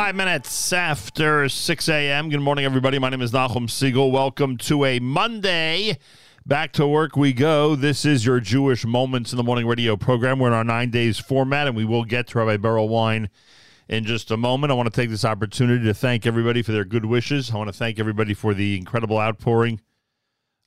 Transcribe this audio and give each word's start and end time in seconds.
Five 0.00 0.16
minutes 0.16 0.72
after 0.72 1.46
6 1.46 1.88
a.m. 1.90 2.30
Good 2.30 2.40
morning, 2.40 2.64
everybody. 2.64 2.98
My 2.98 3.10
name 3.10 3.20
is 3.20 3.32
Nachum 3.32 3.68
Segal. 3.68 4.10
Welcome 4.10 4.56
to 4.56 4.86
a 4.86 4.98
Monday. 4.98 5.98
Back 6.46 6.72
to 6.72 6.86
work 6.86 7.16
we 7.18 7.34
go. 7.34 7.76
This 7.76 8.06
is 8.06 8.24
your 8.24 8.40
Jewish 8.40 8.86
Moments 8.86 9.30
in 9.34 9.36
the 9.36 9.42
Morning 9.42 9.66
radio 9.66 9.98
program. 9.98 10.38
We're 10.38 10.46
in 10.48 10.54
our 10.54 10.64
nine 10.64 10.88
days 10.88 11.18
format, 11.18 11.66
and 11.66 11.76
we 11.76 11.84
will 11.84 12.06
get 12.06 12.28
to 12.28 12.38
Rabbi 12.38 12.56
Berel 12.56 12.88
Wein 12.88 13.28
in 13.90 14.04
just 14.04 14.30
a 14.30 14.38
moment. 14.38 14.70
I 14.70 14.74
want 14.74 14.90
to 14.90 14.98
take 14.98 15.10
this 15.10 15.26
opportunity 15.26 15.84
to 15.84 15.92
thank 15.92 16.24
everybody 16.24 16.62
for 16.62 16.72
their 16.72 16.86
good 16.86 17.04
wishes. 17.04 17.50
I 17.50 17.58
want 17.58 17.68
to 17.68 17.78
thank 17.78 17.98
everybody 17.98 18.32
for 18.32 18.54
the 18.54 18.78
incredible 18.78 19.18
outpouring 19.18 19.82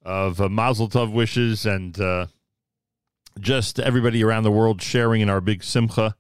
of 0.04 0.40
uh, 0.40 0.48
Mazel 0.48 0.90
Tov 0.90 1.12
wishes 1.12 1.66
and 1.66 2.00
uh, 2.00 2.28
just 3.40 3.80
everybody 3.80 4.24
around 4.24 4.44
the 4.44 4.52
world 4.52 4.80
sharing 4.80 5.22
in 5.22 5.30
our 5.30 5.42
big 5.42 5.64
simcha. 5.64 6.16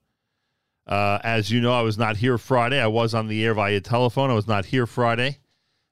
Uh, 0.85 1.19
as 1.23 1.49
you 1.49 1.61
know, 1.61 1.73
I 1.73 1.81
was 1.81 1.97
not 1.97 2.17
here 2.17 2.37
Friday. 2.37 2.79
I 2.79 2.87
was 2.87 3.13
on 3.13 3.27
the 3.27 3.43
air 3.43 3.53
via 3.53 3.79
telephone. 3.79 4.29
I 4.29 4.33
was 4.33 4.47
not 4.47 4.65
here 4.65 4.85
Friday. 4.85 5.39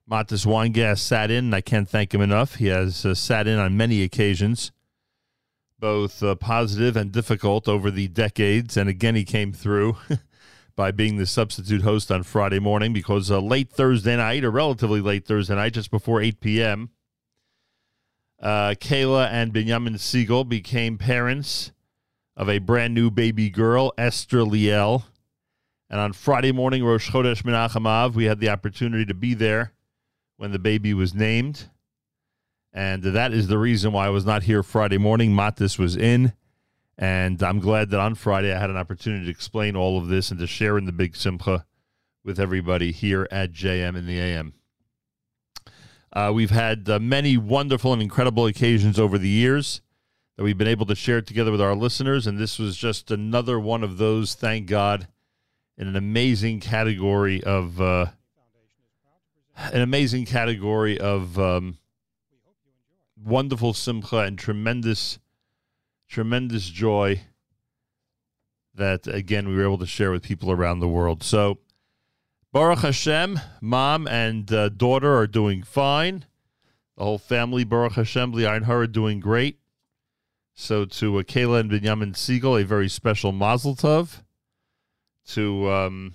Matis 0.10 0.46
Weingast 0.46 1.00
sat 1.00 1.32
in, 1.32 1.46
and 1.46 1.56
I 1.56 1.62
can't 1.62 1.88
thank 1.88 2.14
him 2.14 2.22
enough. 2.22 2.56
He 2.56 2.68
has 2.68 3.06
uh, 3.06 3.16
sat 3.16 3.48
in 3.48 3.58
on 3.58 3.78
many 3.78 4.04
occasions, 4.04 4.74
both 5.80 6.22
uh, 6.22 6.36
positive 6.36 6.98
and 6.98 7.12
difficult 7.12 7.70
over 7.70 7.90
the 7.90 8.10
decades. 8.10 8.76
And 8.76 8.90
again, 8.90 9.16
he 9.16 9.24
came 9.24 9.54
through 9.54 9.96
by 10.76 10.92
being 10.92 11.16
the 11.16 11.26
substitute 11.26 11.84
host 11.84 12.12
on 12.12 12.24
Friday 12.24 12.60
morning 12.60 12.92
because 12.92 13.32
uh, 13.32 13.40
late 13.40 13.72
Thursday 13.72 14.18
night, 14.18 14.44
or 14.44 14.52
relatively 14.52 15.00
late 15.00 15.26
Thursday 15.26 15.56
night, 15.56 15.74
just 15.74 15.92
before 15.92 16.22
8 16.22 16.42
p.m., 16.42 16.90
uh, 18.42 18.74
Kayla 18.80 19.30
and 19.30 19.54
Benjamin 19.54 19.94
Segal 19.94 20.50
became 20.50 20.98
parents 20.98 21.72
of 22.42 22.50
a 22.50 22.58
brand 22.58 22.96
new 22.96 23.12
baby 23.12 23.52
girl, 23.52 23.94
Esther 24.00 24.40
Liel. 24.40 25.04
And 25.92 26.00
on 26.00 26.12
Friday 26.12 26.52
morning, 26.52 26.84
Rosh 26.84 27.12
Chodesh 27.12 27.44
Menachem 27.44 27.86
Av, 27.86 28.16
we 28.16 28.26
had 28.26 28.40
the 28.40 28.50
opportunity 28.50 29.06
to 29.06 29.14
be 29.14 29.36
there 29.36 29.74
when 30.38 30.52
the 30.52 30.58
baby 30.58 30.96
was 30.96 31.14
named. 31.14 31.70
And 32.74 33.04
that 33.04 33.32
is 33.32 33.48
the 33.48 33.60
reason 33.60 33.92
why 33.92 34.08
I 34.08 34.10
was 34.10 34.26
not 34.26 34.42
here 34.42 34.64
Friday 34.64 34.98
morning. 34.98 35.34
Matis 35.34 35.78
was 35.78 35.96
in. 35.96 36.34
And 36.98 37.44
I'm 37.44 37.60
glad 37.60 37.92
that 37.92 38.00
on 38.00 38.16
Friday 38.16 38.52
I 38.52 38.60
had 38.60 38.72
an 38.72 38.78
opportunity 38.78 39.26
to 39.26 39.32
explain 39.32 39.76
all 39.76 40.00
of 40.00 40.08
this 40.08 40.32
and 40.32 40.40
to 40.40 40.48
share 40.48 40.80
in 40.80 40.86
the 40.86 40.92
big 40.92 41.16
simcha 41.16 41.68
with 42.24 42.40
everybody 42.40 42.92
here 42.92 43.28
at 43.30 43.52
JM 43.52 43.96
in 43.96 44.08
the 44.08 44.20
AM. 44.20 44.54
Uh, 46.12 46.32
we've 46.34 46.50
had 46.50 46.90
uh, 46.90 46.98
many 46.98 47.38
wonderful 47.38 47.94
and 47.94 48.02
incredible 48.02 48.48
occasions 48.48 48.98
over 48.98 49.20
the 49.20 49.30
years 49.30 49.82
that 50.42 50.46
we've 50.46 50.58
been 50.58 50.68
able 50.68 50.88
to 50.88 50.96
share 50.96 51.20
it 51.20 51.28
together 51.28 51.52
with 51.52 51.62
our 51.62 51.76
listeners, 51.76 52.26
and 52.26 52.40
this 52.40 52.58
was 52.58 52.76
just 52.76 53.12
another 53.12 53.60
one 53.60 53.84
of 53.84 54.00
those. 54.00 54.34
Thank 54.34 54.66
God, 54.66 55.08
in 55.78 55.88
an 55.88 55.96
amazing 55.96 56.62
category 56.62 57.44
of 57.44 57.80
uh, 57.80 58.08
an 59.56 59.82
amazing 59.82 60.26
category 60.26 61.00
of 61.00 61.38
um, 61.38 61.78
wonderful 63.24 63.76
simcha 63.76 64.18
and 64.18 64.40
tremendous, 64.40 65.20
tremendous 66.10 66.68
joy 66.68 67.22
that 68.74 69.06
again 69.06 69.48
we 69.48 69.54
were 69.54 69.64
able 69.64 69.78
to 69.78 69.86
share 69.86 70.10
with 70.10 70.24
people 70.24 70.50
around 70.50 70.80
the 70.80 70.88
world. 70.88 71.22
So 71.22 71.60
Baruch 72.52 72.80
Hashem, 72.80 73.40
mom 73.62 74.08
and 74.08 74.52
uh, 74.52 74.70
daughter 74.70 75.16
are 75.16 75.28
doing 75.28 75.62
fine. 75.62 76.26
The 76.98 77.04
whole 77.04 77.20
family, 77.20 77.64
Baruch 77.64 77.94
Hashem, 77.94 78.34
Lian 78.34 78.68
are 78.68 78.88
doing 78.88 79.20
great. 79.20 79.61
So 80.62 80.86
to 80.86 81.18
uh, 81.18 81.24
Kayla 81.24 81.62
and 81.62 81.72
Benjamin 81.72 82.14
Segal, 82.14 82.62
a 82.62 82.64
very 82.64 82.88
special 82.88 83.32
Mazel 83.32 83.76
Tov. 83.76 84.22
To 85.30 85.72
um, 85.72 86.14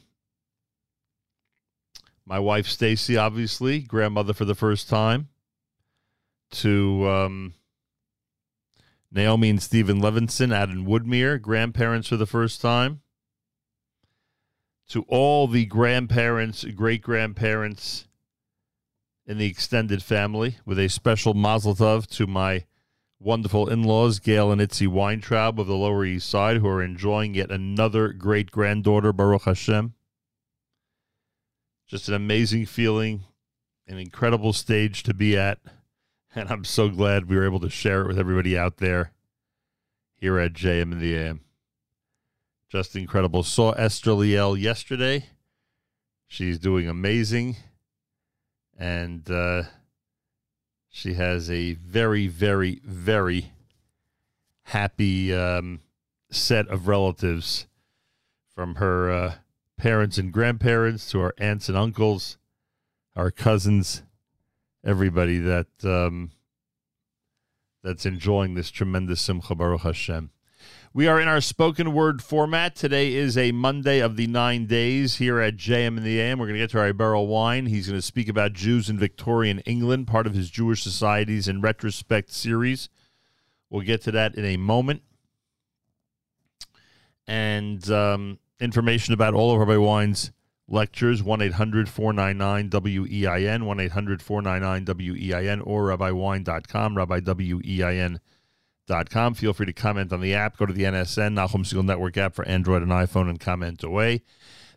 my 2.25 2.39
wife 2.39 2.69
Stacy, 2.69 3.17
obviously, 3.17 3.81
grandmother 3.81 4.33
for 4.33 4.45
the 4.45 4.55
first 4.55 4.89
time. 4.89 5.31
To 6.53 7.09
um, 7.09 7.55
Naomi 9.11 9.51
and 9.51 9.61
Stephen 9.61 10.01
Levinson, 10.01 10.55
Adam 10.55 10.87
Woodmere, 10.87 11.43
grandparents 11.43 12.07
for 12.07 12.17
the 12.17 12.25
first 12.25 12.61
time 12.61 13.01
to 14.91 15.03
all 15.09 15.49
the 15.49 15.67
grandparents, 15.67 16.63
great 16.63 17.03
grandparents 17.03 18.07
in 19.27 19.39
the 19.39 19.47
extended 19.47 20.05
family, 20.05 20.59
with 20.65 20.79
a 20.79 20.89
special 20.89 21.35
mazel 21.35 21.75
tov 21.75 22.07
to 22.07 22.29
my 22.29 22.65
wonderful 23.19 23.69
in 23.69 23.83
laws, 23.83 24.19
Gail 24.19 24.53
and 24.53 24.61
Itzi 24.61 24.87
Weintraub 24.87 25.59
of 25.59 25.67
the 25.67 25.77
Lower 25.77 26.05
East 26.05 26.29
Side, 26.29 26.59
who 26.59 26.69
are 26.69 26.83
enjoying 26.83 27.35
yet 27.35 27.51
another 27.51 28.09
great 28.13 28.51
granddaughter, 28.51 29.13
Baruch 29.13 29.43
Hashem. 29.43 29.95
Just 31.87 32.09
an 32.09 32.15
amazing 32.15 32.67
feeling, 32.67 33.25
an 33.87 33.99
incredible 33.99 34.53
stage 34.53 35.03
to 35.05 35.15
be 35.15 35.37
at. 35.37 35.59
And 36.35 36.51
I'm 36.51 36.65
so 36.65 36.91
glad 36.91 37.31
we 37.31 37.37
were 37.37 37.47
able 37.47 37.61
to 37.61 37.71
share 37.71 38.03
it 38.03 38.09
with 38.09 38.19
everybody 38.19 38.59
out 38.59 38.77
there 38.77 39.13
here 40.17 40.39
at 40.39 40.53
JM 40.53 40.93
in 40.93 41.01
the 41.01 41.17
AM. 41.17 41.41
Just 42.69 42.97
incredible. 42.97 43.43
Saw 43.43 43.73
Esther 43.73 44.11
Liel 44.11 44.61
yesterday. 44.61 45.27
She's 46.27 46.59
doing 46.59 46.89
amazing. 46.89 47.57
And 48.77 49.31
uh, 49.31 49.63
she 50.97 51.13
has 51.13 51.51
a 51.51 51.75
very, 51.75 52.27
very, 52.27 52.81
very 52.83 53.53
happy 54.63 55.35
um, 55.35 55.81
set 56.31 56.67
of 56.69 56.89
relatives 56.89 57.67
from 58.55 58.77
her 58.77 59.11
uh, 59.11 59.35
parents 59.77 60.17
and 60.17 60.33
grandparents 60.33 61.11
to 61.11 61.21
our 61.21 61.35
aunts 61.37 61.69
and 61.69 61.77
uncles, 61.77 62.39
our 63.15 63.31
cousins, 63.31 64.05
everybody 64.83 65.39
that 65.39 65.67
um, 65.85 66.31
that's 67.83 68.07
enjoying 68.07 68.55
this 68.55 68.71
tremendous 68.71 69.21
Simcha 69.21 69.55
Baruch 69.55 69.83
Hashem. 69.83 70.31
We 70.97 71.09
are 71.09 71.21
in 71.21 71.29
our 71.29 71.43
spoken 71.43 71.93
word 71.93 72.23
format. 72.23 72.75
Today 72.75 73.13
is 73.13 73.37
a 73.37 73.53
Monday 73.53 73.99
of 73.99 74.17
the 74.17 74.27
nine 74.27 74.65
days 74.65 75.17
here 75.17 75.39
at 75.41 75.59
JM 75.59 75.99
in 75.99 76.03
the 76.03 76.19
AM. 76.19 76.39
We're 76.39 76.47
going 76.47 76.55
to 76.55 76.63
get 76.63 76.71
to 76.71 76.81
our 76.81 76.91
Berel 76.95 77.27
Wein. 77.27 77.67
He's 77.67 77.87
going 77.87 77.99
to 77.99 78.07
speak 78.07 78.31
about 78.31 78.55
Jews 78.55 78.89
in 78.89 78.99
Victorian 78.99 79.59
England, 79.67 80.07
part 80.07 80.27
of 80.27 80.33
his 80.33 80.49
Jewish 80.49 80.83
Societies 80.83 81.49
in 81.49 81.61
Retrospect 81.61 82.33
series. 82.33 82.89
We'll 83.69 83.83
get 83.83 84.01
to 84.05 84.11
that 84.13 84.37
in 84.37 84.47
a 84.47 84.57
moment. 84.57 85.03
And 87.27 87.91
um, 87.91 88.39
information 88.59 89.13
about 89.13 89.35
all 89.35 89.53
of 89.53 89.59
Rabbi 89.59 89.77
Wein's 89.77 90.33
lectures 90.67 91.23
1 91.23 91.43
800 91.43 91.91
499 91.91 92.71
WEIN, 92.71 93.67
1 93.67 93.81
800 93.81 94.23
499 94.23 94.97
WEIN, 94.97 95.61
or 95.61 95.89
RabbiWine.com, 95.89 96.95
RabbiWEIN.com 96.95 98.21
com. 99.11 99.35
Feel 99.35 99.53
free 99.53 99.67
to 99.67 99.73
comment 99.73 100.13
on 100.13 100.21
the 100.21 100.35
app. 100.35 100.57
Go 100.57 100.67
to 100.67 100.73
the 100.73 100.85
NSN, 100.85 101.35
Nachum 101.35 101.65
Segal 101.65 101.85
Network 101.85 102.17
app 102.17 102.35
for 102.35 102.47
Android 102.47 102.83
and 102.83 102.93
iPhone 102.93 103.29
and 103.29 103.41
comment 103.41 103.83
away. 103.83 104.23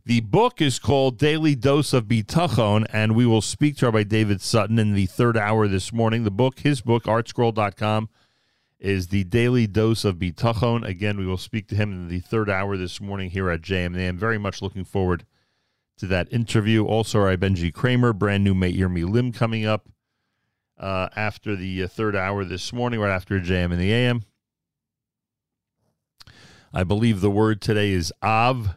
The 0.05 0.21
book 0.21 0.61
is 0.61 0.79
called 0.79 1.17
Daily 1.17 1.55
Dose 1.55 1.93
of 1.93 2.05
Bitachon, 2.05 2.85
and 2.91 3.15
we 3.15 3.25
will 3.25 3.41
speak 3.41 3.77
to 3.77 3.85
Rabbi 3.85 4.03
David 4.03 4.41
Sutton 4.41 4.79
in 4.79 4.93
the 4.93 5.05
third 5.05 5.37
hour 5.37 5.67
this 5.67 5.93
morning. 5.93 6.23
The 6.23 6.31
book, 6.31 6.59
his 6.59 6.81
book, 6.81 7.03
artscroll.com, 7.03 8.09
is 8.79 9.07
the 9.07 9.25
Daily 9.25 9.67
Dose 9.67 10.05
of 10.05 10.15
Bitachon. 10.15 10.87
Again, 10.87 11.17
we 11.17 11.27
will 11.27 11.37
speak 11.37 11.67
to 11.67 11.75
him 11.75 11.91
in 11.91 12.07
the 12.07 12.21
third 12.21 12.49
hour 12.49 12.77
this 12.77 12.99
morning 13.01 13.29
here 13.29 13.49
at. 13.51 13.69
I'm 13.69 14.17
very 14.17 14.37
much 14.37 14.61
looking 14.61 14.85
forward 14.85 15.25
to 15.97 16.07
that 16.07 16.31
interview. 16.31 16.85
Also, 16.85 17.19
our 17.19 17.35
Benji 17.35 17.73
Kramer, 17.73 18.13
brand 18.13 18.43
new 18.43 18.55
Meir 18.55 18.89
Milim 18.89 19.35
coming 19.35 19.65
up 19.65 19.89
uh, 20.79 21.09
after 21.15 21.55
the 21.55 21.83
uh, 21.83 21.87
third 21.87 22.15
hour 22.15 22.43
this 22.45 22.71
morning, 22.71 22.99
right 22.99 23.13
after 23.13 23.39
JM 23.39 23.71
in 23.73 23.79
the 23.79 23.91
AM. 23.91 24.23
I 26.73 26.83
believe 26.83 27.21
the 27.21 27.31
word 27.31 27.61
today 27.61 27.91
is 27.91 28.13
Av, 28.21 28.75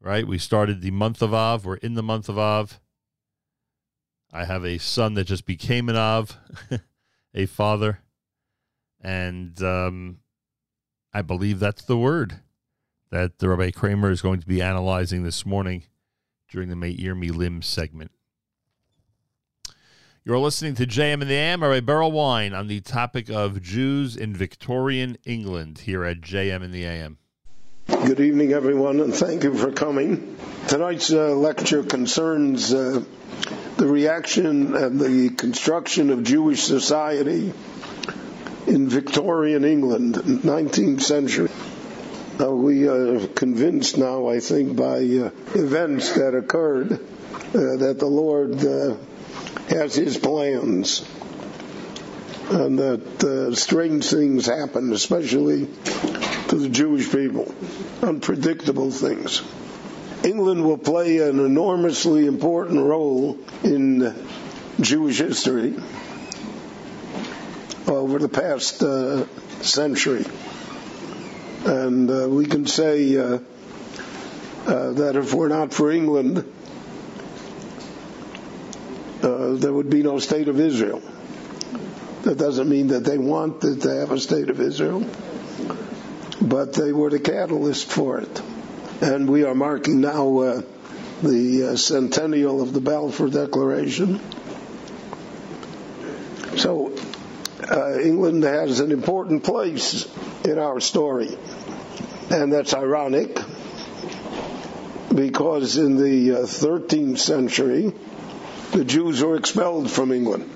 right? 0.00 0.26
We 0.26 0.38
started 0.38 0.80
the 0.80 0.90
month 0.90 1.22
of 1.22 1.32
Av. 1.32 1.64
We're 1.64 1.76
in 1.76 1.94
the 1.94 2.02
month 2.02 2.28
of 2.28 2.38
Av. 2.38 2.78
I 4.32 4.44
have 4.44 4.64
a 4.64 4.78
son 4.78 5.14
that 5.14 5.24
just 5.24 5.46
became 5.46 5.88
an 5.88 5.96
Av, 5.96 6.36
a 7.34 7.46
father. 7.46 8.00
And 9.00 9.60
um, 9.62 10.18
I 11.12 11.22
believe 11.22 11.58
that's 11.58 11.84
the 11.84 11.96
word 11.96 12.40
that 13.10 13.38
the 13.38 13.48
Rabbi 13.48 13.70
Kramer 13.70 14.10
is 14.10 14.22
going 14.22 14.40
to 14.40 14.46
be 14.46 14.60
analyzing 14.60 15.22
this 15.22 15.46
morning 15.46 15.84
during 16.50 16.68
the 16.68 16.76
Meir 16.76 17.14
Milim 17.14 17.62
segment. 17.62 18.10
You're 20.26 20.38
listening 20.38 20.74
to 20.76 20.86
JM 20.86 21.20
in 21.20 21.28
the 21.28 21.34
AM 21.34 21.62
or 21.62 21.74
a 21.74 21.82
Berel 21.82 22.10
Wein 22.10 22.54
on 22.54 22.66
the 22.66 22.80
topic 22.80 23.28
of 23.28 23.60
Jews 23.60 24.16
in 24.16 24.34
Victorian 24.34 25.18
England 25.26 25.80
here 25.80 26.02
at 26.02 26.22
JM 26.22 26.62
in 26.62 26.72
the 26.72 26.86
AM. 26.86 27.18
Good 27.88 28.20
evening, 28.20 28.54
everyone, 28.54 29.00
and 29.00 29.14
thank 29.14 29.44
you 29.44 29.54
for 29.54 29.70
coming. 29.70 30.38
Tonight's 30.66 31.12
uh, 31.12 31.34
lecture 31.34 31.82
concerns 31.82 32.72
uh, 32.72 33.04
the 33.76 33.86
reaction 33.86 34.74
and 34.74 34.98
the 34.98 35.28
construction 35.28 36.08
of 36.08 36.22
Jewish 36.22 36.62
society 36.62 37.52
in 38.66 38.88
Victorian 38.88 39.66
England, 39.66 40.14
19th 40.14 41.02
century. 41.02 41.50
Uh, 42.40 42.50
we 42.50 42.88
are 42.88 43.26
convinced 43.26 43.98
now, 43.98 44.30
I 44.30 44.40
think, 44.40 44.74
by 44.74 45.00
uh, 45.00 45.30
events 45.54 46.14
that 46.14 46.34
occurred, 46.34 46.92
uh, 46.92 46.98
that 47.52 47.96
the 47.98 48.06
Lord 48.06 48.64
uh, 48.64 48.96
has 49.68 49.94
his 49.94 50.18
plans. 50.18 51.06
And 52.50 52.78
that 52.78 53.24
uh, 53.24 53.54
strange 53.54 54.08
things 54.08 54.46
happen, 54.46 54.92
especially 54.92 55.68
to 56.48 56.56
the 56.56 56.68
Jewish 56.68 57.10
people. 57.10 57.54
Unpredictable 58.02 58.90
things. 58.90 59.42
England 60.22 60.64
will 60.64 60.78
play 60.78 61.18
an 61.18 61.38
enormously 61.38 62.26
important 62.26 62.80
role 62.80 63.38
in 63.62 64.14
Jewish 64.80 65.18
history. 65.18 65.74
over 67.86 68.18
the 68.18 68.28
past 68.28 68.82
uh, 68.82 69.26
century. 69.62 70.24
And 71.64 72.10
uh, 72.10 72.28
we 72.28 72.46
can 72.46 72.66
say 72.66 73.16
uh, 73.16 73.38
uh, 74.66 74.92
that 74.92 75.16
if 75.16 75.34
we're 75.34 75.48
not 75.48 75.72
for 75.72 75.90
England, 75.90 76.50
uh, 79.24 79.54
there 79.54 79.72
would 79.72 79.90
be 79.90 80.02
no 80.02 80.18
state 80.18 80.48
of 80.48 80.60
Israel. 80.60 81.02
That 82.22 82.38
doesn't 82.38 82.68
mean 82.68 82.88
that 82.88 83.04
they 83.04 83.18
wanted 83.18 83.82
to 83.82 83.94
have 83.96 84.10
a 84.10 84.20
state 84.20 84.50
of 84.50 84.60
Israel, 84.60 85.06
but 86.40 86.74
they 86.74 86.92
were 86.92 87.10
the 87.10 87.20
catalyst 87.20 87.90
for 87.90 88.18
it. 88.18 88.42
And 89.00 89.28
we 89.28 89.44
are 89.44 89.54
marking 89.54 90.00
now 90.00 90.38
uh, 90.38 90.62
the 91.22 91.70
uh, 91.72 91.76
centennial 91.76 92.62
of 92.62 92.72
the 92.72 92.80
Balfour 92.80 93.28
Declaration. 93.28 94.20
So 96.56 96.96
uh, 97.70 97.98
England 97.98 98.42
has 98.44 98.80
an 98.80 98.92
important 98.92 99.44
place 99.44 100.06
in 100.44 100.58
our 100.58 100.80
story. 100.80 101.36
And 102.30 102.52
that's 102.52 102.74
ironic 102.74 103.38
because 105.14 105.76
in 105.76 105.96
the 105.96 106.32
uh, 106.32 106.38
13th 106.46 107.18
century, 107.18 107.92
the 108.74 108.84
Jews 108.84 109.22
were 109.22 109.36
expelled 109.36 109.88
from 109.88 110.10
England. 110.10 110.50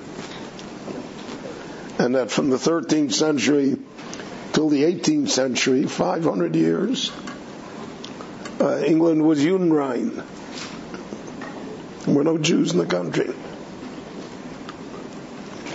And 2.00 2.16
that 2.16 2.32
from 2.32 2.50
the 2.50 2.56
13th 2.56 3.12
century 3.12 3.76
till 4.52 4.68
the 4.68 4.82
18th 4.82 5.28
century, 5.28 5.84
500 5.84 6.56
years, 6.56 7.12
uh, 8.60 8.78
England 8.84 9.24
was 9.24 9.38
Unrein. 9.44 10.20
There 12.04 12.14
were 12.14 12.24
no 12.24 12.38
Jews 12.38 12.72
in 12.72 12.78
the 12.78 12.86
country. 12.86 13.32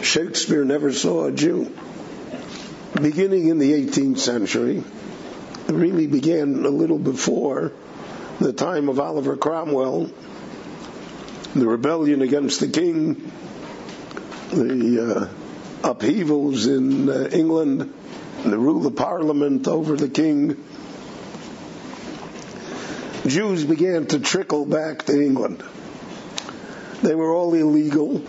Shakespeare 0.02 0.66
never 0.66 0.92
saw 0.92 1.26
a 1.28 1.32
Jew. 1.32 1.74
Beginning 2.94 3.48
in 3.48 3.58
the 3.58 3.72
18th 3.72 4.20
century, 4.20 4.84
it 5.68 5.74
really 5.74 6.08
began 6.08 6.66
a 6.66 6.70
little 6.70 7.00
before 7.00 7.72
the 8.40 8.52
time 8.52 8.90
of 8.90 9.00
Oliver 9.00 9.38
Cromwell, 9.38 10.12
the 11.53 11.67
rebellion 11.67 12.22
against 12.22 12.60
the 12.60 12.67
king, 12.67 13.31
the 14.50 15.29
uh, 15.83 15.89
upheavals 15.89 16.65
in 16.65 17.10
uh, 17.10 17.29
England, 17.31 17.93
the 18.43 18.57
rule 18.57 18.88
of 18.88 18.95
parliament 18.95 19.67
over 19.67 19.95
the 19.95 20.10
king. 20.10 20.63
Jews 23.27 23.63
began 23.63 24.07
to 24.07 24.19
trickle 24.19 24.65
back 24.65 25.03
to 25.05 25.22
England. 25.22 25.63
They 27.03 27.15
were 27.15 27.33
all 27.33 27.53
illegal, 27.53 28.24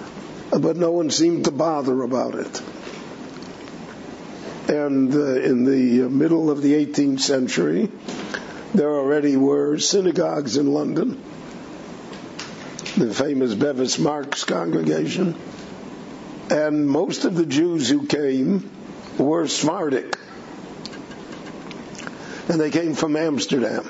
but 0.50 0.76
no 0.76 0.92
one 0.92 1.10
seemed 1.10 1.46
to 1.46 1.50
bother 1.50 2.02
about 2.02 2.34
it. 2.34 2.62
And 4.68 5.14
uh, 5.14 5.40
in 5.40 5.64
the 5.64 6.08
middle 6.08 6.50
of 6.50 6.62
the 6.62 6.72
18th 6.86 7.20
century, 7.20 7.90
there 8.74 8.90
already 8.90 9.36
were 9.36 9.78
synagogues 9.78 10.56
in 10.56 10.72
London, 10.72 11.20
the 12.96 13.12
famous 13.12 13.54
Bevis 13.54 13.98
Marks 13.98 14.44
congregation, 14.44 15.34
and 16.48 16.88
most 16.88 17.24
of 17.24 17.34
the 17.34 17.46
Jews 17.46 17.88
who 17.88 18.06
came 18.06 18.70
were 19.18 19.48
Sephardic, 19.48 20.16
and 22.48 22.60
they 22.60 22.70
came 22.70 22.94
from 22.94 23.16
Amsterdam. 23.16 23.88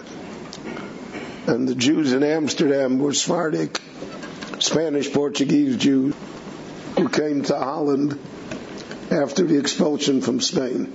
And 1.46 1.68
the 1.68 1.75
Jews 1.75 2.14
in 2.14 2.23
Amsterdam 2.23 2.99
were 2.99 3.12
Sephardic, 3.12 3.78
Spanish 4.61 5.12
Portuguese 5.12 5.76
Jews 5.76 6.14
who 6.96 7.08
came 7.08 7.42
to 7.42 7.56
Holland 7.56 8.18
after 9.11 9.44
the 9.44 9.58
expulsion 9.58 10.23
from 10.23 10.40
Spain. 10.40 10.92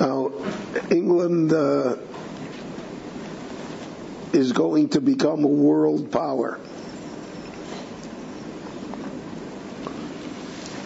Now, 0.00 0.32
England 0.90 1.52
uh, 1.52 1.96
is 4.34 4.52
going 4.52 4.90
to 4.90 5.00
become 5.00 5.44
a 5.44 5.48
world 5.48 6.10
power. 6.10 6.58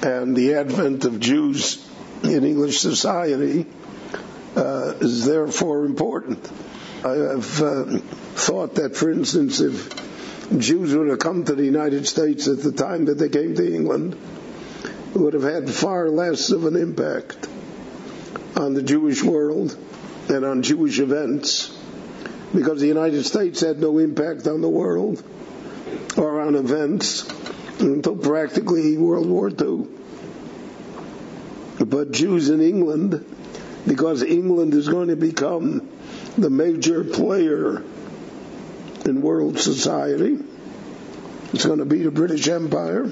And 0.03 0.37
the 0.37 0.55
advent 0.55 1.05
of 1.05 1.19
Jews 1.19 1.85
in 2.23 2.45
English 2.45 2.81
society 2.81 3.67
uh, 4.55 4.95
is 5.01 5.25
therefore 5.25 5.87
important. 5.87 6.51
I 7.05 7.11
have 7.11 7.63
uh, 7.63 7.99
thought 8.35 8.77
that, 8.77 8.97
for 8.97 9.11
instance, 9.11 9.61
if 9.61 9.95
Jews 10.57 10.95
would 10.95 11.09
have 11.09 11.19
come 11.19 11.45
to 11.45 11.55
the 11.55 11.65
United 11.65 12.07
States 12.07 12.49
at 12.49 12.63
the 12.63 12.73
time 12.73 13.07
that 13.07 13.19
they 13.19 13.29
came 13.29 13.55
to 13.55 13.75
England, 13.75 14.17
it 15.15 15.19
would 15.19 15.35
have 15.35 15.43
had 15.43 15.71
far 15.71 16.09
less 16.09 16.51
of 16.51 16.65
an 16.65 16.77
impact 16.77 17.49
on 18.57 18.75
the 18.75 18.83
Jewish 18.83 19.23
world 19.23 19.77
and 20.29 20.45
on 20.45 20.63
Jewish 20.63 20.99
events 20.99 21.78
because 22.55 22.81
the 22.81 22.87
United 22.87 23.25
States 23.25 23.61
had 23.61 23.79
no 23.79 23.99
impact 23.99 24.47
on 24.47 24.61
the 24.61 24.69
world 24.69 25.23
or 26.17 26.41
on 26.41 26.55
events 26.55 27.29
until 27.81 28.17
practically 28.17 28.97
World 28.97 29.29
War 29.29 29.51
II. 29.51 29.87
But 31.85 32.11
Jews 32.11 32.51
in 32.51 32.61
England, 32.61 33.25
because 33.87 34.23
England 34.23 34.75
is 34.75 34.89
going 34.89 35.09
to 35.09 35.17
become 35.17 35.89
the 36.37 36.51
major 36.51 37.05
player 37.05 37.83
in 39.05 39.23
world 39.23 39.59
society, 39.59 40.39
it's 41.53 41.65
going 41.65 41.79
to 41.79 41.85
be 41.85 42.03
the 42.03 42.11
British 42.11 42.49
Empire. 42.49 43.11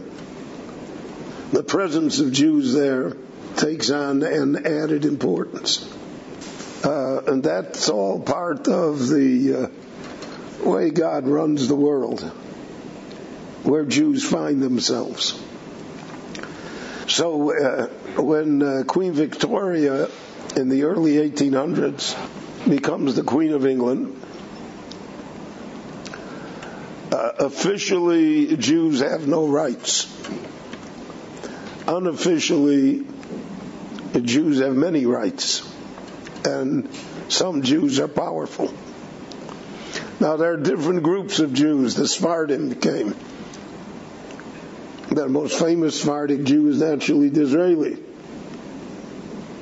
The 1.52 1.62
presence 1.62 2.18
of 2.18 2.32
Jews 2.32 2.72
there 2.72 3.12
takes 3.56 3.90
on 3.90 4.22
an 4.22 4.66
added 4.66 5.04
importance. 5.04 5.88
Uh, 6.86 7.20
and 7.26 7.42
that's 7.42 7.88
all 7.88 8.20
part 8.20 8.68
of 8.68 9.08
the 9.08 9.72
uh, 10.62 10.68
way 10.70 10.90
God 10.90 11.26
runs 11.26 11.66
the 11.66 11.74
world, 11.74 12.20
where 13.64 13.84
Jews 13.84 14.24
find 14.24 14.62
themselves. 14.62 15.32
So 17.08 17.50
uh, 17.52 17.86
when 18.22 18.62
uh, 18.62 18.84
Queen 18.86 19.14
Victoria 19.14 20.08
in 20.54 20.68
the 20.68 20.84
early 20.84 21.14
1800s 21.14 22.16
becomes 22.68 23.16
the 23.16 23.24
Queen 23.24 23.52
of 23.52 23.66
England, 23.66 24.22
uh, 27.10 27.32
officially 27.40 28.56
Jews 28.56 29.00
have 29.00 29.26
no 29.26 29.48
rights. 29.48 30.06
Unofficially, 31.88 33.04
Jews 34.22 34.60
have 34.60 34.76
many 34.76 35.04
rights, 35.04 35.68
and 36.46 36.88
some 37.28 37.62
Jews 37.62 38.00
are 38.00 38.08
powerful. 38.08 38.72
Now 40.20 40.36
there 40.36 40.52
are 40.52 40.56
different 40.56 41.02
groups 41.02 41.40
of 41.40 41.52
Jews. 41.52 41.94
The 41.94 42.08
Sephardim 42.08 42.74
came. 42.76 43.14
The 45.08 45.28
most 45.28 45.58
famous 45.58 46.00
Sephardic 46.00 46.44
Jew 46.44 46.68
is 46.68 46.80
naturally 46.80 47.30
Disraeli. 47.30 48.02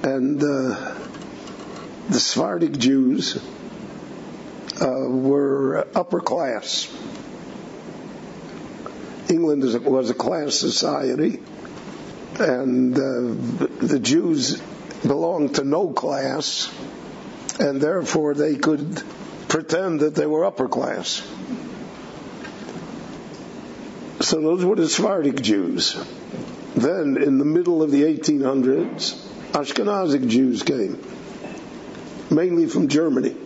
And 0.02 0.42
uh, 0.42 0.94
the 2.08 2.20
Sephardic 2.20 2.78
Jews 2.78 3.36
uh, 4.80 5.08
were 5.08 5.86
upper 5.94 6.20
class. 6.20 6.94
England 9.28 9.62
was 9.84 10.10
a 10.10 10.14
class 10.14 10.54
society, 10.54 11.40
and 12.38 12.94
uh, 12.94 13.00
the 13.80 13.98
Jews 13.98 14.60
belonged 15.06 15.56
to 15.56 15.64
no 15.64 15.88
class, 15.88 16.73
and 17.61 17.80
therefore 17.80 18.34
they 18.34 18.56
could 18.56 19.02
pretend 19.49 20.00
that 20.00 20.14
they 20.14 20.26
were 20.26 20.44
upper 20.44 20.68
class. 20.68 21.20
So 24.20 24.40
those 24.40 24.64
were 24.64 24.76
the 24.76 24.88
Sephardic 24.88 25.40
Jews. 25.40 25.96
Then, 26.75 27.16
in 27.23 27.38
the 27.38 27.44
middle 27.44 27.82
of 27.82 27.90
the 27.90 28.02
1800s, 28.02 29.14
Ashkenazic 29.52 30.28
Jews 30.28 30.62
came, 30.62 30.99
mainly 32.30 32.66
from 32.66 32.88
Germany. 32.88 33.37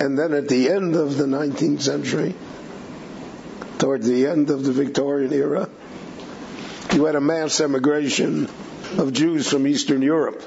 And 0.00 0.18
then 0.18 0.34
at 0.34 0.48
the 0.48 0.68
end 0.68 0.96
of 0.96 1.16
the 1.16 1.24
19th 1.24 1.80
century, 1.80 2.34
toward 3.78 4.02
the 4.02 4.26
end 4.26 4.50
of 4.50 4.64
the 4.64 4.72
Victorian 4.72 5.32
era, 5.32 5.68
you 6.92 7.04
had 7.04 7.14
a 7.14 7.20
mass 7.20 7.60
emigration 7.60 8.48
of 8.98 9.12
Jews 9.12 9.48
from 9.48 9.66
Eastern 9.66 10.02
Europe, 10.02 10.42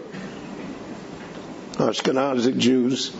Ashkenazic 1.74 2.58
Jews, 2.58 3.16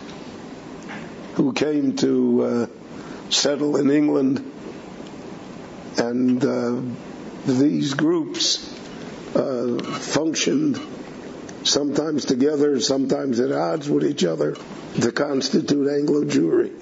who 1.34 1.52
came 1.52 1.96
to 1.96 2.42
uh, 2.70 3.30
settle 3.30 3.76
in 3.76 3.90
England. 3.90 4.52
And 5.98 6.44
uh, 6.44 6.80
these 7.46 7.94
groups 7.94 8.72
uh, 9.34 9.78
functioned 9.82 10.80
sometimes 11.64 12.24
together, 12.24 12.80
sometimes 12.80 13.40
at 13.40 13.50
odds 13.52 13.88
with 13.88 14.04
each 14.04 14.24
other 14.24 14.56
to 15.00 15.12
constitute 15.12 15.88
Anglo 15.88 16.24
Jewry. 16.24 16.72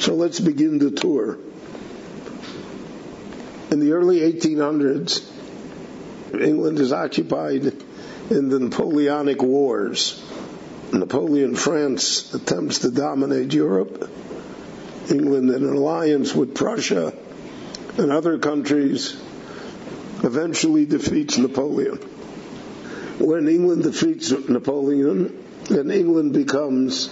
So 0.00 0.14
let's 0.14 0.40
begin 0.40 0.78
the 0.78 0.90
tour. 0.90 1.38
In 3.70 3.80
the 3.80 3.92
early 3.92 4.20
1800s, 4.20 5.27
England 6.34 6.78
is 6.78 6.92
occupied 6.92 7.72
in 8.30 8.48
the 8.48 8.58
Napoleonic 8.58 9.42
Wars. 9.42 10.22
Napoleon 10.92 11.54
France 11.54 12.32
attempts 12.34 12.80
to 12.80 12.90
dominate 12.90 13.52
Europe. 13.52 14.10
England, 15.10 15.50
in 15.50 15.64
an 15.64 15.74
alliance 15.74 16.34
with 16.34 16.54
Prussia 16.54 17.14
and 17.96 18.12
other 18.12 18.38
countries, 18.38 19.14
eventually 20.22 20.84
defeats 20.84 21.38
Napoleon. 21.38 21.96
When 23.18 23.48
England 23.48 23.84
defeats 23.84 24.30
Napoleon, 24.30 25.42
then 25.68 25.90
England 25.90 26.32
becomes 26.34 27.08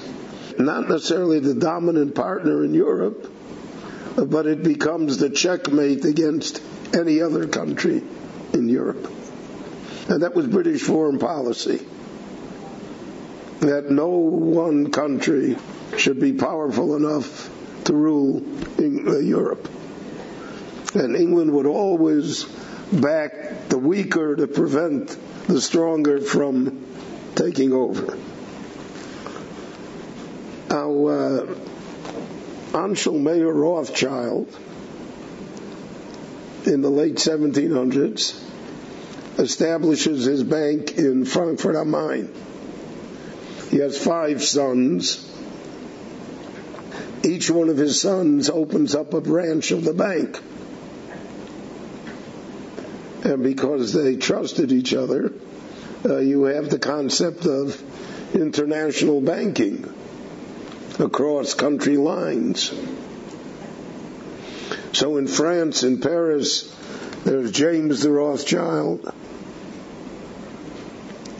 not 0.59 0.89
necessarily 0.89 1.41
the 1.41 1.55
dominant 1.55 2.15
partner 2.15 2.65
in 2.65 2.75
Europe, 2.75 3.31
but 4.17 4.47
it 4.47 4.63
becomes 4.63 5.19
the 5.19 5.31
checkmate 5.31 6.05
against 6.05 6.63
any 6.95 7.21
other 7.23 7.47
country 7.47 8.03
in 8.57 8.69
Europe. 8.69 9.07
And 10.09 10.23
that 10.23 10.35
was 10.35 10.47
British 10.47 10.83
foreign 10.83 11.19
policy. 11.19 11.87
That 13.61 13.91
no 13.91 14.09
one 14.09 14.91
country 14.91 15.57
should 15.97 16.21
be 16.21 16.33
powerful 16.33 16.97
enough 16.97 17.51
to 17.85 17.95
rule 17.95 18.43
uh, 18.79 19.19
Europe. 19.19 19.69
And 20.95 21.17
England 21.17 21.53
would 21.53 21.67
always 21.67 22.45
back 22.93 23.69
the 23.69 23.79
weaker 23.79 24.37
to 24.37 24.47
prevent 24.47 25.17
the 25.47 25.61
stronger 25.61 26.21
from 26.21 26.85
taking 27.35 27.73
over. 27.73 28.17
Now, 30.71 31.07
uh, 31.07 31.55
Mayer 33.13 33.53
Rothschild 33.53 34.49
in 36.67 36.81
the 36.83 36.91
late 36.91 37.15
1700s 37.17 38.46
establishes 39.39 40.25
his 40.25 40.43
bank 40.43 40.97
in 40.97 41.25
Frankfurt 41.25 41.77
am 41.77 41.91
Main. 41.91 42.33
He 43.71 43.79
has 43.79 43.99
five 43.99 44.43
sons. 44.43 45.23
Each 47.25 47.51
one 47.51 47.69
of 47.69 47.77
his 47.77 48.01
sons 48.01 48.49
opens 48.49 48.95
up 48.95 49.13
a 49.13 49.21
branch 49.21 49.73
of 49.73 49.85
the 49.85 49.93
bank. 49.93 50.41
And 53.25 53.43
because 53.43 53.93
they 53.93 54.17
trusted 54.17 54.71
each 54.71 54.95
other, 54.95 55.33
uh, 56.05 56.19
you 56.19 56.45
have 56.45 56.71
the 56.71 56.79
concept 56.79 57.47
of 57.47 57.83
international 58.35 59.21
banking 59.21 59.93
across 60.99 61.55
country 61.55 61.97
lines. 61.97 62.73
So 64.93 65.17
in 65.17 65.27
France, 65.27 65.83
in 65.83 66.01
Paris, 66.01 66.73
there's 67.27 67.51
James 67.51 68.03
de 68.03 68.11
Rothschild. 68.11 69.13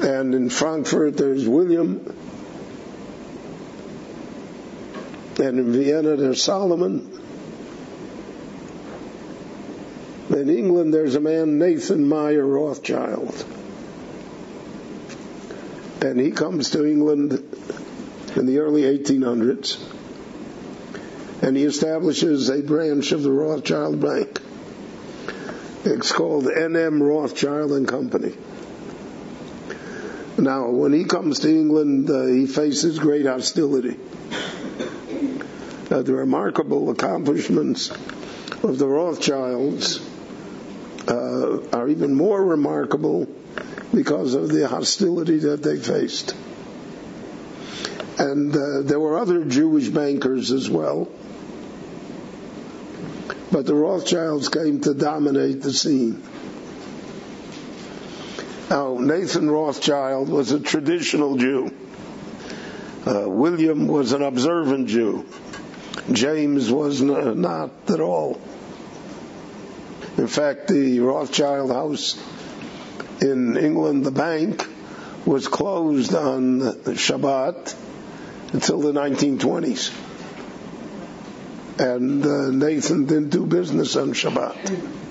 And 0.01 0.35
in 0.35 0.51
Frankfurt, 0.51 1.17
there's 1.17 1.47
William. 1.47 2.13
And 5.39 5.61
in 5.61 5.73
Vienna, 5.73 6.17
there's 6.17 6.43
Solomon. 6.43 7.13
In 10.31 10.51
England, 10.51 10.93
there's 10.93 11.15
a 11.15 11.21
man, 11.21 11.59
Nathan 11.59 12.09
Mayer 12.09 12.45
Rothschild. 12.45 13.45
And 16.03 16.19
he 16.19 16.33
comes 16.33 16.71
to 16.71 16.85
England 16.85 17.33
in 18.35 18.47
the 18.47 18.59
early 18.59 18.83
1800s. 18.83 19.81
And 21.43 21.57
he 21.57 21.63
establishes 21.63 22.51
a 22.51 22.61
branch 22.61 23.13
of 23.13 23.23
the 23.23 23.31
Rothschild 23.31 24.01
Bank. 24.01 24.41
It's 25.87 26.11
called 26.11 26.51
N.M. 26.51 27.01
Rothschild 27.01 27.71
and 27.71 27.87
Company. 27.87 28.35
Now, 30.37 30.69
when 30.71 30.93
he 30.93 31.05
comes 31.05 31.39
to 31.41 31.49
England, 31.49 32.11
uh, 32.11 32.27
he 32.27 32.49
faces 32.49 32.99
great 32.99 33.25
hostility. 33.25 33.97
Uh, 35.89 36.03
the 36.03 36.13
remarkable 36.13 36.91
accomplishments 36.91 37.91
of 38.65 38.79
the 38.79 38.89
Rothschilds 38.89 40.01
uh, 41.07 41.69
are 41.73 41.89
even 41.89 42.17
more 42.17 42.45
remarkable 42.45 43.29
because 43.95 44.35
of 44.35 44.49
the 44.49 44.67
hostility 44.67 45.39
that 45.39 45.63
they 45.63 45.77
faced. 45.77 46.35
And 48.19 48.53
uh, 48.57 48.83
there 48.83 48.99
were 48.99 49.19
other 49.19 49.45
Jewish 49.45 49.89
bankers 49.89 50.51
as 50.51 50.69
well. 50.69 51.09
But 53.51 53.67
the 53.67 53.75
Rothschilds 53.75 54.49
came 54.49 54.81
to 54.81 54.95
dominate 54.95 55.63
the 55.63 55.73
scene. 55.73 56.23
Now, 58.69 58.99
Nathan 58.99 59.49
Rothschild 59.49 60.29
was 60.29 60.51
a 60.51 60.59
traditional 60.59 61.37
Jew. 61.37 61.71
Uh, 63.07 63.25
William 63.29 63.87
was 63.87 64.13
an 64.13 64.23
observant 64.23 64.89
Jew. 64.89 65.25
James 66.11 66.71
was 66.73 67.01
n- 67.01 67.41
not 67.41 67.71
at 67.89 68.01
all. 68.01 68.41
In 70.19 70.27
fact, 70.27 70.67
the 70.69 70.99
Rothschild 70.99 71.71
house 71.71 72.19
in 73.21 73.57
England, 73.57 74.05
the 74.05 74.11
bank, 74.11 74.67
was 75.25 75.47
closed 75.47 76.15
on 76.15 76.61
Shabbat 76.61 77.75
until 78.53 78.81
the 78.81 78.93
1920s. 78.93 79.93
And 81.79 82.25
uh, 82.25 82.51
Nathan 82.51 83.05
didn't 83.05 83.31
do 83.31 83.45
business 83.45 83.97
on 83.97 84.13
Shabbat. 84.13 85.05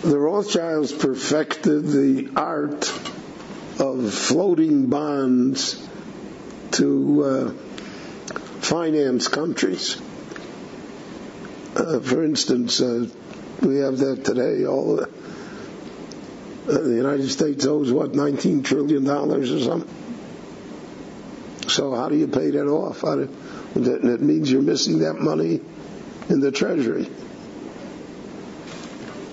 The 0.00 0.18
Rothschilds 0.18 0.92
perfected 0.92 1.86
the 1.86 2.30
art 2.36 2.90
of 3.78 4.12
floating 4.12 4.86
bonds 4.86 5.86
to 6.72 7.24
uh, 7.24 7.50
finance 8.60 9.28
countries. 9.28 10.00
Uh, 11.74 12.00
for 12.00 12.22
instance, 12.24 12.80
uh, 12.80 13.06
we 13.60 13.78
have 13.78 13.98
that 13.98 14.24
today. 14.24 14.66
All 14.66 15.00
uh, 15.00 15.06
the 16.66 16.94
United 16.94 17.30
States 17.30 17.66
owes 17.66 17.92
what 17.92 18.14
19 18.14 18.62
trillion 18.62 19.04
dollars 19.04 19.50
or 19.52 19.60
something. 19.60 20.03
So 21.68 21.94
how 21.94 22.08
do 22.08 22.16
you 22.16 22.28
pay 22.28 22.50
that 22.50 22.66
off? 22.66 23.00
Do, 23.00 23.28
that, 23.74 24.02
that 24.02 24.20
means 24.20 24.50
you're 24.50 24.62
missing 24.62 25.00
that 25.00 25.14
money 25.14 25.60
in 26.28 26.40
the 26.40 26.52
treasury. 26.52 27.08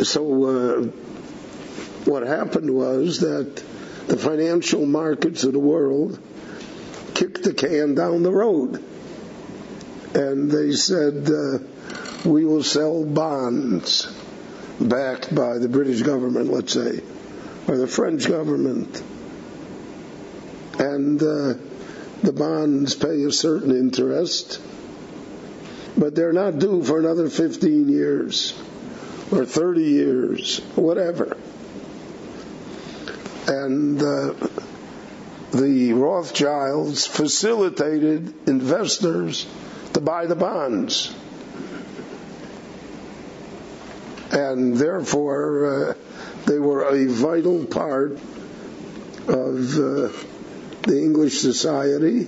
So 0.04 0.46
uh, 0.46 0.82
what 2.06 2.24
happened 2.24 2.74
was 2.74 3.20
that 3.20 3.64
the 4.08 4.18
financial 4.18 4.86
markets 4.86 5.44
of 5.44 5.54
the 5.54 5.60
world 5.60 6.20
kicked 7.14 7.44
the 7.44 7.54
can 7.54 7.94
down 7.94 8.24
the 8.24 8.32
road, 8.32 8.84
and 10.16 10.50
they 10.50 10.72
said 10.72 11.30
uh, 11.30 11.60
we 12.28 12.46
will 12.46 12.64
sell 12.64 13.06
bonds 13.06 14.12
backed 14.80 15.34
by 15.34 15.60
the 15.60 15.70
British 15.70 16.02
government, 16.02 16.52
let's 16.52 16.74
say, 16.74 17.02
or 17.68 17.78
the 17.78 17.88
French 17.88 18.28
government, 18.28 19.04
and 20.80 21.22
uh, 21.22 21.54
the 22.24 22.32
bonds 22.32 22.96
pay 22.96 23.24
a 23.24 23.32
certain 23.32 23.72
interest, 23.72 24.62
but 25.98 26.16
they're 26.16 26.34
not 26.34 26.60
due 26.60 26.84
for 26.84 27.00
another 27.00 27.30
15 27.30 27.90
years 27.90 28.60
or 29.32 29.46
30 29.46 29.82
years, 29.82 30.60
whatever. 30.76 31.38
And 33.48 34.02
uh, 34.02 34.34
the 35.52 35.94
Rothschilds 35.94 37.08
facilitated 37.08 38.48
investors 38.48 39.48
to 39.94 40.02
buy 40.02 40.26
the 40.26 40.36
bonds. 40.36 41.14
And 44.32 44.78
therefore, 44.78 45.90
uh, 45.90 45.94
they 46.46 46.60
were 46.60 46.84
a 46.84 47.06
vital 47.08 47.66
part 47.66 48.14
of 49.28 49.78
uh, 49.78 50.10
the 50.84 50.98
English 51.00 51.40
society, 51.40 52.28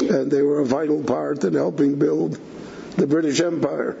and 0.00 0.30
they 0.30 0.42
were 0.42 0.60
a 0.60 0.66
vital 0.66 1.02
part 1.02 1.44
in 1.44 1.54
helping 1.54 1.98
build 1.98 2.38
the 2.96 3.06
British 3.06 3.40
Empire 3.40 3.96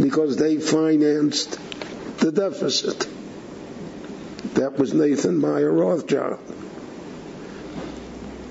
because 0.00 0.36
they 0.36 0.58
financed 0.58 1.58
the 2.18 2.32
deficit. 2.32 3.06
That 4.54 4.78
was 4.78 4.92
Nathan 4.94 5.40
Mayer 5.40 5.70
Rothschild. 5.70 6.40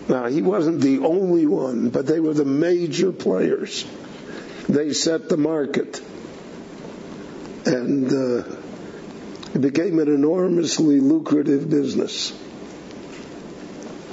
Now, 0.08 0.28
he 0.28 0.42
wasn't 0.42 0.82
the 0.82 1.00
only 1.00 1.48
one, 1.48 1.90
but 1.90 2.06
they 2.06 2.20
were 2.20 2.34
the 2.34 2.46
major 2.46 3.12
players. 3.12 3.86
They 4.70 4.94
set 4.94 5.30
the 5.30 5.38
market. 5.38 6.02
And 7.66 8.12
uh, 8.12 8.44
it 9.56 9.62
became 9.62 9.98
an 9.98 10.08
enormously 10.08 11.00
lucrative 11.00 11.70
business 11.70 12.32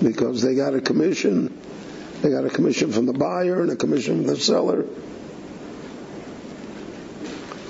because 0.03 0.43
they 0.43 0.55
got 0.55 0.75
a 0.75 0.81
commission 0.81 1.53
They 2.23 2.31
got 2.31 2.45
a 2.45 2.51
commission 2.51 2.93
from 2.93 3.07
the 3.07 3.13
buyer 3.13 3.61
and 3.63 3.71
a 3.73 3.77
commission 3.77 4.19
from 4.19 4.27
the 4.29 4.37
seller. 4.37 4.85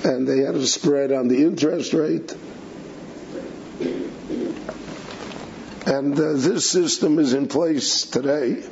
And 0.04 0.28
they 0.28 0.38
had 0.40 0.54
a 0.54 0.66
spread 0.66 1.10
on 1.10 1.28
the 1.28 1.42
interest 1.42 1.94
rate. 1.94 2.34
And 5.86 6.12
uh, 6.18 6.32
this 6.34 6.68
system 6.68 7.18
is 7.18 7.32
in 7.32 7.48
place 7.48 8.02
today. 8.04 8.62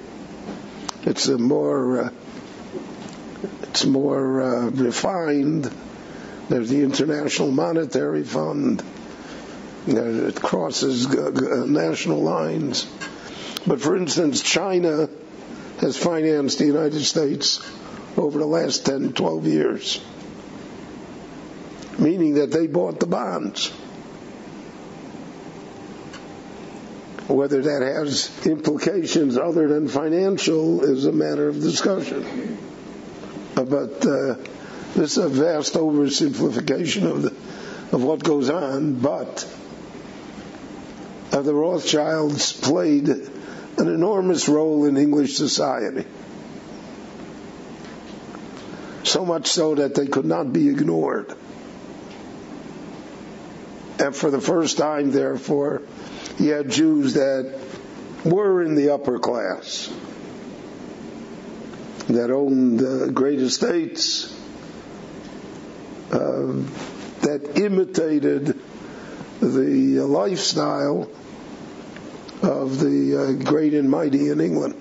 It's 1.04 1.28
a 1.28 1.38
more 1.38 2.04
uh, 2.04 2.10
it's 3.62 3.86
more 3.86 4.42
uh, 4.42 4.70
refined. 4.70 5.70
There's 6.50 6.68
the 6.68 6.82
International 6.82 7.50
Monetary 7.50 8.22
Fund. 8.24 8.82
Uh, 9.88 10.28
it 10.28 10.42
crosses 10.42 11.06
g- 11.06 11.12
g- 11.16 11.70
national 11.72 12.22
lines. 12.22 12.86
But 13.66 13.80
for 13.80 13.96
instance, 13.96 14.40
China 14.42 15.08
has 15.80 15.96
financed 15.96 16.58
the 16.58 16.66
United 16.66 17.02
States 17.04 17.60
over 18.16 18.38
the 18.38 18.46
last 18.46 18.86
10, 18.86 19.12
12 19.12 19.46
years, 19.46 20.04
meaning 21.98 22.34
that 22.34 22.50
they 22.50 22.66
bought 22.66 23.00
the 23.00 23.06
bonds. 23.06 23.68
Whether 27.28 27.62
that 27.62 27.82
has 27.82 28.46
implications 28.46 29.38
other 29.38 29.68
than 29.68 29.88
financial 29.88 30.82
is 30.82 31.04
a 31.04 31.12
matter 31.12 31.48
of 31.48 31.60
discussion. 31.60 32.58
But 33.54 34.04
uh, 34.04 34.34
this 34.94 35.16
is 35.16 35.18
a 35.18 35.28
vast 35.28 35.74
oversimplification 35.74 37.04
of 37.08 37.22
the, 37.22 37.28
of 37.94 38.02
what 38.02 38.24
goes 38.24 38.50
on. 38.50 38.94
But 38.94 39.46
uh, 41.30 41.42
the 41.42 41.54
Rothschilds 41.54 42.52
played 42.52 43.08
an 43.80 43.88
enormous 43.88 44.48
role 44.48 44.84
in 44.84 44.96
English 44.96 45.36
society. 45.36 46.06
So 49.02 49.24
much 49.24 49.48
so 49.48 49.74
that 49.74 49.94
they 49.94 50.06
could 50.06 50.26
not 50.26 50.52
be 50.52 50.68
ignored. 50.68 51.34
And 53.98 54.14
for 54.14 54.30
the 54.30 54.40
first 54.40 54.76
time, 54.76 55.10
therefore, 55.10 55.82
you 56.38 56.52
had 56.52 56.70
Jews 56.70 57.14
that 57.14 57.58
were 58.24 58.62
in 58.62 58.74
the 58.74 58.90
upper 58.90 59.18
class, 59.18 59.92
that 62.08 62.30
owned 62.30 63.14
great 63.14 63.40
estates, 63.40 64.34
uh, 66.12 66.52
that 67.22 67.52
imitated 67.56 68.58
the 69.40 70.00
lifestyle 70.00 71.08
of 72.42 72.80
the 72.80 73.16
uh, 73.16 73.44
great 73.44 73.74
and 73.74 73.90
mighty 73.90 74.30
in 74.30 74.40
England. 74.40 74.74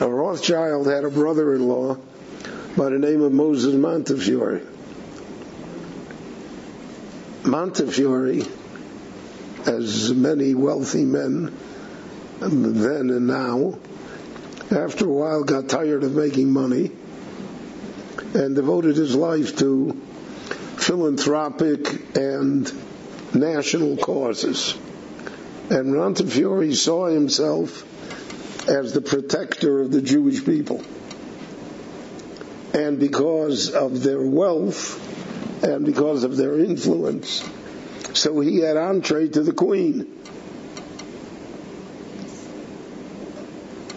Now, 0.00 0.08
Rothschild 0.08 0.86
had 0.86 1.04
a 1.04 1.10
brother-in-law 1.10 1.96
by 2.76 2.90
the 2.90 2.98
name 2.98 3.22
of 3.22 3.32
Moses 3.32 3.74
Montefiore. 3.74 4.60
Montefiore, 7.44 8.42
as 9.64 10.12
many 10.12 10.54
wealthy 10.54 11.04
men 11.04 11.56
then 12.40 13.10
and 13.10 13.26
now, 13.26 13.78
after 14.70 15.06
a 15.06 15.12
while 15.12 15.44
got 15.44 15.68
tired 15.68 16.04
of 16.04 16.14
making 16.14 16.50
money 16.50 16.90
and 18.34 18.54
devoted 18.54 18.96
his 18.96 19.14
life 19.14 19.56
to 19.58 19.92
philanthropic 20.76 22.16
and 22.16 22.70
national 23.36 23.96
causes. 23.96 24.76
And 25.70 25.94
Montefiore 25.94 26.72
saw 26.72 27.06
himself 27.06 27.84
as 28.68 28.92
the 28.92 29.00
protector 29.00 29.80
of 29.80 29.92
the 29.92 30.02
Jewish 30.02 30.44
people. 30.44 30.82
And 32.74 32.98
because 32.98 33.70
of 33.70 34.02
their 34.02 34.20
wealth 34.20 35.02
and 35.64 35.84
because 35.84 36.24
of 36.24 36.36
their 36.36 36.58
influence, 36.58 37.48
so 38.12 38.40
he 38.40 38.58
had 38.58 38.76
entree 38.76 39.28
to 39.28 39.42
the 39.42 39.52
queen, 39.52 40.02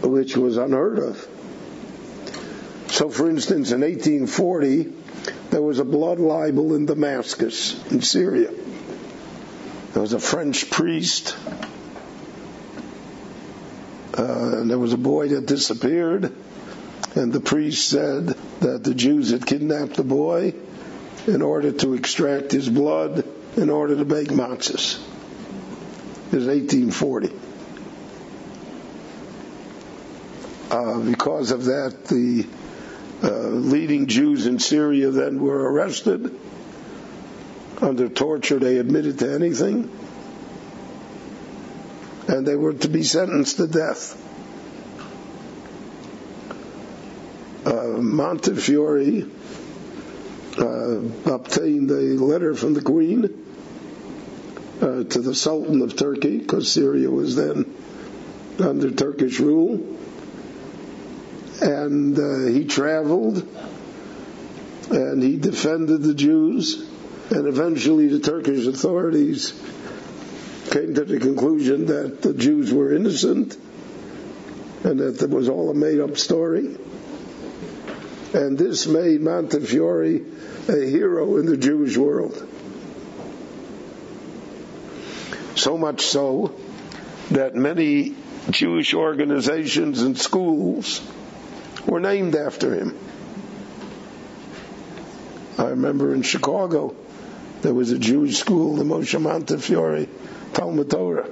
which 0.01 0.35
was 0.37 0.57
unheard 0.57 0.99
of. 0.99 1.27
So, 2.87 3.09
for 3.09 3.29
instance, 3.29 3.71
in 3.71 3.81
1840, 3.81 4.93
there 5.51 5.61
was 5.61 5.79
a 5.79 5.85
blood 5.85 6.19
libel 6.19 6.75
in 6.75 6.85
Damascus, 6.85 7.81
in 7.91 8.01
Syria. 8.01 8.51
There 9.99 10.03
was 10.03 10.13
a 10.13 10.19
French 10.19 10.69
priest, 10.71 11.35
uh, 14.17 14.23
and 14.23 14.69
there 14.69 14.79
was 14.79 14.93
a 14.93 14.97
boy 14.97 15.27
that 15.27 15.45
disappeared, 15.45 16.31
and 17.15 17.33
the 17.33 17.41
priest 17.41 17.89
said 17.89 18.27
that 18.61 18.81
the 18.85 18.93
Jews 18.93 19.31
had 19.31 19.45
kidnapped 19.45 19.95
the 19.95 20.05
boy 20.05 20.53
in 21.27 21.41
order 21.41 21.73
to 21.73 21.95
extract 21.95 22.53
his 22.53 22.69
blood 22.69 23.25
in 23.57 23.69
order 23.69 23.97
to 23.97 24.05
make 24.05 24.29
matzahs. 24.29 25.01
It 26.31 26.35
was 26.37 26.47
1840. 26.47 27.31
Uh, 30.71 30.99
because 31.01 31.51
of 31.51 31.65
that, 31.65 32.05
the 32.05 32.47
uh, 33.21 33.49
leading 33.49 34.07
Jews 34.07 34.47
in 34.47 34.59
Syria 34.59 35.11
then 35.11 35.41
were 35.41 35.69
arrested. 35.73 36.39
Under 37.81 38.09
torture, 38.09 38.59
they 38.59 38.77
admitted 38.77 39.19
to 39.19 39.33
anything. 39.33 39.89
And 42.27 42.45
they 42.45 42.55
were 42.55 42.73
to 42.73 42.87
be 42.87 43.03
sentenced 43.03 43.57
to 43.57 43.67
death. 43.67 44.15
Uh, 47.65 47.97
Montefiore 47.97 49.23
uh, 50.57 51.33
obtained 51.33 51.91
a 51.91 52.23
letter 52.23 52.53
from 52.55 52.73
the 52.73 52.81
Queen 52.81 53.45
uh, 54.81 55.03
to 55.03 55.21
the 55.21 55.35
Sultan 55.35 55.81
of 55.81 55.95
Turkey, 55.95 56.37
because 56.37 56.71
Syria 56.71 57.09
was 57.09 57.35
then 57.35 57.73
under 58.59 58.91
Turkish 58.91 59.39
rule 59.39 59.97
and 61.61 62.17
uh, 62.17 62.51
he 62.51 62.65
traveled 62.65 63.45
and 64.89 65.21
he 65.21 65.37
defended 65.37 66.01
the 66.01 66.13
Jews 66.13 66.89
and 67.31 67.47
eventually 67.47 68.07
the 68.07 68.19
Turkish 68.19 68.65
authorities 68.65 69.53
came 70.71 70.93
to 70.95 71.05
the 71.05 71.19
conclusion 71.19 71.87
that 71.87 72.21
the 72.21 72.33
Jews 72.33 72.73
were 72.73 72.93
innocent 72.93 73.57
and 74.83 74.99
that 74.99 75.21
it 75.21 75.29
was 75.29 75.49
all 75.49 75.69
a 75.69 75.73
made 75.73 75.99
up 75.99 76.17
story 76.17 76.77
and 78.33 78.57
this 78.57 78.87
made 78.87 79.21
Montefiore 79.21 80.21
a 80.67 80.85
hero 80.85 81.37
in 81.37 81.45
the 81.45 81.57
Jewish 81.57 81.97
world 81.97 82.47
so 85.55 85.77
much 85.77 86.01
so 86.01 86.55
that 87.31 87.55
many 87.55 88.15
Jewish 88.49 88.93
organizations 88.93 90.01
and 90.01 90.17
schools 90.17 91.01
were 91.85 91.99
named 91.99 92.35
after 92.35 92.73
him. 92.73 92.97
I 95.57 95.69
remember 95.69 96.13
in 96.13 96.21
Chicago, 96.21 96.95
there 97.61 97.73
was 97.73 97.91
a 97.91 97.99
Jewish 97.99 98.37
school, 98.37 98.75
the 98.75 98.83
Moshe 98.83 99.19
Montefiore 99.19 100.07
Talmud 100.53 100.89
Torah. 100.89 101.29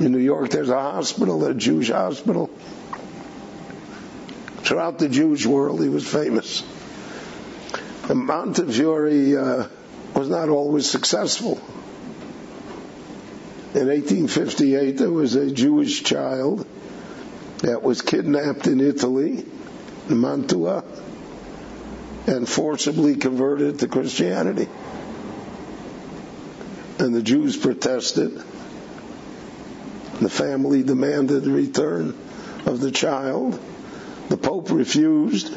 In 0.00 0.12
New 0.12 0.18
York, 0.18 0.50
there's 0.50 0.70
a 0.70 0.80
hospital, 0.80 1.44
a 1.44 1.54
Jewish 1.54 1.90
hospital. 1.90 2.48
Throughout 4.58 4.98
the 4.98 5.08
Jewish 5.08 5.44
world, 5.44 5.82
he 5.82 5.88
was 5.88 6.06
famous. 6.06 6.62
And 8.08 8.20
Montefiore 8.20 9.38
uh, 9.38 9.68
was 10.14 10.28
not 10.28 10.48
always 10.48 10.88
successful. 10.88 11.58
In 13.74 13.88
1858, 13.88 14.98
there 14.98 15.10
was 15.10 15.34
a 15.34 15.50
Jewish 15.50 16.02
child 16.04 16.66
that 17.58 17.82
was 17.82 18.02
kidnapped 18.02 18.66
in 18.66 18.80
Italy, 18.80 19.44
in 20.08 20.20
Mantua, 20.20 20.84
and 22.28 22.46
forcibly 22.46 23.16
converted 23.16 23.78
to 23.78 23.88
Christianity. 23.88 24.68
And 26.98 27.14
the 27.14 27.22
Jews 27.22 27.56
protested. 27.56 28.34
The 30.20 30.28
family 30.28 30.82
demanded 30.82 31.44
the 31.44 31.52
return 31.52 32.08
of 32.66 32.80
the 32.80 32.90
child. 32.90 33.58
The 34.28 34.36
Pope 34.36 34.70
refused. 34.70 35.56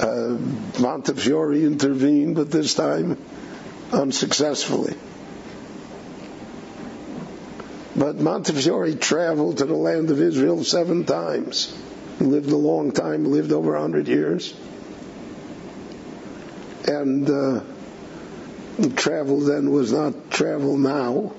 Uh, 0.00 0.38
Montefiore 0.78 1.52
intervened, 1.56 2.36
but 2.36 2.50
this 2.50 2.72
time 2.72 3.22
unsuccessfully. 3.92 4.96
But 7.94 8.16
Montefiore 8.16 8.94
traveled 8.94 9.58
to 9.58 9.66
the 9.66 9.74
land 9.74 10.10
of 10.10 10.22
Israel 10.22 10.64
seven 10.64 11.04
times. 11.04 11.76
Lived 12.26 12.50
a 12.50 12.56
long 12.56 12.92
time, 12.92 13.24
lived 13.24 13.50
over 13.50 13.74
a 13.74 13.80
hundred 13.80 14.06
years. 14.06 14.54
And 16.86 17.30
uh, 17.30 17.62
travel 18.96 19.40
then 19.40 19.70
was 19.70 19.90
not 19.90 20.30
travel 20.30 20.76
now. 20.76 21.32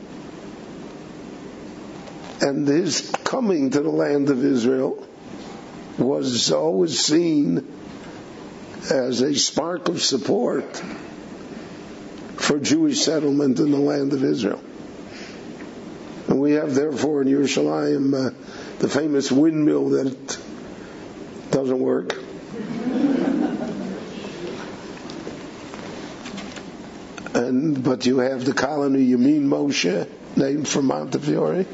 And 2.41 2.67
his 2.67 3.11
coming 3.23 3.69
to 3.71 3.81
the 3.81 3.89
land 3.89 4.31
of 4.31 4.43
Israel 4.43 5.07
was 5.99 6.51
always 6.51 6.99
seen 6.99 7.67
as 8.89 9.21
a 9.21 9.35
spark 9.35 9.87
of 9.87 10.01
support 10.01 10.81
for 12.37 12.57
Jewish 12.57 13.01
settlement 13.01 13.59
in 13.59 13.69
the 13.69 13.77
land 13.77 14.13
of 14.13 14.23
Israel. 14.23 14.63
And 16.27 16.39
we 16.39 16.53
have, 16.53 16.73
therefore, 16.73 17.21
in 17.21 17.27
Yerushalayim 17.27 18.13
uh, 18.13 18.31
the 18.79 18.89
famous 18.89 19.31
windmill 19.31 19.89
that 19.89 20.39
doesn't 21.51 21.79
work. 21.79 22.15
And 27.33 27.83
but 27.83 28.05
you 28.05 28.19
have 28.19 28.43
the 28.43 28.53
colony 28.53 29.07
Yemin 29.07 29.43
Moshe, 29.43 30.07
named 30.35 30.67
for 30.67 30.81
Montefiore. 30.81 31.65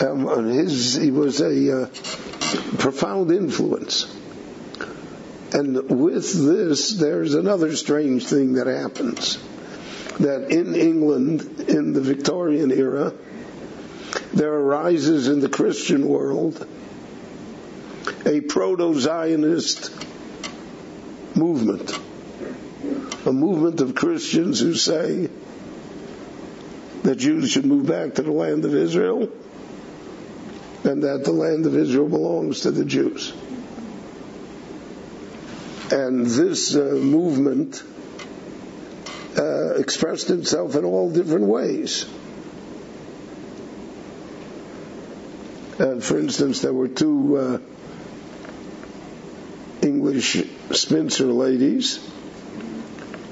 Um, 0.00 0.26
and 0.28 0.50
his 0.50 0.94
he 0.94 1.10
was 1.10 1.40
a 1.40 1.82
uh, 1.82 1.86
profound 2.78 3.30
influence. 3.30 4.16
And 5.52 5.88
with 5.90 6.32
this, 6.32 6.92
there's 6.94 7.34
another 7.34 7.76
strange 7.76 8.26
thing 8.26 8.54
that 8.54 8.66
happens. 8.66 9.38
That 10.20 10.50
in 10.50 10.74
England, 10.74 11.64
in 11.68 11.92
the 11.92 12.00
Victorian 12.00 12.70
era, 12.70 13.12
there 14.32 14.52
arises 14.52 15.28
in 15.28 15.40
the 15.40 15.48
Christian 15.48 16.06
world 16.06 16.66
a 18.26 18.40
proto-Zionist 18.40 19.90
movement. 21.36 21.98
A 23.26 23.32
movement 23.32 23.80
of 23.80 23.94
Christians 23.94 24.60
who 24.60 24.74
say 24.74 25.28
that 27.02 27.16
Jews 27.16 27.50
should 27.50 27.66
move 27.66 27.86
back 27.86 28.14
to 28.14 28.22
the 28.22 28.32
land 28.32 28.64
of 28.64 28.74
Israel 28.74 29.28
and 30.84 31.02
that 31.02 31.24
the 31.24 31.32
land 31.32 31.66
of 31.66 31.76
Israel 31.76 32.08
belongs 32.08 32.60
to 32.60 32.70
the 32.70 32.84
Jews. 32.84 33.32
And 35.92 36.26
this 36.26 36.74
uh, 36.74 36.98
movement 37.02 37.82
uh, 39.36 39.74
expressed 39.74 40.30
itself 40.30 40.76
in 40.76 40.84
all 40.84 41.10
different 41.10 41.46
ways. 41.46 42.06
Uh, 45.80 45.98
for 45.98 46.18
instance, 46.18 46.60
there 46.60 46.74
were 46.74 46.88
two 46.88 47.38
uh, 47.38 47.58
English 49.80 50.36
spinster 50.72 51.24
ladies 51.24 52.06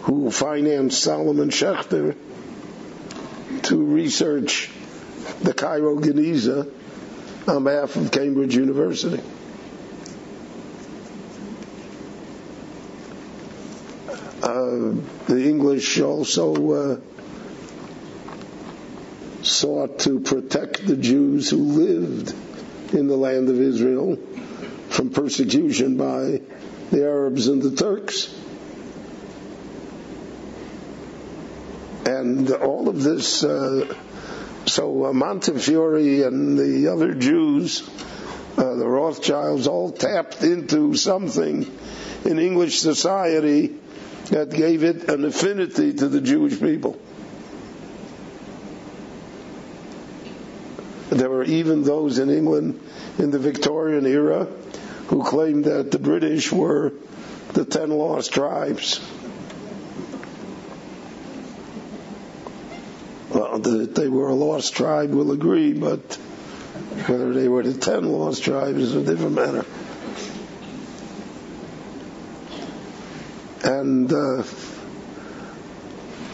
who 0.05 0.31
financed 0.31 1.03
Solomon 1.03 1.51
Schechter 1.51 2.17
to 3.65 3.85
research 3.85 4.71
the 5.43 5.53
Cairo 5.53 5.97
Geniza 5.97 6.73
on 7.47 7.65
behalf 7.65 7.97
of 7.97 8.11
Cambridge 8.11 8.57
University. 8.57 9.23
Uh, 14.43 14.95
the 15.27 15.45
English 15.47 16.01
also 16.01 16.73
uh, 16.73 17.01
sought 19.49 20.01
to 20.01 20.21
protect 20.21 20.87
the 20.87 20.97
Jews 20.97 21.51
who 21.51 21.59
lived 21.59 22.35
in 22.93 23.07
the 23.07 23.17
land 23.17 23.49
of 23.49 23.61
Israel 23.61 24.17
from 24.89 25.11
persecution 25.11 25.97
by 25.97 26.41
the 26.91 27.05
Arabs 27.05 27.49
and 27.49 27.63
the 27.63 27.77
Turks. 27.77 28.35
And 32.07 32.51
all 32.51 32.89
of 32.89 33.03
this, 33.03 33.45
uh, 33.45 33.95
so 34.67 35.07
uh, 35.07 35.13
Montefiore 35.13 36.27
and 36.27 36.59
the 36.59 36.89
other 36.89 37.15
Jews, 37.15 37.89
uh, 38.57 38.75
the 38.75 38.87
Rothschilds, 38.87 39.67
all 39.67 39.93
tapped 39.93 40.43
into 40.43 40.95
something 40.95 41.71
in 42.25 42.39
English 42.39 42.81
society 42.81 43.77
that 44.31 44.51
gave 44.51 44.85
it 44.85 45.09
an 45.11 45.25
affinity 45.25 45.93
to 45.95 46.09
the 46.09 46.21
Jewish 46.21 46.59
people. 46.59 46.99
There 51.19 51.29
were 51.29 51.43
even 51.43 51.83
those 51.83 52.21
in 52.21 52.31
England 52.31 52.81
in 53.19 53.33
the 53.33 53.41
Victorian 53.41 54.07
era 54.07 54.45
who 55.09 55.25
claimed 55.25 55.65
that 55.65 55.91
the 55.91 55.99
British 55.99 56.53
were 56.53 56.93
the 57.55 57.65
ten 57.65 57.91
lost 57.91 58.33
tribes. 58.33 59.01
Well, 63.31 63.59
that 63.59 63.97
they 63.97 64.07
were 64.07 64.29
a 64.29 64.35
lost 64.35 64.77
tribe, 64.77 65.11
we'll 65.11 65.33
agree, 65.33 65.73
but 65.73 65.99
whether 67.07 67.33
they 67.33 67.49
were 67.49 67.65
the 67.65 67.75
ten 67.75 68.05
lost 68.05 68.45
tribes 68.45 68.79
is 68.79 68.95
a 68.95 69.03
different 69.03 69.35
matter. 69.35 69.65
And 73.65 74.13
uh, 74.13 74.45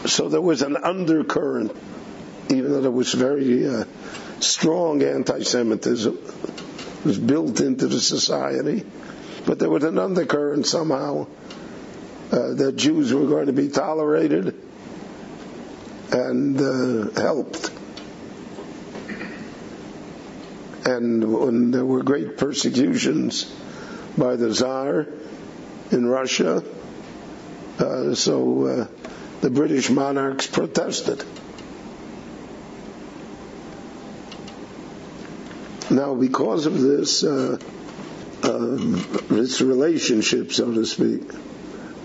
so 0.05 0.29
there 0.29 0.41
was 0.41 0.61
an 0.61 0.77
undercurrent, 0.77 1.75
even 2.49 2.71
though 2.71 2.83
it 2.83 2.93
was 2.93 3.11
very 3.13 3.67
uh, 3.67 3.85
strong 4.39 5.01
anti-Semitism 5.03 6.17
was 7.03 7.17
built 7.17 7.61
into 7.61 7.87
the 7.87 7.99
society, 7.99 8.83
but 9.45 9.59
there 9.59 9.69
was 9.69 9.83
an 9.83 9.97
undercurrent 9.99 10.65
somehow 10.65 11.27
uh, 12.31 12.53
that 12.55 12.73
Jews 12.75 13.13
were 13.13 13.27
going 13.27 13.47
to 13.47 13.53
be 13.53 13.69
tolerated 13.69 14.55
and 16.11 16.59
uh, 16.59 17.21
helped. 17.21 17.71
And 20.85 21.33
when 21.33 21.71
there 21.71 21.85
were 21.85 22.03
great 22.03 22.37
persecutions 22.37 23.45
by 24.17 24.35
the 24.35 24.53
Tsar 24.53 25.07
in 25.91 26.07
Russia, 26.07 26.63
uh, 27.79 28.15
so 28.15 28.65
uh, 28.65 28.87
the 29.41 29.49
British 29.49 29.89
monarchs 29.89 30.47
protested. 30.47 31.23
Now, 35.95 36.13
because 36.13 36.65
of 36.65 36.81
this, 36.81 37.23
uh, 37.23 37.57
uh, 38.43 38.75
this 39.29 39.61
relationship, 39.61 40.51
so 40.51 40.73
to 40.73 40.85
speak, 40.85 41.21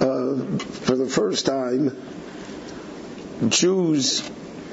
uh, 0.00 0.36
for 0.84 0.94
the 0.94 1.08
first 1.08 1.44
time, 1.44 2.00
Jews 3.48 4.22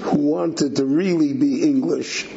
who 0.01 0.17
wanted 0.19 0.75
to 0.75 0.86
really 0.86 1.34
be 1.34 1.63
English, 1.63 2.27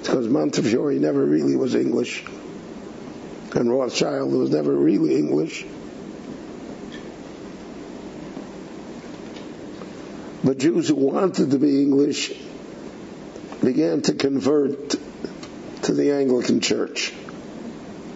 because 0.00 0.26
Montefiore 0.28 0.94
never 0.94 1.22
really 1.22 1.54
was 1.54 1.74
English, 1.74 2.24
and 3.54 3.70
Rothschild 3.70 4.32
was 4.32 4.48
never 4.48 4.74
really 4.74 5.14
English. 5.16 5.66
But 10.42 10.56
Jews 10.56 10.88
who 10.88 10.94
wanted 10.94 11.50
to 11.50 11.58
be 11.58 11.82
English 11.82 12.32
began 13.62 14.02
to 14.02 14.14
convert 14.14 14.96
to 15.82 15.94
the 15.94 16.12
Anglican 16.12 16.60
Church 16.60 17.12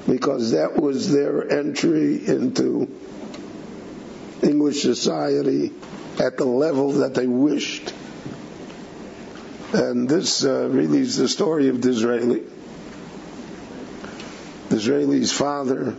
because 0.09 0.53
that 0.53 0.77
was 0.77 1.13
their 1.13 1.51
entry 1.51 2.27
into 2.27 2.89
English 4.43 4.83
society 4.83 5.73
at 6.21 6.37
the 6.37 6.45
level 6.45 6.93
that 6.93 7.15
they 7.15 7.27
wished. 7.27 7.93
And 9.73 10.09
this 10.09 10.45
uh, 10.45 10.69
really 10.69 11.01
is 11.01 11.17
the 11.17 11.29
story 11.29 11.69
of 11.69 11.81
Disraeli. 11.81 12.45
Disraeli's 14.69 15.33
father 15.33 15.97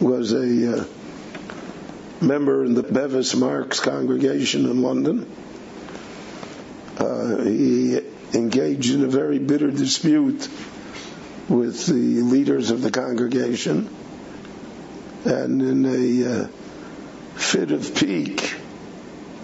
was 0.00 0.32
a 0.32 0.80
uh, 0.80 0.84
member 2.20 2.64
in 2.64 2.74
the 2.74 2.82
Bevis 2.82 3.34
Marks 3.34 3.80
congregation 3.80 4.66
in 4.66 4.82
London. 4.82 5.30
Uh, 6.98 7.42
he 7.44 8.00
engaged 8.36 8.94
in 8.94 9.02
a 9.02 9.08
very 9.08 9.38
bitter 9.38 9.70
dispute 9.70 10.48
with 11.48 11.86
the 11.86 12.22
leaders 12.22 12.70
of 12.70 12.82
the 12.82 12.90
congregation, 12.90 13.88
and 15.24 15.62
in 15.62 15.84
a 15.86 16.42
uh, 16.44 16.48
fit 17.36 17.70
of 17.70 17.94
pique, 17.94 18.54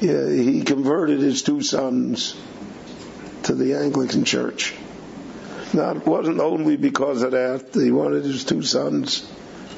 yeah, 0.00 0.28
he 0.28 0.62
converted 0.62 1.20
his 1.20 1.42
two 1.42 1.62
sons 1.62 2.36
to 3.44 3.54
the 3.54 3.74
Anglican 3.74 4.24
Church. 4.24 4.74
Now, 5.72 5.92
it 5.92 6.06
wasn't 6.06 6.40
only 6.40 6.76
because 6.76 7.22
of 7.22 7.32
that. 7.32 7.70
He 7.72 7.90
wanted 7.90 8.24
his 8.24 8.44
two 8.44 8.62
sons 8.62 9.30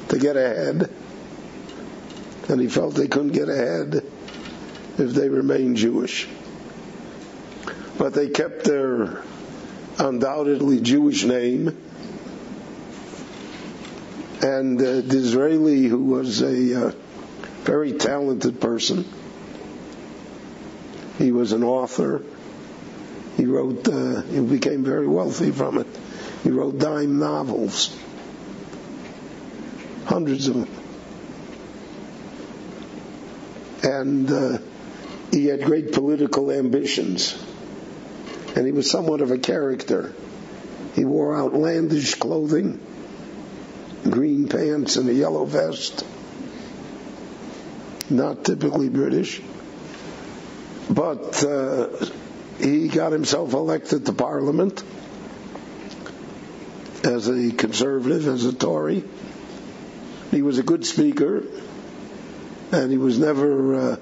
to 0.09 0.19
get 0.19 0.35
ahead, 0.35 0.89
and 2.49 2.59
he 2.59 2.67
felt 2.67 2.95
they 2.95 3.07
couldn't 3.07 3.31
get 3.31 3.49
ahead 3.49 4.03
if 4.97 5.11
they 5.13 5.29
remained 5.29 5.77
Jewish 5.77 6.27
but 7.97 8.13
they 8.13 8.29
kept 8.29 8.63
their 8.63 9.21
undoubtedly 9.99 10.81
Jewish 10.81 11.23
name. 11.23 11.77
And 14.41 14.79
uh, 14.81 15.01
Disraeli, 15.01 15.83
who 15.83 16.03
was 16.03 16.41
a 16.41 16.87
uh, 16.87 16.91
very 17.63 17.93
talented 17.93 18.59
person, 18.61 19.05
He 21.17 21.31
was 21.31 21.53
an 21.53 21.63
author. 21.63 22.21
He 23.37 23.45
wrote, 23.45 23.87
uh, 23.87 24.21
he 24.23 24.39
became 24.41 24.83
very 24.83 25.07
wealthy 25.07 25.51
from 25.51 25.77
it. 25.77 25.87
He 26.43 26.49
wrote 26.49 26.77
dime 26.77 27.19
novels, 27.19 27.97
hundreds 30.05 30.47
of 30.47 30.55
them. 30.55 30.69
And 33.83 34.31
uh, 34.31 34.57
he 35.31 35.45
had 35.45 35.63
great 35.63 35.93
political 35.93 36.51
ambitions. 36.51 37.41
And 38.55 38.65
he 38.65 38.71
was 38.71 38.89
somewhat 38.89 39.21
of 39.21 39.31
a 39.31 39.37
character. 39.37 40.13
He 40.93 41.03
wore 41.03 41.35
outlandish 41.35 42.15
clothing, 42.15 42.79
green 44.09 44.47
pants 44.47 44.95
and 44.95 45.09
a 45.09 45.13
yellow 45.13 45.45
vest. 45.45 46.05
Not 48.09 48.45
typically 48.45 48.89
British. 48.89 49.41
But 50.89 51.43
uh, 51.43 51.89
he 52.59 52.87
got 52.87 53.11
himself 53.11 53.53
elected 53.53 54.05
to 54.05 54.13
Parliament 54.13 54.83
as 57.03 57.27
a 57.27 57.51
conservative, 57.51 58.27
as 58.27 58.45
a 58.45 58.53
Tory. 58.53 59.03
He 60.31 60.41
was 60.41 60.57
a 60.57 60.63
good 60.63 60.85
speaker, 60.85 61.43
and 62.71 62.91
he 62.91 62.97
was 62.97 63.19
never 63.19 63.75
uh, 63.75 63.97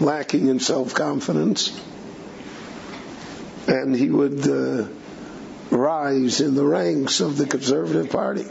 lacking 0.00 0.48
in 0.48 0.60
self 0.60 0.94
confidence. 0.94 1.78
And 3.68 3.94
he 3.94 4.10
would 4.10 4.46
uh, 4.48 4.86
rise 5.70 6.40
in 6.40 6.54
the 6.54 6.64
ranks 6.64 7.20
of 7.20 7.36
the 7.36 7.46
Conservative 7.46 8.10
Party. 8.10 8.46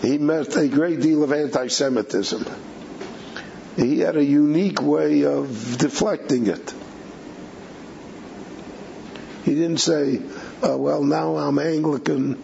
He 0.00 0.18
met 0.18 0.56
a 0.56 0.68
great 0.68 1.00
deal 1.00 1.22
of 1.22 1.32
anti 1.32 1.68
Semitism. 1.68 2.44
He 3.76 4.00
had 4.00 4.16
a 4.16 4.24
unique 4.24 4.82
way 4.82 5.24
of 5.24 5.78
deflecting 5.78 6.48
it. 6.48 6.74
He 9.44 9.54
didn't 9.54 9.78
say, 9.78 10.20
uh, 10.62 10.76
well, 10.76 11.02
now 11.02 11.36
I'm 11.36 11.58
Anglican 11.58 12.42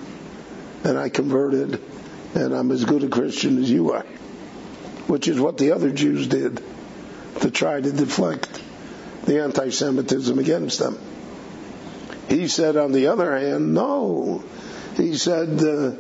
and 0.85 0.99
I 0.99 1.09
converted 1.09 1.81
and 2.35 2.55
I'm 2.55 2.71
as 2.71 2.85
good 2.85 3.05
a 3.05 3.09
Christian 3.09 3.63
as 3.63 3.71
you 3.71 3.93
are, 3.93 4.07
which 5.07 5.29
is 5.29 5.39
what 5.41 5.59
the 5.59 5.73
other 5.73 5.91
Jews 5.91 6.27
did 6.27 6.63
to 7.41 7.51
try 7.51 7.81
to 7.81 7.93
deflect 7.93 8.63
the 9.29 9.43
anti 9.43 9.71
Semitism 9.71 10.39
against 10.39 10.79
them. 10.79 10.99
He 12.29 12.49
said, 12.49 12.77
on 12.77 12.93
the 12.93 13.09
other 13.09 13.37
hand, 13.37 13.75
no. 13.75 14.43
He 14.97 15.17
said, 15.17 15.63
uh, 15.63 15.93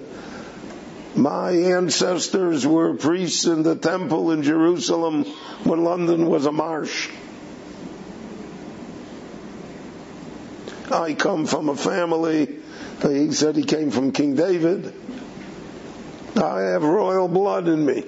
my 1.14 1.50
ancestors 1.50 2.66
were 2.66 2.94
priests 2.94 3.44
in 3.44 3.62
the 3.62 3.76
temple 3.76 4.32
in 4.32 4.42
Jerusalem 4.42 5.24
when 5.64 5.84
London 5.84 6.26
was 6.26 6.46
a 6.46 6.52
marsh. 6.52 7.10
I 10.90 11.12
come 11.12 11.46
from 11.46 11.68
a 11.68 11.76
family, 11.76 12.58
he 13.02 13.32
said 13.32 13.56
he 13.56 13.64
came 13.64 13.90
from 13.90 14.12
King 14.12 14.36
David. 14.36 14.94
I 16.36 16.60
have 16.60 16.82
royal 16.82 17.28
blood 17.28 17.68
in 17.68 17.84
me. 17.84 18.04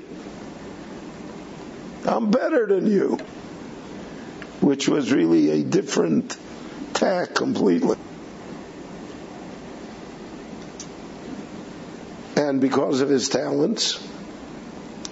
I'm 2.06 2.30
better 2.30 2.66
than 2.66 2.86
you. 2.86 3.18
Which 4.60 4.88
was 4.88 5.12
really 5.12 5.50
a 5.50 5.62
different 5.62 6.36
tack 6.94 7.34
completely. 7.34 7.96
And 12.36 12.60
because 12.60 13.00
of 13.00 13.08
his 13.08 13.28
talents 13.28 14.02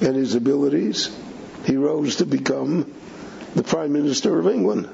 and 0.00 0.16
his 0.16 0.34
abilities, 0.34 1.14
he 1.64 1.76
rose 1.76 2.16
to 2.16 2.26
become 2.26 2.92
the 3.54 3.62
Prime 3.62 3.92
Minister 3.92 4.38
of 4.38 4.46
England. 4.46 4.86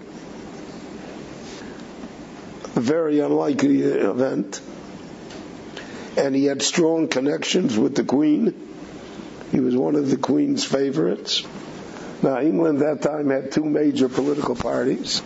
A 2.76 2.80
very 2.80 3.20
unlikely 3.20 3.82
event. 3.82 4.60
And 6.16 6.34
he 6.34 6.44
had 6.46 6.62
strong 6.62 7.08
connections 7.08 7.78
with 7.78 7.94
the 7.94 8.04
Queen. 8.04 8.54
He 9.52 9.60
was 9.60 9.76
one 9.76 9.94
of 9.94 10.10
the 10.10 10.16
Queen's 10.16 10.64
favorites. 10.64 11.44
Now, 12.24 12.40
England 12.40 12.80
at 12.80 13.02
that 13.02 13.10
time 13.10 13.28
had 13.28 13.52
two 13.52 13.66
major 13.66 14.08
political 14.08 14.54
parties. 14.54 15.20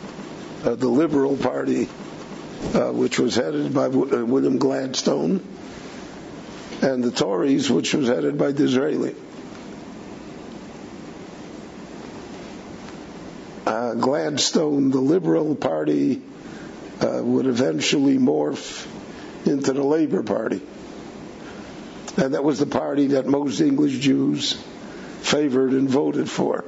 Uh, 0.65 0.75
the 0.75 0.89
Liberal 0.89 1.37
Party, 1.37 1.89
uh, 2.75 2.91
which 2.91 3.21
was 3.21 3.37
headed 3.37 3.73
by 3.73 3.85
w- 3.85 4.13
uh, 4.13 4.25
William 4.25 4.59
Gladstone, 4.59 5.41
and 6.83 7.05
the 7.05 7.13
Tories, 7.13 7.71
which 7.71 7.95
was 7.95 8.09
headed 8.09 8.37
by 8.37 8.51
Disraeli. 8.51 9.15
Uh, 13.65 13.95
Gladstone, 13.95 14.91
the 14.91 14.99
Liberal 14.99 15.55
Party, 15.55 16.21
uh, 17.01 17.21
would 17.23 17.47
eventually 17.47 18.19
morph 18.19 18.89
into 19.47 19.73
the 19.73 19.85
Labour 19.85 20.25
Party. 20.25 20.61
And 22.17 22.35
that 22.35 22.43
was 22.43 22.59
the 22.59 22.67
party 22.67 23.07
that 23.09 23.27
most 23.27 23.61
English 23.61 24.01
Jews 24.01 24.55
favored 25.21 25.71
and 25.71 25.89
voted 25.89 26.29
for. 26.29 26.65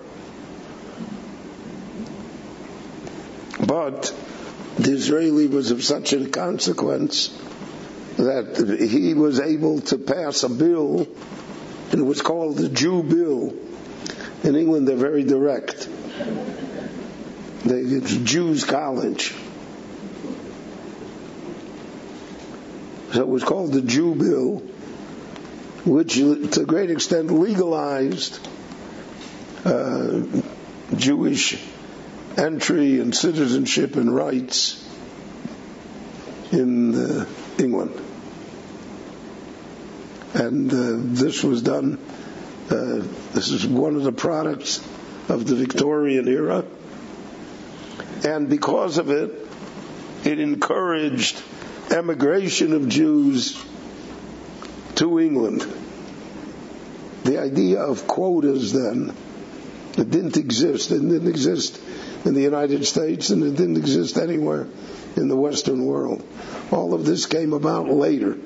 But 3.70 4.12
Disraeli 4.80 5.46
was 5.46 5.70
of 5.70 5.84
such 5.84 6.12
a 6.12 6.28
consequence 6.28 7.28
that 8.16 8.88
he 8.90 9.14
was 9.14 9.38
able 9.38 9.80
to 9.82 9.96
pass 9.96 10.42
a 10.42 10.48
bill, 10.48 11.06
and 11.92 12.00
it 12.00 12.02
was 12.02 12.20
called 12.20 12.56
the 12.56 12.68
Jew 12.68 13.04
Bill. 13.04 13.54
In 14.42 14.56
England, 14.56 14.88
they're 14.88 14.96
very 14.96 15.22
direct. 15.22 15.88
They, 17.64 17.78
it's 17.78 18.12
Jews 18.12 18.64
College. 18.64 19.32
So 23.12 23.20
it 23.20 23.28
was 23.28 23.44
called 23.44 23.72
the 23.72 23.82
Jew 23.82 24.16
Bill, 24.16 24.56
which 25.84 26.14
to 26.14 26.60
a 26.62 26.66
great 26.66 26.90
extent 26.90 27.30
legalized 27.30 28.36
uh, 29.64 30.22
Jewish 30.96 31.69
entry 32.40 33.00
and 33.00 33.14
citizenship 33.14 33.96
and 33.96 34.14
rights 34.14 34.88
in 36.52 36.94
uh, 36.94 37.26
England. 37.58 37.92
And 40.32 40.72
uh, 40.72 40.76
this 41.14 41.44
was 41.44 41.62
done, 41.62 41.98
uh, 42.70 43.02
this 43.34 43.50
is 43.50 43.66
one 43.66 43.96
of 43.96 44.04
the 44.04 44.12
products 44.12 44.78
of 45.28 45.46
the 45.46 45.54
Victorian 45.54 46.28
era. 46.28 46.64
And 48.24 48.48
because 48.48 48.98
of 48.98 49.10
it, 49.10 49.30
it 50.24 50.38
encouraged 50.38 51.42
emigration 51.90 52.72
of 52.72 52.88
Jews 52.88 53.62
to 54.96 55.18
England. 55.18 55.66
The 57.24 57.38
idea 57.38 57.80
of 57.80 58.06
quotas 58.06 58.72
then, 58.72 59.14
it 60.00 60.10
didn't 60.10 60.36
exist. 60.36 60.90
It 60.90 61.00
didn't 61.00 61.28
exist 61.28 61.80
in 62.24 62.34
the 62.34 62.42
United 62.42 62.84
States 62.86 63.30
and 63.30 63.42
it 63.44 63.56
didn't 63.56 63.76
exist 63.76 64.16
anywhere 64.16 64.66
in 65.16 65.28
the 65.28 65.36
Western 65.36 65.84
world. 65.84 66.26
All 66.70 66.94
of 66.94 67.04
this 67.04 67.26
came 67.26 67.52
about 67.52 67.88
later. 67.88 68.36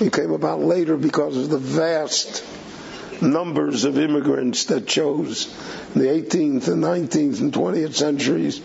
It 0.00 0.12
came 0.12 0.32
about 0.32 0.60
later 0.60 0.96
because 0.96 1.36
of 1.36 1.50
the 1.50 1.58
vast 1.58 2.44
numbers 3.22 3.84
of 3.84 3.98
immigrants 3.98 4.64
that 4.64 4.86
chose 4.86 5.46
in 5.94 6.00
the 6.02 6.08
18th 6.08 6.68
and 6.68 6.82
19th 6.82 7.40
and 7.40 7.52
20th 7.52 7.94
centuries. 7.94 8.60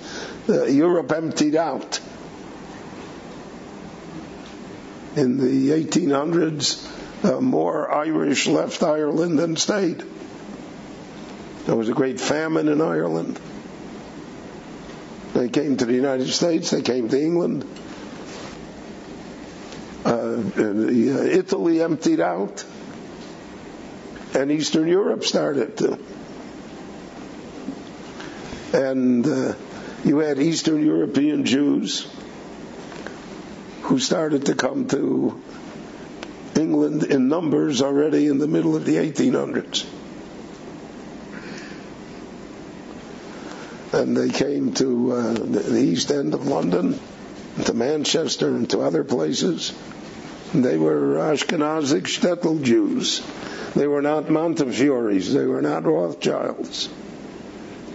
Uh, 0.47 0.63
Europe 0.65 1.11
emptied 1.11 1.55
out. 1.55 1.99
In 5.15 5.37
the 5.37 5.71
1800s, 5.83 7.25
uh, 7.25 7.41
more 7.41 7.91
Irish 7.93 8.47
left 8.47 8.81
Ireland 8.83 9.37
than 9.37 9.55
stayed. 9.55 10.03
There 11.69 11.77
was 11.77 11.87
a 11.87 11.93
great 11.93 12.19
famine 12.19 12.67
in 12.67 12.81
Ireland. 12.81 13.39
They 15.35 15.49
came 15.49 15.77
to 15.77 15.85
the 15.85 15.93
United 15.93 16.27
States, 16.29 16.71
they 16.71 16.81
came 16.81 17.09
to 17.09 17.21
England. 17.21 17.63
Uh, 20.03 20.41
Italy 20.57 21.79
emptied 21.79 22.21
out, 22.21 22.65
and 24.33 24.51
Eastern 24.51 24.87
Europe 24.87 25.23
started 25.23 25.77
to. 25.77 25.99
And 28.73 29.27
uh, 29.27 29.53
you 30.03 30.17
had 30.17 30.39
Eastern 30.39 30.83
European 30.83 31.45
Jews 31.45 32.07
who 33.83 33.99
started 33.99 34.47
to 34.47 34.55
come 34.55 34.87
to 34.87 35.39
England 36.55 37.03
in 37.03 37.27
numbers 37.27 37.83
already 37.83 38.25
in 38.25 38.39
the 38.39 38.47
middle 38.47 38.75
of 38.75 38.85
the 38.85 38.95
1800s. 38.95 39.85
And 43.99 44.15
they 44.15 44.29
came 44.29 44.71
to 44.75 45.11
uh, 45.11 45.33
the 45.33 45.77
east 45.77 46.09
end 46.09 46.33
of 46.33 46.47
London, 46.47 46.97
to 47.65 47.73
Manchester, 47.73 48.47
and 48.47 48.69
to 48.69 48.79
other 48.79 49.03
places. 49.03 49.73
They 50.53 50.77
were 50.77 51.17
Ashkenazic 51.17 52.03
shtetl 52.03 52.63
Jews. 52.63 53.21
They 53.75 53.87
were 53.87 54.01
not 54.01 54.29
Montefiore's. 54.29 55.33
They 55.33 55.45
were 55.45 55.61
not 55.61 55.83
Rothschilds. 55.83 56.87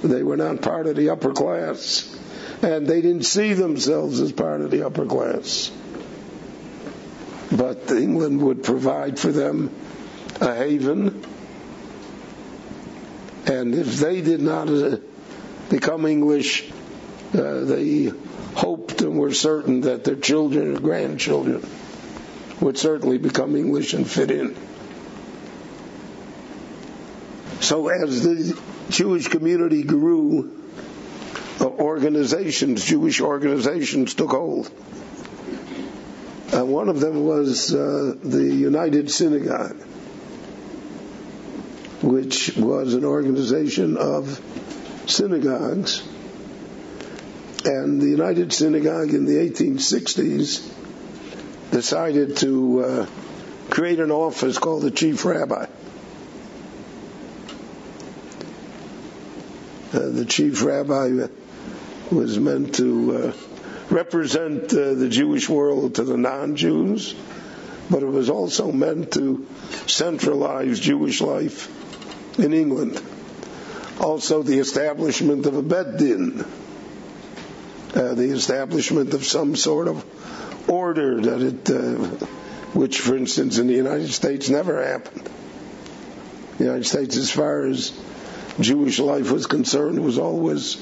They 0.03 0.23
were 0.23 0.37
not 0.37 0.61
part 0.61 0.87
of 0.87 0.97
the 0.97 1.09
upper 1.09 1.33
class, 1.33 2.15
and 2.61 2.87
they 2.87 3.01
didn't 3.01 3.25
see 3.25 3.55
themselves 3.55 4.21
as 4.21 4.31
part 4.31 4.61
of 4.61 4.71
the 4.71 4.85
upper 4.85 5.07
class. 5.07 5.73
But 7.51 7.91
England 7.91 8.43
would 8.43 8.63
provide 8.63 9.19
for 9.19 9.33
them 9.33 9.75
a 10.39 10.55
haven, 10.55 11.25
and 13.47 13.75
if 13.75 13.97
they 14.01 14.21
did 14.21 14.43
not 14.43 14.69
uh, 14.69 14.99
become 15.71 16.07
English, 16.07 16.71
uh, 17.35 17.65
they 17.65 18.11
hoped 18.55 19.03
and 19.03 19.19
were 19.19 19.33
certain 19.33 19.83
that 19.83 20.05
their 20.05 20.17
children 20.17 20.77
or 20.77 20.81
grandchildren 20.81 21.67
would 22.61 22.79
certainly 22.79 23.19
become 23.19 23.57
English 23.57 23.95
and 23.95 24.09
fit 24.09 24.31
in. 24.31 24.55
So 27.61 27.89
as 27.89 28.23
the 28.23 28.61
Jewish 28.91 29.29
community 29.29 29.83
grew, 29.83 30.65
organizations, 31.95 32.85
Jewish 32.85 33.21
organizations 33.21 34.15
took 34.15 34.31
hold. 34.31 34.71
Uh, 36.53 36.65
one 36.65 36.89
of 36.89 37.01
them 37.01 37.25
was 37.25 37.75
uh, 37.75 38.15
the 38.23 38.45
United 38.45 39.11
Synagogue, 39.11 39.77
which 42.03 42.57
was 42.57 42.95
an 42.95 43.05
organization 43.05 43.97
of 43.97 44.41
synagogues. 45.07 46.07
And 47.65 48.01
the 48.01 48.09
United 48.09 48.53
Synagogue 48.53 49.11
in 49.11 49.25
the 49.25 49.37
1860s 49.37 50.71
decided 51.71 52.37
to 52.39 52.85
uh, 52.85 53.07
create 53.71 54.01
an 54.01 54.11
office 54.11 54.59
called 54.59 54.83
the 54.83 54.91
Chief 54.91 55.25
Rabbi. 55.25 55.67
Uh, 59.95 60.09
the 60.09 60.25
chief 60.25 60.65
rabbi 60.65 61.29
was 62.11 62.37
meant 62.37 62.75
to 62.75 63.17
uh, 63.17 63.33
represent 63.91 64.73
uh, 64.73 64.95
the 64.95 65.09
Jewish 65.09 65.49
world 65.49 65.95
to 65.95 66.03
the 66.03 66.17
non-Jews, 66.17 67.15
but 67.89 68.03
it 68.03 68.09
was 68.09 68.29
also 68.29 68.73
meant 68.73 69.13
to 69.13 69.47
centralize 69.87 70.81
Jewish 70.81 71.21
life 71.21 71.71
in 72.41 72.53
England. 72.53 73.01
Also, 74.01 74.43
the 74.43 74.59
establishment 74.59 75.47
of 75.47 75.57
a 75.57 75.63
bed 75.63 75.99
din, 75.99 76.45
uh, 77.95 78.15
the 78.15 78.31
establishment 78.31 79.15
of 79.15 79.25
some 79.25 79.55
sort 79.55 79.87
of 79.89 80.05
order 80.69 81.21
that 81.21 81.43
it, 81.43 81.71
uh, 81.71 82.27
which, 82.75 83.01
for 83.01 83.17
instance, 83.17 83.59
in 83.59 83.69
the 83.69 83.75
United 83.75 84.11
States 84.11 84.49
never 84.49 84.85
happened. 84.85 85.29
The 86.59 86.65
United 86.65 86.87
States, 86.87 87.17
as 87.17 87.31
far 87.31 87.67
as 87.67 87.93
Jewish 88.61 88.99
life 88.99 89.31
was 89.31 89.47
concerned, 89.47 90.03
was 90.05 90.19
always 90.19 90.77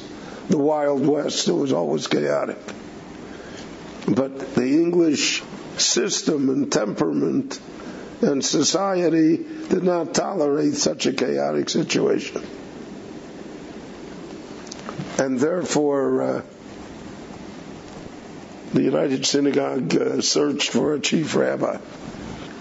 the 0.49 0.59
Wild 0.59 1.07
West. 1.07 1.49
It 1.49 1.53
was 1.53 1.73
always 1.73 2.07
chaotic. 2.07 2.59
But 4.07 4.55
the 4.55 4.67
English 4.67 5.43
system 5.77 6.49
and 6.49 6.71
temperament 6.71 7.61
and 8.21 8.45
society 8.45 9.37
did 9.37 9.83
not 9.83 10.15
tolerate 10.15 10.75
such 10.75 11.07
a 11.07 11.13
chaotic 11.13 11.69
situation. 11.69 12.43
And 15.19 15.39
therefore, 15.39 16.23
uh, 16.23 16.43
the 18.73 18.83
United 18.83 19.27
Synagogue 19.27 19.95
uh, 19.95 20.21
searched 20.21 20.71
for 20.71 20.95
a 20.95 21.01
chief 21.01 21.35
rabbi. 21.35 21.79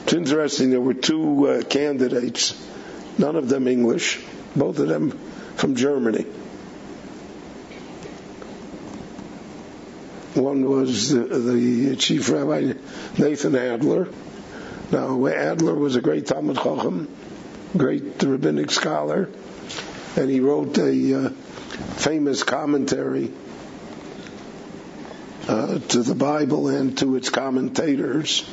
It's 0.03 0.13
interesting, 0.13 0.71
there 0.71 0.81
were 0.81 0.93
two 0.93 1.47
uh, 1.47 1.63
candidates, 1.63 2.53
none 3.17 3.35
of 3.35 3.47
them 3.47 3.67
English 3.67 4.19
both 4.55 4.79
of 4.79 4.87
them 4.87 5.11
from 5.55 5.75
Germany. 5.75 6.23
One 10.33 10.69
was 10.69 11.09
the, 11.09 11.19
the 11.23 11.95
chief 11.97 12.29
rabbi 12.29 12.73
Nathan 13.17 13.55
Adler. 13.55 14.07
Now 14.91 15.25
Adler 15.27 15.75
was 15.75 15.95
a 15.95 16.01
great 16.01 16.25
Talmud 16.25 16.57
Chacham, 16.57 17.09
great 17.75 18.21
rabbinic 18.23 18.71
scholar, 18.71 19.29
and 20.15 20.29
he 20.29 20.39
wrote 20.39 20.77
a 20.77 21.25
uh, 21.25 21.29
famous 21.81 22.43
commentary 22.43 23.31
uh, 25.47 25.79
to 25.79 26.03
the 26.03 26.15
Bible 26.15 26.67
and 26.67 26.97
to 26.99 27.15
its 27.15 27.29
commentators 27.29 28.49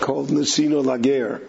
called 0.00 0.28
Nesina 0.28 0.82
LaGer. 0.82 1.40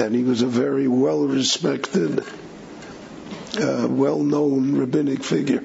and 0.00 0.14
he 0.14 0.24
was 0.24 0.42
a 0.42 0.46
very 0.46 0.88
well 0.88 1.24
respected, 1.26 2.20
uh, 3.60 3.86
well 3.88 4.20
known 4.20 4.76
rabbinic 4.76 5.22
figure. 5.22 5.62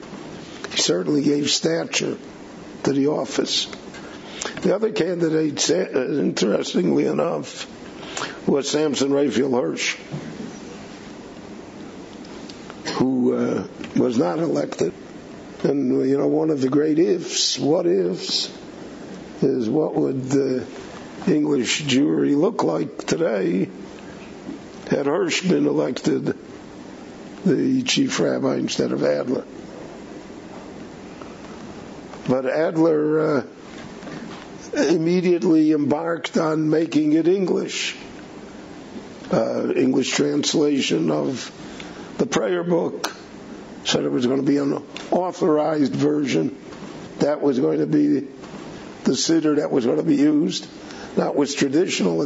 He 0.72 0.78
certainly 0.78 1.24
gave 1.24 1.50
stature 1.50 2.18
to 2.84 2.94
the 2.94 3.08
office. 3.08 3.68
The 4.62 4.76
other 4.76 4.92
candidate, 4.92 5.70
interestingly 5.70 7.06
enough, 7.06 7.66
was 8.48 8.70
Samson 8.70 9.12
Raphael 9.12 9.52
Hirsch, 9.52 9.98
who 12.98 13.36
uh, 13.36 13.68
was 13.96 14.18
not 14.18 14.40
elected. 14.40 14.94
And, 15.64 16.08
you 16.08 16.18
know, 16.18 16.28
one 16.28 16.52
of 16.52 16.62
the 16.62 16.70
great 16.70 17.00
ifs, 17.00 17.58
what 17.58 17.88
ifs, 17.88 18.56
is 19.42 19.70
what 19.70 19.96
would 19.96 20.30
the 20.30 20.66
English 21.28 21.84
Jewry 21.84 22.38
look 22.38 22.64
like 22.64 23.06
today 23.06 23.70
had 24.90 25.08
Hirsch 25.08 25.42
been 25.42 25.66
elected 25.66 26.38
the 27.46 27.84
chief 27.84 28.20
rabbi 28.20 28.56
instead 28.56 28.92
of 28.92 29.04
Adler. 29.04 29.46
But 32.28 32.46
Adler 32.48 33.38
uh, 33.38 33.44
immediately 34.76 35.72
embarked 35.72 36.38
on 36.38 36.70
making 36.70 37.14
it 37.14 37.28
English. 37.28 37.96
Uh, 39.36 39.74
English 39.76 40.12
translation 40.12 41.12
of 41.12 41.52
the 42.20 42.26
prayer 42.26 42.64
book. 42.64 43.14
Said 43.84 44.06
it 44.06 44.12
was 44.12 44.26
going 44.26 44.40
to 44.40 44.48
be 44.48 44.56
an 44.56 44.82
authorized 45.12 45.94
version. 45.94 46.58
That 47.20 47.42
was 47.42 47.60
going 47.60 47.80
to 47.80 47.86
be 47.86 48.22
the 49.04 49.12
siddur 49.12 49.58
that 49.58 49.72
was 49.72 49.86
going 49.86 49.98
to 49.98 50.04
be 50.04 50.16
used. 50.16 50.70
That 51.18 51.36
was 51.36 51.54
traditional 51.54 52.26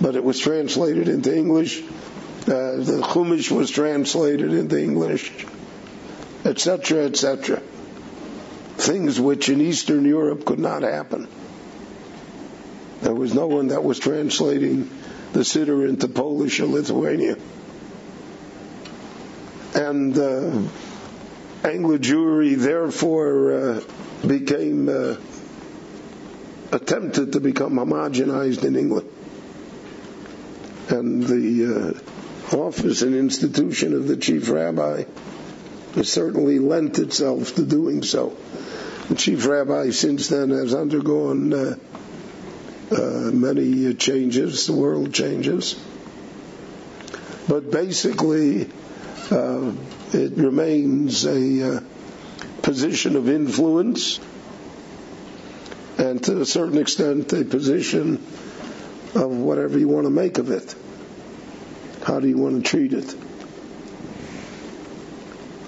but 0.00 0.16
it 0.16 0.24
was 0.24 0.40
translated 0.40 1.06
into 1.06 1.32
English. 1.36 1.80
Uh, 1.80 2.82
the 2.82 3.00
Chumash 3.04 3.52
was 3.52 3.70
translated 3.70 4.52
into 4.52 4.82
English, 4.82 5.32
etc., 6.44 7.04
etc. 7.04 7.62
Things 8.76 9.20
which 9.20 9.48
in 9.48 9.60
Eastern 9.60 10.04
Europe 10.04 10.44
could 10.46 10.58
not 10.58 10.82
happen. 10.82 11.28
There 13.02 13.14
was 13.14 13.34
no 13.34 13.46
one 13.46 13.68
that 13.68 13.84
was 13.84 14.00
translating 14.00 14.90
the 15.32 15.40
Siddur 15.40 15.88
into 15.88 16.08
Polish 16.08 16.60
or 16.60 16.66
Lithuania. 16.66 17.36
And 19.74 20.16
uh, 20.18 20.62
Anglo 21.64 21.96
Jewry 21.98 22.56
therefore 22.56 23.52
uh, 23.52 23.80
became 24.26 24.88
uh, 24.88 25.16
attempted 26.72 27.32
to 27.32 27.40
become 27.40 27.74
homogenized 27.74 28.64
in 28.64 28.76
England 28.76 29.08
and 30.92 31.22
the 31.22 31.94
uh, 32.52 32.56
office 32.56 33.02
and 33.02 33.14
institution 33.14 33.94
of 33.94 34.06
the 34.08 34.16
chief 34.16 34.50
rabbi 34.50 35.04
certainly 36.02 36.58
lent 36.58 36.98
itself 36.98 37.54
to 37.54 37.64
doing 37.64 38.02
so. 38.02 38.36
The 39.08 39.14
chief 39.14 39.46
rabbi 39.46 39.90
since 39.90 40.28
then 40.28 40.50
has 40.50 40.74
undergone 40.74 41.78
uh, 42.92 43.30
many 43.32 43.94
changes, 43.94 44.66
the 44.66 44.72
world 44.72 45.12
changes. 45.12 45.74
But 47.48 47.70
basically, 47.70 48.70
uh, 49.30 49.72
it 50.12 50.32
remains 50.36 51.24
a 51.24 51.76
uh, 51.76 51.80
position 52.62 53.16
of 53.16 53.28
influence 53.28 54.20
and 55.98 56.22
to 56.24 56.40
a 56.40 56.46
certain 56.46 56.78
extent 56.78 57.32
a 57.32 57.44
position 57.44 58.14
of 59.14 59.30
whatever 59.30 59.78
you 59.78 59.88
want 59.88 60.06
to 60.06 60.10
make 60.10 60.38
of 60.38 60.50
it. 60.50 60.74
How 62.04 62.18
do 62.20 62.28
you 62.28 62.38
want 62.38 62.64
to 62.64 62.68
treat 62.70 62.92
it? 62.92 63.14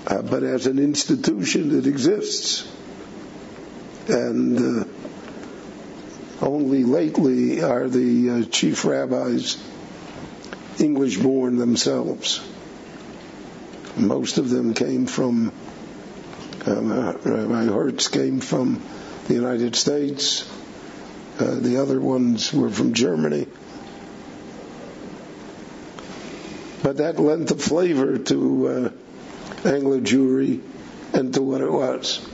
Uh, 0.06 0.22
but 0.22 0.42
as 0.42 0.66
an 0.66 0.78
institution, 0.78 1.78
it 1.78 1.86
exists. 1.86 2.70
And 4.08 4.82
uh, 4.82 4.84
only 6.54 6.84
lately 6.84 7.62
are 7.62 7.88
the 7.88 8.30
uh, 8.30 8.44
chief 8.44 8.84
rabbis 8.84 9.56
English 10.78 11.18
born 11.18 11.56
themselves. 11.56 12.40
Most 13.96 14.38
of 14.38 14.50
them 14.50 14.72
came 14.72 15.06
from, 15.06 15.52
um, 16.66 16.92
Rabbi 16.92 17.64
Hertz 17.64 18.06
came 18.06 18.38
from 18.38 18.80
the 19.26 19.34
United 19.34 19.74
States. 19.74 20.48
Uh, 21.40 21.56
the 21.56 21.82
other 21.82 22.00
ones 22.00 22.52
were 22.52 22.70
from 22.70 22.94
Germany. 22.94 23.48
But 26.84 26.98
that 26.98 27.18
lent 27.18 27.50
a 27.50 27.56
flavor 27.56 28.18
to 28.18 28.68
uh, 28.68 29.68
Anglo 29.68 29.98
Jewry 29.98 30.60
and 31.12 31.34
to 31.34 31.42
what 31.42 31.60
it 31.62 31.72
was. 31.72 32.24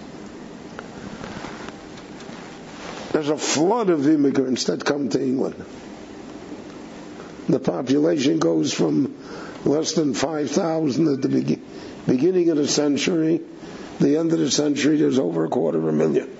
There's 3.21 3.29
a 3.29 3.37
flood 3.37 3.91
of 3.91 4.09
immigrants 4.09 4.65
that 4.65 4.83
come 4.83 5.11
to 5.11 5.21
England. 5.23 5.63
The 7.51 7.61
population 7.61 8.39
goes 8.39 8.73
from 8.73 9.15
less 9.67 9.93
than 9.93 10.15
5,000 10.15 11.07
at 11.07 11.21
the 11.21 11.29
be- 11.29 11.61
beginning 12.07 12.49
of 12.49 12.57
the 12.57 12.67
century. 12.67 13.43
The 13.99 14.17
end 14.17 14.33
of 14.33 14.39
the 14.39 14.51
century, 14.51 14.97
there's 14.97 15.19
over 15.19 15.45
a 15.45 15.51
quarter 15.51 15.77
of 15.77 15.89
a 15.89 15.93
million. 15.93 16.35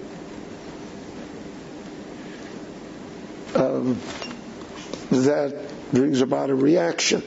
Um, 3.55 4.01
that 5.11 5.93
brings 5.93 6.23
about 6.23 6.49
a 6.49 6.55
reaction. 6.55 7.23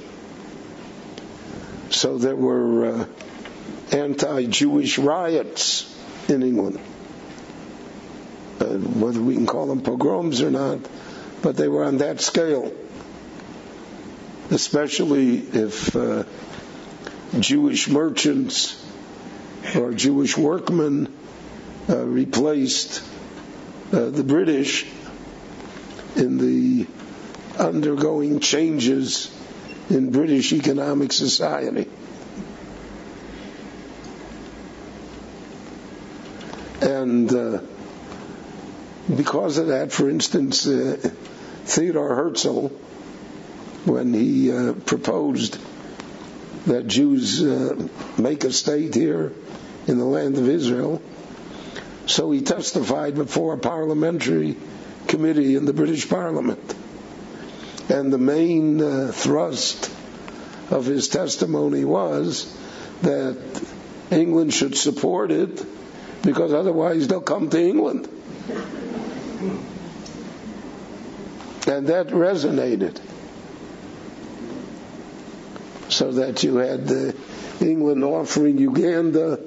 So 1.92 2.18
there 2.18 2.36
were 2.36 2.86
uh, 2.88 3.06
anti-Jewish 3.92 4.98
riots 4.98 5.96
in 6.28 6.42
England. 6.42 6.80
Whether 8.66 9.22
we 9.22 9.36
can 9.36 9.46
call 9.46 9.68
them 9.68 9.82
pogroms 9.82 10.42
or 10.42 10.52
not, 10.52 10.80
but 11.42 11.58
they 11.58 11.68
were 11.68 11.84
on 11.84 11.98
that 11.98 12.22
scale. 12.22 12.74
Especially 14.50 15.38
if 15.38 15.96
uh, 15.96 16.24
Jewish 17.40 17.88
merchants 17.88 18.84
or 19.76 19.94
Jewish 19.94 20.38
workmen 20.38 21.14
uh, 21.90 22.06
replaced 22.06 23.04
uh, 23.92 24.10
the 24.10 24.24
British 24.24 24.86
in 26.16 26.38
the 26.38 26.88
undergoing 27.58 28.40
changes 28.40 29.34
in 29.90 30.12
British 30.12 30.54
economic 30.54 31.12
society. 31.12 31.90
And 36.82 37.34
uh, 37.34 37.60
because 39.08 39.58
of 39.58 39.68
that, 39.68 39.92
for 39.92 40.10
instance, 40.10 40.66
uh, 40.68 40.98
Theodor 41.66 42.16
Herzl, 42.16 42.68
when 43.86 44.14
he 44.14 44.52
uh, 44.52 44.74
proposed 44.74 45.58
that 46.66 46.88
Jews 46.88 47.44
uh, 47.44 47.88
make 48.18 48.44
a 48.44 48.54
state 48.54 48.96
here 48.96 49.34
in 49.88 49.98
the 49.98 50.06
land 50.06 50.38
of 50.38 50.48
Israel, 50.48 51.02
so 52.06 52.32
he 52.32 52.42
testified 52.42 53.16
before 53.16 53.54
a 53.54 53.58
parliamentary 53.58 54.58
committee 55.08 55.56
in 55.56 55.66
the 55.66 55.74
British 55.74 56.08
Parliament. 56.08 56.76
And 57.90 58.12
the 58.12 58.18
main 58.18 58.82
uh, 58.82 59.12
thrust 59.14 59.92
of 60.72 60.86
his 60.86 61.10
testimony 61.10 61.84
was 61.84 62.58
that 63.02 63.38
England 64.12 64.54
should 64.54 64.76
support 64.76 65.32
it 65.32 65.66
because 66.24 66.54
otherwise 66.54 67.08
they'll 67.08 67.22
come 67.22 67.50
to 67.50 67.62
England. 67.62 68.08
And 71.68 71.88
that 71.88 72.08
resonated. 72.08 73.00
So 75.90 76.12
that 76.14 76.44
you 76.44 76.58
had 76.58 77.16
England 77.62 78.04
offering 78.04 78.58
Uganda 78.58 79.40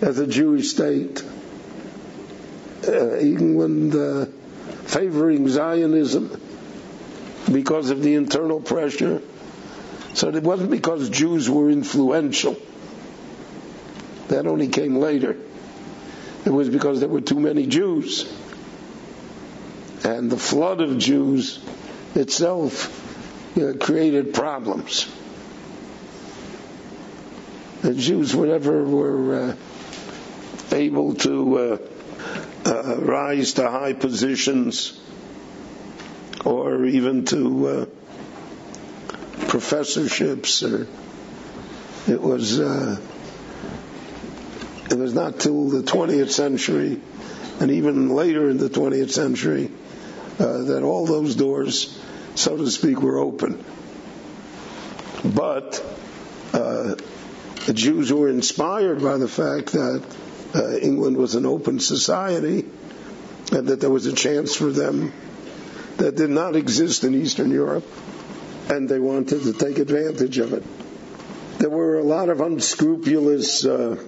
as 0.00 0.18
a 0.18 0.26
Jewish 0.26 0.70
state, 0.70 1.22
uh, 2.88 3.16
England 3.18 3.94
uh, 3.94 4.26
favoring 4.86 5.48
Zionism 5.48 6.40
because 7.52 7.90
of 7.90 8.02
the 8.02 8.14
internal 8.14 8.60
pressure. 8.60 9.22
So 10.14 10.28
it 10.28 10.42
wasn't 10.42 10.70
because 10.70 11.08
Jews 11.10 11.48
were 11.48 11.70
influential. 11.70 12.56
That 14.28 14.46
only 14.46 14.68
came 14.68 14.96
later. 14.96 15.36
It 16.44 16.50
was 16.50 16.68
because 16.68 17.00
there 17.00 17.08
were 17.08 17.20
too 17.20 17.38
many 17.38 17.66
Jews. 17.66 18.24
And 20.04 20.30
the 20.30 20.36
flood 20.36 20.80
of 20.80 20.98
Jews 20.98 21.60
itself 22.14 22.98
know, 23.56 23.74
created 23.74 24.34
problems. 24.34 25.08
The 27.82 27.94
Jews 27.94 28.34
whenever 28.34 28.84
were 28.84 29.34
uh, 29.34 29.56
able 30.74 31.14
to 31.16 31.58
uh, 31.58 31.78
uh, 32.64 32.96
rise 33.00 33.54
to 33.54 33.68
high 33.68 33.92
positions 33.92 35.00
or 36.44 36.84
even 36.84 37.24
to 37.26 37.66
uh, 37.66 37.86
professorships 39.48 40.62
or 40.62 40.86
it 42.08 42.20
was 42.20 42.58
uh, 42.58 43.00
it 44.90 44.98
was 44.98 45.14
not 45.14 45.40
till 45.40 45.68
the 45.68 45.82
20th 45.82 46.30
century 46.30 47.00
and 47.60 47.70
even 47.70 48.10
later 48.10 48.48
in 48.48 48.58
the 48.58 48.68
20th 48.68 49.10
century 49.10 49.70
uh, 50.38 50.62
that 50.64 50.82
all 50.82 51.06
those 51.06 51.34
doors 51.36 51.98
so 52.34 52.56
to 52.56 52.70
speak 52.70 53.00
were 53.00 53.18
open 53.18 53.64
but 55.24 55.84
uh, 56.52 56.96
the 57.66 57.72
Jews 57.72 58.12
were 58.12 58.28
inspired 58.28 59.02
by 59.02 59.18
the 59.18 59.28
fact 59.28 59.72
that 59.72 60.02
uh, 60.54 60.76
England 60.78 61.16
was 61.16 61.34
an 61.34 61.46
open 61.46 61.78
society 61.78 62.64
and 63.52 63.68
that 63.68 63.80
there 63.80 63.90
was 63.90 64.06
a 64.06 64.12
chance 64.12 64.56
for 64.56 64.70
them 64.70 65.12
that 65.98 66.16
did 66.16 66.30
not 66.30 66.56
exist 66.56 67.04
in 67.04 67.14
Eastern 67.14 67.50
Europe, 67.50 67.86
and 68.68 68.88
they 68.88 68.98
wanted 68.98 69.42
to 69.42 69.52
take 69.52 69.78
advantage 69.78 70.38
of 70.38 70.52
it. 70.52 70.64
There 71.58 71.70
were 71.70 71.98
a 71.98 72.02
lot 72.02 72.28
of 72.28 72.40
unscrupulous 72.40 73.64
uh, 73.64 74.02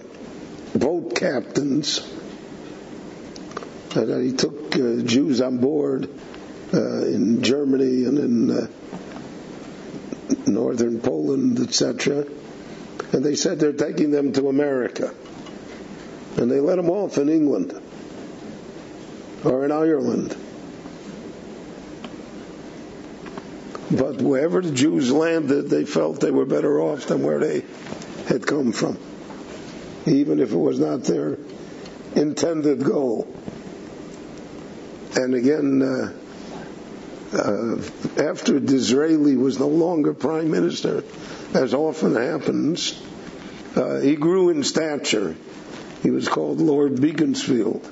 boat 0.75 1.14
captains 1.14 2.01
that 2.01 2.14
he 3.95 4.32
took 4.32 4.74
uh, 4.76 5.03
Jews 5.03 5.40
on 5.40 5.59
board 5.59 6.09
uh, 6.72 7.05
in 7.05 7.42
Germany 7.42 8.05
and 8.05 8.18
in 8.18 8.51
uh, 8.51 8.66
northern 10.47 11.01
Poland, 11.01 11.61
etc. 11.61 12.26
And 13.12 13.24
they 13.24 13.36
said 13.36 13.61
they're 13.61 13.72
taking 13.72 14.11
them 14.11 14.32
to 14.32 14.49
America. 14.49 15.14
And 16.36 16.51
they 16.51 16.59
let 16.59 16.76
them 16.76 16.90
off 16.90 17.18
in 17.18 17.28
England 17.28 17.80
or 19.45 19.64
in 19.64 19.70
Ireland. 19.70 20.36
But 23.90 24.20
wherever 24.20 24.61
the 24.61 24.72
Jews 24.72 25.12
landed, 25.12 25.68
they 25.68 25.84
felt 25.84 26.20
they 26.20 26.32
were 26.32 26.47
better 26.47 26.80
off 26.80 27.07
than 27.07 27.22
where 27.22 27.38
they 27.38 27.64
had 28.26 28.45
come 28.47 28.72
from, 28.72 28.99
even 30.07 30.40
if 30.40 30.51
it 30.51 30.57
was 30.57 30.80
not 30.80 31.05
their 31.05 31.38
intended 32.16 32.82
goal. 32.82 33.28
And 35.17 35.35
again, 35.35 35.83
uh, 35.83 36.12
uh, 37.33 37.77
after 38.19 38.59
Disraeli 38.59 39.37
was 39.37 39.59
no 39.59 39.69
longer 39.69 40.12
prime 40.12 40.51
minister, 40.51 41.05
as 41.53 41.73
often 41.73 42.17
happens, 42.17 43.01
uh, 43.77 44.01
he 44.01 44.17
grew 44.17 44.51
in 44.51 44.65
stature. 44.65 45.37
He 46.03 46.11
was 46.11 46.29
called 46.29 46.61
Lord 46.61 47.01
Beaconsfield. 47.01 47.89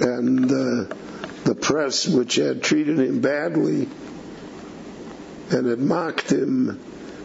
And 0.00 0.50
uh, 0.50 0.94
the 1.44 1.56
press, 1.60 2.06
which 2.06 2.36
had 2.36 2.62
treated 2.62 2.98
him 2.98 3.20
badly 3.20 3.88
and 5.50 5.66
had 5.66 5.78
mocked 5.78 6.30
him 6.30 6.80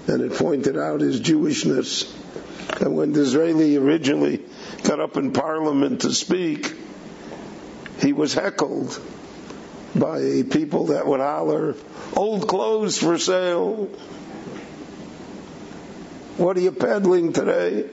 and 0.07 0.21
had 0.21 0.33
pointed 0.33 0.77
out 0.77 1.01
his 1.01 1.19
Jewishness. 1.21 2.11
And 2.81 2.95
when 2.95 3.13
Disraeli 3.13 3.77
originally 3.77 4.41
got 4.83 4.99
up 4.99 5.17
in 5.17 5.31
Parliament 5.31 6.01
to 6.01 6.11
speak, 6.11 6.73
he 8.01 8.13
was 8.13 8.33
heckled 8.33 8.99
by 9.95 10.43
people 10.49 10.87
that 10.87 11.05
would 11.05 11.19
holler, 11.19 11.75
old 12.15 12.47
clothes 12.47 12.97
for 12.97 13.17
sale. 13.17 13.85
What 16.37 16.57
are 16.57 16.61
you 16.61 16.71
peddling 16.71 17.33
today? 17.33 17.89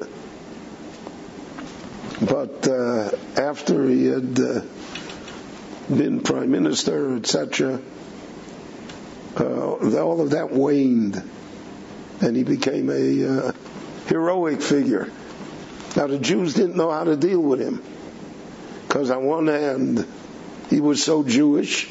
But 2.20 2.66
uh, 2.66 3.10
after 3.36 3.86
he 3.88 4.06
had 4.06 4.40
uh, 4.40 4.60
been 5.88 6.20
prime 6.20 6.50
minister, 6.50 7.16
etc., 7.16 7.80
uh, 9.36 9.42
all 9.42 10.20
of 10.20 10.30
that 10.30 10.50
waned, 10.50 11.22
and 12.20 12.36
he 12.36 12.42
became 12.42 12.90
a 12.90 13.48
uh, 13.48 13.52
heroic 14.06 14.62
figure. 14.62 15.10
Now 15.96 16.06
the 16.06 16.18
Jews 16.18 16.54
didn't 16.54 16.76
know 16.76 16.90
how 16.90 17.04
to 17.04 17.16
deal 17.16 17.40
with 17.40 17.60
him, 17.60 17.82
because 18.88 19.10
on 19.10 19.24
one 19.24 19.46
hand 19.48 20.06
he 20.70 20.80
was 20.80 21.04
so 21.04 21.22
Jewish, 21.22 21.90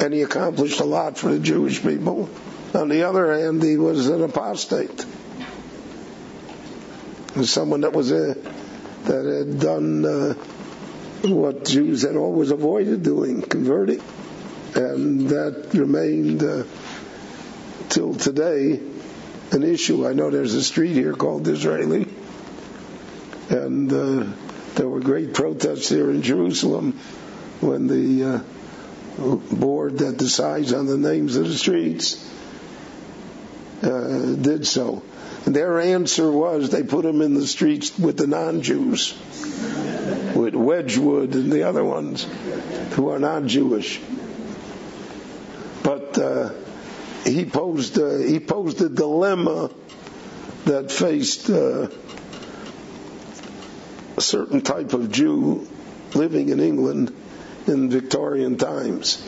and 0.00 0.12
he 0.12 0.22
accomplished 0.22 0.80
a 0.80 0.84
lot 0.84 1.16
for 1.18 1.32
the 1.32 1.38
Jewish 1.38 1.82
people. 1.82 2.28
On 2.74 2.88
the 2.88 3.02
other 3.02 3.32
hand, 3.32 3.62
he 3.62 3.76
was 3.76 4.08
an 4.08 4.22
apostate, 4.22 5.04
someone 7.42 7.82
that 7.82 7.92
was 7.92 8.10
a 8.12 8.34
that 9.04 9.24
had 9.24 9.60
done 9.60 10.04
uh, 10.04 10.34
what 11.28 11.64
Jews 11.64 12.02
had 12.02 12.16
always 12.16 12.50
avoided 12.50 13.02
doing, 13.02 13.42
converting. 13.42 14.00
And 14.74 15.28
that 15.28 15.74
remained 15.74 16.42
uh, 16.42 16.64
till 17.88 18.14
today 18.14 18.80
an 19.50 19.62
issue. 19.62 20.06
I 20.06 20.12
know 20.12 20.30
there's 20.30 20.54
a 20.54 20.62
street 20.62 20.92
here 20.92 21.12
called 21.12 21.44
Disraeli, 21.44 22.08
and 23.50 23.92
uh, 23.92 24.32
there 24.74 24.88
were 24.88 25.00
great 25.00 25.34
protests 25.34 25.88
here 25.88 26.10
in 26.10 26.22
Jerusalem 26.22 26.98
when 27.60 27.86
the 27.86 28.24
uh, 28.24 29.36
board 29.54 29.98
that 29.98 30.16
decides 30.16 30.72
on 30.72 30.86
the 30.86 30.96
names 30.96 31.36
of 31.36 31.46
the 31.48 31.54
streets 31.54 32.28
uh, 33.82 34.34
did 34.34 34.66
so. 34.66 35.02
And 35.44 35.56
their 35.56 35.80
answer 35.80 36.30
was 36.30 36.70
they 36.70 36.82
put 36.82 37.04
them 37.04 37.20
in 37.20 37.34
the 37.34 37.46
streets 37.46 37.98
with 37.98 38.16
the 38.16 38.26
non-Jews, 38.26 39.18
with 40.34 40.54
Wedgwood 40.54 41.34
and 41.34 41.50
the 41.50 41.64
other 41.64 41.84
ones 41.84 42.26
who 42.92 43.10
are 43.10 43.18
not 43.18 43.46
Jewish. 43.46 44.00
But 45.82 46.16
uh, 46.16 46.50
he 47.24 47.44
posed 47.44 47.98
uh, 47.98 48.18
he 48.18 48.38
posed 48.38 48.80
a 48.80 48.88
dilemma 48.88 49.70
that 50.64 50.92
faced 50.92 51.50
uh, 51.50 51.88
a 54.22 54.24
certain 54.24 54.60
type 54.60 54.92
of 54.92 55.10
Jew 55.10 55.66
living 56.14 56.50
in 56.50 56.60
England 56.60 57.12
in 57.66 57.90
Victorian 57.90 58.56
times. 58.56 59.20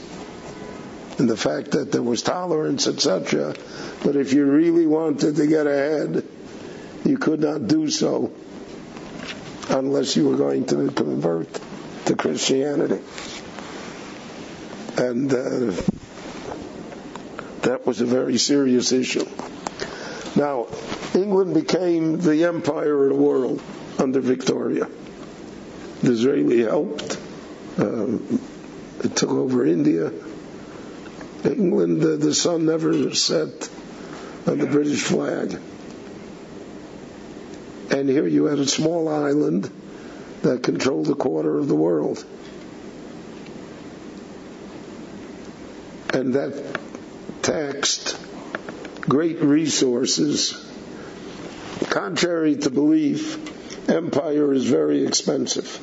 And 1.19 1.29
the 1.29 1.37
fact 1.37 1.73
that 1.73 1.91
there 1.91 2.03
was 2.03 2.23
tolerance, 2.23 2.87
etc. 2.87 3.57
But 4.05 4.15
if 4.15 4.33
you 4.33 4.45
really 4.47 4.87
wanted 4.87 5.35
to 5.35 5.49
get 5.49 5.67
ahead, 5.67 6.25
you 7.05 7.19
could 7.19 7.41
not 7.41 7.67
do 7.67 7.91
so 7.91 8.31
unless 9.69 10.15
you 10.15 10.29
were 10.29 10.37
going 10.37 10.67
to 10.67 10.89
convert 10.93 11.49
to 12.05 12.15
Christianity. 12.15 13.01
And 14.97 15.33
uh, 15.33 15.73
that 17.63 17.83
was 17.85 18.01
a 18.01 18.07
very 18.07 18.39
serious 18.39 18.93
issue. 18.93 19.27
Now, 20.37 20.69
England 21.15 21.53
became 21.55 22.21
the 22.21 22.45
empire 22.45 23.07
of 23.07 23.09
the 23.09 23.21
world 23.21 23.61
under 23.99 24.21
Victoria. 24.21 24.89
Disraeli 26.03 26.63
helped. 26.63 27.19
Uh, 27.79 28.19
it 29.03 29.17
took 29.17 29.31
over 29.31 29.67
India. 29.67 30.13
England, 31.45 32.01
the 32.01 32.35
sun 32.35 32.67
never 32.67 33.15
set 33.15 33.69
on 34.47 34.59
the 34.59 34.67
British 34.67 35.03
flag. 35.03 35.59
And 37.91 38.09
here 38.09 38.27
you 38.27 38.47
had 38.47 38.59
a 38.59 38.67
small 38.67 39.09
island 39.09 39.71
that 40.43 40.63
controlled 40.63 41.09
a 41.11 41.15
quarter 41.15 41.59
of 41.59 41.69
the 41.69 41.75
world. 41.75 42.25
And 46.13 46.35
that 46.35 46.81
taxed 47.43 48.19
great 49.01 49.41
resources. 49.41 50.61
Contrary 51.91 52.57
to 52.57 52.71
belief, 52.71 53.64
empire 53.89 54.53
is 54.53 54.65
very 54.65 55.07
expensive. 55.07 55.81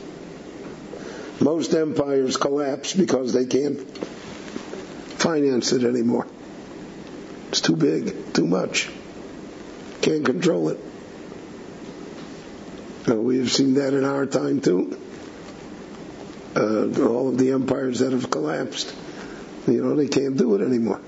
Most 1.40 1.74
empires 1.74 2.38
collapse 2.38 2.94
because 2.94 3.34
they 3.34 3.46
can't 3.46 3.80
finance 5.18 5.72
it 5.72 5.84
anymore. 5.84 6.28
It's 7.50 7.62
too 7.62 7.76
big, 7.76 8.34
too 8.34 8.46
much. 8.46 8.90
Can't 10.02 10.26
control 10.26 10.70
it. 10.70 10.80
Uh, 13.10 13.16
we 13.16 13.40
have 13.40 13.52
seen 13.52 13.76
that 13.76 13.94
in 13.94 14.06
our 14.06 14.26
time 14.26 14.62
too. 14.62 14.98
Uh, 16.56 17.08
all 17.08 17.30
of 17.30 17.38
the 17.38 17.52
empires 17.52 18.00
that 18.00 18.12
have 18.12 18.30
collapsed, 18.30 18.94
you 19.68 19.84
know, 19.84 19.96
they 19.96 20.08
can't 20.08 20.38
do 20.38 20.54
it 20.56 20.62
anymore. 20.62 21.02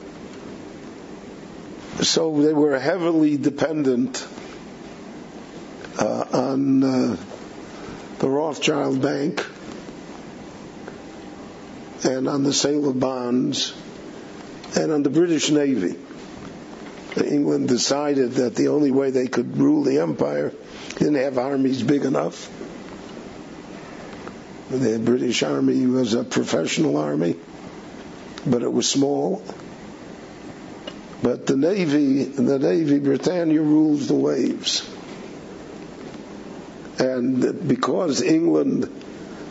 So 2.01 2.41
they 2.41 2.53
were 2.53 2.79
heavily 2.79 3.37
dependent 3.37 4.25
uh, 5.97 6.25
on 6.31 6.83
uh, 6.83 7.17
the 8.19 8.29
Rothschild 8.29 9.01
Bank 9.01 9.45
and 12.03 12.27
on 12.27 12.43
the 12.43 12.53
sale 12.53 12.89
of 12.89 12.99
bonds 12.99 13.73
and 14.75 14.91
on 14.91 15.03
the 15.03 15.09
British 15.09 15.49
Navy. 15.51 15.95
England 17.17 17.67
decided 17.67 18.33
that 18.33 18.55
the 18.55 18.69
only 18.69 18.91
way 18.91 19.11
they 19.11 19.27
could 19.27 19.57
rule 19.57 19.83
the 19.83 19.99
empire 19.99 20.51
didn't 20.97 21.15
have 21.15 21.37
armies 21.37 21.83
big 21.83 22.05
enough. 22.05 22.49
The 24.69 24.97
British 24.97 25.43
Army 25.43 25.85
was 25.85 26.15
a 26.15 26.23
professional 26.23 26.97
army, 26.97 27.35
but 28.45 28.63
it 28.63 28.71
was 28.71 28.89
small. 28.89 29.43
But 31.21 31.45
the 31.45 31.55
Navy, 31.55 32.23
the 32.23 32.57
Navy, 32.57 32.99
Britannia 32.99 33.61
rules 33.61 34.07
the 34.07 34.15
waves. 34.15 34.89
And 37.03 37.67
because 37.67 38.21
England 38.21 38.89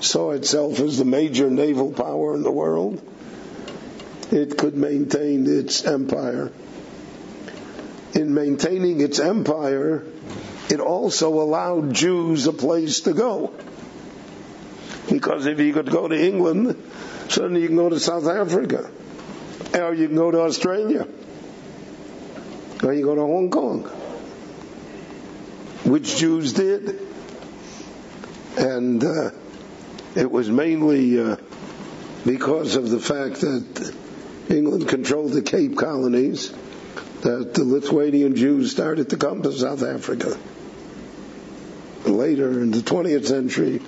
saw 0.00 0.30
itself 0.30 0.80
as 0.80 0.96
the 0.96 1.04
major 1.04 1.50
naval 1.50 1.92
power 1.92 2.34
in 2.34 2.42
the 2.42 2.50
world, 2.50 2.98
it 4.30 4.56
could 4.56 4.74
maintain 4.74 5.46
its 5.46 5.84
empire. 5.84 6.50
In 8.14 8.32
maintaining 8.32 9.02
its 9.02 9.18
empire, 9.18 10.02
it 10.70 10.80
also 10.80 11.42
allowed 11.42 11.92
Jews 11.92 12.46
a 12.46 12.54
place 12.54 13.00
to 13.00 13.12
go. 13.12 13.52
Because 15.10 15.44
if 15.44 15.60
you 15.60 15.74
could 15.74 15.90
go 15.90 16.08
to 16.08 16.18
England, 16.18 16.82
suddenly 17.28 17.60
you 17.60 17.66
can 17.66 17.76
go 17.76 17.90
to 17.90 18.00
South 18.00 18.26
Africa, 18.26 18.90
or 19.74 19.92
you 19.92 20.06
can 20.06 20.16
go 20.16 20.30
to 20.30 20.40
Australia, 20.40 21.06
or 22.82 22.94
you 22.94 23.04
go 23.04 23.14
to 23.14 23.20
Hong 23.20 23.50
Kong, 23.50 23.82
which 25.84 26.16
Jews 26.16 26.54
did. 26.54 27.11
And 28.56 29.02
uh, 29.02 29.30
it 30.14 30.30
was 30.30 30.50
mainly 30.50 31.18
uh, 31.18 31.36
because 32.24 32.76
of 32.76 32.90
the 32.90 33.00
fact 33.00 33.40
that 33.40 33.94
England 34.50 34.88
controlled 34.88 35.32
the 35.32 35.42
Cape 35.42 35.76
colonies 35.76 36.52
that 37.22 37.54
the 37.54 37.64
Lithuanian 37.64 38.36
Jews 38.36 38.70
started 38.72 39.10
to 39.10 39.16
come 39.16 39.42
to 39.42 39.52
South 39.52 39.82
Africa. 39.82 40.36
Later 42.04 42.50
in 42.60 42.72
the 42.72 42.80
20th 42.80 43.26
century, 43.26 43.78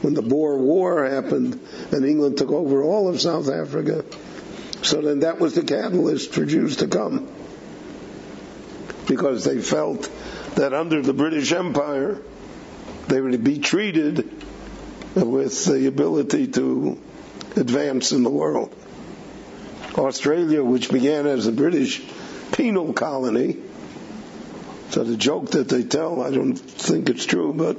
when 0.00 0.14
the 0.14 0.22
Boer 0.22 0.58
War 0.58 1.04
happened 1.04 1.60
and 1.90 2.04
England 2.04 2.38
took 2.38 2.50
over 2.50 2.82
all 2.82 3.08
of 3.08 3.20
South 3.20 3.50
Africa, 3.50 4.04
so 4.82 5.00
then 5.00 5.20
that 5.20 5.40
was 5.40 5.54
the 5.54 5.62
catalyst 5.62 6.32
for 6.32 6.44
Jews 6.44 6.76
to 6.76 6.86
come. 6.86 7.28
Because 9.08 9.44
they 9.44 9.60
felt 9.60 10.10
that 10.54 10.72
under 10.72 11.02
the 11.02 11.12
British 11.12 11.52
Empire, 11.52 12.22
they 13.08 13.20
would 13.20 13.44
be 13.44 13.58
treated 13.58 14.30
with 15.14 15.64
the 15.64 15.86
ability 15.86 16.48
to 16.48 16.98
advance 17.56 18.12
in 18.12 18.22
the 18.22 18.30
world. 18.30 18.74
Australia, 19.96 20.62
which 20.62 20.90
began 20.90 21.26
as 21.26 21.46
a 21.46 21.52
British 21.52 22.02
penal 22.52 22.92
colony, 22.92 23.56
so 24.90 25.04
the 25.04 25.16
joke 25.16 25.50
that 25.52 25.68
they 25.68 25.82
tell, 25.82 26.22
I 26.22 26.30
don't 26.30 26.54
think 26.56 27.08
it's 27.08 27.24
true, 27.24 27.52
but 27.52 27.76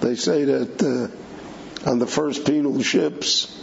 they 0.00 0.16
say 0.16 0.44
that 0.44 0.82
uh, 0.82 1.88
on 1.90 1.98
the 1.98 2.06
first 2.06 2.46
penal 2.46 2.82
ships, 2.82 3.62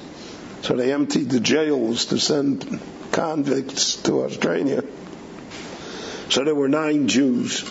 so 0.63 0.75
they 0.75 0.93
emptied 0.93 1.29
the 1.29 1.39
jails 1.39 2.05
to 2.05 2.19
send 2.19 2.79
convicts 3.11 3.97
to 4.03 4.23
Australia. 4.23 4.83
So 6.29 6.43
there 6.43 6.55
were 6.55 6.69
nine 6.69 7.07
Jews. 7.07 7.61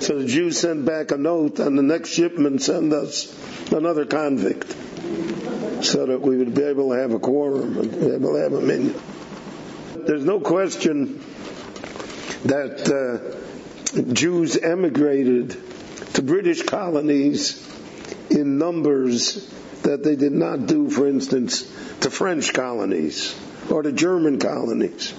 So 0.00 0.18
the 0.18 0.26
Jews 0.26 0.58
sent 0.58 0.84
back 0.84 1.12
a 1.12 1.16
note, 1.16 1.58
and 1.60 1.78
the 1.78 1.82
next 1.82 2.10
shipment 2.10 2.62
sent 2.62 2.92
us 2.92 3.34
another 3.72 4.04
convict, 4.04 4.68
so 5.84 6.06
that 6.06 6.20
we 6.20 6.36
would 6.36 6.54
be 6.54 6.62
able 6.62 6.90
to 6.90 6.98
have 6.98 7.12
a 7.12 7.18
quorum 7.18 7.78
and 7.78 7.90
be 7.90 8.10
able 8.10 8.34
to 8.34 8.40
have 8.40 8.52
a 8.52 8.60
minyan. 8.60 9.00
There's 10.06 10.24
no 10.24 10.40
question 10.40 11.24
that 12.44 12.90
uh, 12.90 14.12
Jews 14.12 14.56
emigrated 14.56 15.56
to 16.14 16.22
British 16.22 16.62
colonies 16.62 17.60
in 18.30 18.58
numbers 18.58 19.50
that 19.82 20.02
they 20.02 20.16
did 20.16 20.32
not 20.32 20.66
do, 20.66 20.90
for 20.90 21.06
instance, 21.06 21.62
to 22.00 22.10
French 22.10 22.52
colonies 22.52 23.34
or 23.70 23.82
to 23.82 23.92
German 23.92 24.38
colonies. 24.38 25.14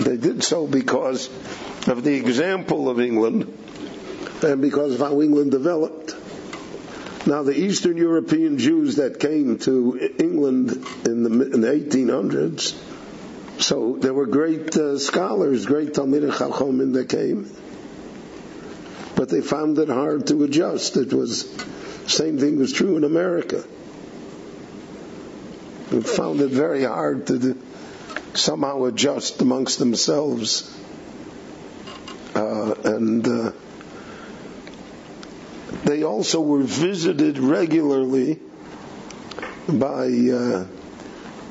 They 0.00 0.16
did 0.16 0.42
so 0.44 0.66
because 0.66 1.28
of 1.86 2.04
the 2.04 2.14
example 2.14 2.88
of 2.88 3.00
England 3.00 3.56
and 4.42 4.60
because 4.60 4.94
of 4.94 5.00
how 5.00 5.20
England 5.20 5.50
developed. 5.50 6.14
Now, 7.26 7.42
the 7.42 7.52
Eastern 7.58 7.96
European 7.96 8.58
Jews 8.58 8.96
that 8.96 9.20
came 9.20 9.58
to 9.58 10.14
England 10.18 10.70
in 11.04 11.22
the, 11.22 11.50
in 11.52 11.60
the 11.60 11.68
1800s, 11.68 12.74
so 13.62 13.96
there 14.00 14.14
were 14.14 14.26
great 14.26 14.74
uh, 14.76 14.98
scholars, 14.98 15.66
great 15.66 15.92
Talmidei 15.92 16.30
Chachomim 16.32 16.94
that 16.94 17.10
came, 17.10 17.50
but 19.16 19.28
they 19.28 19.42
found 19.42 19.78
it 19.78 19.88
hard 19.88 20.28
to 20.28 20.44
adjust. 20.44 20.96
It 20.96 21.12
was 21.12 21.46
same 22.06 22.38
thing 22.38 22.58
was 22.58 22.72
true 22.72 22.96
in 22.96 23.04
America. 23.04 23.62
They 25.90 26.00
found 26.00 26.40
it 26.40 26.50
very 26.50 26.84
hard 26.84 27.26
to 27.26 27.60
somehow 28.34 28.84
adjust 28.84 29.42
amongst 29.42 29.78
themselves. 29.78 30.74
Uh, 32.40 32.74
and 32.84 33.28
uh, 33.28 33.52
they 35.84 36.04
also 36.04 36.40
were 36.40 36.62
visited 36.62 37.38
regularly 37.38 38.38
by 39.68 40.06
uh, 40.06 40.66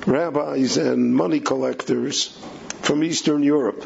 rabbis 0.07 0.77
and 0.77 1.15
money 1.15 1.39
collectors 1.39 2.35
from 2.81 3.03
Eastern 3.03 3.43
Europe. 3.43 3.85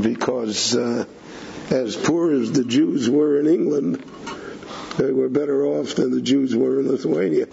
Because 0.00 0.76
uh, 0.76 1.04
as 1.70 1.96
poor 1.96 2.32
as 2.32 2.52
the 2.52 2.64
Jews 2.64 3.10
were 3.10 3.40
in 3.40 3.48
England, 3.48 4.04
they 4.98 5.10
were 5.10 5.28
better 5.28 5.66
off 5.66 5.96
than 5.96 6.12
the 6.12 6.22
Jews 6.22 6.54
were 6.54 6.78
in 6.78 6.88
Lithuania. 6.88 7.48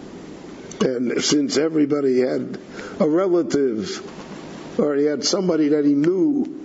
And 0.80 1.22
since 1.24 1.56
everybody 1.56 2.20
had 2.20 2.60
a 3.00 3.08
relative 3.08 4.06
or 4.78 4.94
he 4.94 5.04
had 5.04 5.24
somebody 5.24 5.70
that 5.70 5.84
he 5.84 5.94
knew 5.94 6.59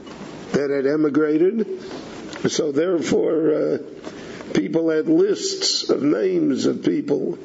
that 0.55 0.69
had 0.69 0.85
emigrated, 0.85 1.67
so 2.47 2.71
therefore 2.71 3.53
uh, 3.53 3.77
people 4.53 4.89
had 4.89 5.07
lists 5.07 5.89
of 5.89 6.01
names 6.01 6.65
of 6.65 6.81
people, 6.81 7.37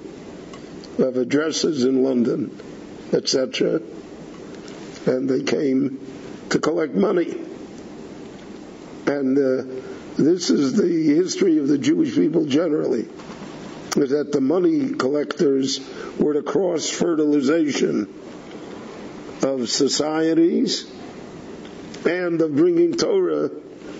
of 0.96 1.16
addresses 1.16 1.84
in 1.84 2.04
London, 2.04 2.56
etc. 3.12 3.80
And 5.06 5.28
they 5.28 5.42
came 5.42 5.98
to 6.50 6.60
collect 6.60 6.94
money. 6.94 7.36
And 9.06 9.36
uh, 9.36 9.82
this 10.16 10.50
is 10.50 10.76
the 10.76 11.14
history 11.16 11.58
of 11.58 11.66
the 11.66 11.78
Jewish 11.78 12.14
people 12.14 12.46
generally, 12.46 13.08
is 13.96 14.10
that 14.10 14.30
the 14.30 14.40
money 14.40 14.90
collectors 14.90 15.80
were 16.16 16.34
the 16.34 16.42
cross 16.42 16.88
fertilization 16.88 18.14
of 19.42 19.68
societies 19.68 20.88
and 22.06 22.40
of 22.40 22.54
bringing 22.54 22.94
Torah 22.94 23.50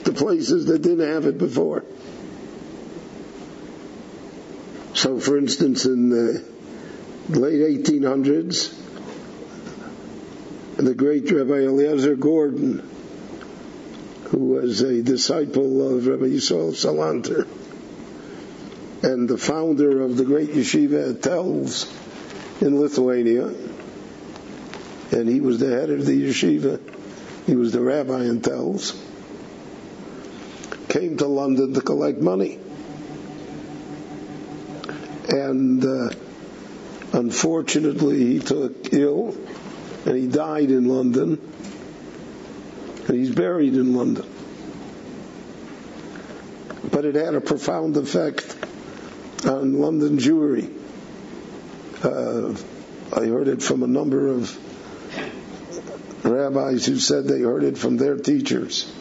to 0.04 0.12
places 0.12 0.66
that 0.66 0.82
didn't 0.82 1.06
have 1.06 1.26
it 1.26 1.38
before. 1.38 1.84
So, 4.94 5.20
for 5.20 5.38
instance, 5.38 5.86
in 5.86 6.10
the 6.10 6.44
late 7.28 7.84
1800s, 7.84 8.76
the 10.76 10.94
great 10.94 11.30
Rabbi 11.30 11.64
Eliezer 11.64 12.16
Gordon, 12.16 12.88
who 14.24 14.38
was 14.38 14.80
a 14.80 15.02
disciple 15.02 15.96
of 15.96 16.06
Rabbi 16.06 16.26
Yisrael 16.26 16.72
Salanter 16.72 17.46
and 19.02 19.28
the 19.28 19.38
founder 19.38 20.02
of 20.02 20.16
the 20.16 20.24
great 20.24 20.50
yeshiva 20.50 21.10
at 21.10 21.22
Telz 21.22 21.90
in 22.60 22.78
Lithuania, 22.78 23.46
and 25.12 25.28
he 25.28 25.40
was 25.40 25.58
the 25.58 25.70
head 25.70 25.90
of 25.90 26.04
the 26.04 26.28
yeshiva. 26.28 26.80
He 27.46 27.56
was 27.56 27.72
the 27.72 27.80
rabbi 27.80 28.24
in 28.24 28.40
Telz. 28.40 28.96
Came 30.88 31.16
to 31.18 31.26
London 31.26 31.74
to 31.74 31.80
collect 31.80 32.18
money. 32.18 32.58
And 35.28 35.84
uh, 35.84 36.10
unfortunately, 37.12 38.18
he 38.18 38.38
took 38.40 38.92
ill 38.92 39.36
and 40.04 40.16
he 40.16 40.26
died 40.26 40.70
in 40.70 40.86
London. 40.86 41.40
And 43.06 43.16
he's 43.16 43.34
buried 43.34 43.74
in 43.74 43.94
London. 43.94 44.28
But 46.90 47.04
it 47.04 47.14
had 47.14 47.34
a 47.34 47.40
profound 47.40 47.96
effect 47.96 48.56
on 49.44 49.80
London 49.80 50.18
Jewry. 50.18 50.76
Uh, 52.02 52.54
I 53.12 53.26
heard 53.26 53.48
it 53.48 53.62
from 53.62 53.82
a 53.82 53.86
number 53.86 54.28
of 54.28 54.56
rabbis 56.30 56.86
who 56.86 56.98
said 56.98 57.24
they 57.24 57.40
heard 57.40 57.64
it 57.64 57.78
from 57.78 57.96
their 57.96 58.16
teachers. 58.16 58.92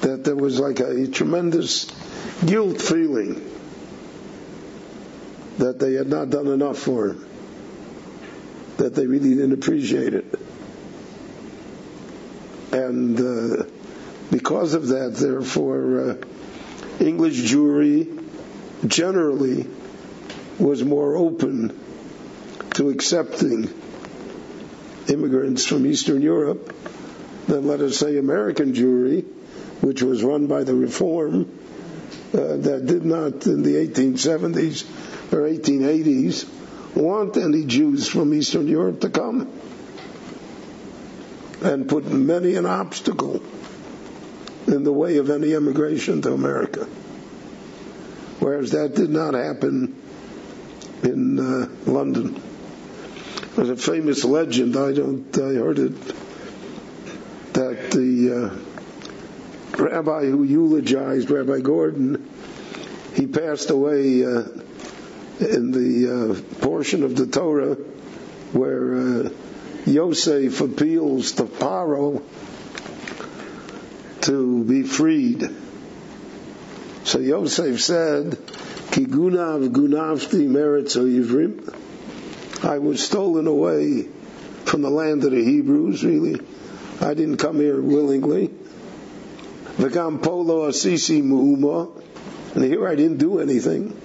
That 0.00 0.24
there 0.24 0.36
was 0.36 0.60
like 0.60 0.80
a, 0.80 1.08
tremendous 1.08 1.86
guilt 2.44 2.80
feeling 2.80 3.44
that 5.58 5.78
they 5.78 5.94
had 5.94 6.08
not 6.08 6.30
done 6.30 6.46
enough 6.46 6.78
for 6.78 7.08
him, 7.08 7.26
that 8.76 8.94
they 8.94 9.06
really 9.06 9.30
didn't 9.30 9.52
appreciate 9.52 10.14
it. 10.14 10.40
And 12.72 13.18
uh, 13.18 13.64
because 14.30 14.74
of 14.74 14.88
that, 14.88 15.14
therefore, 15.14 16.10
uh, 16.10 16.16
English 17.00 17.50
Jewry 17.50 18.24
generally 18.86 19.66
was 20.58 20.84
more 20.84 21.16
open 21.16 21.78
to 22.74 22.90
accepting 22.90 23.68
immigrants 25.10 25.64
from 25.64 25.86
Eastern 25.86 26.22
Europe 26.22 26.74
than, 27.46 27.66
let 27.66 27.80
us 27.80 27.96
say, 27.98 28.18
American 28.18 28.72
Jewry, 28.74 29.24
which 29.80 30.02
was 30.02 30.22
run 30.22 30.46
by 30.46 30.64
the 30.64 30.74
Reform, 30.74 31.42
uh, 32.34 32.56
that 32.56 32.84
did 32.86 33.04
not, 33.04 33.46
in 33.46 33.62
the 33.62 33.74
1870s 33.86 34.84
or 35.32 35.40
1880s, 35.48 36.46
want 36.94 37.36
any 37.36 37.64
Jews 37.64 38.06
from 38.08 38.34
Eastern 38.34 38.68
Europe 38.68 39.00
to 39.00 39.10
come 39.10 39.50
and 41.62 41.88
put 41.88 42.04
many 42.06 42.54
an 42.54 42.66
obstacle 42.66 43.42
in 44.66 44.84
the 44.84 44.92
way 44.92 45.16
of 45.16 45.30
any 45.30 45.52
immigration 45.54 46.22
to 46.22 46.32
America. 46.32 46.84
Whereas 48.40 48.72
that 48.72 48.94
did 48.94 49.10
not 49.10 49.34
happen 49.34 50.00
in 51.02 51.38
uh, 51.38 51.68
London. 51.90 52.40
There's 53.58 53.70
a 53.70 53.76
famous 53.76 54.22
legend, 54.22 54.76
I 54.76 54.92
don't, 54.92 55.36
I 55.36 55.54
heard 55.54 55.80
it, 55.80 55.92
that 57.54 57.90
the 57.90 58.52
uh, 59.76 59.82
rabbi 59.82 60.26
who 60.26 60.44
eulogized 60.44 61.28
Rabbi 61.28 61.58
Gordon, 61.58 62.24
he 63.14 63.26
passed 63.26 63.70
away 63.70 64.24
uh, 64.24 64.44
in 65.40 65.72
the 65.72 66.36
uh, 66.36 66.60
portion 66.60 67.02
of 67.02 67.16
the 67.16 67.26
Torah 67.26 67.74
where 68.52 68.94
uh, 68.94 69.30
Yosef 69.86 70.60
appeals 70.60 71.32
to 71.32 71.42
Paro 71.46 72.22
to 74.20 74.62
be 74.62 74.84
freed. 74.84 75.50
So 77.02 77.18
Yosef 77.18 77.80
said, 77.80 78.30
Kigunav 78.92 79.68
gunavti 79.70 80.46
meretz 80.46 80.94
Yivrim. 80.96 81.74
I 82.62 82.78
was 82.78 83.04
stolen 83.04 83.46
away 83.46 84.08
from 84.64 84.82
the 84.82 84.90
land 84.90 85.24
of 85.24 85.30
the 85.30 85.44
Hebrews, 85.44 86.04
really. 86.04 86.40
I 87.00 87.14
didn't 87.14 87.36
come 87.36 87.60
here 87.60 87.80
willingly. 87.80 88.50
V'gam 89.76 90.20
polo 90.22 90.66
asisi 90.66 91.22
mu'uma. 91.22 91.90
And 92.54 92.64
here 92.64 92.88
I 92.88 92.96
didn't 92.96 93.18
do 93.18 93.38
anything. 93.38 93.98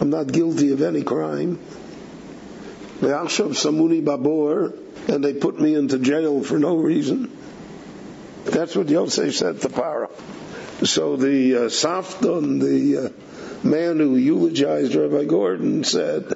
I'm 0.00 0.10
not 0.10 0.30
guilty 0.30 0.72
of 0.72 0.82
any 0.82 1.02
crime. 1.02 1.58
Ve'achshav 3.00 3.50
samuni 3.50 4.02
babor. 4.04 4.76
And 5.08 5.24
they 5.24 5.32
put 5.32 5.58
me 5.58 5.74
into 5.74 5.98
jail 5.98 6.44
for 6.44 6.58
no 6.58 6.76
reason. 6.76 7.30
That's 8.44 8.76
what 8.76 8.88
Yosef 8.88 9.34
said 9.34 9.60
to 9.62 9.68
Paro. 9.68 10.10
So 10.84 11.16
the 11.16 11.54
uh, 11.54 11.60
Safdon, 11.68 12.60
the 12.60 13.06
uh, 13.06 13.66
man 13.66 13.98
who 13.98 14.16
eulogized 14.16 14.94
Rabbi 14.94 15.24
Gordon, 15.24 15.84
said, 15.84 16.32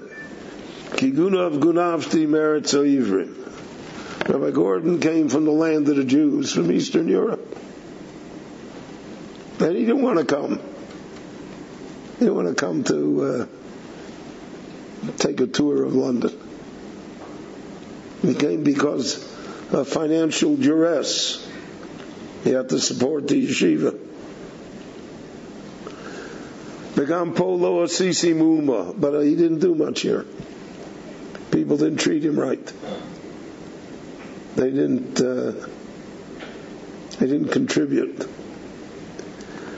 Kigunav 1.02 1.58
Gunavti 1.58 2.28
Meretz 2.28 2.74
Ivrim. 2.74 3.34
Rabbi 4.28 4.52
Gordon 4.52 5.00
came 5.00 5.28
from 5.28 5.44
the 5.44 5.50
land 5.50 5.88
of 5.88 5.96
the 5.96 6.04
Jews, 6.04 6.52
from 6.52 6.70
Eastern 6.70 7.08
Europe. 7.08 7.58
And 9.58 9.74
he 9.76 9.84
didn't 9.84 10.02
want 10.02 10.20
to 10.20 10.24
come. 10.24 10.60
He 12.20 12.26
didn't 12.26 12.36
want 12.36 12.48
to 12.50 12.54
come 12.54 12.84
to 12.84 13.24
uh, 13.24 15.10
take 15.16 15.40
a 15.40 15.48
tour 15.48 15.82
of 15.82 15.96
London. 15.96 16.38
He 18.22 18.34
came 18.34 18.62
because 18.62 19.16
of 19.72 19.88
financial 19.88 20.54
duress. 20.54 21.44
He 22.44 22.50
had 22.50 22.68
to 22.68 22.78
support 22.78 23.26
the 23.26 23.44
yeshiva. 23.44 23.98
Begam 26.94 27.34
polo 27.34 27.82
asisi 27.82 28.34
muma, 28.34 28.94
but 28.96 29.20
he 29.22 29.34
didn't 29.34 29.58
do 29.58 29.74
much 29.74 30.02
here. 30.02 30.24
People 31.52 31.76
didn't 31.76 31.98
treat 31.98 32.24
him 32.24 32.40
right. 32.40 32.72
They 34.56 34.70
didn't. 34.70 35.20
Uh, 35.20 35.68
they 37.18 37.26
didn't 37.26 37.50
contribute. 37.50 38.26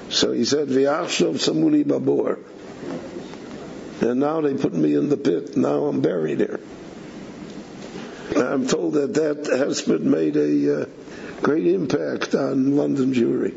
So 0.09 0.31
he 0.31 0.45
said, 0.45 0.69
"V'achshav 0.69 1.35
samuni 1.35 1.85
babor," 1.85 2.39
and 4.01 4.21
now 4.21 4.41
they 4.41 4.55
put 4.55 4.73
me 4.73 4.95
in 4.95 5.09
the 5.09 5.17
pit. 5.17 5.57
Now 5.57 5.87
I'm 5.87 6.01
buried 6.01 6.39
here. 6.39 6.61
I'm 8.37 8.69
told 8.69 8.95
that 8.95 9.15
that 9.15 9.47
has 9.47 9.83
been 9.83 10.09
made 10.09 10.37
a 10.37 10.83
uh, 10.83 10.87
great 11.43 11.67
impact 11.67 12.37
on 12.37 12.77
London 12.77 13.13
Jewry, 13.13 13.55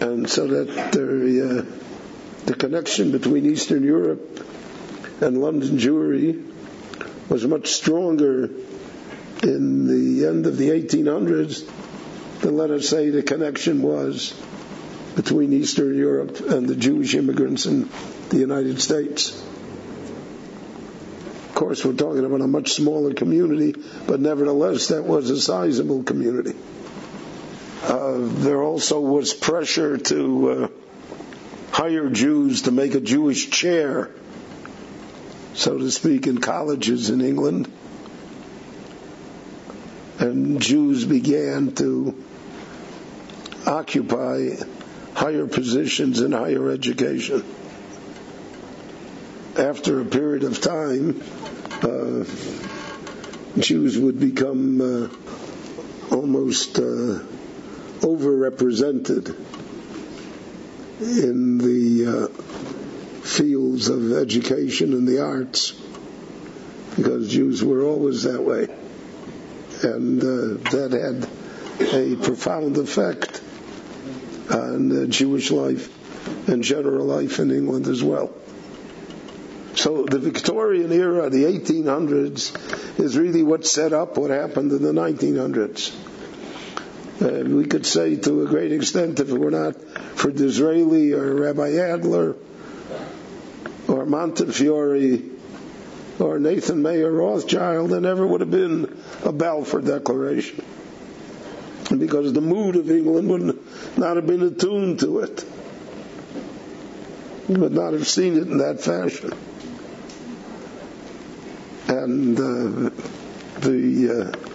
and 0.00 0.30
so 0.30 0.46
that 0.46 0.92
the 0.92 1.58
uh, 1.58 2.46
the 2.46 2.54
connection 2.54 3.10
between 3.10 3.46
Eastern 3.46 3.82
Europe 3.82 4.46
and 5.20 5.40
London 5.40 5.78
Jewry 5.78 6.57
was 7.28 7.46
much 7.46 7.68
stronger 7.72 8.50
in 9.42 9.86
the 9.86 10.26
end 10.26 10.46
of 10.46 10.56
the 10.56 10.70
1800s, 10.70 11.68
then 12.40 12.56
let 12.56 12.70
us 12.70 12.88
say 12.88 13.10
the 13.10 13.22
connection 13.22 13.82
was 13.82 14.34
between 15.16 15.52
Eastern 15.52 15.96
Europe 15.96 16.40
and 16.40 16.68
the 16.68 16.76
Jewish 16.76 17.14
immigrants 17.14 17.66
in 17.66 17.88
the 18.30 18.38
United 18.38 18.80
States. 18.80 19.30
Of 21.48 21.54
course, 21.54 21.84
we're 21.84 21.94
talking 21.94 22.24
about 22.24 22.40
a 22.40 22.46
much 22.46 22.72
smaller 22.74 23.12
community, 23.14 23.74
but 24.06 24.20
nevertheless, 24.20 24.88
that 24.88 25.04
was 25.04 25.30
a 25.30 25.40
sizable 25.40 26.04
community. 26.04 26.54
Uh, 27.82 28.18
there 28.18 28.62
also 28.62 29.00
was 29.00 29.34
pressure 29.34 29.98
to 29.98 30.50
uh, 30.50 30.68
hire 31.72 32.08
Jews 32.10 32.62
to 32.62 32.70
make 32.70 32.94
a 32.94 33.00
Jewish 33.00 33.50
chair, 33.50 34.10
so 35.54 35.78
to 35.78 35.90
speak, 35.90 36.26
in 36.26 36.38
colleges 36.38 37.10
in 37.10 37.20
England. 37.20 37.70
And 40.18 40.60
Jews 40.60 41.04
began 41.04 41.72
to 41.76 42.14
occupy 43.66 44.50
higher 45.14 45.46
positions 45.46 46.20
in 46.20 46.32
higher 46.32 46.70
education. 46.70 47.44
After 49.56 50.00
a 50.00 50.04
period 50.04 50.44
of 50.44 50.60
time, 50.60 51.20
uh, 51.82 52.24
Jews 53.60 53.98
would 53.98 54.20
become 54.20 54.80
uh, 54.80 55.08
almost 56.14 56.78
uh, 56.78 57.20
overrepresented 58.00 59.34
in 61.00 61.58
the 61.58 62.06
uh, 62.06 62.77
fields 63.28 63.88
of 63.88 64.12
education 64.12 64.94
and 64.94 65.06
the 65.06 65.22
arts 65.22 65.72
because 66.96 67.30
Jews 67.30 67.62
were 67.62 67.82
always 67.82 68.24
that 68.24 68.42
way. 68.42 68.66
And 69.82 70.20
uh, 70.20 70.70
that 70.70 70.90
had 70.90 71.94
a 71.94 72.16
profound 72.16 72.76
effect 72.78 73.40
on 74.50 75.10
Jewish 75.10 75.50
life 75.50 75.94
and 76.48 76.64
general 76.64 77.06
life 77.06 77.38
in 77.38 77.52
England 77.52 77.86
as 77.86 78.02
well. 78.02 78.32
So 79.76 80.04
the 80.04 80.18
Victorian 80.18 80.90
era, 80.90 81.30
the 81.30 81.44
1800s, 81.44 82.98
is 82.98 83.16
really 83.16 83.44
what 83.44 83.64
set 83.64 83.92
up 83.92 84.16
what 84.16 84.30
happened 84.30 84.72
in 84.72 84.82
the 84.82 84.92
1900s. 84.92 85.94
Uh, 87.20 87.44
we 87.48 87.66
could 87.66 87.86
say 87.86 88.16
to 88.16 88.42
a 88.42 88.46
great 88.46 88.72
extent, 88.72 89.20
if 89.20 89.28
it 89.28 89.38
were 89.38 89.52
not 89.52 89.76
for 90.16 90.32
Disraeli 90.32 91.12
or 91.12 91.34
Rabbi 91.34 91.76
Adler 91.76 92.34
Montefiore 94.08 95.20
or 96.18 96.38
Nathan 96.38 96.82
Mayer 96.82 97.10
Rothschild, 97.10 97.90
there 97.90 98.00
never 98.00 98.26
would 98.26 98.40
have 98.40 98.50
been 98.50 99.02
a 99.24 99.32
Balfour 99.32 99.80
Declaration. 99.80 100.64
Because 101.96 102.32
the 102.32 102.40
mood 102.40 102.76
of 102.76 102.90
England 102.90 103.28
would 103.30 103.98
not 103.98 104.16
have 104.16 104.26
been 104.26 104.42
attuned 104.42 105.00
to 105.00 105.20
it. 105.20 105.44
You 107.48 107.60
would 107.60 107.72
not 107.72 107.94
have 107.94 108.06
seen 108.06 108.36
it 108.36 108.46
in 108.48 108.58
that 108.58 108.80
fashion. 108.80 109.32
And 111.88 112.38
uh, 112.38 112.90
the 113.60 114.32
uh, 114.34 114.48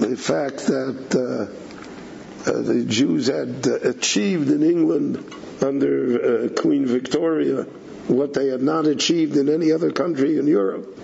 the 0.00 0.16
fact 0.16 0.66
that 0.66 1.14
uh, 1.14 2.50
uh, 2.50 2.62
the 2.62 2.84
Jews 2.86 3.26
had 3.26 3.66
uh, 3.66 3.90
achieved 3.90 4.50
in 4.50 4.62
England 4.62 5.22
under 5.60 6.46
uh, 6.46 6.48
Queen 6.60 6.86
Victoria 6.86 7.66
what 8.08 8.34
they 8.34 8.48
had 8.48 8.62
not 8.62 8.86
achieved 8.86 9.36
in 9.36 9.48
any 9.48 9.72
other 9.72 9.90
country 9.90 10.38
in 10.38 10.46
Europe. 10.46 10.98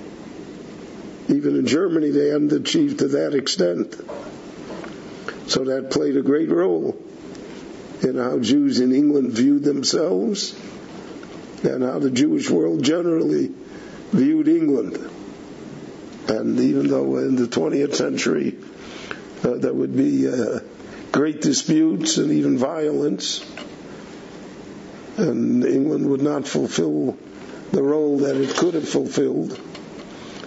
Even 1.29 1.57
in 1.57 1.67
Germany, 1.67 2.11
they 2.11 2.29
hadn't 2.29 2.53
achieved 2.53 2.99
to 3.01 3.09
that 3.09 3.35
extent. 3.35 3.95
So 5.49 5.65
that 5.65 5.91
played 5.91 6.17
a 6.17 6.23
great 6.23 6.51
role 6.51 6.97
in 8.03 8.17
how 8.17 8.39
Jews 8.39 8.81
in 8.81 8.93
England 8.93 9.33
viewed 9.33 9.63
themselves 9.63 10.55
and 11.63 11.83
how 11.83 11.99
the 11.99 12.11
Jewish 12.11 12.49
world 12.49 12.83
generally 12.83 13.51
viewed 14.13 14.49
England. 14.49 14.99
And 16.29 16.59
even 16.61 16.89
though 16.89 17.17
in 17.19 17.37
the 17.37 17.47
20th 17.47 17.95
century 17.95 18.57
uh, 19.43 19.55
there 19.57 19.73
would 19.73 19.97
be 19.97 20.29
uh, 20.29 20.61
great 21.13 21.41
disputes 21.41 22.19
and 22.19 22.31
even 22.33 22.59
violence, 22.59 23.45
and 25.17 25.65
England 25.65 26.09
would 26.09 26.23
not 26.23 26.47
fulfill 26.47 27.17
the 27.73 27.83
role 27.83 28.19
that 28.19 28.37
it 28.37 28.57
could 28.57 28.75
have 28.75 28.89
fulfilled, 28.89 29.59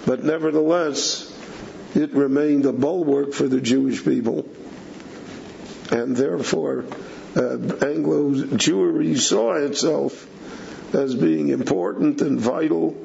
but 0.05 0.24
nevertheless, 0.24 1.30
it 1.95 2.14
remained 2.14 2.66
a 2.66 2.74
bulwark 2.74 3.34
for 3.34 3.47
the 3.47 3.61
Jewish 3.61 4.03
people, 4.03 4.47
and 5.91 6.16
therefore, 6.16 6.86
uh, 7.36 7.57
Anglo 7.86 8.32
Jewry 8.32 9.18
saw 9.18 9.53
itself 9.53 10.28
as 10.93 11.16
being 11.16 11.49
important 11.49 12.22
and 12.22 12.39
vital 12.39 12.95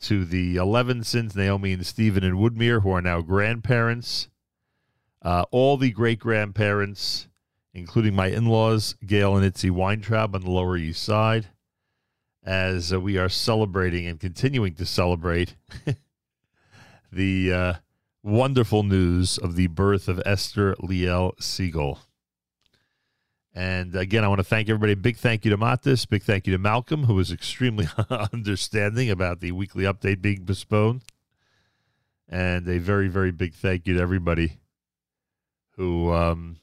to 0.00 0.24
the 0.24 0.56
Levinsons, 0.56 1.34
Naomi 1.34 1.72
and 1.72 1.86
Stephen 1.86 2.24
and 2.24 2.36
Woodmere, 2.36 2.82
who 2.82 2.90
are 2.90 3.00
now 3.00 3.22
grandparents, 3.22 4.28
uh, 5.22 5.44
all 5.50 5.76
the 5.78 5.90
great 5.90 6.18
grandparents 6.18 7.28
including 7.74 8.14
my 8.14 8.28
in 8.28 8.46
laws, 8.46 8.94
Gail 9.04 9.36
and 9.36 9.44
Itzy 9.44 9.68
Weintraub 9.68 10.34
on 10.34 10.42
the 10.42 10.50
Lower 10.50 10.76
East 10.76 11.02
Side, 11.02 11.48
as 12.44 12.92
uh, 12.92 13.00
we 13.00 13.18
are 13.18 13.28
celebrating 13.28 14.06
and 14.06 14.20
continuing 14.20 14.74
to 14.74 14.86
celebrate 14.86 15.56
the 17.12 17.52
uh, 17.52 17.74
wonderful 18.22 18.84
news 18.84 19.36
of 19.38 19.56
the 19.56 19.66
birth 19.66 20.08
of 20.08 20.22
Esther 20.24 20.74
Liel 20.76 21.36
Segal. 21.38 21.98
And 23.56 23.94
again, 23.94 24.24
I 24.24 24.28
want 24.28 24.40
to 24.40 24.44
thank 24.44 24.68
everybody. 24.68 24.94
Big 24.94 25.16
thank 25.16 25.44
you 25.44 25.50
to 25.50 25.58
Matis. 25.58 26.08
Big 26.08 26.22
thank 26.22 26.46
you 26.46 26.52
to 26.52 26.58
Malcolm, 26.58 27.04
who 27.04 27.14
was 27.14 27.30
extremely 27.30 27.88
understanding 28.32 29.10
about 29.10 29.40
the 29.40 29.52
weekly 29.52 29.84
update 29.84 30.20
being 30.20 30.44
postponed. 30.44 31.02
And 32.28 32.66
a 32.68 32.78
very, 32.78 33.06
very 33.06 33.30
big 33.30 33.54
thank 33.54 33.86
you 33.86 33.94
to 33.94 34.00
everybody 34.00 34.58
who 35.76 36.12
um, 36.12 36.56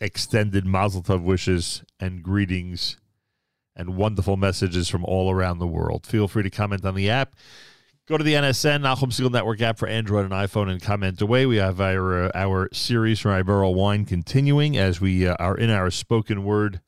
extended 0.00 0.66
Mazel 0.66 1.02
Tov 1.02 1.22
wishes 1.22 1.82
and 1.98 2.22
greetings 2.22 2.98
and 3.74 3.96
wonderful 3.96 4.36
messages 4.36 4.88
from 4.88 5.04
all 5.04 5.30
around 5.30 5.58
the 5.58 5.66
world. 5.66 6.06
Feel 6.06 6.28
free 6.28 6.42
to 6.42 6.50
comment 6.50 6.84
on 6.84 6.94
the 6.94 7.10
app. 7.10 7.34
Go 8.06 8.16
to 8.16 8.24
the 8.24 8.34
NSN 8.34 8.82
Nachum 8.82 9.10
Segal 9.10 9.32
Network 9.32 9.60
app 9.60 9.78
for 9.78 9.88
Android 9.88 10.24
and 10.24 10.32
iPhone 10.32 10.70
and 10.70 10.80
comment 10.80 11.20
away. 11.20 11.44
We 11.44 11.56
have 11.56 11.80
our 11.80 12.26
uh, 12.26 12.30
our 12.34 12.68
series 12.72 13.18
from 13.18 13.32
Berel 13.44 13.74
Wein 13.74 14.04
continuing 14.04 14.76
as 14.76 15.00
we 15.00 15.26
uh, 15.26 15.34
are 15.40 15.56
in 15.56 15.70
our 15.70 15.90
spoken 15.90 16.44
word 16.44 16.80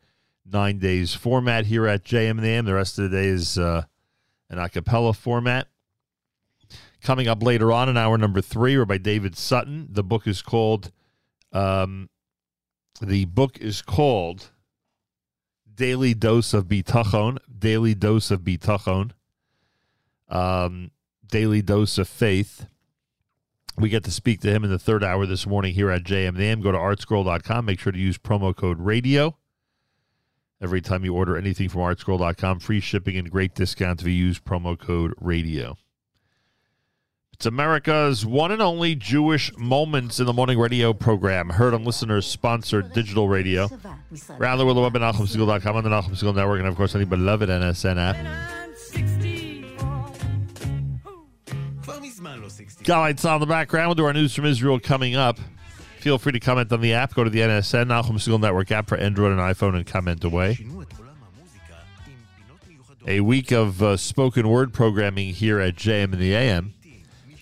nine 0.46 0.78
days 0.78 1.14
format 1.14 1.66
here 1.66 1.88
at 1.88 2.04
JM 2.04 2.30
and 2.30 2.44
the 2.44 2.48
AM. 2.48 2.66
The 2.66 2.74
rest 2.74 2.98
of 2.98 3.11
the 3.11 3.16
day 3.16 3.26
is 3.26 3.59
uh, 3.59 3.82
an 4.48 4.59
a 4.59 4.68
cappella 4.68 5.12
format. 5.12 5.66
Coming 7.02 7.26
up 7.26 7.42
later 7.42 7.72
on 7.72 7.88
in 7.88 7.96
hour 7.96 8.16
number 8.16 8.40
three, 8.40 8.76
or 8.76 8.84
by 8.84 8.98
David 8.98 9.36
Sutton. 9.36 9.88
The 9.90 10.04
book 10.04 10.26
is 10.26 10.40
called. 10.40 10.92
Um, 11.52 12.11
the 13.01 13.24
book 13.26 13.59
is 13.59 13.82
called 13.82 14.51
Daily 15.74 16.14
Dose 16.14 16.53
of 16.55 16.66
Bitachon. 16.66 17.38
Daily 17.57 17.94
Dose 17.94 18.30
of 18.30 18.40
Bitachon. 18.40 19.12
Um, 20.28 20.90
Daily 21.26 21.62
Dose 21.62 21.99
of 21.99 22.09
Faith. 22.09 22.66
We 23.76 23.88
get 23.88 24.03
to 24.05 24.11
speak 24.11 24.40
to 24.40 24.51
him 24.51 24.64
in 24.64 24.70
the 24.70 24.78
third 24.78 25.05
hour 25.05 25.24
this 25.24 25.46
morning 25.46 25.74
here 25.74 25.90
at 25.90 26.03
JMNAM. 26.03 26.62
Go 26.62 26.72
to 26.72 26.78
artscroll.com. 26.78 27.64
Make 27.64 27.78
sure 27.78 27.92
to 27.92 27.99
use 27.99 28.18
promo 28.18 28.55
code 28.55 28.80
radio. 28.80 29.36
Every 30.61 30.80
time 30.80 31.05
you 31.05 31.14
order 31.14 31.36
anything 31.36 31.68
from 31.68 31.82
artscroll.com, 31.82 32.59
free 32.59 32.80
shipping 32.80 33.16
and 33.16 33.30
great 33.30 33.55
discounts 33.55 34.03
if 34.03 34.09
you 34.09 34.14
use 34.14 34.40
promo 34.40 34.76
code 34.76 35.14
radio. 35.20 35.76
It's 37.39 37.47
America's 37.47 38.26
one 38.26 38.51
and 38.51 38.61
only 38.61 38.97
Jewish 38.97 39.57
Moments 39.57 40.18
in 40.18 40.26
the 40.26 40.32
Morning 40.32 40.59
radio 40.59 40.93
program, 40.93 41.51
heard 41.51 41.72
on 41.72 41.84
listeners 41.84 42.26
sponsored 42.26 42.93
digital 42.93 43.28
radio. 43.28 43.68
Rather, 44.39 44.66
with 44.66 44.74
the 44.74 44.82
web 44.82 44.97
at 44.97 45.03
NachumSegal.com 45.03 45.76
on 45.76 45.84
the 45.84 45.89
Nachum 45.89 46.20
Segal 46.20 46.34
Network, 46.34 46.59
and 46.59 46.66
of 46.66 46.74
course, 46.74 46.97
any 46.97 47.05
the 47.05 47.11
beloved 47.11 47.49
NSN 47.49 47.97
app. 47.97 48.16
Got 52.82 53.24
on 53.24 53.39
the 53.39 53.47
background. 53.47 53.86
We'll 53.86 53.95
do 53.95 54.07
our 54.07 54.12
news 54.12 54.34
from 54.34 54.45
Israel 54.45 54.80
coming 54.80 55.14
up. 55.14 55.39
Feel 56.01 56.18
free 56.18 56.32
to 56.32 56.41
comment 56.41 56.72
on 56.72 56.80
the 56.80 56.95
app. 56.95 57.14
Go 57.14 57.22
to 57.22 57.30
the 57.30 57.39
NSN, 57.39 57.84
Nachum 57.84 58.14
Segal 58.14 58.41
Network 58.41 58.72
app 58.72 58.89
for 58.89 58.99
Android 58.99 59.30
and 59.30 59.41
iPhone, 59.41 59.76
and 59.76 59.86
comment 59.86 60.24
away 60.24 60.59
a 63.09 63.20
week 63.20 63.53
of 63.53 63.82
uh, 63.82 63.97
spoken 63.97 64.49
word 64.49 64.72
programming 64.74 65.32
here 65.32 65.61
at 65.61 65.74
JM 65.76 66.12
and 66.12 66.18
the 66.18 66.34
AM. 66.34 66.74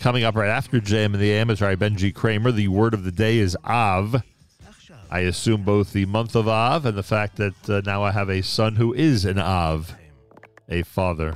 Coming 0.06 0.22
up 0.22 0.36
right 0.36 0.48
after 0.48 0.80
JM 0.80 1.06
and 1.06 1.14
the 1.16 1.32
AM 1.32 1.50
is 1.50 1.60
our 1.60 1.74
Benji 1.74 2.14
Kramer. 2.14 2.52
The 2.52 2.68
word 2.68 2.94
of 2.94 3.02
the 3.02 3.10
day 3.10 3.38
is 3.38 3.56
Av. 3.64 4.22
I 5.10 5.18
assume 5.18 5.64
both 5.64 5.92
the 5.92 6.06
month 6.06 6.36
of 6.36 6.46
Av 6.46 6.86
and 6.86 6.96
the 6.96 7.02
fact 7.02 7.38
that 7.38 7.68
uh, 7.68 7.80
now 7.84 8.04
I 8.04 8.12
have 8.12 8.30
a 8.30 8.40
son 8.40 8.76
who 8.76 8.94
is 8.94 9.24
an 9.24 9.40
Av, 9.40 9.96
a 10.68 10.84
father. 10.84 11.34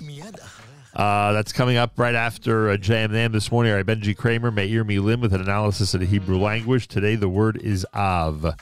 Uh, 0.95 1.33
that's 1.33 1.53
coming 1.53 1.79
up 1.79 1.99
right 1.99 2.15
after 2.15 2.71
uh, 2.71 2.77
JM 2.77 3.11
Nam 3.11 3.33
this 3.33 3.51
morning. 3.51 3.73
All 3.73 3.79
right, 3.79 3.85
Benji 3.85 4.17
Kramer, 4.17 4.53
Meir 4.53 4.85
Milim 4.85 5.21
with 5.21 5.35
an 5.35 5.41
analysis 5.41 5.93
of 5.95 5.99
the 5.99 6.07
Hebrew 6.07 6.39
language. 6.39 6.87
Today, 6.87 7.17
the 7.17 7.29
word 7.29 7.57
is 7.61 7.85
Av 7.93 8.55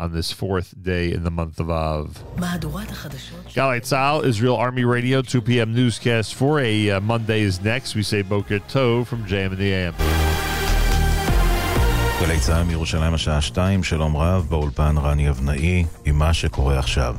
on 0.00 0.12
this 0.12 0.32
fourth 0.32 0.74
day 0.82 1.12
in 1.12 1.22
the 1.24 1.30
month 1.30 1.60
of 1.60 1.70
Av. 1.70 2.24
Galei 3.56 3.80
Tzahal, 3.80 4.24
Israel 4.24 4.56
Army 4.56 4.84
Radio, 4.84 5.20
2 5.20 5.42
p.m. 5.42 5.74
newscast 5.74 6.34
for 6.34 6.58
a 6.58 6.90
uh, 6.90 7.00
Monday 7.00 7.42
is 7.42 7.60
next. 7.60 7.94
We 7.94 8.02
say 8.02 8.22
Boker 8.22 8.60
Tov 8.60 9.06
from 9.06 9.26
JAM 9.26 9.52
in 9.52 9.58
the 9.58 9.72
AM. 9.72 9.94
גלי 12.20 12.40
צה"ל 12.40 12.62
מירושלים 12.62 13.14
השעה 13.14 13.40
2, 13.40 13.82
שלום 13.82 14.16
רב, 14.16 14.46
באולפן 14.48 14.94
רני 14.98 15.30
אבנאי, 15.30 15.84
עם 16.04 16.18
מה 16.18 16.34
שקורה 16.34 16.78
עכשיו. 16.78 17.16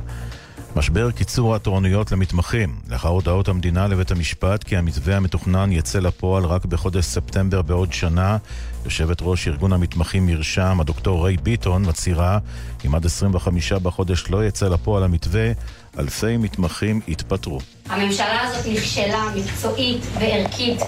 משבר 0.76 1.10
קיצור 1.10 1.54
התורנויות 1.54 2.12
למתמחים. 2.12 2.76
לאחר 2.90 3.08
הודעות 3.08 3.48
המדינה 3.48 3.88
לבית 3.88 4.10
המשפט 4.10 4.64
כי 4.64 4.76
המתווה 4.76 5.16
המתוכנן 5.16 5.72
יצא 5.72 5.98
לפועל 5.98 6.44
רק 6.44 6.64
בחודש 6.64 7.04
ספטמבר 7.04 7.62
בעוד 7.62 7.92
שנה, 7.92 8.36
יושבת 8.84 9.18
ראש 9.20 9.48
ארגון 9.48 9.72
המתמחים 9.72 10.26
מרשם, 10.26 10.80
הדוקטור 10.80 11.26
ריי 11.26 11.36
ביטון, 11.36 11.88
מצהירה 11.88 12.38
אם 12.86 12.94
עד 12.94 13.06
25 13.06 13.72
בחודש 13.72 14.30
לא 14.30 14.46
יצא 14.46 14.68
לפועל 14.68 15.04
המתווה, 15.04 15.52
אלפי 15.98 16.36
מתמחים 16.36 17.00
יתפטרו. 17.08 17.60
הממשלה 17.88 18.40
הזאת 18.40 18.66
נכשלה 18.72 19.24
מקצועית 19.36 20.00
וערכית, 20.20 20.80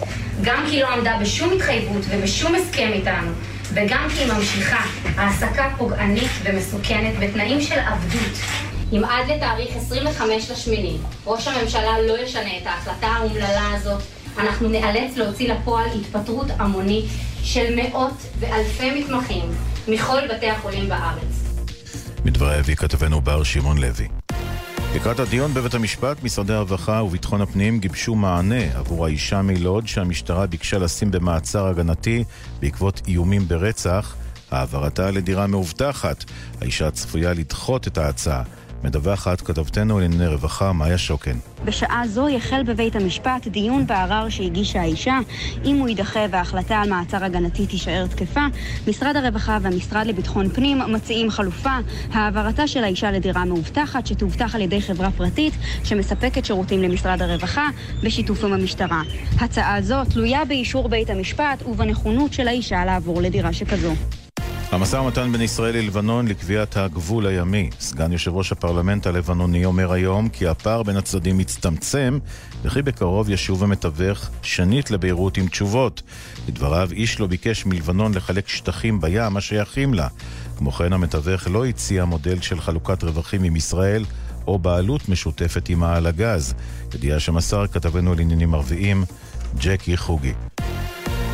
גם 0.42 0.64
כי 0.70 0.80
לא 0.80 0.88
עמדה 0.88 1.18
בשום 1.20 1.52
התחייבות 1.52 2.02
ובשום 2.10 2.54
הסכם 2.54 2.90
איתנו, 2.92 3.30
וגם 3.74 4.08
כי 4.14 4.20
היא 4.20 4.32
ממשיכה 4.32 4.84
העסקה 5.16 5.68
פוגענית 5.78 6.30
ומסוכנת 6.44 7.14
בתנאים 7.20 7.60
של 7.60 7.78
עבדות. 7.78 8.73
אם 8.92 9.04
עד 9.04 9.30
לתאריך 9.30 9.76
25 9.76 10.50
לשמיני 10.50 10.96
ראש 11.26 11.48
הממשלה 11.48 12.00
לא 12.06 12.18
ישנה 12.18 12.58
את 12.62 12.66
ההחלטה 12.66 13.06
האומללה 13.06 13.72
הזאת, 13.74 14.02
אנחנו 14.38 14.68
נאלץ 14.68 15.16
להוציא 15.16 15.52
לפועל 15.52 15.86
התפטרות 16.00 16.46
המונית 16.58 17.04
של 17.42 17.76
מאות 17.76 18.14
ואלפי 18.38 19.00
מתמחים 19.00 19.44
מכל 19.88 20.20
בתי 20.34 20.50
החולים 20.50 20.88
בארץ. 20.88 21.44
מדברי 22.24 22.54
הביא 22.54 22.74
כתבנו 22.74 23.20
בר 23.20 23.42
שמעון 23.42 23.78
לוי. 23.78 24.08
לקראת 24.94 25.20
הדיון 25.20 25.54
בבית 25.54 25.74
המשפט, 25.74 26.22
משרדי 26.22 26.52
הרווחה 26.52 27.02
וביטחון 27.02 27.40
הפנים 27.40 27.78
גיבשו 27.78 28.14
מענה 28.14 28.78
עבור 28.78 29.06
האישה 29.06 29.42
מלוד 29.42 29.88
שהמשטרה 29.88 30.46
ביקשה 30.46 30.78
לשים 30.78 31.10
במעצר 31.10 31.66
הגנתי 31.66 32.24
בעקבות 32.60 33.00
איומים 33.08 33.48
ברצח, 33.48 34.16
העברתה 34.50 35.10
לדירה 35.10 35.46
מאובטחת. 35.46 36.24
האישה 36.60 36.90
צפויה 36.90 37.32
לדחות 37.32 37.86
את 37.86 37.98
ההצעה. 37.98 38.42
מדווחת 38.84 39.40
כתבתנו 39.40 40.00
לענייני 40.00 40.26
רווחה, 40.26 40.72
מאיה 40.72 40.98
שוקן. 40.98 41.36
בשעה 41.64 42.02
זו 42.06 42.28
יחל 42.28 42.62
בבית 42.62 42.96
המשפט 42.96 43.48
דיון 43.48 43.86
בערר 43.86 44.28
שהגישה 44.28 44.80
האישה. 44.80 45.18
אם 45.64 45.76
הוא 45.76 45.88
יידחה 45.88 46.20
וההחלטה 46.30 46.76
על 46.76 46.88
מעצר 46.90 47.24
הגנתי 47.24 47.66
תישאר 47.66 48.06
תקפה, 48.06 48.40
משרד 48.88 49.16
הרווחה 49.16 49.58
והמשרד 49.62 50.06
לביטחון 50.06 50.48
פנים 50.48 50.78
מציעים 50.92 51.30
חלופה, 51.30 51.76
העברתה 52.12 52.66
של 52.66 52.84
האישה 52.84 53.10
לדירה 53.10 53.44
מאובטחת 53.44 54.06
שתאובטח 54.06 54.54
על 54.54 54.60
ידי 54.60 54.80
חברה 54.80 55.10
פרטית 55.10 55.54
שמספקת 55.84 56.44
שירותים 56.44 56.82
למשרד 56.82 57.22
הרווחה 57.22 57.68
בשיתוף 58.02 58.44
עם 58.44 58.52
המשטרה. 58.52 59.02
הצעה 59.40 59.82
זו 59.82 60.04
תלויה 60.04 60.44
באישור 60.44 60.88
בית 60.88 61.10
המשפט 61.10 61.62
ובנכונות 61.66 62.32
של 62.32 62.48
האישה 62.48 62.84
לעבור 62.84 63.22
לדירה 63.22 63.52
שכזו. 63.52 63.94
המשא 64.74 64.96
ומתן 64.96 65.32
בין 65.32 65.40
ישראל 65.40 65.76
ללבנון 65.76 66.28
לקביעת 66.28 66.76
הגבול 66.76 67.26
הימי. 67.26 67.70
סגן 67.80 68.12
יושב 68.12 68.34
ראש 68.34 68.52
הפרלמנט 68.52 69.06
הלבנוני 69.06 69.64
אומר 69.64 69.92
היום 69.92 70.28
כי 70.28 70.46
הפער 70.46 70.82
בין 70.82 70.96
הצדדים 70.96 71.38
מצטמצם 71.38 72.18
וכי 72.62 72.82
בקרוב 72.82 73.30
ישוב 73.30 73.62
המתווך 73.64 74.30
שנית 74.42 74.90
לביירות 74.90 75.36
עם 75.36 75.48
תשובות. 75.48 76.02
לדבריו, 76.48 76.88
איש 76.92 77.20
לא 77.20 77.26
ביקש 77.26 77.66
מלבנון 77.66 78.14
לחלק 78.14 78.48
שטחים 78.48 79.00
בים 79.00 79.36
השייכים 79.36 79.94
לה. 79.94 80.08
כמו 80.56 80.72
כן, 80.72 80.92
המתווך 80.92 81.48
לא 81.48 81.66
הציע 81.66 82.04
מודל 82.04 82.40
של 82.40 82.60
חלוקת 82.60 83.04
רווחים 83.04 83.42
עם 83.42 83.56
ישראל 83.56 84.04
או 84.46 84.58
בעלות 84.58 85.08
משותפת 85.08 85.68
עם 85.68 85.82
העל 85.82 86.06
הגז. 86.06 86.54
ידיעה 86.94 87.20
שמסר 87.20 87.66
כתבנו 87.66 88.14
לעניינים 88.14 88.54
ערביים, 88.54 89.04
ג'קי 89.58 89.96
חוגי. 89.96 90.32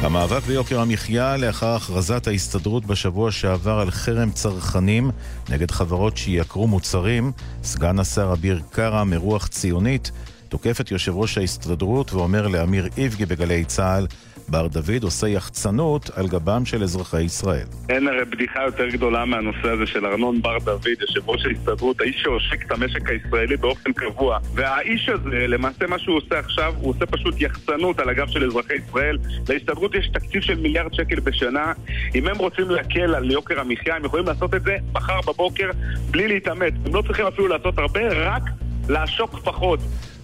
המאבק 0.03 0.43
ביוקר 0.43 0.81
המחיה 0.81 1.37
לאחר 1.37 1.75
הכרזת 1.75 2.27
ההסתדרות 2.27 2.87
בשבוע 2.87 3.33
שעבר 3.33 3.81
על 3.81 3.91
חרם 3.91 4.31
צרכנים 4.31 5.11
נגד 5.49 5.71
חברות 5.71 6.17
שייקרו 6.17 6.67
מוצרים, 6.67 7.33
סגן 7.63 7.99
השר 7.99 8.33
אביר 8.33 8.61
קארה 8.71 9.05
מרוח 9.05 9.47
ציונית 9.47 10.11
תוקף 10.49 10.81
את 10.81 10.91
יושב 10.91 11.17
ראש 11.17 11.39
ההסתדרות 11.39 12.13
ואומר 12.13 12.49
לאמיר 12.49 12.89
איבגי 12.97 13.27
בגלי 13.27 13.65
צה"ל 13.65 14.07
בר 14.51 14.67
דוד 14.67 15.03
עושה 15.03 15.29
יחצנות 15.29 16.11
על 16.15 16.29
גבם 16.29 16.65
של 16.65 16.83
אזרחי 16.83 17.23
ישראל. 17.23 17.67
אין 17.89 18.09
הרי 18.09 18.25
בדיחה 18.25 18.63
יותר 18.67 18.89
גדולה 18.89 19.25
מהנושא 19.25 19.69
הזה 19.69 19.87
של 19.87 20.07
ארנון 20.07 20.43
בר 20.43 20.59
דוד, 20.59 20.87
יושב 21.01 21.29
ראש 21.29 21.47
ההסתדרות, 21.47 22.01
האיש 22.01 22.23
שעושק 22.23 22.67
את 22.67 22.71
המשק 22.71 23.09
הישראלי 23.09 23.57
באופן 23.57 23.93
קבוע. 23.93 24.39
והאיש 24.55 25.09
הזה, 25.09 25.47
למעשה 25.49 25.87
מה 25.87 25.99
שהוא 25.99 26.17
עושה 26.17 26.39
עכשיו, 26.39 26.75
הוא 26.81 26.91
עושה 26.91 27.07
פשוט 27.07 27.41
יחצנות 27.41 28.01
על 28.01 28.09
הגב 28.09 28.29
של 28.29 28.45
אזרחי 28.45 28.75
ישראל. 28.75 29.19
להסתדרות 29.49 29.95
יש 29.95 30.09
תקציב 30.09 30.43
של 30.43 30.61
מיליארד 30.61 30.95
שקל 30.95 31.21
בשנה. 31.21 31.73
אם 32.15 32.29
הם 32.29 32.37
רוצים 32.37 32.71
להקל 32.71 33.15
על 33.15 33.31
יוקר 33.31 33.61
המחיה, 33.61 33.97
הם 33.97 34.05
יכולים 34.05 34.27
לעשות 34.27 34.55
את 34.55 34.63
זה 34.63 34.77
מחר 34.93 35.21
בבוקר 35.27 35.71
בלי 36.11 36.29
להתעמת. 36.29 36.73
הם 36.87 36.95
לא 36.95 37.03
צריכים 37.03 37.27
אפילו 37.27 37.49
לעשות 37.49 37.79
הרבה, 37.79 38.01
רק 38.13 38.43
לעשוק 38.89 39.39
פחות. 39.45 39.81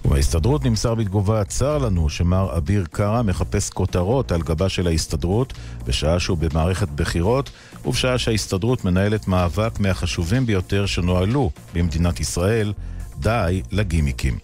ובהסתדרות 0.06 0.64
נמסר 0.64 0.94
בתגובה, 0.94 1.44
צר 1.44 1.78
לנו 1.78 2.08
שמר 2.08 2.56
אביר 2.56 2.84
קארה 2.90 3.22
מחפש 3.22 3.70
כותרות 3.70 4.32
על 4.32 4.42
גבה 4.42 4.68
של 4.68 4.86
ההסתדרות 4.86 5.52
בשעה 5.86 6.20
שהוא 6.20 6.38
במערכת 6.38 6.88
בחירות 6.88 7.50
ובשעה 7.84 8.18
שההסתדרות 8.18 8.84
מנהלת 8.84 9.28
מאבק 9.28 9.80
מהחשובים 9.80 10.46
ביותר 10.46 10.86
שנוהלו 10.86 11.50
במדינת 11.74 12.20
ישראל, 12.20 12.72
די 13.18 13.62
לגימיקים. 13.72 14.38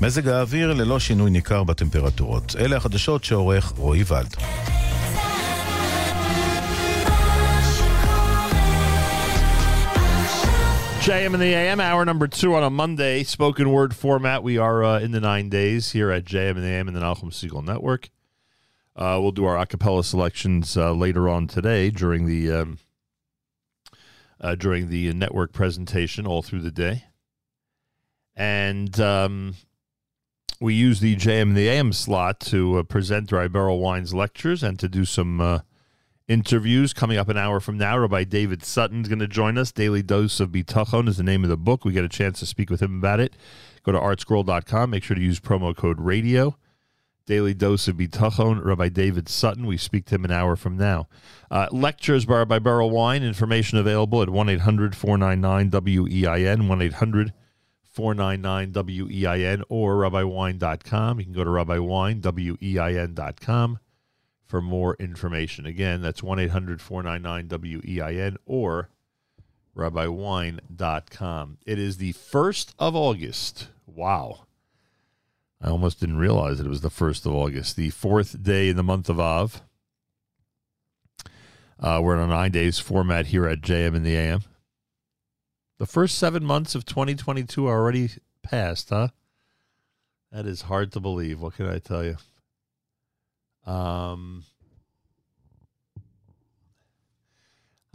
מזג 0.00 0.28
האוויר 0.28 0.72
ללא 0.72 0.98
שינוי 0.98 1.30
ניכר 1.30 1.64
בטמפרטורות. 1.64 2.56
אלה 2.58 2.76
החדשות 2.76 3.24
שעורך 3.24 3.72
רועי 3.76 4.04
ולד. 4.08 4.36
JM 11.06 11.34
in 11.34 11.38
the 11.38 11.54
AM, 11.54 11.78
hour 11.78 12.04
number 12.04 12.26
two 12.26 12.56
on 12.56 12.64
a 12.64 12.68
Monday, 12.68 13.22
spoken 13.22 13.70
word 13.70 13.94
format. 13.94 14.42
We 14.42 14.58
are 14.58 14.82
uh, 14.82 14.98
in 14.98 15.12
the 15.12 15.20
nine 15.20 15.48
days 15.48 15.92
here 15.92 16.10
at 16.10 16.24
JM 16.24 16.56
in 16.56 16.62
the 16.62 16.66
AM 16.66 16.88
and 16.88 16.96
the 16.96 17.00
Nachum 17.00 17.30
Segal 17.30 17.64
Network. 17.64 18.10
Uh, 18.96 19.20
we'll 19.22 19.30
do 19.30 19.44
our 19.44 19.54
acapella 19.54 20.04
selections 20.04 20.76
uh, 20.76 20.92
later 20.92 21.28
on 21.28 21.46
today 21.46 21.90
during 21.90 22.26
the 22.26 22.50
um, 22.50 22.78
uh, 24.40 24.56
during 24.56 24.88
the 24.88 25.12
network 25.12 25.52
presentation 25.52 26.26
all 26.26 26.42
through 26.42 26.62
the 26.62 26.72
day, 26.72 27.04
and 28.34 28.98
um, 28.98 29.54
we 30.58 30.74
use 30.74 30.98
the 30.98 31.14
JM 31.14 31.42
in 31.42 31.54
the 31.54 31.68
AM 31.68 31.92
slot 31.92 32.40
to 32.40 32.78
uh, 32.78 32.82
present 32.82 33.30
Rabbi 33.30 33.56
Berel 33.56 33.78
Wein's 33.78 34.12
lectures 34.12 34.64
and 34.64 34.76
to 34.80 34.88
do 34.88 35.04
some 35.04 35.40
uh, 35.40 35.60
interviews 36.28 36.92
coming 36.92 37.18
up 37.18 37.28
an 37.28 37.36
hour 37.36 37.60
from 37.60 37.78
now. 37.78 37.98
Rabbi 37.98 38.24
David 38.24 38.64
Sutton's 38.64 39.08
going 39.08 39.20
to 39.20 39.28
join 39.28 39.58
us. 39.58 39.72
Daily 39.72 40.02
Dose 40.02 40.40
of 40.40 40.50
Bitachon 40.50 41.08
is 41.08 41.16
the 41.16 41.22
name 41.22 41.44
of 41.44 41.50
the 41.50 41.56
book. 41.56 41.84
We 41.84 41.92
get 41.92 42.04
a 42.04 42.08
chance 42.08 42.40
to 42.40 42.46
speak 42.46 42.70
with 42.70 42.82
him 42.82 42.98
about 42.98 43.20
it. 43.20 43.36
Go 43.84 43.92
to 43.92 43.98
artscroll.com. 43.98 44.90
Make 44.90 45.04
sure 45.04 45.14
to 45.14 45.22
use 45.22 45.38
promo 45.40 45.76
code 45.76 46.00
radio. 46.00 46.56
Daily 47.26 47.54
Dose 47.54 47.88
of 47.88 47.96
Bitachon, 47.96 48.64
Rabbi 48.64 48.88
David 48.88 49.28
Sutton. 49.28 49.66
We 49.66 49.76
speak 49.76 50.06
to 50.06 50.14
him 50.14 50.24
an 50.24 50.30
hour 50.30 50.54
from 50.54 50.76
now. 50.76 51.08
Uh, 51.50 51.66
lectures 51.72 52.24
by, 52.24 52.44
Berel 52.44 52.88
Wein. 52.90 53.24
Information 53.24 53.78
available 53.78 54.22
at 54.22 54.30
1 54.30 54.48
800 54.48 54.94
499 54.94 55.70
WEIN, 55.70 56.68
1 56.68 56.82
800 56.82 57.32
499 57.82 58.72
WEIN, 58.72 59.64
or 59.68 59.96
rabbiwein.com. 59.96 61.18
You 61.18 61.24
can 61.24 61.34
go 61.34 61.42
to 61.42 61.50
rabbiwine.wein.com 61.50 63.78
for 64.46 64.62
more 64.62 64.96
information. 64.98 65.66
Again, 65.66 66.00
that's 66.00 66.22
1 66.22 66.38
800 66.38 66.80
499 66.80 67.82
WEIN 67.82 68.36
or 68.46 68.88
rabbiwein.com. 69.76 71.58
It 71.66 71.78
is 71.78 71.98
the 71.98 72.12
1st 72.14 72.74
of 72.78 72.96
August. 72.96 73.68
Wow. 73.86 74.46
I 75.60 75.68
almost 75.68 76.00
didn't 76.00 76.18
realize 76.18 76.58
that 76.58 76.66
it 76.66 76.70
was 76.70 76.80
the 76.80 76.90
1st 76.90 77.26
of 77.26 77.34
August, 77.34 77.76
the 77.76 77.90
fourth 77.90 78.42
day 78.42 78.68
in 78.68 78.76
the 78.76 78.82
month 78.82 79.08
of 79.08 79.18
Av. 79.18 79.62
Uh, 81.78 82.00
we're 82.02 82.14
in 82.14 82.22
a 82.22 82.26
nine 82.26 82.52
days 82.52 82.78
format 82.78 83.26
here 83.26 83.46
at 83.46 83.60
JM 83.60 83.94
in 83.94 84.02
the 84.02 84.16
AM. 84.16 84.42
The 85.78 85.86
first 85.86 86.16
seven 86.16 86.42
months 86.44 86.74
of 86.74 86.86
2022 86.86 87.66
are 87.66 87.78
already 87.78 88.10
passed, 88.42 88.88
huh? 88.88 89.08
That 90.32 90.46
is 90.46 90.62
hard 90.62 90.90
to 90.92 91.00
believe. 91.00 91.40
What 91.40 91.54
can 91.54 91.68
I 91.68 91.78
tell 91.78 92.02
you? 92.02 92.16
Um, 93.66 94.44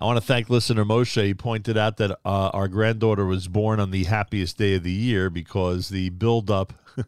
I 0.01 0.05
want 0.05 0.17
to 0.17 0.25
thank 0.25 0.49
listener 0.49 0.83
Moshe. 0.83 1.23
He 1.23 1.33
pointed 1.35 1.77
out 1.77 1.97
that 1.97 2.11
uh, 2.25 2.49
our 2.53 2.67
granddaughter 2.67 3.25
was 3.25 3.47
born 3.47 3.79
on 3.79 3.91
the 3.91 4.05
happiest 4.05 4.57
day 4.57 4.75
of 4.75 4.83
the 4.83 4.91
year 4.91 5.29
because 5.29 5.89
the 5.89 6.09
buildup 6.09 6.73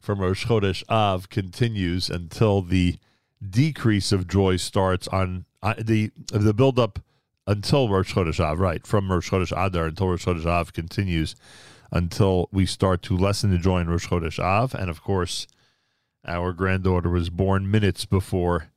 from 0.00 0.20
Rosh 0.20 0.46
Chodesh 0.46 0.82
Av 0.88 1.28
continues 1.28 2.08
until 2.08 2.62
the 2.62 2.96
decrease 3.46 4.10
of 4.10 4.26
joy 4.26 4.56
starts 4.56 5.06
on 5.08 5.44
uh, 5.62 5.74
the 5.78 6.10
the 6.32 6.54
buildup 6.54 7.00
until 7.46 7.90
Rosh 7.90 8.14
Chodesh 8.14 8.40
Av, 8.40 8.58
right? 8.58 8.86
From 8.86 9.12
Rosh 9.12 9.30
Chodesh 9.30 9.52
Adar 9.52 9.86
until 9.86 10.08
Rosh 10.08 10.24
Chodesh 10.24 10.46
Av 10.46 10.72
continues 10.72 11.36
until 11.92 12.48
we 12.52 12.64
start 12.64 13.02
to 13.02 13.16
lessen 13.16 13.50
the 13.50 13.58
joy 13.58 13.80
in 13.80 13.90
Rosh 13.90 14.08
Chodesh 14.08 14.38
Av, 14.38 14.74
and 14.74 14.88
of 14.88 15.02
course, 15.02 15.46
our 16.24 16.52
granddaughter 16.52 17.10
was 17.10 17.30
born 17.30 17.70
minutes 17.70 18.04
before 18.04 18.68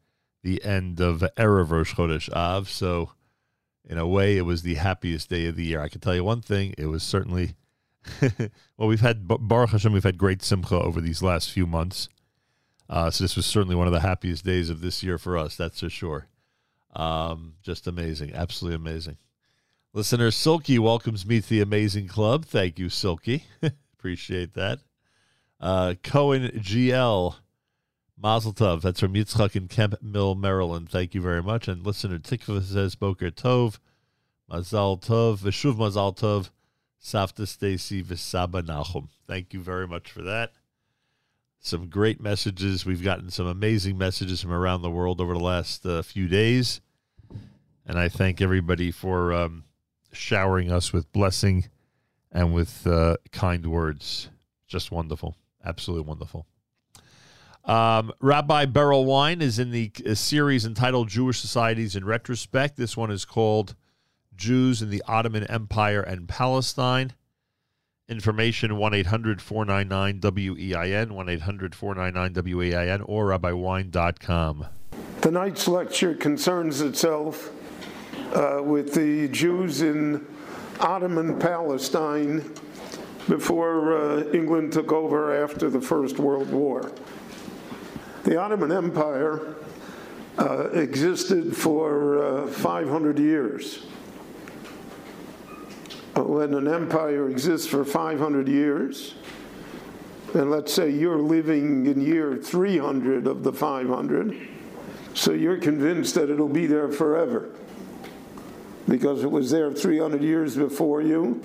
the 0.44 0.64
end 0.64 1.00
of 1.00 1.24
Erev 1.38 1.72
Rosh 1.72 1.94
Chodesh 1.94 2.32
Av, 2.34 2.70
so 2.70 3.12
in 3.86 3.98
a 3.98 4.08
way, 4.08 4.38
it 4.38 4.46
was 4.46 4.62
the 4.62 4.76
happiest 4.76 5.30
day 5.30 5.48
of 5.48 5.56
the 5.56 5.66
year. 5.66 5.82
I 5.82 5.90
can 5.90 6.00
tell 6.02 6.16
you 6.16 6.24
one 6.24 6.42
thing: 6.42 6.74
it 6.78 6.86
was 6.88 7.04
certainly. 7.04 7.56
well, 8.78 8.90
we've 8.90 9.00
had 9.00 9.28
Baruch 9.28 9.70
Hashem, 9.70 9.94
we've 9.94 10.04
had 10.04 10.18
great 10.18 10.42
simcha 10.42 10.76
over 10.76 11.00
these 11.00 11.24
last 11.24 11.52
few 11.52 11.66
months. 11.66 12.10
Uh, 12.90 13.10
so 13.10 13.24
this 13.24 13.38
was 13.38 13.46
certainly 13.46 13.78
one 13.78 13.88
of 13.88 13.94
the 13.94 14.02
happiest 14.02 14.44
days 14.44 14.70
of 14.70 14.82
this 14.82 15.02
year 15.04 15.18
for 15.18 15.38
us. 15.38 15.56
That's 15.56 15.80
for 15.80 15.90
sure. 15.90 16.28
Um, 16.94 17.54
just 17.64 17.88
amazing, 17.88 18.34
absolutely 18.34 18.76
amazing. 18.76 19.18
Listener 19.94 20.32
Silky 20.32 20.78
welcomes 20.80 21.26
me 21.26 21.40
to 21.40 21.50
the 21.50 21.62
amazing 21.62 22.08
club. 22.08 22.46
Thank 22.46 22.78
you, 22.78 22.90
Silky. 22.90 23.46
Appreciate 23.98 24.54
that. 24.56 24.80
Uh, 25.64 25.96
Cohen 26.04 26.50
GL 26.58 27.36
Mazel 28.22 28.52
Tov. 28.52 28.82
That's 28.82 29.00
from 29.00 29.14
Yitzchak 29.14 29.56
in 29.56 29.70
Kemp 29.70 29.96
Mill, 30.02 30.36
Maryland. 30.36 30.90
Thank 30.90 31.16
you 31.16 31.22
very 31.22 31.42
much. 31.42 31.70
And 31.70 31.86
listener 31.86 32.20
Tikva 32.20 32.62
says 32.64 32.96
Boker 32.96 33.32
Tov, 33.32 33.80
Mazal 34.52 35.02
Tov, 35.02 35.38
Veshuv 35.38 35.76
Mazal 35.76 36.18
Tov, 36.18 36.50
Safta 37.02 37.48
Stacy, 37.48 38.04
Visaba 38.04 38.62
Nachum. 38.62 39.08
Thank 39.26 39.54
you 39.54 39.62
very 39.62 39.88
much 39.88 40.12
for 40.12 40.22
that. 40.24 40.52
Some 41.62 41.88
great 41.88 42.20
messages. 42.20 42.86
We've 42.86 43.02
gotten 43.02 43.30
some 43.30 43.48
amazing 43.48 43.98
messages 43.98 44.42
from 44.42 44.52
around 44.52 44.82
the 44.82 44.92
world 44.92 45.22
over 45.22 45.34
the 45.34 45.40
last 45.40 45.86
uh, 45.86 46.02
few 46.02 46.28
days. 46.28 46.82
And 47.86 47.98
I 47.98 48.10
thank 48.10 48.42
everybody 48.42 48.92
for 48.92 49.32
um, 49.32 49.64
showering 50.12 50.74
us 50.74 50.92
with 50.92 51.10
blessing 51.14 51.70
and 52.34 52.54
with 52.54 52.86
uh, 52.86 53.16
kind 53.32 53.66
words. 53.66 54.28
Just 54.68 54.92
wonderful. 54.92 55.38
Absolutely 55.64 56.08
wonderful. 56.08 56.46
Um, 57.66 58.12
Rabbi 58.20 58.66
Berel 58.66 59.06
Wein 59.06 59.42
is 59.42 59.58
in 59.58 59.72
the 59.72 59.92
series 60.16 60.66
entitled 60.66 61.08
Jewish 61.08 61.40
Societies 61.40 61.96
in 61.96 62.04
Retrospect. 62.04 62.76
This 62.76 62.98
one 62.98 63.10
is 63.10 63.24
called 63.24 63.76
Jews 64.36 64.82
in 64.82 64.90
the 64.90 65.04
Ottoman 65.08 65.46
Empire 65.46 66.02
and 66.02 66.28
Palestine. 66.28 67.14
Information 68.10 68.76
1 68.76 68.94
800 68.94 69.42
499 69.42 70.20
WEIN, 70.20 71.14
1 71.14 71.30
800 71.30 71.74
499 71.74 72.58
WEIN, 72.58 73.02
or 73.02 73.28
rabbiwein.com. 73.28 74.66
Tonight's 75.22 75.70
lecture 75.70 76.14
concerns 76.14 76.82
itself 76.82 77.50
uh, 78.34 78.62
with 78.62 78.94
the 78.94 79.30
Jews 79.30 79.82
in 79.82 80.26
Ottoman 80.82 81.40
Palestine 81.40 82.54
before 83.28 83.98
uh, 83.98 84.24
England 84.32 84.74
took 84.74 84.92
over 84.92 85.44
after 85.44 85.70
the 85.70 85.82
First 85.82 86.20
World 86.20 86.52
War. 86.52 86.92
The 88.24 88.38
Ottoman 88.38 88.72
Empire 88.72 89.56
uh, 90.38 90.70
existed 90.70 91.56
for 91.56 92.46
uh, 92.46 92.48
500 92.48 93.20
years. 93.20 93.86
When 96.16 96.54
an 96.54 96.68
empire 96.68 97.30
exists 97.30 97.68
for 97.68 97.84
500 97.84 98.48
years, 98.48 99.16
and 100.34 100.50
let's 100.50 100.74
say 100.74 100.90
you're 100.90 101.20
living 101.20 101.86
in 101.86 102.02
year 102.02 102.38
300 102.38 103.28
of 103.28 103.44
the 103.44 103.54
500, 103.54 104.50
so 105.14 105.32
you're 105.32 105.60
convinced 105.60 106.16
that 106.16 106.30
it'll 106.30 106.48
be 106.48 106.66
there 106.66 106.90
forever 106.90 107.50
because 108.88 109.24
it 109.24 109.32
was 109.32 109.52
there 109.52 109.72
300 109.72 110.22
years 110.22 110.56
before 110.56 111.02
you. 111.02 111.42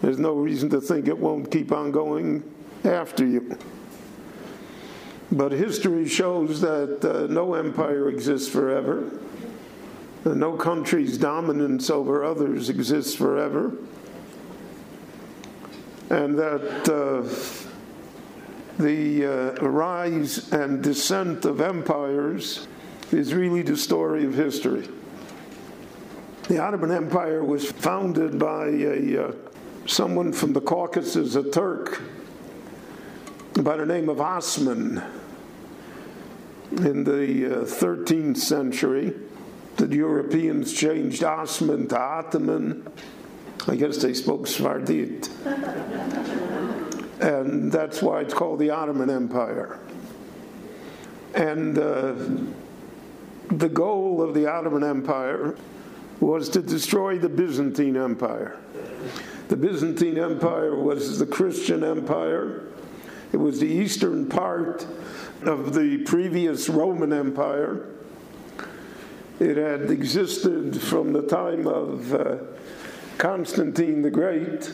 There's 0.00 0.18
no 0.18 0.34
reason 0.34 0.68
to 0.70 0.80
think 0.80 1.08
it 1.08 1.18
won't 1.18 1.50
keep 1.50 1.72
on 1.72 1.90
going 1.90 2.42
after 2.84 3.26
you. 3.26 3.56
But 5.32 5.52
history 5.52 6.06
shows 6.06 6.60
that 6.60 7.04
uh, 7.04 7.32
no 7.32 7.54
empire 7.54 8.08
exists 8.08 8.48
forever. 8.48 9.10
No 10.24 10.56
country's 10.56 11.18
dominance 11.18 11.90
over 11.90 12.24
others 12.24 12.70
exists 12.70 13.14
forever. 13.14 13.76
And 16.10 16.38
that 16.38 16.88
uh, 16.88 17.62
the 18.82 19.26
uh, 19.60 19.66
rise 19.66 20.52
and 20.52 20.82
descent 20.82 21.44
of 21.44 21.60
empires 21.60 22.66
is 23.12 23.34
really 23.34 23.62
the 23.62 23.76
story 23.76 24.24
of 24.24 24.34
history. 24.34 24.88
The 26.48 26.58
Ottoman 26.58 26.90
Empire 26.90 27.42
was 27.42 27.70
founded 27.70 28.38
by 28.38 28.66
a, 28.66 29.28
uh, 29.28 29.32
someone 29.86 30.32
from 30.32 30.52
the 30.52 30.60
Caucasus, 30.60 31.34
a 31.34 31.48
Turk, 31.50 32.00
by 33.60 33.76
the 33.76 33.86
name 33.86 34.08
of 34.08 34.20
Osman 34.20 35.02
in 36.72 37.04
the 37.04 37.60
uh, 37.60 37.64
13th 37.64 38.36
century. 38.36 39.14
The 39.76 39.86
Europeans 39.88 40.72
changed 40.72 41.22
Osman 41.22 41.88
to 41.88 41.98
Ottoman. 41.98 42.86
I 43.66 43.76
guess 43.76 43.98
they 43.98 44.14
spoke 44.14 44.42
Sfardit. 44.46 45.30
and 47.20 47.70
that's 47.70 48.02
why 48.02 48.20
it's 48.20 48.34
called 48.34 48.58
the 48.58 48.70
Ottoman 48.70 49.10
Empire. 49.10 49.78
And 51.34 51.78
uh, 51.78 52.14
the 53.48 53.68
goal 53.68 54.22
of 54.22 54.34
the 54.34 54.46
Ottoman 54.46 54.84
Empire 54.84 55.56
was 56.20 56.48
to 56.50 56.62
destroy 56.62 57.18
the 57.18 57.28
Byzantine 57.28 57.96
Empire. 57.96 58.58
The 59.48 59.56
Byzantine 59.56 60.18
Empire 60.18 60.74
was 60.74 61.18
the 61.18 61.26
Christian 61.26 61.84
empire. 61.84 62.62
It 63.32 63.36
was 63.36 63.60
the 63.60 63.66
eastern 63.66 64.26
part 64.26 64.86
of 65.42 65.74
the 65.74 65.98
previous 65.98 66.70
Roman 66.70 67.12
Empire. 67.12 67.86
It 69.40 69.58
had 69.58 69.90
existed 69.90 70.80
from 70.80 71.12
the 71.12 71.22
time 71.22 71.66
of 71.66 72.14
uh, 72.14 72.36
Constantine 73.18 74.00
the 74.00 74.10
Great 74.10 74.72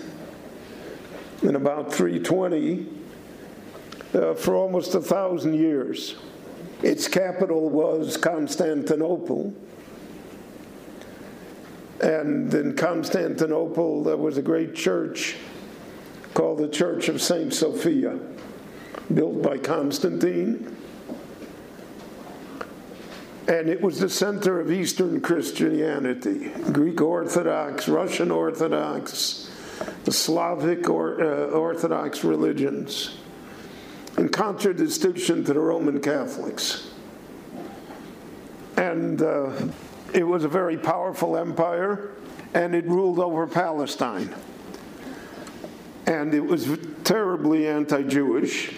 in 1.43 1.57
about 1.57 1.93
320 1.93 2.87
uh, 4.15 4.35
for 4.35 4.55
almost 4.55 4.95
a 4.95 5.01
thousand 5.01 5.55
years. 5.55 6.15
Its 6.83 7.09
capital 7.09 7.69
was 7.69 8.17
Constantinople. 8.17 9.53
And 12.03 12.53
in 12.55 12.77
Constantinople, 12.77 14.05
there 14.05 14.17
was 14.17 14.39
a 14.39 14.43
great 14.43 14.75
church 14.75 15.37
called 16.33 16.59
the 16.59 16.69
Church 16.69 17.09
of 17.09 17.21
St. 17.21 17.53
Sophia, 17.53 18.19
built 19.13 19.43
by 19.43 19.59
Constantine. 19.59 20.77
And 23.49 23.69
it 23.69 23.83
was 23.83 23.99
the 23.99 24.09
center 24.09 24.61
of 24.61 24.71
Eastern 24.71 25.21
Christianity 25.21 26.51
Greek 26.73 27.01
Orthodox, 27.01 27.89
Russian 27.89 28.31
Orthodox, 28.31 29.51
the 30.05 30.13
Slavic 30.13 30.89
or, 30.89 31.21
uh, 31.21 31.47
Orthodox 31.49 32.23
religions, 32.23 33.17
in 34.17 34.29
contradistinction 34.29 35.45
to 35.45 35.53
the 35.53 35.61
Roman 35.61 36.01
Catholics. 36.01 36.91
And 38.77 39.21
uh, 39.21 39.51
it 40.13 40.25
was 40.25 40.45
a 40.45 40.49
very 40.49 40.77
powerful 40.77 41.37
empire, 41.37 42.11
and 42.55 42.75
it 42.75 42.85
ruled 42.87 43.19
over 43.19 43.47
Palestine. 43.47 44.35
And 46.07 46.35
it 46.35 46.45
was 46.45 46.69
terribly 47.05 47.69
anti 47.69 48.03
Jewish. 48.03 48.75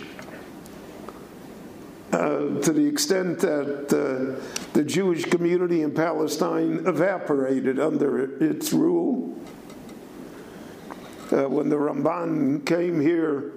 Uh, 2.12 2.60
to 2.60 2.74
the 2.74 2.86
extent 2.86 3.38
that 3.38 3.86
uh, 3.88 4.38
the 4.74 4.84
Jewish 4.84 5.24
community 5.24 5.80
in 5.80 5.92
Palestine 5.92 6.86
evaporated 6.86 7.80
under 7.80 8.42
its 8.44 8.70
rule. 8.74 9.34
Uh, 11.30 11.48
when 11.48 11.70
the 11.70 11.76
Ramban 11.76 12.66
came 12.66 13.00
here 13.00 13.52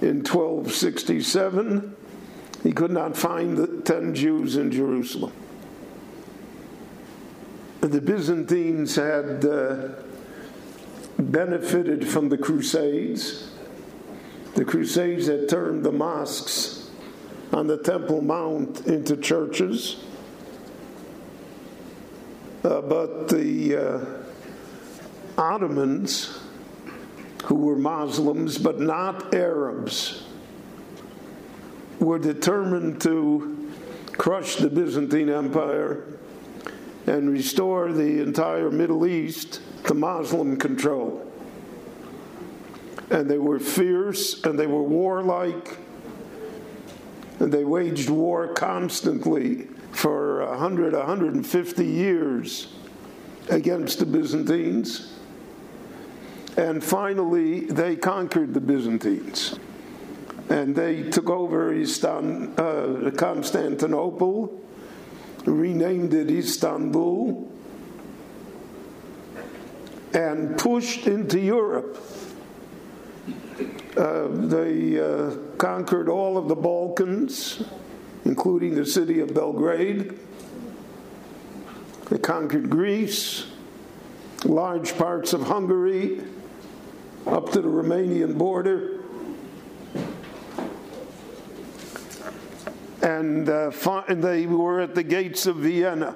in 0.00 0.24
1267, 0.24 1.94
he 2.64 2.72
could 2.72 2.90
not 2.90 3.16
find 3.16 3.56
the 3.56 3.68
10 3.82 4.16
Jews 4.16 4.56
in 4.56 4.72
Jerusalem. 4.72 5.32
The 7.82 8.00
Byzantines 8.00 8.94
had 8.94 9.44
uh, 9.44 9.88
benefited 11.18 12.08
from 12.08 12.28
the 12.28 12.38
Crusades. 12.38 13.50
The 14.54 14.64
Crusades 14.64 15.26
had 15.26 15.48
turned 15.48 15.84
the 15.84 15.90
mosques 15.90 16.88
on 17.52 17.66
the 17.66 17.76
Temple 17.76 18.22
Mount 18.22 18.86
into 18.86 19.16
churches. 19.16 19.96
Uh, 22.62 22.82
but 22.82 23.28
the 23.28 23.76
uh, 23.76 24.04
Ottomans, 25.36 26.38
who 27.46 27.56
were 27.56 27.74
Muslims 27.74 28.58
but 28.58 28.78
not 28.78 29.34
Arabs, 29.34 30.22
were 31.98 32.20
determined 32.20 33.00
to 33.00 33.68
crush 34.12 34.54
the 34.54 34.70
Byzantine 34.70 35.28
Empire 35.28 36.04
and 37.06 37.30
restore 37.30 37.92
the 37.92 38.22
entire 38.22 38.70
Middle 38.70 39.06
East 39.06 39.60
to 39.84 39.94
Muslim 39.94 40.56
control. 40.56 41.28
And 43.10 43.30
they 43.30 43.38
were 43.38 43.58
fierce 43.58 44.42
and 44.44 44.58
they 44.58 44.66
were 44.66 44.82
warlike 44.82 45.78
and 47.42 47.52
they 47.52 47.64
waged 47.64 48.08
war 48.08 48.48
constantly 48.54 49.66
for 49.90 50.46
100, 50.46 50.92
150 50.92 51.84
years 51.84 52.72
against 53.50 53.98
the 53.98 54.06
Byzantines. 54.06 55.12
And 56.56 56.84
finally, 56.84 57.60
they 57.62 57.96
conquered 57.96 58.54
the 58.54 58.60
Byzantines. 58.60 59.58
And 60.50 60.76
they 60.76 61.10
took 61.10 61.28
over 61.28 61.72
Istan, 61.74 62.56
uh, 62.58 63.10
Constantinople, 63.10 64.61
renamed 65.44 66.14
it 66.14 66.30
Istanbul, 66.30 67.50
and 70.14 70.58
pushed 70.58 71.06
into 71.06 71.40
Europe 71.40 71.98
uh, 73.96 74.26
they 74.30 74.98
uh, 74.98 75.36
conquered 75.58 76.08
all 76.08 76.38
of 76.38 76.48
the 76.48 76.54
Balkans, 76.54 77.62
including 78.24 78.74
the 78.74 78.86
city 78.86 79.20
of 79.20 79.34
Belgrade. 79.34 80.18
They 82.08 82.18
conquered 82.18 82.70
Greece, 82.70 83.46
large 84.44 84.96
parts 84.96 85.34
of 85.34 85.42
Hungary, 85.42 86.22
up 87.26 87.52
to 87.52 87.60
the 87.60 87.68
Romanian 87.68 88.38
border. 88.38 89.01
And, 93.02 93.48
uh, 93.48 93.70
they 94.08 94.46
were 94.46 94.80
at 94.80 94.94
the 94.94 95.02
gates 95.02 95.46
of 95.46 95.56
Vienna. 95.56 96.14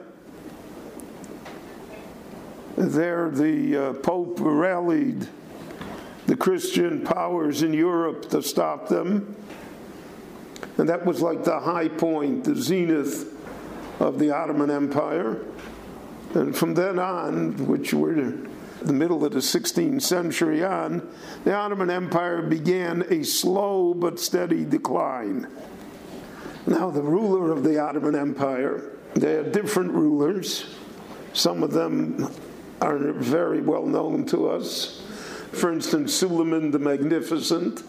There, 2.77 3.31
the 3.31 3.77
uh, 3.77 3.93
Pope 3.95 4.39
rallied 4.41 5.27
the 6.27 6.37
Christian 6.37 7.03
powers 7.05 7.63
in 7.63 7.73
Europe 7.73 8.29
to 8.31 8.43
stop 8.43 8.89
them. 8.89 9.35
And 10.79 10.89
that 10.89 11.05
was 11.07 11.23
like 11.23 11.45
the 11.45 11.59
high 11.59 11.89
point, 11.89 12.45
the 12.45 12.55
zenith 12.55 13.33
of 14.01 14.19
the 14.19 14.31
Ottoman 14.31 14.71
Empire. 14.71 15.41
And 16.35 16.55
from 16.55 16.75
then 16.75 16.99
on, 16.99 17.67
which 17.67 17.95
were 17.95 18.35
the 18.83 18.93
middle 18.93 19.25
of 19.25 19.33
the 19.33 19.39
16th 19.39 20.03
century 20.03 20.63
on, 20.63 21.09
the 21.45 21.55
Ottoman 21.55 21.89
Empire 21.89 22.43
began 22.43 23.05
a 23.09 23.23
slow 23.23 23.95
but 23.95 24.21
steady 24.21 24.65
decline. 24.65 25.47
Now, 26.67 26.91
the 26.91 27.03
ruler 27.03 27.53
of 27.53 27.63
the 27.63 27.79
Ottoman 27.79 28.17
Empire, 28.17 28.93
they 29.15 29.37
are 29.37 29.45
different 29.45 29.93
rulers. 29.93 30.75
Some 31.33 31.63
of 31.63 31.73
them 31.73 32.29
are 32.81 32.99
very 33.13 33.61
well 33.61 33.87
known 33.87 34.27
to 34.27 34.49
us. 34.49 35.03
For 35.53 35.73
instance, 35.73 36.13
Suleiman 36.13 36.73
the 36.73 36.79
Magnificent, 36.79 37.83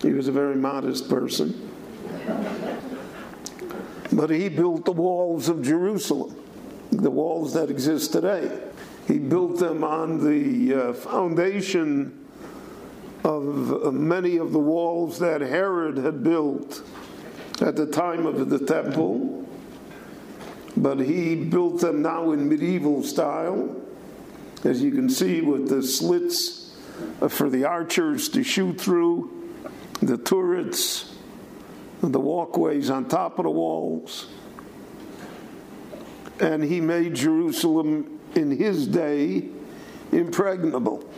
he 0.00 0.12
was 0.12 0.28
a 0.28 0.32
very 0.32 0.56
modest 0.56 1.10
person. 1.10 1.70
But 4.12 4.30
he 4.30 4.48
built 4.48 4.84
the 4.86 4.92
walls 4.92 5.48
of 5.48 5.62
Jerusalem, 5.62 6.36
the 6.90 7.10
walls 7.10 7.52
that 7.52 7.70
exist 7.70 8.12
today. 8.12 8.58
He 9.06 9.18
built 9.18 9.58
them 9.58 9.84
on 9.84 10.24
the 10.24 10.74
uh, 10.74 10.92
foundation 10.94 12.26
of 13.24 13.86
uh, 13.86 13.90
many 13.90 14.38
of 14.38 14.52
the 14.52 14.58
walls 14.58 15.18
that 15.18 15.40
Herod 15.40 15.98
had 15.98 16.24
built 16.24 16.82
at 17.60 17.76
the 17.76 17.86
time 17.86 18.26
of 18.26 18.50
the 18.50 18.58
temple. 18.58 19.46
But 20.76 21.00
he 21.00 21.34
built 21.34 21.80
them 21.80 22.02
now 22.02 22.32
in 22.32 22.48
medieval 22.48 23.02
style 23.02 23.76
as 24.64 24.82
you 24.82 24.90
can 24.90 25.08
see 25.08 25.40
with 25.40 25.68
the 25.68 25.82
slits 25.82 26.74
uh, 27.20 27.28
for 27.28 27.48
the 27.48 27.64
archers 27.64 28.28
to 28.30 28.42
shoot 28.42 28.80
through, 28.80 29.30
the 30.02 30.18
turrets, 30.18 31.14
the 32.00 32.20
walkways 32.20 32.90
on 32.90 33.08
top 33.08 33.38
of 33.38 33.44
the 33.44 33.50
walls. 33.50 34.28
And 36.40 36.62
he 36.62 36.80
made 36.80 37.14
Jerusalem 37.14 38.20
in 38.34 38.50
his 38.50 38.86
day 38.86 39.48
impregnable 40.12 41.08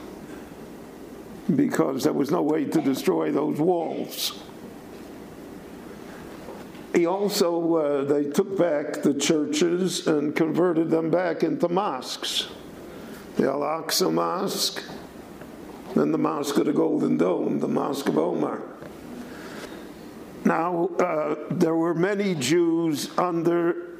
because 1.54 2.04
there 2.04 2.12
was 2.12 2.30
no 2.30 2.42
way 2.42 2.64
to 2.64 2.80
destroy 2.80 3.30
those 3.30 3.58
walls. 3.58 4.40
He 6.94 7.06
also, 7.06 7.74
uh, 7.76 8.04
they 8.04 8.24
took 8.24 8.58
back 8.58 9.02
the 9.02 9.14
churches 9.14 10.06
and 10.06 10.34
converted 10.34 10.90
them 10.90 11.10
back 11.10 11.42
into 11.42 11.68
mosques 11.68 12.48
the 13.40 13.48
Al 13.48 13.60
Aqsa 13.60 14.12
Mosque, 14.12 14.82
then 15.94 16.12
the 16.12 16.18
Mosque 16.18 16.56
of 16.58 16.66
the 16.66 16.72
Golden 16.72 17.16
Dome, 17.16 17.58
the 17.58 17.68
Mosque 17.68 18.08
of 18.08 18.18
Omar. 18.18 18.60
Now, 20.44 20.90
uh, 20.98 21.36
there 21.50 21.74
were 21.74 21.94
many 21.94 22.34
Jews 22.34 23.16
under 23.18 23.96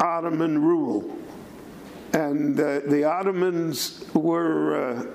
Ottoman 0.00 0.60
rule, 0.62 1.18
and 2.12 2.58
uh, 2.58 2.80
the 2.86 3.04
Ottomans 3.04 4.04
were 4.12 4.98
uh, 4.98 5.06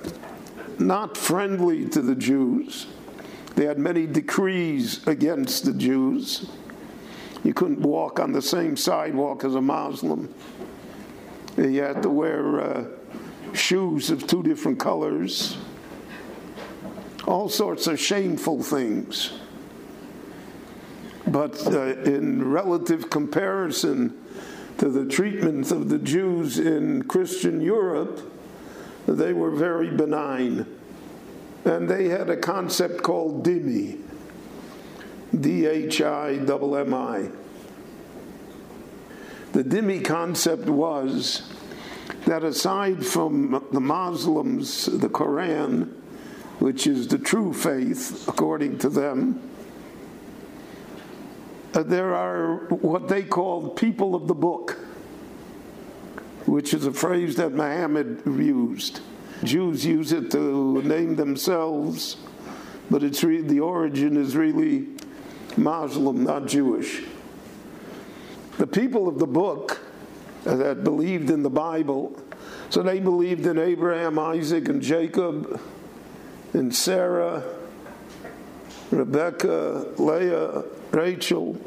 not 0.80 1.16
friendly 1.16 1.88
to 1.90 2.02
the 2.02 2.16
Jews. 2.16 2.88
They 3.56 3.66
had 3.66 3.78
many 3.78 4.08
decrees 4.08 5.06
against 5.08 5.66
the 5.66 5.74
Jews. 5.74 6.50
You 7.44 7.54
couldn't 7.54 7.80
walk 7.80 8.20
on 8.20 8.32
the 8.32 8.42
same 8.42 8.76
sidewalk 8.76 9.44
as 9.44 9.56
a 9.56 9.62
Muslim. 9.62 10.34
You 11.58 11.82
had 11.82 12.04
to 12.04 12.10
wear 12.10 12.62
uh, 12.62 12.86
shoes 13.54 14.10
of 14.10 14.28
two 14.28 14.44
different 14.44 14.80
colors. 14.80 15.58
All 17.28 17.50
sorts 17.50 17.88
of 17.88 18.00
shameful 18.00 18.64
things. 18.64 19.34
But 21.28 21.66
uh, 21.68 21.96
in 22.04 22.50
relative 22.50 23.10
comparison 23.10 24.18
to 24.80 24.90
the 24.90 25.06
treatment 25.06 25.72
of 25.72 25.90
the 25.90 26.00
Jews 26.00 26.58
in 26.58 27.04
Christian 27.04 27.62
Europe, 27.62 28.20
they 29.06 29.34
were 29.34 29.52
very 29.52 29.90
benign. 29.90 30.66
And 31.66 31.90
they 31.90 32.08
had 32.08 32.30
a 32.30 32.38
concept 32.38 33.04
called 33.04 33.46
dhimmi, 33.46 33.99
D 35.38 35.66
H 35.66 36.02
I 36.02 36.32
M 36.32 36.76
M 36.76 36.94
I. 36.94 37.30
The 39.52 39.64
dhimmi 39.64 40.06
concept 40.06 40.66
was 40.66 41.52
that 42.26 42.44
aside 42.44 43.06
from 43.06 43.66
the 43.72 43.80
Muslims, 43.80 44.86
the 44.86 45.10
Quran, 45.10 45.92
which 46.60 46.86
is 46.88 47.08
the 47.08 47.18
true 47.18 47.54
faith 47.54 48.28
according 48.28 48.78
to 48.80 48.90
them, 48.90 49.42
uh, 51.74 51.84
there 51.84 52.16
are 52.16 52.66
what 52.68 53.08
they 53.08 53.24
called 53.24 53.76
people 53.76 54.16
of 54.16 54.28
the 54.28 54.34
book, 54.34 54.78
which 56.46 56.74
is 56.74 56.86
a 56.86 56.94
phrase 56.94 57.36
that 57.36 57.54
Muhammad 57.54 58.22
used. 58.26 59.02
Jews 59.44 59.86
use 59.86 60.12
it 60.12 60.32
to 60.32 60.82
name 60.82 61.16
themselves, 61.16 62.18
but 62.90 63.04
it's 63.04 63.24
re- 63.24 63.42
the 63.42 63.60
origin 63.60 64.18
is 64.18 64.36
really 64.36 64.88
Muslim, 65.60 66.24
not 66.24 66.48
Jewish. 66.48 67.04
The 68.58 68.68
people 68.68 69.08
of 69.08 69.20
the 69.20 69.28
book 69.28 69.80
that 70.44 70.84
believed 70.84 71.30
in 71.30 71.44
the 71.44 71.50
Bible, 71.50 72.18
so 72.70 72.82
they 72.82 73.00
believed 73.00 73.46
in 73.46 73.58
Abraham, 73.58 74.18
Isaac, 74.18 74.70
and 74.70 74.82
Jacob, 74.82 75.60
and 76.54 76.74
Sarah, 76.74 77.44
Rebecca, 78.92 79.86
Leah, 79.98 80.64
Rachel. 80.92 81.60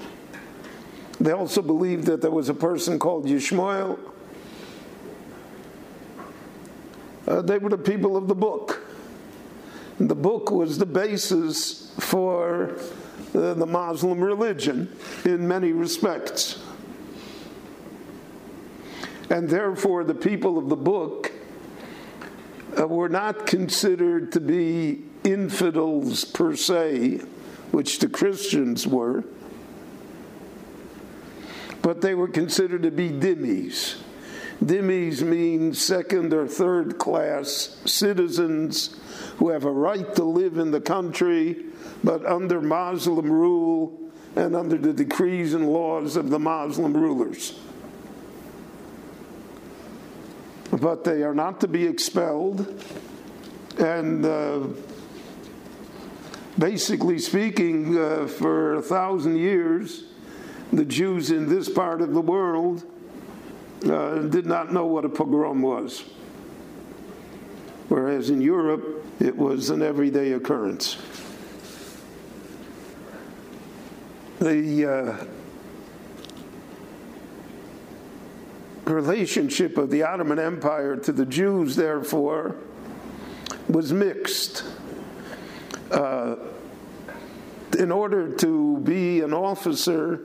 They 1.20 1.32
also 1.32 1.62
believed 1.62 2.06
that 2.06 2.20
there 2.20 2.30
was 2.30 2.48
a 2.48 2.54
person 2.54 2.98
called 2.98 3.26
Yishmael. 3.26 3.98
Uh, 7.26 7.42
they 7.42 7.58
were 7.58 7.70
the 7.70 7.78
people 7.78 8.16
of 8.16 8.26
the 8.26 8.34
book. 8.34 8.80
And 9.98 10.10
the 10.10 10.16
book 10.16 10.50
was 10.50 10.78
the 10.78 10.86
basis 10.86 11.92
for 12.00 12.76
uh, 13.34 13.54
the 13.54 13.66
Muslim 13.66 14.22
religion 14.22 14.94
in 15.24 15.46
many 15.46 15.72
respects. 15.72 16.62
And 19.30 19.48
therefore, 19.48 20.04
the 20.04 20.14
people 20.14 20.58
of 20.58 20.68
the 20.68 20.76
book 20.76 21.32
uh, 22.78 22.86
were 22.86 23.08
not 23.08 23.46
considered 23.46 24.32
to 24.32 24.40
be 24.40 25.04
infidels 25.24 26.24
per 26.24 26.54
se, 26.56 27.18
which 27.70 27.98
the 27.98 28.08
Christians 28.08 28.86
were, 28.86 29.24
but 31.80 32.00
they 32.00 32.14
were 32.14 32.28
considered 32.28 32.82
to 32.82 32.90
be 32.90 33.10
dhimmis. 33.10 33.96
Dhimmis 34.62 35.22
mean 35.22 35.74
second 35.74 36.32
or 36.32 36.46
third 36.46 36.98
class 36.98 37.80
citizens 37.84 39.00
who 39.38 39.48
have 39.48 39.64
a 39.64 39.70
right 39.70 40.14
to 40.14 40.24
live 40.24 40.58
in 40.58 40.70
the 40.70 40.80
country, 40.80 41.64
but 42.02 42.24
under 42.26 42.60
Muslim 42.60 43.30
rule 43.30 43.98
and 44.36 44.56
under 44.56 44.76
the 44.76 44.92
decrees 44.92 45.54
and 45.54 45.68
laws 45.68 46.16
of 46.16 46.30
the 46.30 46.38
Muslim 46.38 46.96
rulers. 46.96 47.58
But 50.70 51.04
they 51.04 51.22
are 51.22 51.34
not 51.34 51.60
to 51.60 51.68
be 51.68 51.86
expelled, 51.86 52.82
and 53.78 54.24
uh, 54.24 54.60
basically 56.58 57.18
speaking, 57.18 57.98
uh, 57.98 58.26
for 58.26 58.76
a 58.76 58.82
thousand 58.82 59.36
years, 59.36 60.04
the 60.72 60.84
Jews 60.84 61.30
in 61.30 61.48
this 61.48 61.68
part 61.68 62.00
of 62.00 62.14
the 62.14 62.20
world 62.22 62.84
uh, 63.84 64.20
did 64.20 64.46
not 64.46 64.72
know 64.72 64.86
what 64.86 65.04
a 65.04 65.08
pogrom 65.08 65.60
was. 65.60 66.04
Whereas 67.88 68.30
in 68.30 68.40
Europe, 68.40 69.04
it 69.20 69.36
was 69.36 69.68
an 69.68 69.82
everyday 69.82 70.32
occurrence. 70.32 70.96
The 74.42 74.86
uh, 74.86 75.24
relationship 78.90 79.78
of 79.78 79.88
the 79.88 80.02
Ottoman 80.02 80.40
Empire 80.40 80.96
to 80.96 81.12
the 81.12 81.24
Jews, 81.24 81.76
therefore, 81.76 82.56
was 83.68 83.92
mixed. 83.92 84.64
Uh, 85.92 86.34
in 87.78 87.92
order 87.92 88.34
to 88.38 88.78
be 88.78 89.20
an 89.20 89.32
officer 89.32 90.22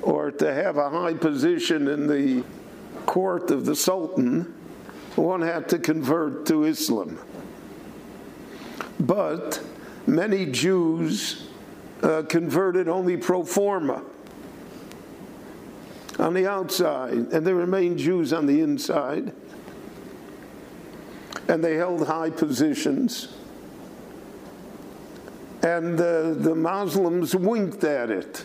or 0.00 0.30
to 0.30 0.50
have 0.50 0.78
a 0.78 0.88
high 0.88 1.12
position 1.12 1.86
in 1.86 2.06
the 2.06 2.42
court 3.04 3.50
of 3.50 3.66
the 3.66 3.76
Sultan, 3.76 4.54
one 5.16 5.42
had 5.42 5.68
to 5.68 5.78
convert 5.78 6.46
to 6.46 6.64
Islam. 6.64 7.18
But 8.98 9.62
many 10.06 10.46
Jews 10.46 11.47
uh, 12.02 12.22
converted 12.28 12.88
only 12.88 13.16
pro 13.16 13.44
forma 13.44 14.02
on 16.18 16.34
the 16.34 16.48
outside, 16.48 17.12
and 17.12 17.46
they 17.46 17.52
remained 17.52 17.98
Jews 17.98 18.32
on 18.32 18.46
the 18.46 18.60
inside. 18.60 19.32
And 21.48 21.64
they 21.64 21.76
held 21.76 22.06
high 22.06 22.30
positions. 22.30 23.34
And 25.62 25.98
uh, 25.98 26.34
the 26.34 26.54
Muslims 26.54 27.34
winked 27.34 27.84
at 27.84 28.10
it. 28.10 28.44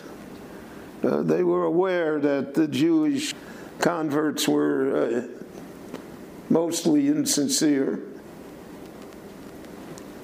Uh, 1.02 1.22
they 1.22 1.44
were 1.44 1.64
aware 1.64 2.18
that 2.18 2.54
the 2.54 2.66
Jewish 2.66 3.34
converts 3.78 4.48
were 4.48 4.96
uh, 4.96 5.42
mostly 6.48 7.08
insincere. 7.08 8.00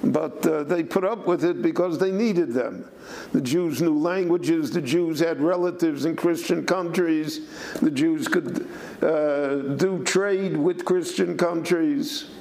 But 0.03 0.45
uh, 0.47 0.63
they 0.63 0.83
put 0.83 1.03
up 1.03 1.27
with 1.27 1.43
it 1.43 1.61
because 1.61 1.99
they 1.99 2.11
needed 2.11 2.53
them. 2.53 2.89
The 3.33 3.41
Jews 3.41 3.81
knew 3.81 3.97
languages, 3.97 4.71
the 4.71 4.81
Jews 4.81 5.19
had 5.19 5.39
relatives 5.41 6.05
in 6.05 6.15
Christian 6.15 6.65
countries, 6.65 7.47
the 7.81 7.91
Jews 7.91 8.27
could 8.27 8.67
uh, 9.01 9.57
do 9.75 10.03
trade 10.03 10.57
with 10.57 10.85
Christian 10.85 11.37
countries. 11.37 12.31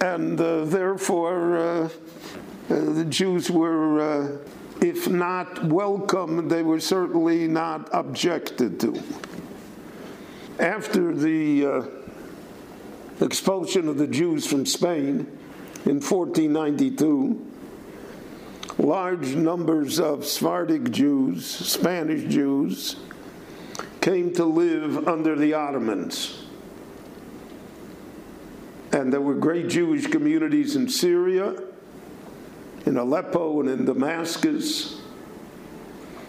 And 0.00 0.40
uh, 0.40 0.64
therefore, 0.64 1.58
uh, 1.58 1.88
the 2.68 3.04
Jews 3.04 3.50
were 3.50 4.40
if 4.80 5.08
not 5.08 5.64
welcome, 5.64 6.48
they 6.48 6.62
were 6.62 6.80
certainly 6.80 7.48
not 7.48 7.88
objected 7.92 8.78
to. 8.80 9.02
After 10.58 11.14
the 11.14 11.66
uh, 11.66 11.82
expulsion 13.20 13.88
of 13.88 13.98
the 13.98 14.06
Jews 14.06 14.46
from 14.46 14.66
Spain 14.66 15.26
in 15.84 16.00
1492, 16.00 17.52
large 18.78 19.34
numbers 19.34 19.98
of 19.98 20.24
Sephardic 20.24 20.90
Jews, 20.90 21.46
Spanish 21.46 22.32
Jews, 22.32 22.96
came 24.00 24.32
to 24.34 24.44
live 24.44 25.08
under 25.08 25.36
the 25.36 25.54
Ottomans. 25.54 26.44
And 28.92 29.12
there 29.12 29.20
were 29.20 29.34
great 29.34 29.68
Jewish 29.68 30.06
communities 30.06 30.76
in 30.76 30.88
Syria 30.88 31.56
in 32.86 32.96
Aleppo 32.96 33.60
and 33.60 33.68
in 33.68 33.84
Damascus. 33.84 35.00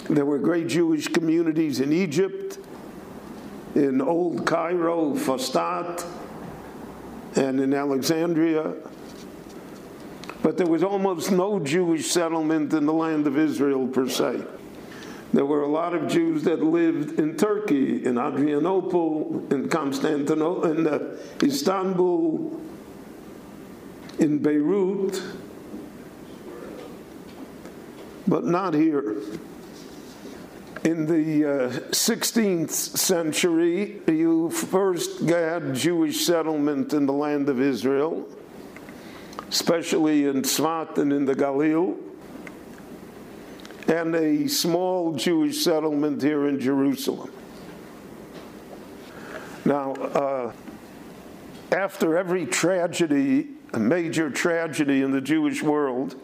There 0.09 0.25
were 0.25 0.39
great 0.39 0.67
Jewish 0.67 1.07
communities 1.07 1.79
in 1.79 1.93
Egypt, 1.93 2.57
in 3.75 4.01
Old 4.01 4.45
Cairo, 4.45 5.13
Fustat, 5.13 6.03
and 7.37 7.59
in 7.59 7.73
Alexandria. 7.73 8.73
But 10.41 10.57
there 10.57 10.67
was 10.67 10.83
almost 10.83 11.31
no 11.31 11.59
Jewish 11.59 12.07
settlement 12.07 12.73
in 12.73 12.85
the 12.85 12.93
land 12.93 13.27
of 13.27 13.37
Israel 13.37 13.87
per 13.87 14.09
se. 14.09 14.43
There 15.33 15.45
were 15.45 15.61
a 15.61 15.67
lot 15.67 15.93
of 15.93 16.07
Jews 16.07 16.43
that 16.43 16.63
lived 16.63 17.19
in 17.19 17.35
Turkey, 17.35 18.05
in 18.05 18.17
Adrianople, 18.17 19.47
in 19.51 19.67
Constantinople, 19.67 20.71
in 20.71 20.87
uh, 20.87 21.17
Istanbul, 21.43 22.61
in 24.19 24.39
Beirut, 24.39 25.21
but 28.27 28.45
not 28.45 28.73
here. 28.73 29.17
In 30.87 31.05
the 31.05 31.43
uh, 31.43 31.69
16th 31.91 32.69
century, 32.71 34.01
you 34.07 34.49
first 34.49 35.19
had 35.19 35.75
Jewish 35.75 36.25
settlement 36.25 36.93
in 36.93 37.05
the 37.05 37.11
land 37.11 37.49
of 37.49 37.59
Israel. 37.59 38.25
especially 39.49 40.27
in 40.27 40.43
Tzfat 40.43 40.97
and 40.97 41.11
in 41.11 41.25
the 41.25 41.35
Galil, 41.35 41.97
and 43.89 44.15
a 44.15 44.47
small 44.47 45.13
Jewish 45.13 45.61
settlement 45.61 46.21
here 46.21 46.47
in 46.47 46.57
Jerusalem. 46.57 47.33
Now, 49.65 49.91
uh, 49.91 50.53
after 51.73 52.17
every 52.17 52.45
tragedy, 52.45 53.49
a 53.73 53.79
major 53.79 54.29
tragedy 54.29 55.01
in 55.01 55.11
the 55.11 55.21
Jewish 55.21 55.61
world, 55.61 56.15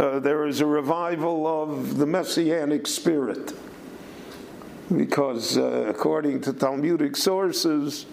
uh, 0.00 0.18
there 0.18 0.46
is 0.46 0.60
a 0.60 0.66
revival 0.66 1.46
of 1.46 1.98
the 1.98 2.06
messianic 2.06 2.86
spirit. 2.86 3.52
Because 4.96 5.58
uh, 5.58 5.86
according 5.88 6.40
to 6.42 6.52
Talmudic 6.54 7.16
sources, 7.16 8.06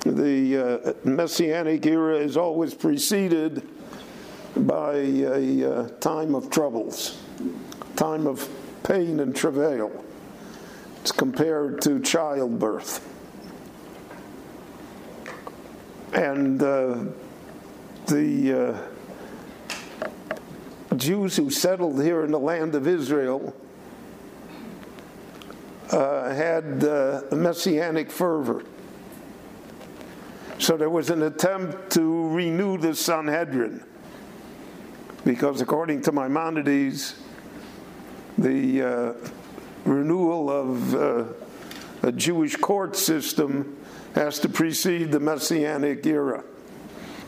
the 0.00 0.56
uh, 0.84 0.92
messianic 1.04 1.86
era 1.86 2.16
is 2.16 2.36
always 2.36 2.74
preceded 2.74 3.66
by 4.56 4.96
a 4.96 5.64
uh, 5.64 5.88
time 6.00 6.34
of 6.34 6.50
troubles, 6.50 7.22
time 7.94 8.26
of 8.26 8.48
pain 8.82 9.20
and 9.20 9.34
travail. 9.34 10.04
It's 11.00 11.12
compared 11.12 11.80
to 11.82 12.00
childbirth. 12.00 13.06
And 16.12 16.60
uh, 16.60 17.04
the 18.08 18.89
Jews 20.96 21.36
who 21.36 21.50
settled 21.50 22.02
here 22.02 22.24
in 22.24 22.30
the 22.30 22.38
land 22.38 22.74
of 22.74 22.86
Israel 22.86 23.54
uh, 25.90 26.34
had 26.34 26.84
uh, 26.84 27.22
messianic 27.32 28.10
fervor. 28.10 28.64
So 30.58 30.76
there 30.76 30.90
was 30.90 31.10
an 31.10 31.22
attempt 31.22 31.90
to 31.92 32.28
renew 32.28 32.76
the 32.76 32.94
Sanhedrin, 32.94 33.82
because 35.24 35.60
according 35.60 36.02
to 36.02 36.12
Maimonides, 36.12 37.14
the 38.36 38.82
uh, 38.82 39.12
renewal 39.84 40.50
of 40.50 40.94
uh, 40.94 41.24
a 42.02 42.12
Jewish 42.12 42.56
court 42.56 42.96
system 42.96 43.76
has 44.14 44.38
to 44.40 44.48
precede 44.48 45.12
the 45.12 45.20
Messianic 45.20 46.04
era. 46.04 46.44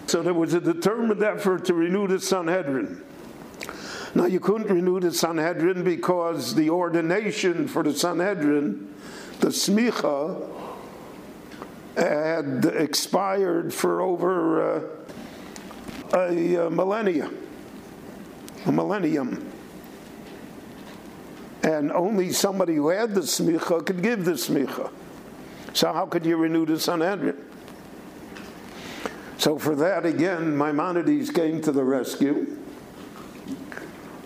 So 0.07 0.23
there 0.23 0.35
was 0.35 0.53
a 0.53 0.61
determined 0.61 1.23
effort 1.23 1.65
to 1.67 1.75
renew 1.75 2.07
the 2.09 2.21
Sanhedrin. 2.21 3.03
Now, 4.15 4.27
you 4.27 4.41
couldn't 4.41 4.69
renew 4.69 5.01
the 5.01 5.13
Sanhedrin 5.13 5.85
because 5.85 6.55
the 6.55 6.69
ordination 6.69 7.67
for 7.67 7.83
the 7.83 7.95
Sanhedrin, 7.95 8.95
the 9.41 9.49
smicha, 9.49 10.49
had 11.97 12.65
expired 12.67 13.73
for 13.73 14.03
over 14.03 14.77
uh, 14.77 14.81
a, 16.15 16.67
a 16.67 16.71
millennia, 16.71 17.31
a 18.67 18.73
millennium. 18.73 19.51
And 21.63 21.91
only 21.93 22.33
somebody 22.33 22.75
who 22.75 22.89
had 22.89 23.15
the 23.15 23.21
smicha 23.23 23.87
could 23.87 24.03
give 24.03 24.27
the 24.27 24.33
smicha. 24.33 24.91
So, 25.73 25.91
how 25.91 26.05
could 26.05 26.27
you 26.27 26.37
renew 26.37 26.67
the 26.67 26.79
Sanhedrin? 26.79 27.37
So, 29.39 29.59
for 29.59 29.75
that, 29.77 30.05
again, 30.05 30.57
Maimonides 30.57 31.31
came 31.31 31.63
to 31.63 31.73
the 31.73 31.83
rescue. 31.83 32.62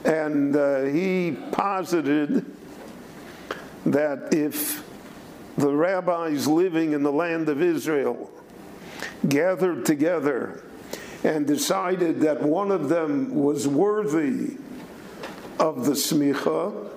And 0.07 0.55
uh, 0.55 0.85
he 0.85 1.37
posited 1.51 2.47
that 3.87 4.33
if 4.33 4.85
the 5.59 5.74
rabbis 5.74 6.47
living 6.47 6.93
in 6.93 7.03
the 7.03 7.11
land 7.11 7.49
of 7.49 7.61
Israel 7.61 8.31
gathered 9.28 9.85
together 9.85 10.62
and 11.24 11.45
decided 11.45 12.20
that 12.20 12.41
one 12.41 12.70
of 12.70 12.89
them 12.89 13.35
was 13.35 13.66
worthy 13.66 14.59
of 15.59 15.87
the 15.87 15.93
smicha, 15.93 16.89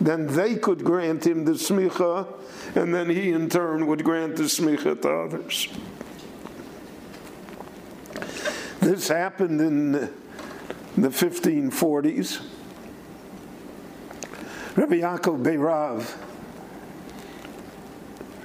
then 0.00 0.26
they 0.26 0.56
could 0.56 0.82
grant 0.82 1.24
him 1.24 1.44
the 1.44 1.52
smicha, 1.52 2.26
and 2.74 2.92
then 2.92 3.08
he 3.08 3.30
in 3.30 3.48
turn 3.48 3.86
would 3.86 4.02
grant 4.02 4.34
the 4.34 4.44
smicha 4.44 5.00
to 5.00 5.08
others. 5.08 5.68
This 8.80 9.06
happened 9.06 9.60
in 9.60 10.12
the 10.96 11.08
1540s. 11.08 12.42
Rabbi 14.76 14.96
Yaakov 14.96 15.42
Beirav 15.42 16.16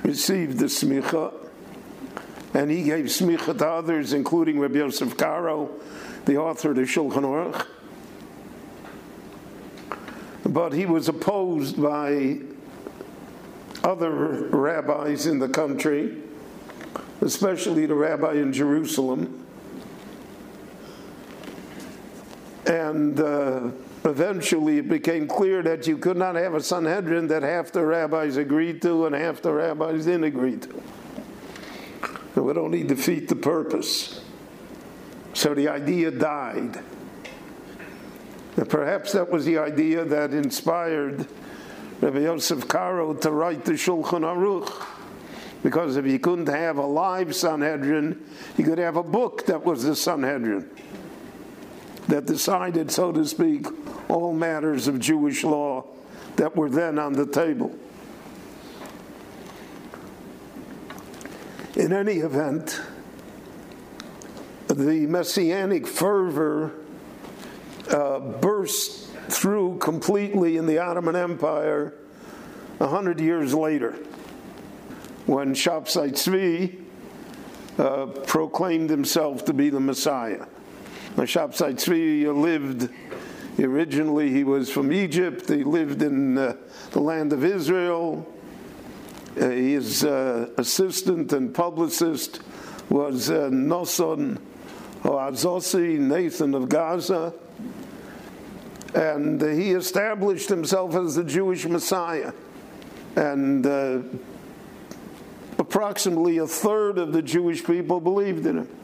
received 0.03 0.59
the 0.59 0.65
smicha, 0.65 1.33
and 2.53 2.69
he 2.69 2.83
gave 2.83 3.05
smicha 3.05 3.57
to 3.57 3.67
others, 3.67 4.13
including 4.13 4.59
Rabbi 4.59 4.79
Yosef 4.79 5.15
Karo, 5.17 5.69
the 6.25 6.37
author 6.37 6.71
of 6.71 6.75
the 6.75 6.81
Shulchan 6.81 7.23
Aruch. 7.23 7.65
But 10.45 10.73
he 10.73 10.85
was 10.85 11.07
opposed 11.07 11.81
by 11.81 12.39
other 13.83 14.11
rabbis 14.49 15.25
in 15.25 15.39
the 15.39 15.47
country, 15.47 16.17
especially 17.21 17.85
the 17.85 17.95
rabbi 17.95 18.33
in 18.33 18.51
Jerusalem. 18.51 19.45
And 22.65 23.19
uh, 23.19 23.71
eventually 24.05 24.77
it 24.77 24.89
became 24.89 25.27
clear 25.27 25.63
that 25.63 25.87
you 25.87 25.97
could 25.97 26.17
not 26.17 26.35
have 26.35 26.53
a 26.53 26.61
Sanhedrin 26.61 27.27
that 27.27 27.43
half 27.43 27.71
the 27.71 27.83
rabbis 27.83 28.37
agreed 28.37 28.81
to 28.83 29.07
and 29.07 29.15
half 29.15 29.41
the 29.41 29.51
rabbis 29.51 30.05
didn't 30.05 30.25
agree 30.25 30.57
to. 30.57 30.83
It 32.35 32.39
would 32.39 32.57
only 32.57 32.83
defeat 32.83 33.27
the 33.27 33.35
purpose. 33.35 34.23
So 35.33 35.53
the 35.53 35.69
idea 35.69 36.11
died. 36.11 36.81
And 38.57 38.69
perhaps 38.69 39.13
that 39.13 39.29
was 39.29 39.45
the 39.45 39.57
idea 39.57 40.05
that 40.05 40.33
inspired 40.33 41.27
Rabbi 41.99 42.19
Yosef 42.19 42.67
Karo 42.67 43.13
to 43.15 43.31
write 43.31 43.65
the 43.65 43.73
Shulchan 43.73 44.21
Aruch. 44.21 44.87
Because 45.63 45.95
if 45.95 46.05
you 46.05 46.19
couldn't 46.19 46.47
have 46.47 46.77
a 46.77 46.85
live 46.85 47.35
Sanhedrin, 47.35 48.23
you 48.57 48.63
could 48.63 48.77
have 48.77 48.97
a 48.97 49.03
book 49.03 49.45
that 49.45 49.63
was 49.63 49.83
the 49.83 49.95
Sanhedrin 49.95 50.69
that 52.07 52.25
decided, 52.25 52.91
so 52.91 53.11
to 53.11 53.25
speak, 53.25 53.67
all 54.09 54.33
matters 54.33 54.87
of 54.87 54.99
Jewish 54.99 55.43
law 55.43 55.85
that 56.35 56.55
were 56.55 56.69
then 56.69 56.97
on 56.99 57.13
the 57.13 57.25
table. 57.25 57.75
In 61.75 61.93
any 61.93 62.17
event, 62.17 62.81
the 64.67 65.05
messianic 65.07 65.87
fervor 65.87 66.71
uh, 67.89 68.19
burst 68.19 69.09
through 69.29 69.77
completely 69.77 70.57
in 70.57 70.65
the 70.65 70.79
Ottoman 70.79 71.15
Empire 71.15 71.93
a 72.79 72.87
hundred 72.87 73.19
years 73.19 73.53
later, 73.53 73.91
when 75.27 75.53
Shabtai 75.53 76.11
Tzvi 76.11 76.81
uh, 77.77 78.07
proclaimed 78.25 78.89
himself 78.89 79.45
to 79.45 79.53
be 79.53 79.69
the 79.69 79.79
Messiah. 79.79 80.45
Now, 81.17 81.23
Shabtai 81.23 81.73
Tzvi 81.73 82.41
lived 82.41 82.89
originally, 83.59 84.29
he 84.31 84.45
was 84.45 84.71
from 84.71 84.93
Egypt, 84.93 85.49
he 85.49 85.63
lived 85.63 86.01
in 86.01 86.37
uh, 86.37 86.55
the 86.91 87.01
land 87.01 87.33
of 87.33 87.43
Israel. 87.43 88.25
Uh, 89.35 89.49
his 89.49 90.05
uh, 90.05 90.49
assistant 90.57 91.33
and 91.33 91.53
publicist 91.53 92.41
was 92.89 93.29
uh, 93.29 93.49
Noson 93.49 94.39
Azosi, 95.03 95.99
Nathan 95.99 96.55
of 96.55 96.69
Gaza. 96.69 97.33
And 98.95 99.43
uh, 99.43 99.47
he 99.47 99.71
established 99.71 100.47
himself 100.47 100.95
as 100.95 101.15
the 101.15 101.25
Jewish 101.25 101.65
Messiah. 101.65 102.31
And 103.17 103.65
uh, 103.67 103.99
approximately 105.57 106.37
a 106.37 106.47
third 106.47 106.97
of 106.97 107.11
the 107.11 107.21
Jewish 107.21 107.65
people 107.65 107.99
believed 107.99 108.45
in 108.45 108.59
him 108.59 108.80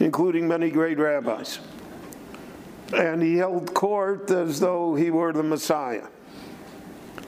including 0.00 0.48
many 0.48 0.70
great 0.70 0.98
rabbis. 0.98 1.60
And 2.94 3.22
he 3.22 3.36
held 3.36 3.72
court 3.72 4.30
as 4.30 4.60
though 4.60 4.94
he 4.94 5.10
were 5.10 5.32
the 5.32 5.42
Messiah. 5.42 6.06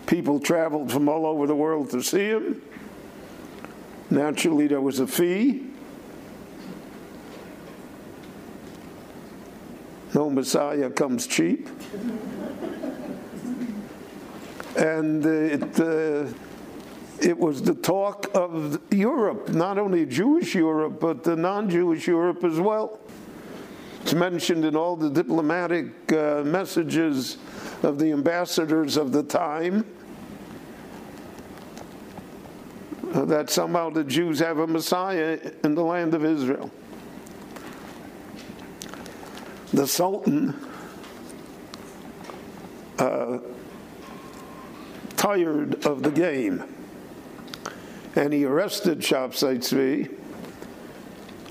People 0.06 0.38
traveled 0.38 0.92
from 0.92 1.08
all 1.08 1.24
over 1.24 1.46
the 1.46 1.54
world 1.54 1.90
to 1.90 2.02
see 2.02 2.28
him. 2.28 2.60
Naturally, 4.10 4.66
there 4.66 4.80
was 4.80 5.00
a 5.00 5.06
fee. 5.06 5.66
No 10.14 10.30
Messiah 10.30 10.90
comes 10.90 11.26
cheap. 11.26 11.68
And 14.76 15.24
it, 15.24 15.80
uh, 15.80 16.26
it 17.20 17.38
was 17.38 17.62
the 17.62 17.74
talk 17.74 18.26
of 18.34 18.80
Europe, 18.92 19.48
not 19.48 19.78
only 19.78 20.06
Jewish 20.06 20.54
Europe, 20.54 21.00
but 21.00 21.24
the 21.24 21.36
non 21.36 21.70
Jewish 21.70 22.06
Europe 22.06 22.44
as 22.44 22.58
well. 22.60 22.98
It's 24.02 24.14
mentioned 24.14 24.64
in 24.64 24.76
all 24.76 24.96
the 24.96 25.08
diplomatic 25.08 26.12
uh, 26.12 26.42
messages 26.44 27.38
of 27.82 27.98
the 27.98 28.12
ambassadors 28.12 28.96
of 28.96 29.12
the 29.12 29.22
time 29.22 29.86
uh, 33.14 33.24
that 33.24 33.48
somehow 33.48 33.90
the 33.90 34.04
Jews 34.04 34.38
have 34.40 34.58
a 34.58 34.66
Messiah 34.66 35.38
in 35.62 35.74
the 35.74 35.82
land 35.82 36.14
of 36.14 36.24
Israel. 36.24 36.70
the 39.74 39.86
Sultan 39.88 40.54
uh, 42.98 43.38
tired 45.16 45.84
of 45.84 46.04
the 46.04 46.10
game 46.10 46.62
and 48.16 48.32
he 48.32 48.44
arrested 48.44 49.00
Shabtai 49.00 49.58
Tzvi 49.58 50.14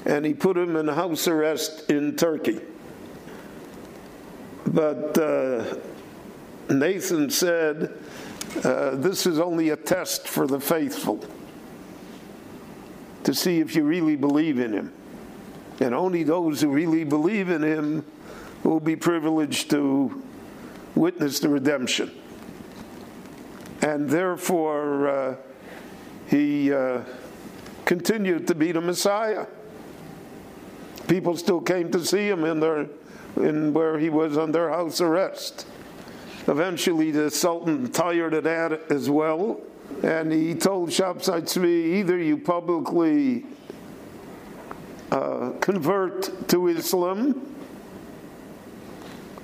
and 0.06 0.26
he 0.26 0.34
put 0.34 0.58
him 0.58 0.76
in 0.76 0.88
house 0.88 1.28
arrest 1.28 1.90
in 1.90 2.16
Turkey. 2.16 2.60
But 4.68 5.18
uh, 5.18 5.78
Nathan 6.70 7.30
said, 7.30 7.94
uh, 8.64 8.96
This 8.96 9.26
is 9.26 9.40
only 9.40 9.70
a 9.70 9.78
test 9.78 10.28
for 10.28 10.48
the 10.48 10.60
faithful 10.60 11.24
to 13.24 13.34
see 13.34 13.60
if 13.60 13.76
you 13.76 13.84
really 13.84 14.16
believe 14.16 14.60
in 14.60 14.74
him. 14.74 14.94
And 15.80 15.94
only 15.94 16.24
those 16.24 16.62
who 16.62 16.70
really 16.70 17.04
believe 17.04 17.50
in 17.50 17.64
him 17.64 18.06
will 18.64 18.80
be 18.80 18.96
privileged 18.96 19.70
to 19.72 20.22
witness 20.96 21.40
the 21.40 21.50
redemption. 21.50 22.12
And 23.82 24.10
therefore, 24.10 25.08
uh, 25.08 25.36
he 26.34 26.74
uh, 26.74 27.02
continued 27.86 28.48
to 28.48 28.56
be 28.56 28.72
the 28.72 28.82
Messiah. 28.82 29.46
People 31.08 31.38
still 31.38 31.62
came 31.62 31.92
to 31.92 32.04
see 32.04 32.28
him 32.28 32.44
in 32.44 32.60
their 32.60 32.88
in 33.38 33.72
where 33.72 34.00
he 34.00 34.10
was 34.10 34.36
under 34.36 34.70
house 34.72 35.00
arrest. 35.00 35.68
Eventually, 36.48 37.12
the 37.12 37.30
Sultan 37.30 37.92
tired 37.92 38.34
of 38.34 38.46
that 38.46 38.92
as 38.92 39.12
well, 39.12 39.62
and 40.02 40.32
he 40.32 40.56
told 40.56 40.90
Shabtai 40.90 41.44
Tzvi, 41.44 42.00
either 42.00 42.18
you 42.18 42.40
publicly 42.40 43.46
uh, 45.12 45.52
convert 45.62 46.50
to 46.50 46.68
Islam, 46.68 47.56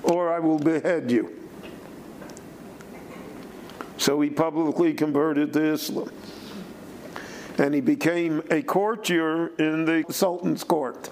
or 0.02 0.32
I 0.32 0.40
will 0.40 0.58
behead 0.58 1.08
you. 1.10 1.36
So 3.96 4.20
he 4.20 4.30
publicly 4.30 4.92
converted 4.92 5.52
to 5.52 5.72
Islam. 5.72 6.10
And 7.60 7.74
he 7.74 7.82
became 7.82 8.42
a 8.50 8.62
courtier 8.62 9.48
in 9.58 9.84
the 9.84 10.06
Sultan's 10.08 10.64
court. 10.64 11.10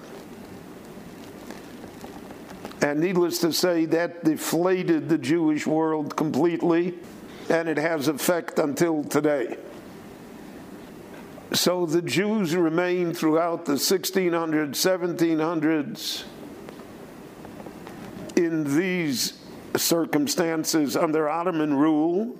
And 2.81 2.99
needless 2.99 3.37
to 3.41 3.53
say, 3.53 3.85
that 3.85 4.23
deflated 4.23 5.09
the 5.09 5.19
Jewish 5.19 5.67
world 5.67 6.15
completely, 6.15 6.97
and 7.49 7.69
it 7.69 7.77
has 7.77 8.07
effect 8.07 8.57
until 8.57 9.03
today. 9.03 9.57
So 11.53 11.85
the 11.85 12.01
Jews 12.01 12.55
remained 12.55 13.15
throughout 13.15 13.65
the 13.65 13.73
1600s, 13.73 14.71
1700s 14.71 16.23
in 18.35 18.75
these 18.75 19.33
circumstances 19.75 20.97
under 20.97 21.29
Ottoman 21.29 21.75
rule 21.75 22.39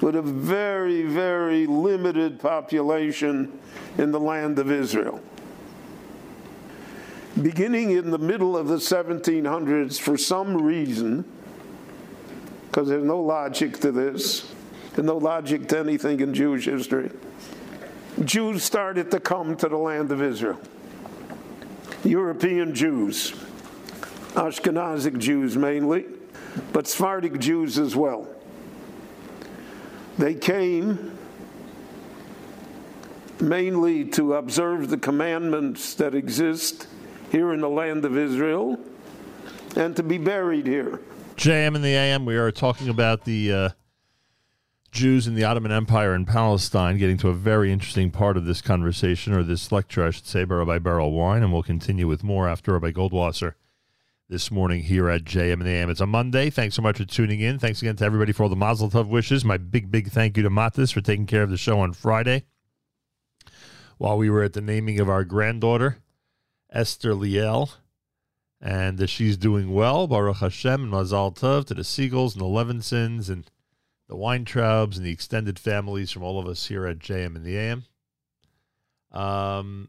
with 0.00 0.16
a 0.16 0.22
very, 0.22 1.02
very 1.02 1.66
limited 1.66 2.38
population 2.40 3.58
in 3.96 4.10
the 4.12 4.20
land 4.20 4.58
of 4.58 4.70
Israel 4.70 5.20
beginning 7.42 7.92
in 7.92 8.10
the 8.10 8.18
middle 8.18 8.56
of 8.56 8.68
the 8.68 8.76
1700s, 8.76 9.98
for 9.98 10.16
some 10.16 10.56
reason, 10.56 11.24
because 12.66 12.88
there's 12.88 13.04
no 13.04 13.20
logic 13.20 13.78
to 13.80 13.92
this, 13.92 14.52
and 14.96 15.06
no 15.06 15.16
logic 15.16 15.68
to 15.68 15.78
anything 15.78 16.20
in 16.20 16.34
Jewish 16.34 16.64
history, 16.64 17.10
Jews 18.24 18.64
started 18.64 19.10
to 19.12 19.20
come 19.20 19.56
to 19.56 19.68
the 19.68 19.76
land 19.76 20.10
of 20.10 20.20
Israel. 20.20 20.58
European 22.04 22.74
Jews, 22.74 23.32
Ashkenazic 24.34 25.18
Jews 25.18 25.56
mainly, 25.56 26.06
but 26.72 26.88
Sephardic 26.88 27.38
Jews 27.38 27.78
as 27.78 27.94
well. 27.94 28.26
They 30.18 30.34
came 30.34 31.16
mainly 33.40 34.04
to 34.06 34.34
observe 34.34 34.90
the 34.90 34.98
commandments 34.98 35.94
that 35.94 36.12
exist 36.14 36.88
here 37.30 37.52
in 37.52 37.60
the 37.60 37.68
land 37.68 38.04
of 38.04 38.18
Israel 38.18 38.80
and 39.76 39.94
to 39.94 40.02
be 40.02 40.18
buried 40.18 40.66
here. 40.66 41.00
JM 41.36 41.76
and 41.76 41.84
the 41.84 41.94
AM, 41.94 42.24
we 42.24 42.36
are 42.36 42.50
talking 42.50 42.88
about 42.88 43.24
the 43.24 43.52
uh, 43.52 43.68
Jews 44.90 45.28
in 45.28 45.36
the 45.36 45.44
Ottoman 45.44 45.70
Empire 45.70 46.16
in 46.16 46.24
Palestine, 46.24 46.98
getting 46.98 47.18
to 47.18 47.28
a 47.28 47.34
very 47.34 47.70
interesting 47.70 48.10
part 48.10 48.36
of 48.36 48.44
this 48.44 48.60
conversation, 48.60 49.32
or 49.32 49.44
this 49.44 49.70
lecture, 49.70 50.04
I 50.04 50.10
should 50.10 50.26
say, 50.26 50.42
by 50.42 50.56
Rabbi 50.56 50.80
Berel 50.80 51.12
Wein, 51.12 51.44
and 51.44 51.52
we'll 51.52 51.62
continue 51.62 52.08
with 52.08 52.24
more 52.24 52.48
after 52.48 52.72
Rabbi 52.72 52.90
Goldwasser 52.90 53.54
this 54.28 54.50
morning 54.50 54.82
here 54.82 55.08
at 55.08 55.24
JM 55.24 55.54
in 55.54 55.60
the 55.60 55.70
AM. 55.70 55.88
It's 55.88 56.02
a 56.02 56.06
Monday. 56.06 56.50
Thanks 56.50 56.74
so 56.74 56.82
much 56.82 56.98
for 56.98 57.04
tuning 57.06 57.40
in. 57.40 57.58
Thanks 57.58 57.80
again 57.80 57.96
to 57.96 58.04
everybody 58.04 58.32
for 58.32 58.42
all 58.42 58.48
the 58.50 58.56
Mazel 58.56 58.90
Tov 58.90 59.08
wishes. 59.08 59.42
My 59.42 59.56
big, 59.56 59.90
big 59.90 60.10
thank 60.10 60.36
you 60.36 60.42
to 60.42 60.50
Matis 60.50 60.92
for 60.92 61.00
taking 61.00 61.26
care 61.26 61.42
of 61.42 61.48
the 61.50 61.56
show 61.56 61.80
on 61.80 61.94
Friday 61.94 62.44
while 63.96 64.18
we 64.18 64.28
were 64.28 64.42
at 64.42 64.52
the 64.52 64.60
naming 64.60 65.00
of 65.00 65.08
our 65.08 65.24
granddaughter. 65.24 65.98
Esther 66.70 67.12
Liel, 67.12 67.70
and 68.60 69.00
uh, 69.00 69.06
she's 69.06 69.38
doing 69.38 69.72
well. 69.72 70.06
Baruch 70.06 70.36
Hashem 70.36 70.82
and 70.82 70.92
Mazal 70.92 71.34
Tov 71.34 71.64
to 71.66 71.74
the 71.74 71.80
Segals 71.80 72.34
and 72.34 72.42
the 72.42 72.44
Levinsons 72.44 73.30
and 73.30 73.50
the 74.08 74.16
Weintraubs 74.16 74.98
and 74.98 75.06
the 75.06 75.10
extended 75.10 75.58
families 75.58 76.10
from 76.10 76.22
all 76.22 76.38
of 76.38 76.46
us 76.46 76.66
here 76.66 76.86
at 76.86 76.98
JM 76.98 77.34
and 77.34 77.44
the 77.44 77.56
AM. 77.56 77.84
Um, 79.10 79.88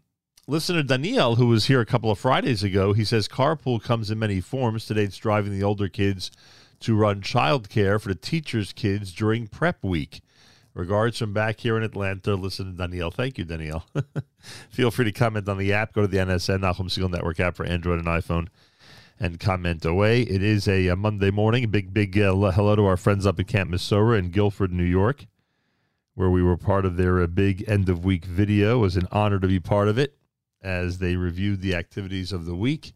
listener 0.49 0.81
Daniel, 0.81 1.35
who 1.35 1.45
was 1.45 1.67
here 1.67 1.80
a 1.80 1.85
couple 1.85 2.09
of 2.09 2.17
Fridays 2.17 2.63
ago, 2.63 2.93
he 2.93 3.05
says 3.05 3.27
carpool 3.27 3.81
comes 3.81 4.09
in 4.09 4.17
many 4.17 4.41
forms. 4.41 4.85
Today 4.85 5.03
it's 5.03 5.17
driving 5.17 5.51
the 5.51 5.63
older 5.63 5.88
kids 5.88 6.31
to 6.80 6.95
run 6.95 7.21
childcare 7.21 8.01
for 8.01 8.09
the 8.09 8.15
teachers' 8.15 8.73
kids 8.73 9.13
during 9.13 9.45
prep 9.45 9.84
week. 9.84 10.21
Regards 10.73 11.19
from 11.19 11.34
back 11.34 11.59
here 11.59 11.77
in 11.77 11.84
Atlanta. 11.84 12.34
Listen 12.35 12.65
to 12.65 12.71
Danielle. 12.71 13.11
Thank 13.11 13.38
you, 13.38 13.45
Danielle. 13.45 13.85
Feel 14.69 14.89
free 14.89 15.05
to 15.05 15.11
comment 15.11 15.47
on 15.47 15.59
the 15.59 15.71
app. 15.71 15.93
Go 15.93 16.01
to 16.01 16.07
the 16.07 16.17
NSN 16.17 16.61
Nachum 16.61 16.89
Segal 16.89 17.11
Network 17.11 17.39
app 17.39 17.55
for 17.55 17.65
Android 17.65 17.99
and 17.99 18.07
iPhone 18.07 18.47
and 19.19 19.39
comment 19.39 19.85
away. 19.85 20.21
It 20.21 20.41
is 20.41 20.67
a, 20.67 20.88
a 20.88 20.95
Monday 20.95 21.30
morning. 21.30 21.63
A 21.63 21.67
big, 21.67 21.93
big 21.93 22.17
uh, 22.17 22.34
hello 22.34 22.76
to 22.76 22.85
our 22.85 22.97
friends 22.97 23.27
up 23.27 23.39
at 23.39 23.47
Camp 23.47 23.69
Mesorah 23.69 24.17
in 24.17 24.31
Guilford, 24.31 24.71
New 24.71 24.84
York, 24.84 25.27
where 26.15 26.30
we 26.30 26.41
were 26.41 26.57
part 26.57 26.85
of 26.85 26.97
their 26.97 27.21
uh, 27.21 27.27
big 27.27 27.63
end 27.67 27.88
of 27.88 28.03
week 28.03 28.26
video. 28.26 28.77
It 28.77 28.81
was 28.81 28.97
an 28.97 29.07
honor 29.11 29.39
to 29.39 29.47
be 29.47 29.59
part 29.59 29.88
of 29.89 29.99
it 29.99 30.18
as 30.61 30.98
they 30.98 31.15
reviewed 31.15 31.61
the 31.61 31.76
activities 31.76 32.31
of 32.31 32.45
the 32.45 32.56
week 32.56 32.94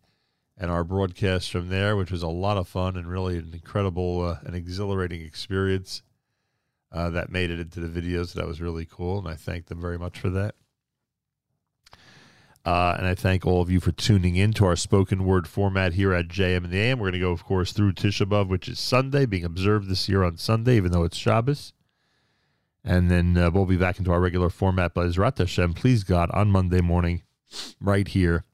and 0.58 0.70
our 0.70 0.84
broadcast 0.84 1.52
from 1.52 1.70
there, 1.70 1.96
which 1.96 2.12
was 2.12 2.24
a 2.24 2.28
lot 2.28 2.58
of 2.58 2.68
fun 2.68 2.96
and 2.96 3.08
really 3.08 3.38
an 3.38 3.52
incredible 3.54 4.22
uh, 4.22 4.38
and 4.46 4.56
exhilarating 4.56 5.22
experience 5.22 6.04
uh, 6.92 7.10
that 7.10 7.32
made 7.32 7.50
it 7.50 7.60
into 7.60 7.80
the 7.80 8.02
videos. 8.02 8.34
That 8.34 8.48
was 8.48 8.62
really 8.62 8.86
cool, 8.86 9.20
and 9.20 9.28
I 9.28 9.36
thank 9.36 9.66
them 9.68 9.82
very 9.82 9.98
much 9.98 10.20
for 10.20 10.30
that. 10.30 10.56
Uh, 12.66 12.96
and 12.98 13.06
I 13.06 13.14
thank 13.14 13.46
all 13.46 13.62
of 13.62 13.70
you 13.70 13.82
for 13.82 13.92
tuning 13.92 14.38
in 14.38 14.54
to 14.54 14.66
our 14.66 14.78
spoken 14.78 15.26
word 15.26 15.48
format 15.48 15.94
here 15.94 16.14
at 16.14 16.30
JM 16.30 16.64
and 16.64 16.72
the 16.72 16.80
AM. 16.80 16.98
We're 16.98 17.12
going 17.12 17.20
to 17.20 17.28
go, 17.28 17.32
of 17.32 17.44
course, 17.44 17.74
through 17.74 17.94
Tisha 17.94 18.26
B'av, 18.26 18.48
which 18.48 18.70
is 18.70 18.80
Sunday, 18.80 19.26
being 19.26 19.44
observed 19.44 19.90
this 19.90 20.08
year 20.08 20.24
on 20.24 20.38
Sunday, 20.38 20.78
even 20.78 20.92
though 20.92 21.04
it's 21.04 21.18
Shabbos. 21.18 21.74
And 22.86 23.12
then 23.12 23.38
uh, 23.38 23.52
we'll 23.52 23.66
be 23.66 23.76
back 23.76 24.00
into 24.00 24.12
our 24.12 24.22
regular 24.22 24.50
format 24.50 24.94
Ezrat 24.94 25.40
Hashem, 25.40 25.74
please 25.74 26.06
God, 26.06 26.30
on 26.32 26.52
Monday 26.52 26.80
morning, 26.80 27.24
right 27.80 28.08
here 28.08 28.46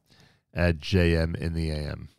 at 0.54 0.80
JM 0.80 1.36
in 1.36 1.54
the 1.54 1.72
AM. 1.72 2.10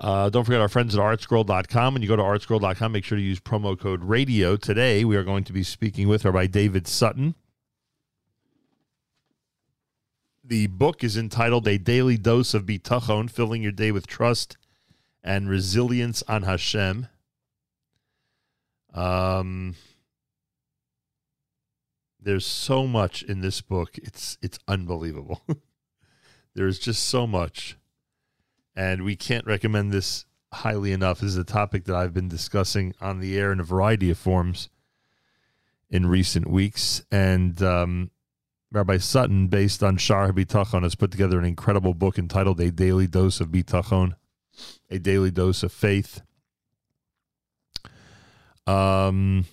Uh, 0.00 0.30
don't 0.30 0.44
forget 0.44 0.60
our 0.60 0.68
friends 0.68 0.94
at 0.94 1.00
artscroll.com. 1.00 1.94
When 1.94 2.02
you 2.02 2.08
go 2.08 2.16
to 2.16 2.22
artscroll.com, 2.22 2.92
make 2.92 3.04
sure 3.04 3.16
to 3.16 3.22
use 3.22 3.40
promo 3.40 3.78
code 3.78 4.04
radio. 4.04 4.56
Today, 4.56 5.04
we 5.04 5.16
are 5.16 5.24
going 5.24 5.44
to 5.44 5.52
be 5.52 5.62
speaking 5.62 6.08
with 6.08 6.24
Rabbi 6.24 6.46
David 6.46 6.86
Sutton. 6.86 7.34
The 10.44 10.66
book 10.66 11.04
is 11.04 11.16
entitled 11.16 11.68
A 11.68 11.78
Daily 11.78 12.16
Dose 12.16 12.54
of 12.54 12.66
Bitachon, 12.66 13.30
Filling 13.30 13.62
Your 13.62 13.72
Day 13.72 13.92
with 13.92 14.06
Trust 14.06 14.56
and 15.22 15.48
Resilience 15.48 16.22
on 16.26 16.42
Hashem. 16.42 17.06
Um, 18.92 19.76
there's 22.22 22.46
so 22.46 22.86
much 22.86 23.22
in 23.22 23.40
this 23.40 23.60
book. 23.60 23.98
It's 23.98 24.38
it's 24.42 24.58
unbelievable. 24.68 25.42
there's 26.54 26.78
just 26.78 27.04
so 27.04 27.26
much 27.26 27.76
and 28.74 29.04
we 29.04 29.16
can't 29.16 29.46
recommend 29.46 29.92
this 29.92 30.24
highly 30.52 30.92
enough. 30.92 31.20
This 31.20 31.30
is 31.30 31.36
a 31.36 31.44
topic 31.44 31.84
that 31.84 31.96
I've 31.96 32.14
been 32.14 32.28
discussing 32.28 32.94
on 33.00 33.20
the 33.20 33.38
air 33.38 33.52
in 33.52 33.60
a 33.60 33.64
variety 33.64 34.10
of 34.10 34.18
forms 34.18 34.68
in 35.90 36.06
recent 36.06 36.48
weeks. 36.48 37.04
And 37.10 37.62
um, 37.62 38.10
Rabbi 38.70 38.98
Sutton, 38.98 39.48
based 39.48 39.82
on 39.82 39.96
Shar 39.96 40.32
Bitachon, 40.32 40.82
has 40.82 40.94
put 40.94 41.10
together 41.10 41.38
an 41.38 41.44
incredible 41.44 41.94
book 41.94 42.18
entitled 42.18 42.60
A 42.60 42.70
Daily 42.70 43.06
Dose 43.06 43.40
of 43.40 43.48
Bitachon, 43.48 44.14
A 44.90 44.98
Daily 44.98 45.30
Dose 45.30 45.62
of 45.62 45.72
Faith. 45.72 46.22
Um, 48.66 49.46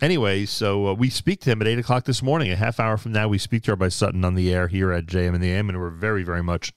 anyway, 0.00 0.44
so 0.46 0.88
uh, 0.88 0.94
we 0.94 1.10
speak 1.10 1.40
to 1.40 1.50
him 1.50 1.60
at 1.62 1.68
eight 1.68 1.78
o'clock 1.78 2.04
this 2.04 2.22
morning. 2.22 2.50
A 2.50 2.56
half 2.56 2.80
hour 2.80 2.96
from 2.96 3.12
now, 3.12 3.28
we 3.28 3.38
speak 3.38 3.62
to 3.64 3.72
Rabbi 3.72 3.88
Sutton 3.88 4.24
on 4.24 4.34
the 4.34 4.52
air 4.52 4.68
here 4.68 4.92
at 4.92 5.06
JM 5.06 5.34
in 5.34 5.40
the 5.40 5.50
AM, 5.50 5.68
and 5.68 5.78
we're 5.78 5.90
very, 5.90 6.22
very 6.22 6.42
much 6.42 6.72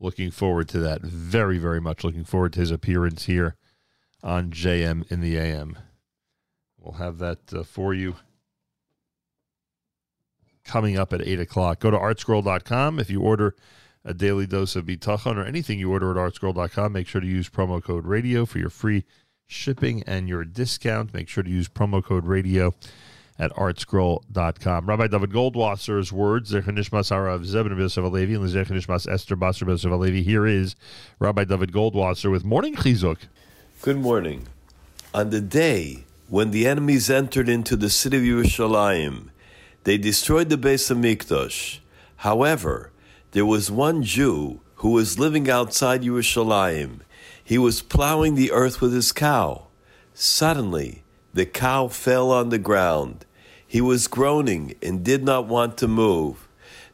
looking 0.00 0.30
forward 0.30 0.68
to 0.70 0.78
that. 0.78 1.02
Very, 1.02 1.58
very 1.58 1.80
much 1.80 2.04
looking 2.04 2.24
forward 2.24 2.52
to 2.54 2.60
his 2.60 2.70
appearance 2.70 3.24
here 3.26 3.56
on 4.22 4.50
JM 4.50 5.10
in 5.10 5.20
the 5.20 5.36
AM. 5.36 5.78
We'll 6.78 6.94
have 6.94 7.18
that 7.18 7.52
uh, 7.52 7.62
for 7.64 7.94
you 7.94 8.16
coming 10.64 10.98
up 10.98 11.12
at 11.12 11.22
8 11.22 11.40
o'clock. 11.40 11.80
Go 11.80 11.90
to 11.90 11.98
artscroll.com. 11.98 12.98
If 12.98 13.10
you 13.10 13.22
order 13.22 13.56
a 14.04 14.14
daily 14.14 14.46
dose 14.46 14.76
of 14.76 14.84
bitachon 14.86 15.36
or 15.36 15.44
anything 15.44 15.78
you 15.78 15.90
order 15.90 16.10
at 16.10 16.16
artscroll.com, 16.16 16.92
make 16.92 17.08
sure 17.08 17.20
to 17.20 17.26
use 17.26 17.48
promo 17.48 17.82
code 17.82 18.06
radio 18.06 18.46
for 18.46 18.58
your 18.58 18.70
free 18.70 19.04
shipping 19.48 20.02
and 20.06 20.28
your 20.28 20.44
discount. 20.44 21.12
Make 21.12 21.28
sure 21.28 21.42
to 21.42 21.50
use 21.50 21.68
promo 21.68 22.04
code 22.04 22.26
radio 22.26 22.74
at 23.38 23.50
artscroll.com. 23.52 24.86
Rabbi 24.86 25.06
David 25.06 25.30
Goldwasser's 25.30 26.12
words, 26.12 26.52
Zechon 26.52 26.76
Nishmas 26.76 27.10
Harav 27.10 27.44
Zebin 27.46 27.76
Yosef 27.78 28.04
Alevi, 28.04 28.36
and 28.36 28.48
Zechon 28.48 28.76
Nishmas 28.76 29.10
Esther 29.10 29.36
Basar 29.36 29.66
Yosef. 29.68 30.24
Here 30.24 30.46
is 30.46 30.76
Rabbi 31.18 31.44
David 31.44 31.72
Goldwasser 31.72 32.30
with 32.30 32.44
Morning 32.44 32.74
Chizuk. 32.74 33.18
Good 33.80 33.98
morning. 33.98 34.48
On 35.14 35.30
the 35.30 35.40
day 35.40 36.04
when 36.28 36.50
the 36.50 36.66
enemies 36.66 37.08
entered 37.08 37.48
into 37.48 37.76
the 37.76 37.88
city 37.88 38.18
of 38.18 38.22
Yerushalayim, 38.22 39.28
they 39.84 39.96
destroyed 39.96 40.50
the 40.50 40.58
base 40.58 40.90
of 40.90 40.98
Hamikdash. 40.98 41.78
However, 42.16 42.90
there 43.30 43.46
was 43.46 43.70
one 43.70 44.02
Jew 44.02 44.60
who 44.76 44.90
was 44.90 45.18
living 45.18 45.48
outside 45.48 46.02
Yerushalayim. 46.02 47.00
He 47.48 47.56
was 47.56 47.80
plowing 47.80 48.34
the 48.34 48.52
earth 48.52 48.82
with 48.82 48.92
his 48.92 49.10
cow. 49.10 49.68
Suddenly, 50.12 51.02
the 51.32 51.46
cow 51.46 51.88
fell 51.88 52.30
on 52.30 52.50
the 52.50 52.58
ground. 52.58 53.24
He 53.66 53.80
was 53.80 54.06
groaning 54.06 54.74
and 54.82 55.02
did 55.02 55.24
not 55.24 55.46
want 55.46 55.78
to 55.78 55.88
move. 55.88 56.46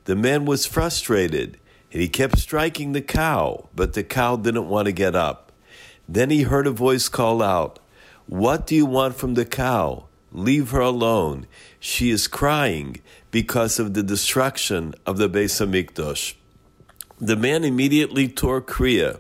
The 0.05 0.15
man 0.15 0.45
was 0.45 0.65
frustrated 0.65 1.59
and 1.91 2.01
he 2.01 2.09
kept 2.09 2.39
striking 2.39 2.93
the 2.93 3.03
cow, 3.03 3.69
but 3.75 3.95
the 3.95 4.05
cow 4.05 4.37
didn't 4.37 4.69
want 4.69 4.87
to 4.87 4.93
get 4.93 5.17
up. 5.17 5.51
Then 6.09 6.31
he 6.31 6.43
heard 6.43 6.69
a 6.69 6.71
voice 6.71 7.09
call 7.09 7.43
out, 7.43 7.81
What 8.29 8.65
do 8.65 8.77
you 8.77 8.87
want 8.87 9.17
from 9.17 9.35
the 9.35 9.45
cow? 9.45 10.05
Leave 10.31 10.71
her 10.71 10.81
alone. 10.81 11.49
She 11.81 12.11
is 12.11 12.29
crying 12.29 13.01
because 13.33 13.81
of 13.81 13.95
the 13.95 14.05
destruction 14.05 14.95
of 15.05 15.19
the 15.19 15.29
Beis 15.29 15.59
Hamikdash. 15.59 16.35
The 17.19 17.35
man 17.35 17.65
immediately 17.65 18.29
tore 18.29 18.63
Kriya. 18.63 19.19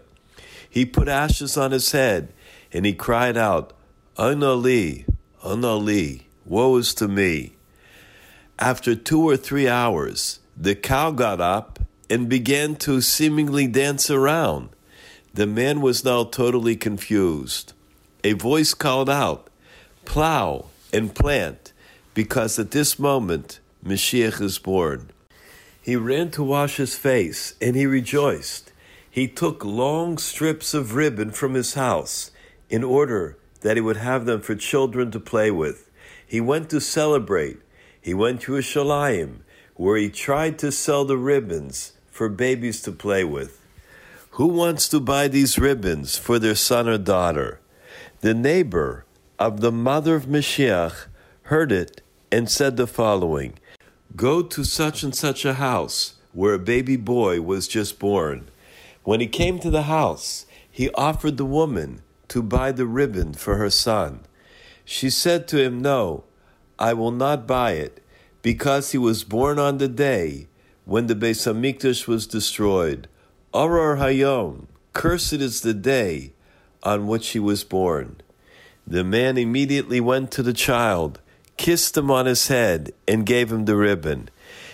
He 0.74 0.84
put 0.84 1.06
ashes 1.06 1.56
on 1.56 1.70
his 1.70 1.92
head 1.92 2.32
and 2.72 2.84
he 2.84 2.94
cried 2.94 3.36
out, 3.36 3.72
Onali, 4.18 5.06
Onali, 5.44 6.22
woe 6.44 6.76
is 6.78 6.92
to 6.94 7.06
me. 7.06 7.55
After 8.59 8.96
two 8.96 9.22
or 9.22 9.36
three 9.36 9.68
hours, 9.68 10.40
the 10.56 10.74
cow 10.74 11.12
got 11.12 11.40
up 11.40 11.78
and 12.10 12.28
began 12.28 12.74
to 12.74 13.01
seemingly 13.01 13.68
dance 13.68 14.10
around. 14.10 14.70
The 15.32 15.46
man 15.46 15.80
was 15.80 16.05
now 16.05 16.24
totally 16.24 16.74
confused. 16.74 17.72
A 18.24 18.32
voice 18.32 18.74
called 18.74 19.09
out, 19.09 19.51
Plow 20.05 20.66
and 20.92 21.14
plant, 21.14 21.72
because 22.14 22.59
at 22.59 22.72
this 22.72 22.98
moment 22.98 23.60
Mashiach 23.86 24.40
is 24.40 24.59
born. 24.59 25.10
He 25.80 25.94
ran 25.94 26.32
to 26.32 26.42
wash 26.42 26.78
his 26.78 26.96
face 26.96 27.55
and 27.62 27.76
he 27.76 27.86
rejoiced. 27.86 28.64
He 29.15 29.28
took 29.28 29.65
long 29.65 30.19
strips 30.19 30.74
of 30.74 30.97
ribbon 30.97 31.31
from 31.31 31.55
his 31.55 31.74
house 31.74 32.32
in 32.69 32.82
order 32.82 33.39
that 33.61 33.77
he 33.77 33.81
would 33.81 33.99
have 33.99 34.27
them 34.27 34.41
for 34.41 34.57
children 34.57 35.12
to 35.12 35.20
play 35.20 35.53
with. 35.53 35.89
He 36.27 36.41
went 36.41 36.69
to 36.70 36.81
celebrate. 36.81 37.59
He 38.01 38.12
went 38.12 38.41
to 38.41 38.55
Yerushalayim, 38.55 39.43
where 39.77 39.97
he 39.97 40.11
tried 40.11 40.59
to 40.59 40.73
sell 40.73 41.05
the 41.05 41.16
ribbons 41.16 41.93
for 42.11 42.28
babies 42.28 42.82
to 42.82 42.91
play 42.91 43.23
with. 43.23 43.61
Who 44.31 44.49
wants 44.49 44.89
to 44.89 44.99
buy 44.99 45.28
these 45.28 45.61
ribbons 45.61 46.19
for 46.19 46.41
their 46.41 46.57
son 46.57 46.89
or 46.89 46.99
daughter? 46.99 47.61
The 48.20 48.35
neighbor 48.35 49.05
of 49.39 49.61
the 49.61 49.70
mother 49.70 50.16
of 50.16 50.27
Mashiach 50.27 51.07
heard 51.43 51.70
it 51.70 52.03
and 52.32 52.51
said 52.51 52.77
the 52.77 52.89
following 52.89 53.61
Go 54.16 54.43
to 54.43 54.65
such 54.65 55.05
and 55.05 55.15
such 55.15 55.45
a 55.45 55.55
house 55.55 56.15
where 56.32 56.55
a 56.55 56.59
baby 56.59 56.97
boy 56.97 57.41
was 57.41 57.69
just 57.69 58.01
born. 58.01 58.51
When 59.05 59.20
he 59.20 59.26
came 59.26 59.59
to 59.60 59.70
the 59.70 59.82
house, 59.82 60.47
he 60.70 60.90
offered 60.90 61.36
the 61.36 61.44
woman 61.44 62.02
to 62.28 62.43
buy 62.43 62.72
the 62.72 62.86
ribbon 62.86 63.35
for 63.35 63.56
her 63.56 63.70
son. 63.70 64.20
She 64.85 65.10
said 65.10 65.47
to 65.48 65.62
him, 65.62 65.81
No, 65.81 66.24
I 66.78 66.94
will 66.94 67.10
not 67.12 67.47
buy 67.47 67.72
it, 67.72 68.02
because 68.43 68.93
he 68.93 68.98
was 68.98 69.22
born 69.22 69.59
on 69.59 69.78
the 69.78 69.89
day 69.89 70.48
when 70.85 71.06
the 71.06 71.14
Beis 71.14 71.47
Hamikdash 71.47 72.06
was 72.06 72.26
destroyed. 72.26 73.09
Aror 73.52 73.98
Hayom, 73.98 74.66
cursed 74.93 75.35
is 75.35 75.60
the 75.60 75.74
day 75.74 76.32
on 76.82 77.06
which 77.06 77.28
he 77.28 77.39
was 77.39 77.62
born. 77.62 78.16
The 78.86 79.05
man 79.05 79.39
immediately 79.39 80.01
went 80.01 80.31
to 80.32 80.43
the 80.43 80.52
child, 80.52 81.20
kissed 81.56 81.97
him 81.97 82.10
on 82.10 82.26
his 82.26 82.48
head, 82.48 82.93
and 83.06 83.24
gave 83.24 83.52
him 83.52 83.64
the 83.64 83.76
ribbon. 83.76 84.28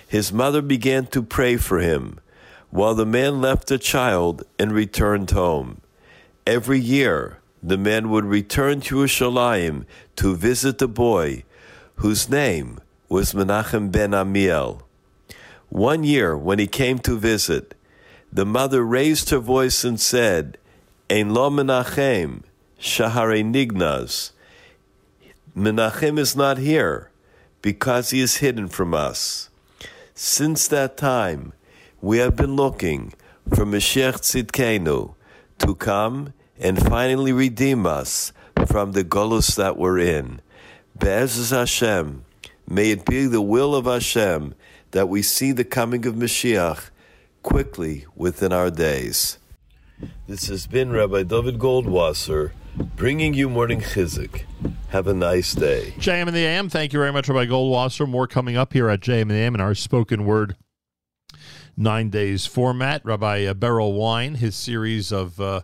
His 0.07 0.33
mother 0.33 0.63
began 0.63 1.07
to 1.09 1.23
pray 1.23 1.57
for 1.57 1.79
him, 1.79 2.19
while 2.71 2.95
the 2.95 3.07
man 3.07 3.41
left 3.41 3.69
the 3.69 3.79
child 3.79 4.45
and 4.59 4.73
returned 4.73 5.31
home. 5.31 5.81
Every 6.47 6.81
year, 6.81 7.39
the 7.63 7.77
man 7.77 8.11
would 8.11 8.25
return 8.25 8.81
to 8.83 8.97
Yerushalayim 8.97 9.85
to 10.17 10.37
visit 10.37 10.79
the 10.79 10.89
boy, 10.89 11.45
whose 11.97 12.31
name 12.31 12.81
was 13.09 13.35
Menachem 13.35 13.91
ben 13.91 14.15
Amiel. 14.15 14.83
One 15.69 16.05
year, 16.05 16.37
when 16.37 16.59
he 16.59 16.67
came 16.67 16.99
to 17.01 17.19
visit, 17.19 17.75
the 18.33 18.47
mother 18.47 18.83
raised 18.83 19.31
her 19.31 19.39
voice 19.39 19.85
and 19.85 20.01
said, 20.01 20.57
Ein 21.11 21.35
lo 21.35 21.51
Menachem, 21.51 22.43
Shahare 22.81 23.45
Nignaz. 23.45 24.31
Menachem 25.57 26.19
is 26.19 26.37
not 26.37 26.59
here 26.59 27.11
because 27.61 28.11
he 28.11 28.21
is 28.21 28.37
hidden 28.37 28.69
from 28.69 28.95
us. 28.95 29.51
Since 30.15 30.69
that 30.69 30.97
time, 30.97 31.53
we 32.01 32.19
have 32.19 32.37
been 32.37 32.57
looking 32.57 33.13
for 33.49 33.67
Mashiach 33.67 34.21
Tzidkenu 34.21 35.15
to 35.59 35.75
come 35.75 36.33
and 36.59 36.79
finally 36.79 37.33
redeem 37.33 37.87
us 37.87 38.33
from 38.67 38.93
the 38.93 39.05
golus 39.05 39.55
that 39.57 39.77
we're 39.77 39.99
in. 39.99 40.41
Be'ezus 40.99 41.51
Hashem, 41.51 42.25
may 42.69 42.91
it 42.91 43.05
be 43.05 43.27
the 43.27 43.43
will 43.43 43.75
of 43.75 43.87
Hashem 43.87 44.55
that 44.93 45.09
we 45.09 45.23
see 45.23 45.53
the 45.53 45.65
coming 45.65 46.07
of 46.07 46.15
Mashiach 46.15 46.91
quickly 47.43 48.07
within 48.15 48.53
our 48.53 48.71
days. 48.71 49.39
This 50.27 50.47
has 50.49 50.67
been 50.67 50.91
Rabbi 50.93 51.25
David 51.25 51.59
Goldwasser 51.59 52.53
bringing 52.97 53.35
you 53.35 53.51
morning 53.51 53.81
chizuk. 53.81 54.45
Have 54.89 55.07
a 55.07 55.15
nice 55.15 55.55
day. 55.55 55.93
JM 55.99 56.29
in 56.29 56.35
the 56.35 56.45
AM. 56.45 56.69
Thank 56.71 56.93
you 56.93 56.99
very 56.99 57.13
much, 57.13 57.29
Rabbi 57.29 57.47
Goldwasser. 57.47 58.09
More 58.09 58.27
coming 58.27 58.57
up 58.57 58.73
here 58.73 58.89
at 58.89 59.01
JM 59.01 59.23
in 59.23 59.29
the 59.29 59.35
AM 59.35 59.55
in 59.55 59.61
our 59.61 59.75
spoken 59.75 60.25
word 60.25 60.57
nine 61.77 62.11
days 62.11 62.47
format. 62.47 63.05
Rabbi 63.05 63.53
Berel 63.53 63.97
Wein, 63.97 64.37
his 64.37 64.57
series 64.57 65.13
of 65.13 65.41
uh, 65.41 65.63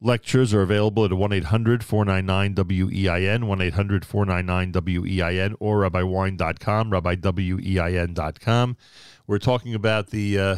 lectures 0.00 0.52
are 0.54 0.62
available 0.62 1.04
at 1.04 1.12
1 1.12 1.32
800 1.32 1.84
499 1.84 2.54
WEIN, 2.54 3.46
1 3.46 3.60
800 3.60 4.04
499 4.04 5.02
WEIN, 5.02 5.56
or 5.60 5.80
rabbiwine.com, 5.80 6.90
rabbiwein.com. 6.90 8.76
We're 9.26 9.38
talking 9.38 9.74
about 9.74 10.10
the. 10.10 10.38
Uh, 10.38 10.56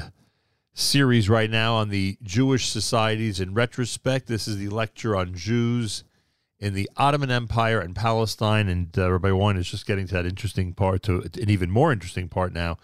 series 0.74 1.28
right 1.28 1.50
now 1.50 1.74
on 1.74 1.88
the 1.88 2.16
Jewish 2.22 2.68
societies 2.68 3.40
in 3.40 3.52
retrospect. 3.52 4.28
This 4.28 4.46
is 4.46 4.58
the 4.58 4.68
lecture 4.68 5.16
on 5.16 5.34
Jews 5.34 6.04
in 6.60 6.74
the 6.74 6.88
Ottoman 6.96 7.32
Empire 7.32 7.80
and 7.80 7.96
Palestine. 7.96 8.68
And 8.68 8.96
uh, 8.96 9.10
Rabbi 9.10 9.32
Wein 9.32 9.56
is 9.56 9.68
just 9.68 9.86
getting 9.86 10.06
to 10.06 10.14
that 10.14 10.26
interesting 10.26 10.74
part, 10.74 11.02
to 11.04 11.22
an 11.22 11.50
even 11.50 11.70
more 11.70 11.92
interesting 11.92 12.28
part 12.28 12.52
now 12.52 12.78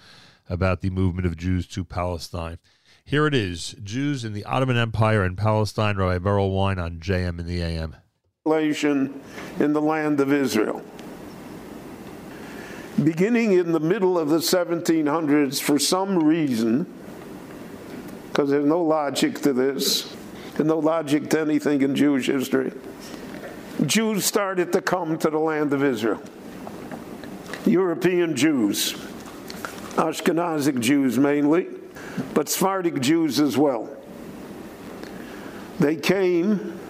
about 0.48 0.80
the 0.80 0.90
movement 0.90 1.26
of 1.26 1.36
Jews 1.36 1.66
to 1.68 1.84
Palestine. 1.84 2.58
Here 3.04 3.26
it 3.26 3.34
is 3.34 3.76
Jews 3.82 4.24
in 4.24 4.32
the 4.32 4.44
Ottoman 4.44 4.76
Empire 4.76 5.22
and 5.22 5.36
Palestine. 5.36 5.96
Rabbi 5.96 6.18
Berel 6.24 6.50
Wein 6.50 6.78
on 6.78 7.00
JM 7.00 7.38
in 7.38 7.46
the 7.46 7.60
AM. 7.60 7.96
In 8.46 9.72
the 9.72 9.80
land 9.80 10.20
of 10.20 10.32
Israel. 10.32 10.82
Beginning 13.02 13.52
in 13.52 13.72
the 13.72 13.80
middle 13.80 14.18
of 14.18 14.28
the 14.28 14.38
1700s, 14.38 15.60
for 15.60 15.78
some 15.78 16.22
reason, 16.22 16.86
because 18.28 18.50
there's 18.50 18.64
no 18.64 18.80
logic 18.82 19.40
to 19.40 19.52
this, 19.52 20.14
and 20.58 20.68
no 20.68 20.78
logic 20.78 21.28
to 21.30 21.40
anything 21.40 21.82
in 21.82 21.96
Jewish 21.96 22.26
history. 22.26 22.72
Jews 23.86 24.24
started 24.24 24.72
to 24.72 24.80
come 24.80 25.18
to 25.18 25.28
the 25.28 25.38
land 25.38 25.72
of 25.72 25.82
Israel. 25.82 26.22
European 27.66 28.36
Jews, 28.36 28.94
Ashkenazic 29.96 30.80
Jews 30.80 31.18
mainly, 31.18 31.68
but 32.34 32.48
Sephardic 32.48 33.00
Jews 33.00 33.38
as 33.40 33.56
well. 33.56 33.88
They 35.78 35.96
came 35.96 36.80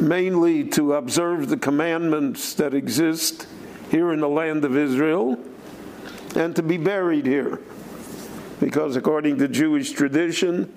mainly 0.00 0.64
to 0.64 0.94
observe 0.94 1.48
the 1.48 1.56
commandments 1.56 2.54
that 2.54 2.74
exist 2.74 3.46
here 3.90 4.12
in 4.12 4.20
the 4.20 4.28
land 4.28 4.64
of 4.64 4.76
Israel 4.76 5.38
and 6.34 6.56
to 6.56 6.62
be 6.62 6.76
buried 6.76 7.26
here. 7.26 7.60
Because 8.60 8.96
according 8.96 9.38
to 9.38 9.48
Jewish 9.48 9.92
tradition, 9.92 10.72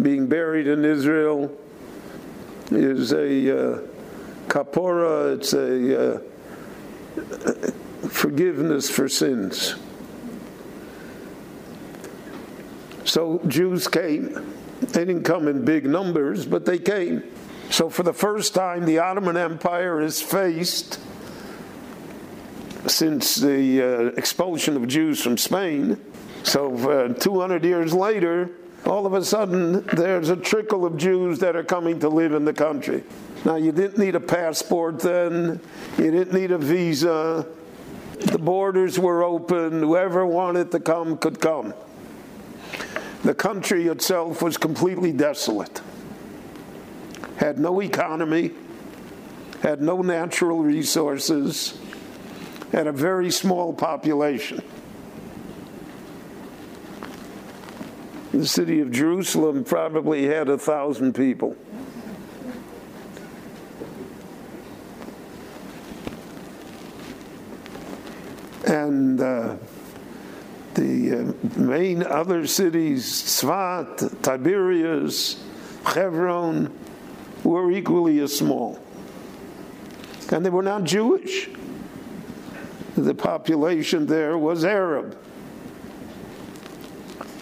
being 0.00 0.26
buried 0.26 0.66
in 0.66 0.84
Israel 0.84 1.56
is 2.70 3.12
a 3.12 3.76
uh, 3.76 3.80
kapora, 4.48 5.36
it's 5.36 5.52
a 5.52 6.16
uh, 6.16 6.20
forgiveness 8.08 8.90
for 8.90 9.08
sins. 9.08 9.74
So 13.04 13.40
Jews 13.48 13.88
came. 13.88 14.54
They 14.80 15.04
didn't 15.04 15.24
come 15.24 15.48
in 15.48 15.64
big 15.64 15.86
numbers, 15.86 16.46
but 16.46 16.64
they 16.64 16.78
came. 16.78 17.24
So 17.70 17.90
for 17.90 18.02
the 18.02 18.12
first 18.12 18.54
time, 18.54 18.84
the 18.84 18.98
Ottoman 18.98 19.36
Empire 19.36 20.00
is 20.00 20.20
faced 20.20 21.00
since 22.86 23.36
the 23.36 23.82
uh, 23.82 24.18
expulsion 24.18 24.76
of 24.76 24.86
Jews 24.86 25.22
from 25.22 25.36
Spain. 25.36 26.00
So 26.44 26.76
uh, 26.90 27.14
200 27.14 27.64
years 27.64 27.92
later, 27.92 28.50
all 28.86 29.06
of 29.06 29.12
a 29.12 29.24
sudden, 29.24 29.84
there's 29.92 30.30
a 30.30 30.36
trickle 30.36 30.86
of 30.86 30.96
Jews 30.96 31.38
that 31.40 31.56
are 31.56 31.64
coming 31.64 31.98
to 32.00 32.08
live 32.08 32.32
in 32.32 32.44
the 32.44 32.52
country. 32.52 33.04
Now, 33.44 33.56
you 33.56 33.72
didn't 33.72 33.98
need 33.98 34.14
a 34.14 34.20
passport 34.20 35.00
then, 35.00 35.60
you 35.98 36.10
didn't 36.10 36.32
need 36.32 36.52
a 36.52 36.58
visa. 36.58 37.46
The 38.20 38.38
borders 38.38 38.98
were 38.98 39.22
open, 39.22 39.80
whoever 39.80 40.26
wanted 40.26 40.70
to 40.72 40.80
come 40.80 41.16
could 41.18 41.40
come. 41.40 41.72
The 43.22 43.34
country 43.34 43.86
itself 43.86 44.42
was 44.42 44.56
completely 44.56 45.12
desolate, 45.12 45.80
had 47.36 47.58
no 47.58 47.80
economy, 47.80 48.52
had 49.62 49.80
no 49.80 50.02
natural 50.02 50.62
resources, 50.62 51.78
had 52.72 52.86
a 52.86 52.92
very 52.92 53.30
small 53.30 53.72
population. 53.72 54.62
The 58.32 58.46
city 58.46 58.80
of 58.80 58.92
Jerusalem 58.92 59.64
probably 59.64 60.26
had 60.26 60.48
a 60.48 60.58
thousand 60.58 61.14
people. 61.14 61.56
And 68.66 69.20
uh, 69.20 69.56
the 70.74 71.12
uh, 71.12 71.37
main 71.56 72.02
other 72.02 72.46
cities, 72.46 73.04
Svat, 73.06 73.98
Tiberias, 74.22 75.42
Hebron, 75.84 76.76
were 77.44 77.70
equally 77.70 78.18
as 78.20 78.36
small. 78.36 78.78
And 80.30 80.44
they 80.44 80.50
were 80.50 80.62
not 80.62 80.84
Jewish. 80.84 81.48
The 82.96 83.14
population 83.14 84.06
there 84.06 84.36
was 84.36 84.64
Arab. 84.64 85.16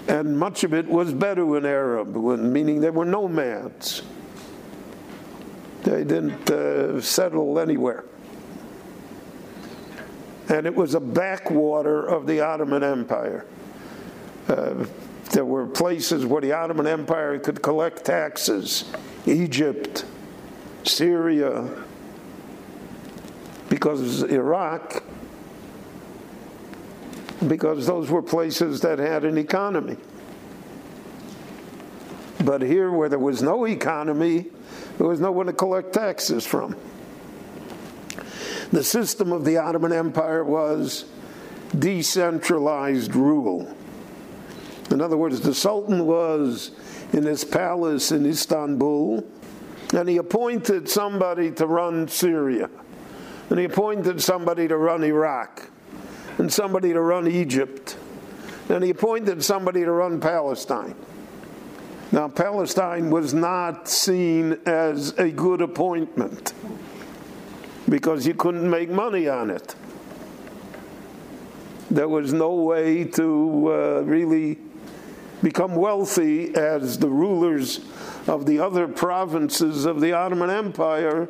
And 0.09 0.39
much 0.39 0.62
of 0.62 0.73
it 0.73 0.87
was 0.87 1.12
Bedouin 1.12 1.66
Arab, 1.66 2.15
meaning 2.15 2.81
they 2.81 2.91
were 2.91 3.05
nomads. 3.05 4.03
They 5.83 6.05
didn't 6.05 6.51
uh, 6.51 7.01
settle 7.01 7.59
anywhere 7.59 8.05
and 10.49 10.66
it 10.66 10.74
was 10.74 10.95
a 10.95 11.01
backwater 11.01 12.07
of 12.07 12.27
the 12.27 12.41
Ottoman 12.41 12.83
Empire. 12.83 13.45
Uh, 14.48 14.86
there 15.32 15.44
were 15.44 15.66
places 15.66 16.24
where 16.24 16.40
the 16.40 16.52
Ottoman 16.52 16.86
Empire 16.86 17.39
could 17.39 17.62
collect 17.62 18.05
taxes 18.05 18.85
Egypt, 19.27 20.05
Syria, 20.85 21.68
because 23.68 24.23
Iraq, 24.23 25.02
because 27.47 27.86
those 27.86 28.10
were 28.10 28.23
places 28.23 28.81
that 28.82 28.98
had 28.98 29.24
an 29.24 29.36
economy. 29.36 29.97
But 32.44 32.62
here, 32.62 32.93
where 32.93 33.09
there 33.09 33.18
was 33.18 33.43
no 33.43 33.66
economy, 33.66 34.47
there 34.98 35.06
was 35.06 35.20
no 35.20 35.32
one 35.32 35.47
to 35.47 35.52
collect 35.52 35.93
taxes 35.93 36.47
from. 36.47 36.77
The 38.73 38.85
system 38.85 39.32
of 39.32 39.44
the 39.44 39.59
Ottoman 39.59 39.93
Empire 39.93 40.44
was 40.44 41.06
decentralized 41.77 43.14
rule. 43.14 43.76
In 44.91 45.01
other 45.01 45.17
words, 45.17 45.41
the 45.41 45.55
Sultan 45.55 46.07
was 46.07 46.71
in 47.13 47.25
his 47.25 47.45
palace 47.45 48.13
in 48.13 48.25
Istanbul, 48.25 49.25
and 49.95 50.09
he 50.09 50.17
appointed 50.17 50.89
somebody 50.89 51.51
to 51.53 51.67
run 51.67 52.09
Syria, 52.09 52.71
and 53.51 53.59
he 53.59 53.65
appointed 53.65 54.23
somebody 54.23 54.69
to 54.69 54.77
run 54.77 55.03
Iraq, 55.03 55.71
and 56.39 56.53
somebody 56.53 56.93
to 56.93 57.01
run 57.01 57.27
Egypt, 57.27 57.97
and 58.69 58.85
he 58.85 58.91
appointed 58.91 59.43
somebody 59.43 59.85
to 59.85 59.91
run 59.91 60.21
Palestine. 60.21 60.95
Now, 62.13 62.29
Palestine 62.29 63.11
was 63.11 63.35
not 63.35 63.89
seen 63.89 64.59
as 64.67 65.11
a 65.19 65.31
good 65.31 65.61
appointment 65.61 66.53
because 67.89 68.27
you 68.27 68.35
couldn't 68.35 68.69
make 68.69 68.89
money 68.89 69.29
on 69.29 69.51
it. 69.51 69.75
There 71.91 72.09
was 72.09 72.33
no 72.33 72.55
way 72.55 73.05
to 73.05 73.73
uh, 73.73 74.03
really 74.03 74.59
become 75.43 75.75
wealthy 75.75 76.55
as 76.55 76.99
the 76.99 77.09
rulers 77.09 77.81
of 78.27 78.47
the 78.47 78.59
other 78.59 78.89
provinces 78.89 79.85
of 79.85 80.01
the 80.01 80.13
Ottoman 80.13 80.51
Empire 80.51 81.29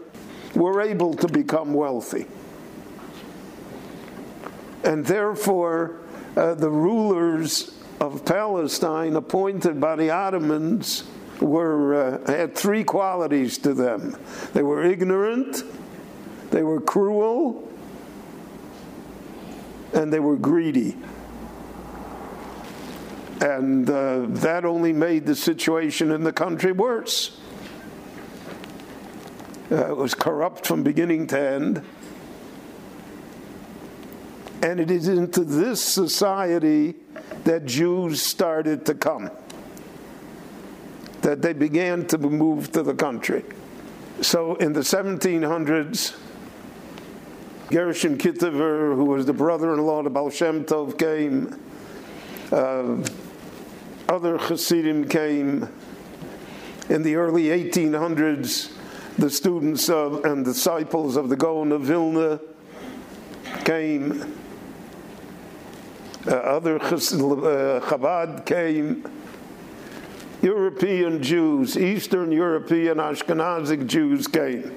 were 0.54 0.80
able 0.80 1.14
to 1.14 1.28
become 1.28 1.74
wealthy. 1.74 2.26
And 4.84 5.04
therefore, 5.04 6.00
uh, 6.36 6.54
the 6.54 6.70
rulers 6.70 7.76
of 8.00 8.24
Palestine 8.24 9.16
appointed 9.16 9.80
by 9.80 9.96
the 9.96 10.10
Ottomans 10.10 11.04
were, 11.40 11.94
uh, 11.94 12.32
had 12.32 12.54
three 12.54 12.84
qualities 12.84 13.58
to 13.58 13.74
them 13.74 14.16
they 14.52 14.62
were 14.62 14.84
ignorant, 14.84 15.62
they 16.50 16.62
were 16.62 16.80
cruel 16.80 17.68
and 19.92 20.12
they 20.12 20.20
were 20.20 20.36
greedy. 20.36 20.96
And 23.40 23.88
uh, 23.88 24.26
that 24.28 24.64
only 24.64 24.92
made 24.92 25.26
the 25.26 25.34
situation 25.34 26.10
in 26.10 26.24
the 26.24 26.32
country 26.32 26.72
worse. 26.72 27.38
Uh, 29.70 29.90
it 29.90 29.96
was 29.96 30.14
corrupt 30.14 30.66
from 30.66 30.82
beginning 30.82 31.26
to 31.28 31.38
end. 31.38 31.82
And 34.62 34.80
it 34.80 34.90
is 34.90 35.08
into 35.08 35.44
this 35.44 35.82
society 35.82 36.94
that 37.44 37.66
Jews 37.66 38.22
started 38.22 38.86
to 38.86 38.94
come, 38.94 39.30
that 41.22 41.42
they 41.42 41.52
began 41.52 42.06
to 42.06 42.18
move 42.18 42.72
to 42.72 42.82
the 42.82 42.94
country. 42.94 43.44
So 44.22 44.54
in 44.56 44.72
the 44.72 44.80
1700s, 44.80 46.16
Gershon 47.70 48.16
Kitover, 48.16 48.94
who 48.94 49.04
was 49.04 49.26
the 49.26 49.32
brother-in-law 49.32 50.06
of 50.06 50.12
Baal 50.12 50.30
Shem 50.30 50.64
Tov, 50.64 50.98
came. 50.98 51.60
Uh, 52.50 53.04
other 54.08 54.38
Hasidim 54.38 55.08
came. 55.08 55.68
In 56.88 57.02
the 57.02 57.16
early 57.16 57.44
1800s, 57.44 58.72
the 59.18 59.30
students 59.30 59.88
of, 59.88 60.24
and 60.24 60.44
disciples 60.44 61.16
of 61.16 61.28
the 61.28 61.36
Gaon 61.36 61.72
of 61.72 61.82
Vilna 61.82 62.38
came. 63.64 64.38
Uh, 66.26 66.34
other 66.34 66.78
Chas- 66.78 67.12
uh, 67.12 67.80
Chabad 67.84 68.44
came. 68.46 69.04
European 70.42 71.22
Jews, 71.22 71.76
Eastern 71.76 72.30
European 72.30 72.98
Ashkenazic 72.98 73.86
Jews 73.86 74.28
came. 74.28 74.76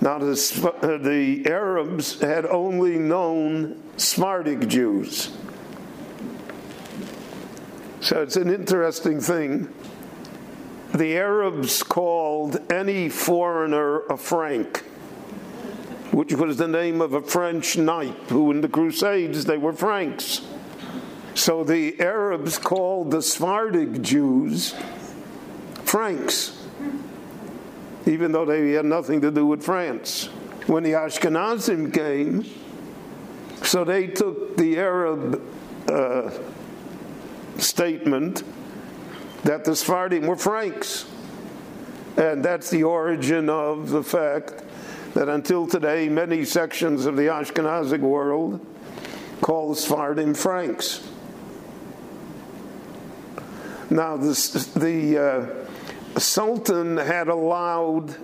Now, 0.00 0.18
the, 0.18 0.72
uh, 0.82 0.96
the 0.98 1.44
Arabs 1.46 2.20
had 2.20 2.46
only 2.46 2.98
known 2.98 3.82
Sephardic 3.96 4.68
Jews. 4.68 5.36
So 8.00 8.22
it's 8.22 8.36
an 8.36 8.52
interesting 8.52 9.20
thing. 9.20 9.72
The 10.94 11.16
Arabs 11.16 11.82
called 11.82 12.60
any 12.72 13.08
foreigner 13.08 14.00
a 14.06 14.16
Frank, 14.16 14.78
which 16.12 16.32
was 16.32 16.56
the 16.56 16.68
name 16.68 17.00
of 17.00 17.12
a 17.12 17.22
French 17.22 17.76
knight 17.76 18.16
who, 18.28 18.50
in 18.50 18.60
the 18.60 18.68
Crusades, 18.68 19.44
they 19.44 19.58
were 19.58 19.72
Franks. 19.72 20.42
So 21.34 21.64
the 21.64 22.00
Arabs 22.00 22.58
called 22.58 23.10
the 23.10 23.22
Sephardic 23.22 24.00
Jews 24.02 24.74
Franks 25.84 26.58
even 28.08 28.32
though 28.32 28.44
they 28.44 28.70
had 28.72 28.86
nothing 28.86 29.20
to 29.20 29.30
do 29.30 29.46
with 29.46 29.62
France. 29.62 30.26
When 30.66 30.82
the 30.82 30.92
Ashkenazim 30.92 31.92
came, 31.92 32.44
so 33.62 33.84
they 33.84 34.06
took 34.06 34.56
the 34.56 34.78
Arab 34.78 35.42
uh, 35.88 36.30
statement 37.58 38.42
that 39.44 39.64
the 39.64 39.74
Sephardim 39.74 40.26
were 40.26 40.36
Franks. 40.36 41.06
And 42.16 42.44
that's 42.44 42.70
the 42.70 42.82
origin 42.82 43.48
of 43.48 43.90
the 43.90 44.02
fact 44.02 44.64
that 45.14 45.28
until 45.28 45.66
today, 45.66 46.08
many 46.08 46.44
sections 46.44 47.06
of 47.06 47.16
the 47.16 47.24
Ashkenazic 47.24 48.00
world 48.00 48.64
call 49.40 49.74
Sephardim 49.74 50.34
Franks. 50.34 51.08
Now, 53.90 54.16
this, 54.16 54.66
the 54.74 55.18
uh, 55.18 56.18
Sultan 56.18 56.96
had 56.96 57.28
allowed 57.28 58.14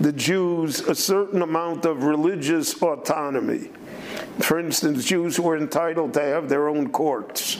the 0.00 0.12
Jews 0.12 0.80
a 0.80 0.94
certain 0.94 1.42
amount 1.42 1.84
of 1.84 2.04
religious 2.04 2.80
autonomy. 2.82 3.70
For 4.40 4.58
instance, 4.58 5.04
Jews 5.04 5.38
were 5.38 5.56
entitled 5.56 6.14
to 6.14 6.22
have 6.22 6.48
their 6.48 6.68
own 6.68 6.90
courts. 6.90 7.58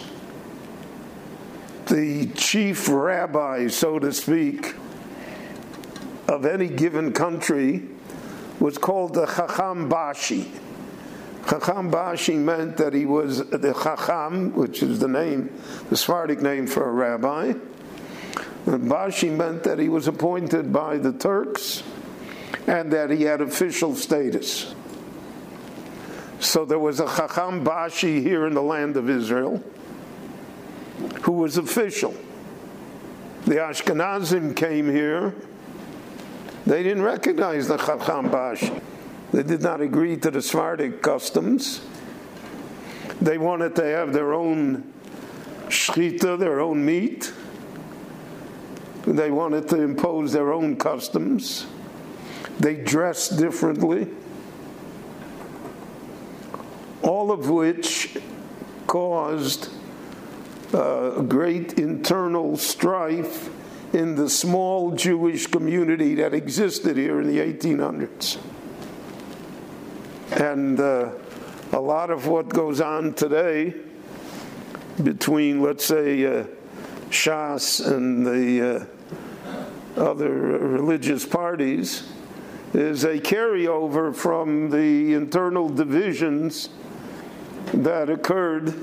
The 1.88 2.26
chief 2.34 2.86
rabbi, 2.86 3.68
so 3.68 3.98
to 3.98 4.12
speak, 4.12 4.74
of 6.28 6.44
any 6.44 6.68
given 6.68 7.14
country 7.14 7.82
was 8.60 8.76
called 8.76 9.14
the 9.14 9.24
Chacham 9.24 9.88
Bashi. 9.88 10.52
Chacham 11.48 11.90
Bashi 11.90 12.34
meant 12.34 12.76
that 12.76 12.92
he 12.92 13.06
was 13.06 13.38
the 13.48 13.72
Chacham, 13.72 14.52
which 14.54 14.82
is 14.82 14.98
the 14.98 15.08
name, 15.08 15.50
the 15.88 15.96
Sephardic 15.96 16.42
name 16.42 16.66
for 16.66 16.86
a 16.86 16.92
rabbi. 16.92 17.54
And 18.66 18.86
Bashi 18.86 19.30
meant 19.30 19.64
that 19.64 19.78
he 19.78 19.88
was 19.88 20.08
appointed 20.08 20.70
by 20.70 20.98
the 20.98 21.14
Turks 21.14 21.82
and 22.66 22.92
that 22.92 23.08
he 23.08 23.22
had 23.22 23.40
official 23.40 23.94
status. 23.94 24.74
So 26.38 26.66
there 26.66 26.78
was 26.78 27.00
a 27.00 27.06
Chacham 27.06 27.64
Bashi 27.64 28.20
here 28.20 28.46
in 28.46 28.52
the 28.52 28.62
land 28.62 28.98
of 28.98 29.08
Israel 29.08 29.64
who 31.22 31.32
was 31.32 31.56
official. 31.56 32.14
The 33.46 33.56
Ashkenazim 33.56 34.54
came 34.54 34.90
here. 34.90 35.34
They 36.66 36.82
didn't 36.82 37.02
recognize 37.02 37.68
the 37.68 37.76
Chacham 37.76 38.30
Bashi. 38.30 38.72
They 39.32 39.42
did 39.42 39.62
not 39.62 39.80
agree 39.80 40.16
to 40.18 40.30
the 40.30 40.42
Sephardic 40.42 41.02
customs. 41.02 41.80
They 43.20 43.38
wanted 43.38 43.74
to 43.76 43.84
have 43.84 44.12
their 44.12 44.32
own 44.32 44.92
shchita, 45.68 46.38
their 46.38 46.60
own 46.60 46.84
meat. 46.84 47.32
They 49.06 49.30
wanted 49.30 49.68
to 49.68 49.80
impose 49.80 50.32
their 50.32 50.52
own 50.52 50.76
customs. 50.76 51.66
They 52.58 52.76
dressed 52.76 53.38
differently. 53.38 54.08
All 57.02 57.30
of 57.30 57.48
which 57.48 58.16
caused 58.86 59.70
uh, 60.74 61.22
great 61.22 61.78
internal 61.78 62.56
strife 62.56 63.50
in 63.94 64.16
the 64.16 64.28
small 64.28 64.92
Jewish 64.92 65.46
community 65.46 66.14
that 66.16 66.34
existed 66.34 66.96
here 66.96 67.20
in 67.20 67.26
the 67.26 67.38
1800s. 67.38 68.38
And 70.32 70.78
uh, 70.78 71.12
a 71.72 71.80
lot 71.80 72.10
of 72.10 72.26
what 72.26 72.48
goes 72.48 72.80
on 72.80 73.14
today 73.14 73.74
between, 75.02 75.62
let's 75.62 75.84
say, 75.84 76.24
uh, 76.26 76.44
Shas 77.08 77.86
and 77.86 78.26
the 78.26 78.86
uh, 79.96 80.00
other 80.00 80.30
religious 80.30 81.24
parties 81.24 82.12
is 82.74 83.04
a 83.04 83.18
carryover 83.18 84.14
from 84.14 84.68
the 84.68 85.14
internal 85.14 85.68
divisions 85.68 86.68
that 87.72 88.10
occurred 88.10 88.74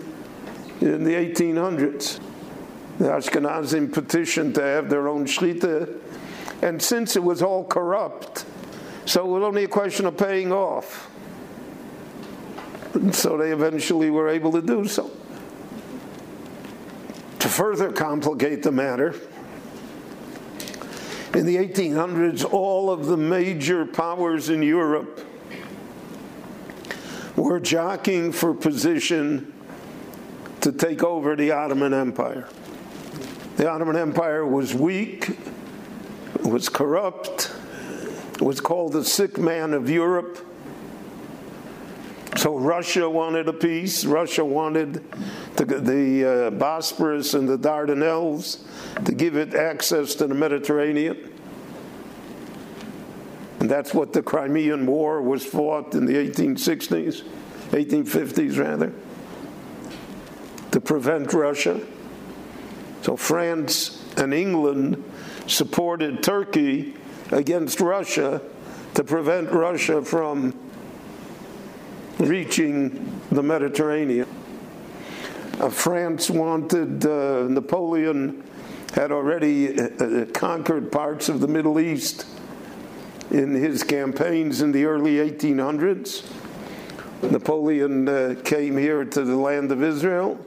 in 0.81 1.03
the 1.03 1.13
1800s. 1.13 2.19
The 2.97 3.05
Ashkenazim 3.05 3.91
petitioned 3.91 4.55
to 4.55 4.61
have 4.61 4.89
their 4.89 5.07
own 5.07 5.25
shchita, 5.25 5.99
and 6.61 6.81
since 6.81 7.15
it 7.15 7.23
was 7.23 7.41
all 7.41 7.65
corrupt, 7.65 8.45
so 9.05 9.25
it 9.25 9.27
was 9.27 9.43
only 9.43 9.65
a 9.65 9.67
question 9.67 10.05
of 10.05 10.17
paying 10.17 10.51
off. 10.51 11.11
And 12.93 13.13
so 13.13 13.37
they 13.37 13.51
eventually 13.51 14.09
were 14.09 14.29
able 14.29 14.53
to 14.53 14.61
do 14.61 14.87
so. 14.87 15.11
To 17.39 17.49
further 17.49 17.91
complicate 17.91 18.63
the 18.63 18.71
matter, 18.71 19.13
in 21.33 21.45
the 21.45 21.57
1800s, 21.57 22.45
all 22.53 22.89
of 22.89 23.07
the 23.07 23.17
major 23.17 23.85
powers 23.85 24.49
in 24.49 24.63
Europe 24.63 25.19
were 27.35 27.59
jockeying 27.59 28.31
for 28.31 28.53
position 28.53 29.53
to 30.65 30.71
take 30.71 31.03
over 31.03 31.35
the 31.35 31.51
Ottoman 31.51 31.93
Empire. 31.93 32.49
The 33.57 33.69
Ottoman 33.69 33.95
Empire 33.95 34.43
was 34.47 34.73
weak, 34.73 35.37
was 36.43 36.69
corrupt, 36.69 37.53
was 38.41 38.59
called 38.61 38.93
the 38.93 39.05
sick 39.05 39.37
man 39.37 39.75
of 39.75 39.91
Europe. 39.91 40.43
So 42.37 42.57
Russia 42.57 43.07
wanted 43.07 43.47
a 43.47 43.53
piece. 43.53 44.05
Russia 44.05 44.43
wanted 44.43 45.03
the, 45.55 45.65
the 45.65 46.25
uh, 46.25 46.49
Bosporus 46.49 47.37
and 47.37 47.47
the 47.47 47.59
Dardanelles 47.59 48.65
to 49.05 49.11
give 49.11 49.37
it 49.37 49.53
access 49.53 50.15
to 50.15 50.25
the 50.25 50.33
Mediterranean. 50.33 51.31
And 53.59 53.69
that's 53.69 53.93
what 53.93 54.13
the 54.13 54.23
Crimean 54.23 54.87
War 54.87 55.21
was 55.21 55.45
fought 55.45 55.93
in 55.93 56.07
the 56.07 56.13
1860s, 56.13 57.21
1850s 57.69 58.57
rather, 58.57 58.91
to 60.75 60.81
prevent 60.81 61.31
Russia. 61.31 61.79
So 63.01 63.15
France 63.15 64.03
and 64.17 64.33
England 64.33 65.01
supported 65.47 66.21
Turkey 66.21 66.95
against 67.31 67.79
Russia 67.79 68.41
to 68.93 69.03
prevent 69.05 69.51
Russia 69.51 70.01
from 70.01 70.53
reaching 72.19 73.21
the 73.31 73.41
Mediterranean. 73.41 74.27
Uh, 75.61 75.69
France 75.69 76.29
wanted, 76.29 77.05
uh, 77.05 77.43
Napoleon 77.47 78.43
had 78.95 79.13
already 79.13 79.79
uh, 79.79 80.25
conquered 80.33 80.91
parts 80.91 81.29
of 81.29 81.39
the 81.39 81.47
Middle 81.47 81.79
East 81.79 82.25
in 83.31 83.53
his 83.53 83.81
campaigns 83.81 84.61
in 84.61 84.73
the 84.73 84.83
early 84.83 85.25
1800s. 85.25 86.29
Napoleon 87.31 88.09
uh, 88.09 88.35
came 88.43 88.75
here 88.75 89.05
to 89.05 89.23
the 89.23 89.37
land 89.37 89.71
of 89.71 89.81
Israel. 89.81 90.37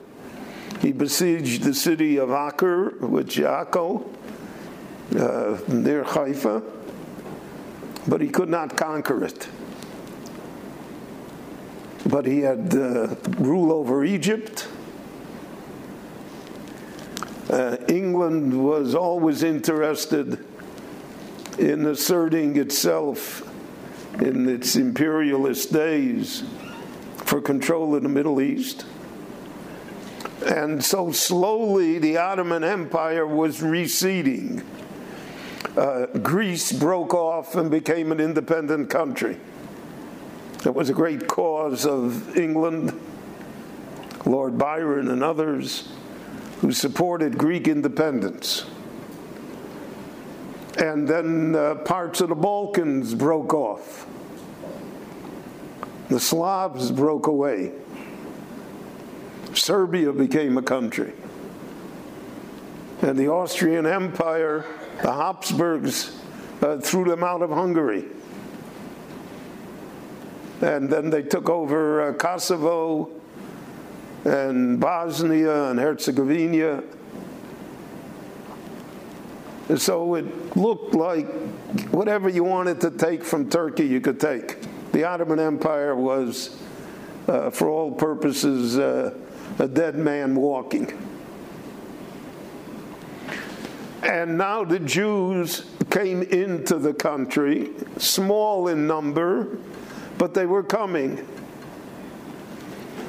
He 0.81 0.93
besieged 0.93 1.65
the 1.65 1.75
city 1.75 2.19
of 2.19 2.31
Acre, 2.31 2.91
which 3.01 3.37
Akko, 3.37 4.07
uh, 5.17 5.59
near 5.69 6.05
Haifa, 6.05 6.63
but 8.07 8.21
he 8.21 8.29
could 8.29 8.49
not 8.49 8.77
conquer 8.77 9.25
it. 9.25 9.49
But 12.07 12.27
he 12.27 12.41
had 12.41 12.75
uh, 12.75 13.17
rule 13.39 13.73
over 13.73 14.05
Egypt. 14.05 14.69
Uh, 17.51 17.77
England 17.89 18.65
was 18.65 18.95
always 18.95 19.43
interested 19.43 20.45
in 21.59 21.87
asserting 21.87 22.57
itself 22.57 23.43
in 24.23 24.49
its 24.49 24.77
imperialist 24.77 25.73
days 25.73 26.45
for 27.17 27.41
control 27.41 27.95
of 27.95 28.03
the 28.03 28.09
Middle 28.09 28.41
East. 28.41 28.87
And 30.47 30.85
so 30.85 31.13
slowly 31.13 31.99
the 31.99 32.17
Ottoman 32.17 32.65
Empire 32.65 33.27
was 33.27 33.63
receding. 33.63 34.63
Uh, 35.77 36.07
Greece 36.07 36.73
broke 36.73 37.15
off 37.15 37.55
and 37.55 37.71
became 37.71 38.13
an 38.13 38.21
independent 38.21 38.91
country. 38.91 39.39
It 40.65 40.75
was 40.75 40.91
a 40.91 40.93
great 40.93 41.29
cause 41.29 41.87
of 41.87 42.37
England, 42.37 42.99
Lord 44.27 44.59
Byron 44.59 45.09
and 45.09 45.23
others 45.23 45.89
who 46.61 46.73
supported 46.73 47.39
Greek 47.39 47.69
independence. 47.69 48.67
And 50.79 51.07
then 51.07 51.55
uh, 51.55 51.77
parts 51.77 52.21
of 52.21 52.29
the 52.29 52.35
Balkans 52.35 53.15
broke 53.15 53.55
off. 53.55 54.07
The 56.09 56.21
Slavs 56.21 56.91
broke 56.91 57.27
away. 57.27 57.73
Serbia 59.55 60.13
became 60.13 60.59
a 60.59 60.63
country. 60.63 61.13
And 63.03 63.17
the 63.19 63.29
Austrian 63.29 63.87
Empire, 63.87 64.65
the 65.03 65.13
Habsburgs, 65.13 66.19
uh, 66.61 66.79
threw 66.79 67.05
them 67.05 67.23
out 67.23 67.43
of 67.43 67.51
Hungary. 67.51 68.05
And 70.61 70.91
then 70.91 71.11
they 71.11 71.23
took 71.23 71.49
over 71.49 72.09
uh, 72.09 72.13
Kosovo 72.15 73.11
and 74.25 74.81
Bosnia 74.81 75.71
and 75.71 75.79
Herzegovina. 75.79 76.83
So 79.77 80.15
it 80.15 80.57
looked 80.57 80.95
like 80.95 81.31
whatever 81.91 82.29
you 82.29 82.43
wanted 82.43 82.81
to 82.81 82.91
take 82.91 83.23
from 83.23 83.49
Turkey, 83.49 83.87
you 83.87 84.01
could 84.01 84.19
take. 84.19 84.59
The 84.93 85.05
Ottoman 85.05 85.39
Empire 85.39 85.95
was, 85.95 86.59
uh, 87.29 87.51
for 87.51 87.69
all 87.69 87.93
purposes, 87.93 88.79
uh, 88.79 89.15
a 89.59 89.67
dead 89.67 89.97
man 89.97 90.35
walking. 90.35 90.97
And 94.03 94.39
now 94.39 94.65
the 94.65 94.79
Jews 94.79 95.65
came 95.91 96.23
into 96.23 96.79
the 96.79 96.95
country, 96.95 97.71
small 97.99 98.69
in 98.69 98.87
number, 98.87 99.59
but 100.17 100.35
they 100.35 100.47
were 100.47 100.63
coming. 100.63 101.27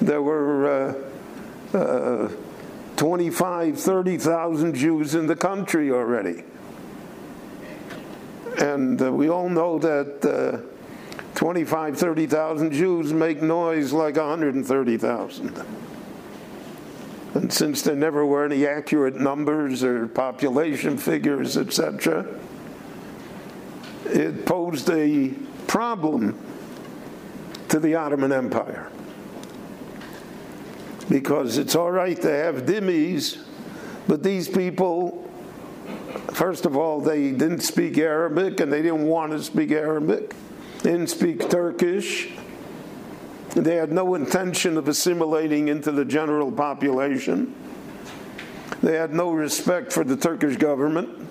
There 0.01 0.21
were 0.21 0.95
uh, 1.73 1.77
uh, 1.77 2.31
25, 2.95 3.80
30,000 3.80 4.73
Jews 4.73 5.15
in 5.15 5.27
the 5.27 5.35
country 5.35 5.91
already. 5.91 6.43
And 8.57 9.01
uh, 9.01 9.11
we 9.11 9.30
all 9.30 9.47
know 9.47 9.80
that 9.80 10.26
uh, 10.26 11.35
25, 11.35 11.97
30,000 11.97 12.71
Jews 12.73 13.13
make 13.13 13.41
noise 13.41 13.93
like 13.93 14.17
130,000. 14.17 15.89
And 17.34 17.53
since 17.53 17.84
there 17.84 17.95
never 17.95 18.26
were 18.26 18.45
any 18.45 18.65
accurate 18.65 19.15
numbers 19.15 19.84
or 19.84 20.07
population 20.07 20.97
figures, 20.97 21.57
etc., 21.57 22.26
it 24.06 24.45
posed 24.45 24.89
a 24.89 25.30
problem 25.68 26.38
to 27.69 27.80
the 27.80 27.95
Ottoman 27.95 28.31
Empire. 28.31 28.91
Because 31.07 31.57
it's 31.57 31.76
all 31.76 31.91
right 31.91 32.19
to 32.19 32.30
have 32.30 32.65
dhimmis, 32.65 33.43
but 34.07 34.23
these 34.23 34.47
people, 34.47 35.30
first 36.31 36.65
of 36.65 36.76
all, 36.76 36.99
they 36.99 37.31
didn't 37.31 37.61
speak 37.61 37.97
Arabic 37.99 38.60
and 38.60 38.73
they 38.73 38.81
didn't 38.81 39.06
want 39.06 39.31
to 39.31 39.43
speak 39.43 39.72
Arabic. 39.72 40.34
They 40.81 40.91
didn't 40.91 41.10
speak 41.10 41.49
Turkish. 41.49 42.31
They 43.55 43.76
had 43.76 43.91
no 43.91 44.15
intention 44.15 44.77
of 44.77 44.88
assimilating 44.88 45.69
into 45.69 45.91
the 45.91 46.05
general 46.05 46.51
population. 46.51 47.55
They 48.81 48.95
had 48.95 49.13
no 49.13 49.31
respect 49.31 49.91
for 49.91 50.03
the 50.03 50.15
Turkish 50.15 50.55
government. 50.57 51.27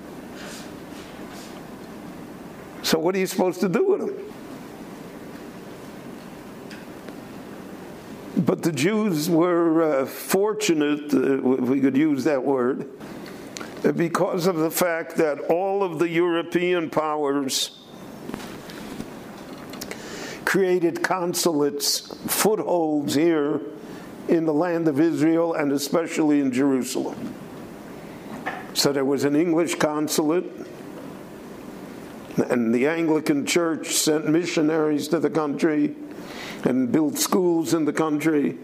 So, 2.83 2.99
what 2.99 3.15
are 3.15 3.19
you 3.19 3.27
supposed 3.27 3.61
to 3.61 3.69
do 3.69 3.87
with 3.87 4.01
them? 4.01 4.35
But 8.45 8.63
the 8.63 8.73
Jews 8.73 9.29
were 9.29 10.03
uh, 10.03 10.07
fortunate, 10.07 11.13
uh, 11.13 11.53
if 11.55 11.69
we 11.69 11.81
could 11.81 11.97
use 11.97 12.25
that 12.25 12.43
word, 12.43 12.89
because 13.97 14.47
of 14.47 14.57
the 14.57 14.71
fact 14.71 15.17
that 15.17 15.41
all 15.51 15.83
of 15.83 15.99
the 15.99 16.09
European 16.09 16.89
powers 16.89 17.79
created 20.49 21.03
consulates, 21.03 22.01
footholds 22.27 23.13
here 23.13 23.61
in 24.29 24.47
the 24.47 24.53
land 24.55 24.89
of 24.89 24.99
Israel 24.99 25.53
and 25.53 25.73
especially 25.73 26.41
in 26.41 26.51
Jerusalem. 26.51 27.35
So 28.73 28.91
there 28.91 29.05
was 29.05 29.25
an 29.25 29.37
English 29.37 29.75
consulate, 29.75 30.51
and 32.49 32.75
the 32.75 32.87
Anglican 32.87 33.45
Church 33.45 33.89
sent 33.89 34.27
missionaries 34.27 35.09
to 35.09 35.21
the 35.21 35.29
country 35.29 35.95
and 36.65 36.91
built 36.91 37.19
schools 37.19 37.75
in 37.75 37.85
the 37.85 37.93
country. 37.93 38.57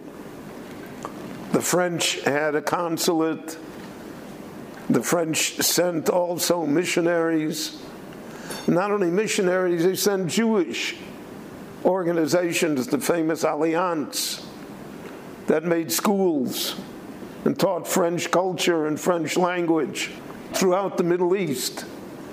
The 1.52 1.60
French 1.60 2.22
had 2.22 2.54
a 2.54 2.62
consulate. 2.62 3.58
The 4.88 5.02
French 5.02 5.56
sent 5.56 6.08
also 6.08 6.64
missionaries. 6.64 7.78
Not 8.66 8.90
only 8.90 9.10
missionaries, 9.10 9.84
they 9.84 9.96
sent 9.96 10.30
Jewish 10.30 10.96
organizations, 11.84 12.86
the 12.86 12.98
famous 12.98 13.44
Alliance, 13.44 14.46
that 15.46 15.64
made 15.64 15.92
schools 15.92 16.76
and 17.44 17.58
taught 17.58 17.86
French 17.86 18.30
culture 18.30 18.86
and 18.86 18.98
French 18.98 19.36
language 19.36 20.10
throughout 20.54 20.96
the 20.96 21.04
Middle 21.04 21.36
East 21.36 21.84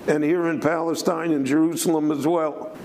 and 0.07 0.23
here 0.23 0.47
in 0.47 0.59
Palestine 0.59 1.33
and 1.33 1.45
Jerusalem 1.45 2.11
as 2.11 2.25
well. 2.25 2.75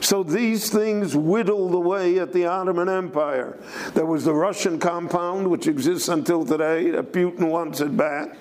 So 0.00 0.22
these 0.22 0.70
things 0.70 1.16
whittled 1.16 1.74
away 1.74 2.18
at 2.18 2.32
the 2.32 2.46
Ottoman 2.46 2.88
Empire. 2.88 3.58
There 3.94 4.04
was 4.04 4.24
the 4.24 4.34
Russian 4.34 4.78
compound, 4.78 5.48
which 5.48 5.66
exists 5.66 6.08
until 6.08 6.44
today, 6.44 6.90
that 6.90 7.12
Putin 7.12 7.48
wants 7.48 7.80
it 7.80 7.96
back. 7.96 8.36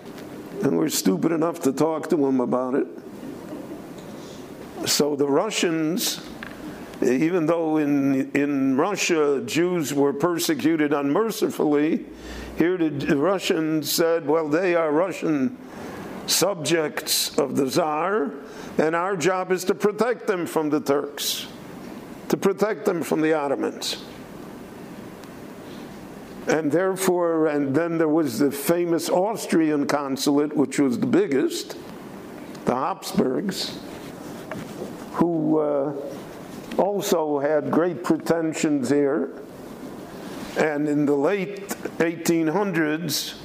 And 0.64 0.78
we're 0.78 0.90
stupid 0.90 1.32
enough 1.32 1.62
to 1.62 1.72
talk 1.72 2.10
to 2.10 2.26
him 2.26 2.42
about 2.42 2.76
it. 2.76 2.88
So 4.86 5.16
the 5.16 5.28
Russians 5.28 6.20
even 7.04 7.46
though 7.46 7.78
in, 7.78 8.32
in 8.32 8.78
Russia 8.78 9.42
Jews 9.46 9.94
were 9.94 10.14
persecuted 10.14 10.94
unmercifully, 10.94 12.06
here 12.58 12.78
the 12.78 13.18
Russians 13.18 13.92
said, 13.92 14.26
well, 14.26 14.48
they 14.48 14.76
are 14.76 14.92
Russian 14.92 15.58
subjects 16.28 17.38
of 17.38 17.56
the 17.56 17.70
Tsar, 17.70 18.32
and 18.78 18.96
our 18.96 19.18
job 19.18 19.52
is 19.52 19.66
to 19.66 19.76
protect 19.76 20.28
them 20.28 20.46
from 20.46 20.70
the 20.70 20.80
Turks, 20.80 21.48
to 22.30 22.38
protect 22.38 22.86
them 22.86 23.04
from 23.04 23.22
the 23.22 23.34
Ottomans. 23.34 24.04
And 26.48 26.72
therefore, 26.72 27.48
and 27.48 27.76
then 27.76 27.98
there 27.98 28.10
was 28.10 28.40
the 28.40 28.52
famous 28.52 29.10
Austrian 29.10 29.88
consulate, 29.88 30.56
which 30.56 30.80
was 30.80 31.00
the 31.00 31.08
biggest, 31.08 31.78
the 32.66 32.76
Habsburgs, 32.76 33.78
who. 35.14 35.60
Uh, 35.60 35.96
also 36.78 37.40
had 37.40 37.72
great 37.72 38.04
pretensions 38.04 38.90
here. 38.90 39.32
And 40.58 40.88
in 40.88 41.06
the 41.06 41.16
late 41.16 41.70
1800s, 42.00 43.36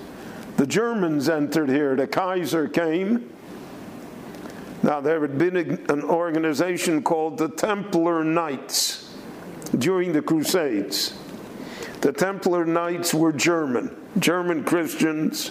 the 0.56 0.66
Germans 0.66 1.28
entered 1.28 1.68
here. 1.68 1.96
The 1.96 2.06
Kaiser 2.06 2.68
came. 2.68 3.32
Now, 4.82 5.00
there 5.00 5.20
had 5.20 5.38
been 5.38 5.56
an 5.56 6.02
organization 6.02 7.02
called 7.02 7.38
the 7.38 7.48
Templar 7.48 8.24
Knights 8.24 9.14
during 9.76 10.12
the 10.12 10.22
Crusades. 10.22 11.18
The 12.00 12.12
Templar 12.12 12.64
Knights 12.64 13.12
were 13.12 13.32
German, 13.32 13.96
German 14.18 14.64
Christians. 14.64 15.50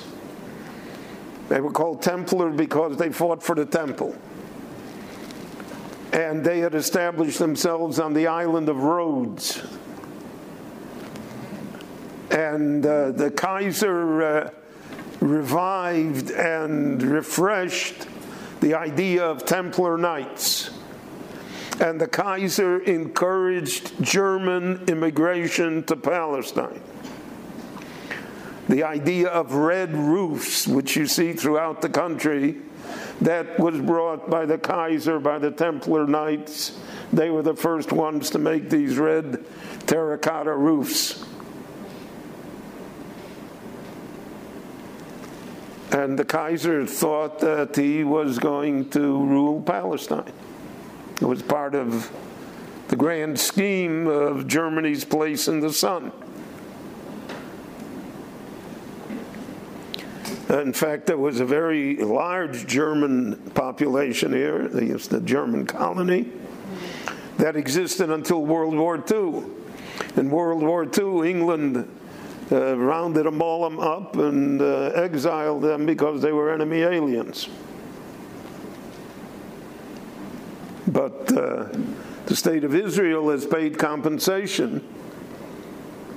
They 1.50 1.60
were 1.60 1.72
called 1.72 2.02
Templar 2.02 2.52
because 2.52 2.98
they 2.98 3.10
fought 3.10 3.44
for 3.44 3.56
the 3.56 3.66
temple 3.66 4.16
and 6.14 6.44
they 6.44 6.60
had 6.60 6.76
established 6.76 7.40
themselves 7.40 8.00
on 8.00 8.14
the 8.14 8.28
island 8.28 8.70
of 8.70 8.78
Rhodes. 8.78 9.62
And 12.32 12.86
uh, 12.86 13.12
the 13.12 13.32
Kaiser 13.32 14.24
uh, 14.24 14.50
revived 15.20 16.32
and 16.32 17.02
refreshed 17.02 18.08
the 18.60 18.74
idea 18.74 19.24
of 19.24 19.46
Templar 19.46 19.98
Knights. 19.98 20.72
And 21.80 22.02
the 22.02 22.08
Kaiser 22.08 22.80
encouraged 22.80 24.04
German 24.04 24.86
immigration 24.88 25.84
to 25.84 25.96
Palestine. 25.96 26.82
The 28.68 28.84
idea 28.84 29.30
of 29.30 29.54
red 29.54 29.94
roofs, 29.96 30.68
which 30.68 30.96
you 30.96 31.06
see 31.06 31.34
throughout 31.34 31.82
the 31.82 31.90
country, 31.90 32.58
that 33.22 33.60
was 33.60 33.80
brought 33.80 34.30
by 34.30 34.46
the 34.46 34.58
Kaiser, 34.58 35.20
by 35.20 35.40
the 35.40 35.52
Templar 35.52 36.06
Knights. 36.06 36.78
They 37.12 37.30
were 37.30 37.42
the 37.42 37.56
first 37.56 37.92
ones 37.92 38.30
to 38.32 38.40
make 38.40 38.70
these 38.70 38.98
red 38.98 39.44
terracotta 39.88 40.54
roofs. 40.54 41.26
And 45.92 46.20
the 46.20 46.26
Kaiser 46.26 46.86
thought 46.86 47.40
that 47.40 47.76
he 47.76 48.04
was 48.04 48.40
going 48.40 48.90
to 48.92 49.00
rule 49.00 49.62
Palestine. 49.62 50.34
It 51.20 51.26
was 51.26 51.42
part 51.42 51.74
of 51.74 52.12
the 52.90 52.96
grand 52.96 53.40
scheme 53.40 54.08
of 54.08 54.48
Germany's 54.48 55.04
place 55.04 55.48
in 55.48 55.60
the 55.60 55.74
sun. 55.74 56.12
In 60.50 60.72
fact, 60.72 61.08
there 61.08 61.18
was 61.18 61.42
a 61.42 61.46
very 61.46 61.98
large 61.98 62.68
German 62.68 63.36
population 63.54 64.32
here, 64.32 64.70
the 64.70 65.22
German 65.26 65.66
colony, 65.66 66.32
that 67.38 67.58
existed 67.58 68.10
until 68.10 68.46
World 68.46 68.76
War 68.76 68.96
II. 68.96 69.44
In 70.16 70.32
World 70.32 70.64
War 70.64 70.86
II, 70.86 71.30
England 71.30 71.86
uh, 72.50 72.78
rounded 72.78 73.26
them 73.26 73.42
all 73.42 73.82
up 73.82 74.16
and 74.16 74.62
uh, 74.62 74.92
exiled 74.96 75.64
them 75.64 75.86
because 75.86 76.22
they 76.22 76.32
were 76.32 76.54
enemy 76.54 76.80
aliens. 76.80 77.50
But 80.88 81.38
uh, 81.38 81.68
the 82.26 82.36
state 82.38 82.64
of 82.64 82.74
Israel 82.74 83.30
has 83.32 83.46
paid 83.46 83.78
compensation 83.78 84.88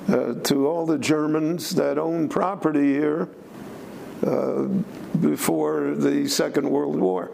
uh, 0.07 0.35
to 0.35 0.67
all 0.67 0.85
the 0.85 0.97
Germans 0.97 1.71
that 1.71 1.97
own 1.97 2.29
property 2.29 2.93
here 2.93 3.27
uh, 4.25 4.63
before 5.19 5.95
the 5.95 6.27
Second 6.27 6.69
World 6.69 6.99
War. 6.99 7.31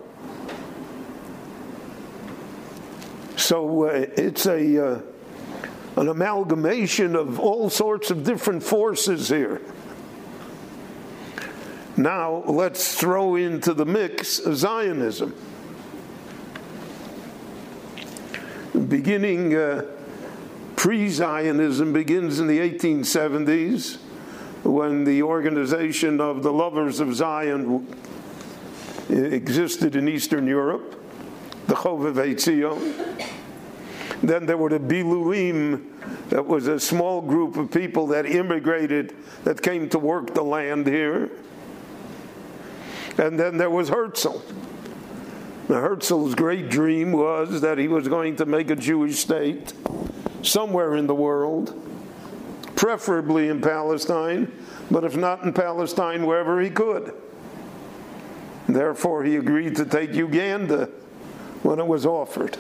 So 3.36 3.86
uh, 3.86 4.06
it's 4.18 4.46
a 4.46 4.94
uh, 4.94 5.02
an 5.96 6.10
amalgamation 6.10 7.16
of 7.16 7.40
all 7.40 7.70
sorts 7.70 8.12
of 8.12 8.24
different 8.24 8.64
forces 8.64 9.30
here. 9.30 9.62
Now 11.96 12.44
let's 12.46 12.96
throw 13.00 13.36
into 13.36 13.74
the 13.74 13.86
mix 13.86 14.38
Zionism. 14.38 15.34
beginning 18.88 19.56
uh, 19.56 19.86
pre 20.76 21.10
Zionism 21.10 21.94
begins 21.94 22.40
in 22.40 22.48
the 22.48 22.60
1870s 22.60 23.98
when 24.64 25.04
the 25.04 25.24
organization 25.24 26.20
of 26.20 26.44
the 26.44 26.52
Lovers 26.52 27.00
of 27.00 27.16
Zion 27.16 27.88
existed 29.10 29.96
in 29.96 30.08
Eastern 30.08 30.48
Europe, 30.48 31.02
the 31.68 31.76
Chovevei 31.76 32.34
Tzion. 32.36 33.26
Then 34.22 34.46
there 34.46 34.58
were 34.58 34.70
the 34.70 34.80
Biluim, 34.80 35.84
that 36.30 36.46
was 36.46 36.68
a 36.68 36.80
small 36.80 37.22
group 37.22 37.56
of 37.56 37.72
people 37.72 38.08
that 38.08 38.26
immigrated, 38.26 39.16
that 39.44 39.62
came 39.62 39.90
to 39.90 40.00
work 40.00 40.34
the 40.34 40.44
land 40.44 40.88
here. 40.88 41.30
And 43.18 43.40
then 43.40 43.58
there 43.58 43.70
was 43.70 43.90
Herzl. 43.90 44.42
Now, 45.70 45.82
Herzl's 45.82 46.36
great 46.36 46.70
dream 46.70 47.12
was 47.12 47.62
that 47.62 47.78
he 47.78 47.88
was 47.88 48.08
going 48.08 48.38
to 48.38 48.46
make 48.46 48.70
a 48.70 48.76
Jewish 48.76 49.20
state 49.20 49.74
somewhere 50.42 50.96
in 50.96 51.08
the 51.08 51.16
world, 51.16 51.74
preferably 52.78 53.50
in 53.50 53.60
Palestine, 53.60 54.50
but 54.90 55.04
if 55.04 55.18
not 55.18 55.44
in 55.44 55.52
Palestine, 55.52 56.26
wherever 56.26 56.62
he 56.62 56.70
could. 56.70 57.12
Therefore, 58.70 59.24
he 59.24 59.36
agreed 59.36 59.76
to 59.78 59.86
take 59.86 60.14
Uganda 60.14 60.86
when 61.64 61.80
it 61.80 61.88
was 61.88 62.06
offered. 62.06 62.56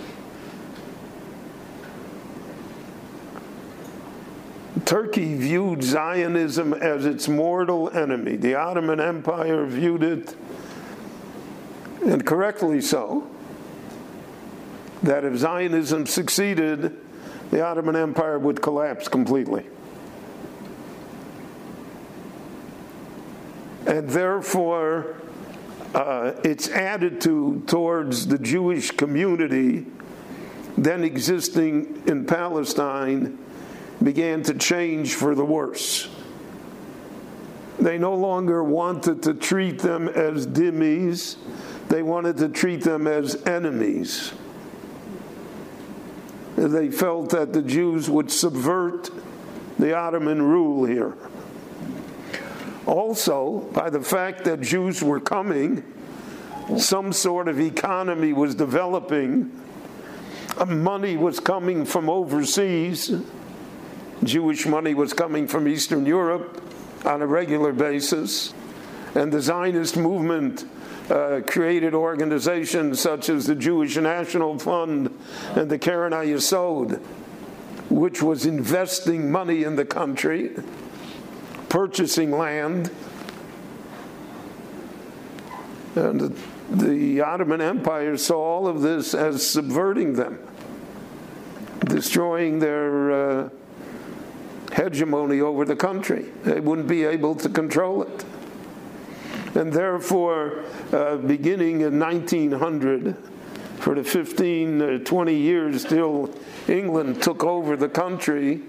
Turkey 4.85 5.35
viewed 5.35 5.83
Zionism 5.83 6.73
as 6.73 7.05
its 7.05 7.27
mortal 7.27 7.89
enemy. 7.89 8.37
The 8.37 8.55
Ottoman 8.55 8.99
Empire 8.99 9.65
viewed 9.65 10.01
it, 10.01 10.35
and 12.05 12.25
correctly 12.25 12.81
so, 12.81 13.29
that 15.03 15.23
if 15.25 15.35
Zionism 15.35 16.05
succeeded, 16.05 16.97
the 17.51 17.61
Ottoman 17.63 17.95
Empire 17.95 18.39
would 18.39 18.61
collapse 18.61 19.07
completely. 19.07 19.67
And 23.87 24.09
therefore, 24.09 25.15
uh, 25.95 26.33
its 26.43 26.67
attitude 26.67 27.67
towards 27.67 28.27
the 28.27 28.37
Jewish 28.37 28.91
community 28.91 29.85
then 30.77 31.03
existing 31.03 32.03
in 32.05 32.25
Palestine 32.25 33.37
began 34.03 34.43
to 34.43 34.53
change 34.53 35.15
for 35.15 35.33
the 35.33 35.43
worse. 35.43 36.07
They 37.79 37.97
no 37.97 38.13
longer 38.13 38.63
wanted 38.63 39.23
to 39.23 39.33
treat 39.33 39.79
them 39.79 40.07
as 40.07 40.45
dhimmis, 40.45 41.37
they 41.89 42.03
wanted 42.03 42.37
to 42.37 42.49
treat 42.49 42.81
them 42.81 43.07
as 43.07 43.35
enemies. 43.47 44.33
They 46.55 46.89
felt 46.89 47.29
that 47.31 47.53
the 47.53 47.61
Jews 47.61 48.09
would 48.09 48.31
subvert 48.31 49.09
the 49.77 49.95
Ottoman 49.95 50.41
rule 50.41 50.85
here. 50.85 51.15
Also, 52.87 53.69
by 53.73 53.91
the 53.91 54.01
fact 54.01 54.45
that 54.45 54.61
Jews 54.61 55.03
were 55.03 55.19
coming, 55.19 55.83
some 56.77 57.13
sort 57.13 57.47
of 57.47 57.59
economy 57.59 58.33
was 58.33 58.55
developing, 58.55 59.51
money 60.65 61.17
was 61.17 61.39
coming 61.39 61.85
from 61.85 62.09
overseas 62.09 63.11
Jewish 64.23 64.65
money 64.65 64.93
was 64.93 65.13
coming 65.13 65.47
from 65.47 65.67
Eastern 65.67 66.05
Europe 66.05 66.61
on 67.05 67.21
a 67.21 67.27
regular 67.27 67.71
basis. 67.71 68.53
And 69.15 69.31
the 69.31 69.41
Zionist 69.41 69.95
movement 69.95 70.65
uh, 71.09 71.41
created 71.47 71.93
organizations 71.93 72.99
such 72.99 73.29
as 73.29 73.45
the 73.45 73.55
Jewish 73.55 73.95
National 73.95 74.57
Fund 74.59 75.17
and 75.55 75.69
the 75.69 75.77
Keren 75.77 76.13
HaYesod, 76.13 76.99
which 77.89 78.21
was 78.21 78.45
investing 78.45 79.31
money 79.31 79.63
in 79.63 79.75
the 79.75 79.85
country, 79.85 80.55
purchasing 81.69 82.31
land. 82.31 82.91
And 85.95 86.37
the, 86.69 87.21
Ottoman 87.21 87.61
Empire 87.61 88.17
saw 88.17 88.37
all 88.37 88.67
of 88.67 88.81
this 88.81 89.13
as 89.13 89.45
subverting 89.45 90.13
them, 90.13 90.39
destroying 91.85 92.59
their. 92.59 93.11
Uh, 93.11 93.49
hegemony 94.77 95.41
over 95.41 95.65
the 95.65 95.75
country. 95.75 96.25
They 96.43 96.59
wouldn't 96.59 96.87
be 96.87 97.03
able 97.03 97.35
to 97.35 97.49
control 97.49 98.03
it. 98.03 98.25
And 99.55 99.73
therefore, 99.73 100.63
uh, 100.93 101.17
beginning 101.17 101.81
in 101.81 101.99
1900, 101.99 103.15
for 103.79 103.95
the 103.95 104.03
15, 104.03 104.81
uh, 104.81 104.97
20 104.99 105.33
years 105.33 105.83
till 105.83 106.33
England 106.67 107.23
took 107.23 107.43
over 107.43 107.75
the 107.75 107.89
country, 107.89 108.61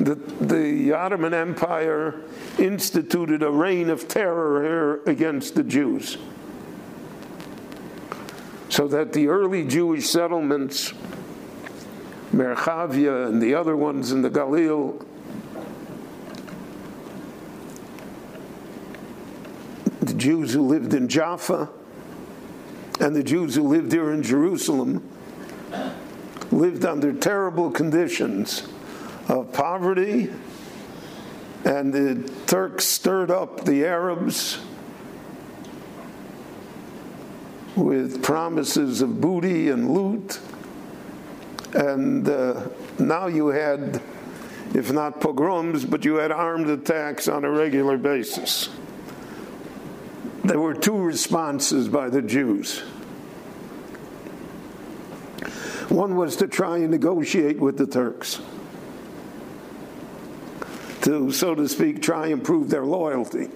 the, 0.00 0.14
the 0.14 0.92
Ottoman 0.92 1.34
Empire 1.34 2.22
instituted 2.58 3.42
a 3.42 3.50
reign 3.50 3.90
of 3.90 4.08
terror 4.08 4.62
here 4.62 5.00
against 5.04 5.54
the 5.54 5.62
Jews. 5.62 6.16
So 8.70 8.88
that 8.88 9.12
the 9.12 9.28
early 9.28 9.66
Jewish 9.66 10.06
settlements, 10.06 10.94
Merchavia 12.32 13.28
and 13.28 13.42
the 13.42 13.54
other 13.54 13.76
ones 13.76 14.10
in 14.10 14.22
the 14.22 14.30
Galil, 14.30 15.04
the 20.00 20.14
Jews 20.14 20.54
who 20.54 20.66
lived 20.66 20.94
in 20.94 21.08
Jaffa 21.08 21.68
and 23.00 23.14
the 23.14 23.22
Jews 23.22 23.54
who 23.54 23.68
lived 23.68 23.92
here 23.92 24.12
in 24.12 24.22
Jerusalem 24.22 25.06
lived 26.50 26.86
under 26.86 27.12
terrible 27.12 27.70
conditions 27.70 28.66
of 29.30 29.52
poverty, 29.52 30.28
and 31.64 31.92
the 31.92 32.30
Turks 32.46 32.84
stirred 32.84 33.30
up 33.30 33.64
the 33.64 33.86
Arabs 33.86 34.58
with 37.76 38.22
promises 38.22 39.00
of 39.00 39.20
booty 39.20 39.70
and 39.70 39.90
loot. 39.92 40.40
And 41.74 42.28
uh, 42.28 42.68
now 42.98 43.28
you 43.28 43.46
had, 43.48 44.02
if 44.74 44.90
not 44.92 45.20
pogroms, 45.20 45.84
but 45.84 46.04
you 46.04 46.16
had 46.16 46.32
armed 46.32 46.68
attacks 46.68 47.28
on 47.28 47.44
a 47.44 47.50
regular 47.50 47.96
basis. 47.96 48.68
There 50.42 50.58
were 50.58 50.74
two 50.74 50.96
responses 50.96 51.88
by 51.88 52.08
the 52.08 52.22
Jews. 52.22 52.80
One 55.88 56.16
was 56.16 56.34
to 56.36 56.48
try 56.48 56.78
and 56.78 56.90
negotiate 56.90 57.60
with 57.60 57.76
the 57.76 57.86
Turks, 57.86 58.40
to, 61.02 61.32
so 61.32 61.54
to 61.54 61.68
speak, 61.68 62.02
try 62.02 62.28
and 62.28 62.42
prove 62.42 62.70
their 62.70 62.84
loyalty. 62.84 63.48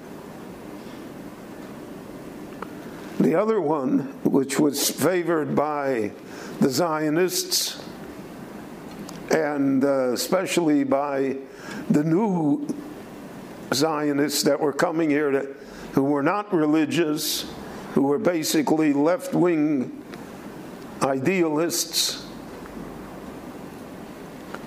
The 3.20 3.34
other 3.34 3.60
one, 3.60 4.00
which 4.24 4.58
was 4.58 4.90
favored 4.90 5.54
by 5.54 6.12
the 6.60 6.68
Zionists 6.68 7.82
and 9.30 9.84
uh, 9.84 10.12
especially 10.12 10.84
by 10.84 11.36
the 11.90 12.04
new 12.04 12.66
Zionists 13.72 14.42
that 14.44 14.60
were 14.60 14.72
coming 14.72 15.10
here 15.10 15.30
to 15.30 15.54
who 15.94 16.02
were 16.02 16.22
not 16.22 16.52
religious, 16.52 17.48
who 17.92 18.02
were 18.02 18.18
basically 18.18 18.92
left 18.92 19.32
wing 19.32 20.02
idealists, 21.02 22.26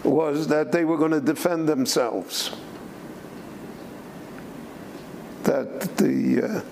was 0.03 0.47
that 0.47 0.71
they 0.71 0.85
were 0.85 0.97
going 0.97 1.11
to 1.11 1.19
defend 1.19 1.67
themselves. 1.67 2.55
That 5.47 5.95
the, 5.95 6.63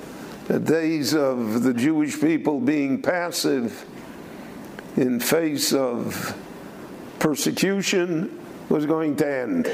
uh, 0.50 0.58
days 0.60 1.16
of 1.16 1.64
the 1.64 1.74
Jewish 1.74 2.20
people 2.20 2.60
being 2.60 3.02
passive 3.02 3.86
in 4.98 5.22
face 5.22 5.72
of 5.72 6.38
persecution 7.20 8.38
was 8.68 8.86
going 8.86 9.16
to 9.16 9.28
end. 9.28 9.68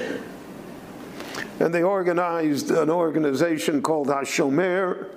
And 1.59 1.73
they 1.73 1.81
organized 1.81 2.69
an 2.69 2.91
organization 2.91 3.81
called 3.81 4.07
Hashomer, 4.07 5.09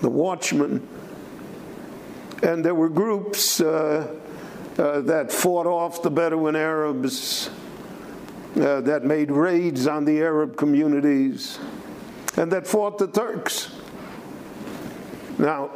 the 0.00 0.10
Watchman, 0.10 0.86
and 2.42 2.64
there 2.64 2.74
were 2.74 2.88
groups 2.88 3.60
uh, 3.60 4.12
uh, 4.76 5.00
that 5.02 5.30
fought 5.30 5.66
off 5.66 6.02
the 6.02 6.10
Bedouin 6.10 6.56
Arabs, 6.56 7.50
uh, 8.58 8.80
that 8.82 9.04
made 9.04 9.30
raids 9.30 9.86
on 9.86 10.04
the 10.04 10.20
Arab 10.20 10.56
communities, 10.56 11.58
and 12.36 12.50
that 12.52 12.66
fought 12.66 12.98
the 12.98 13.08
Turks. 13.08 13.74
Now, 15.38 15.70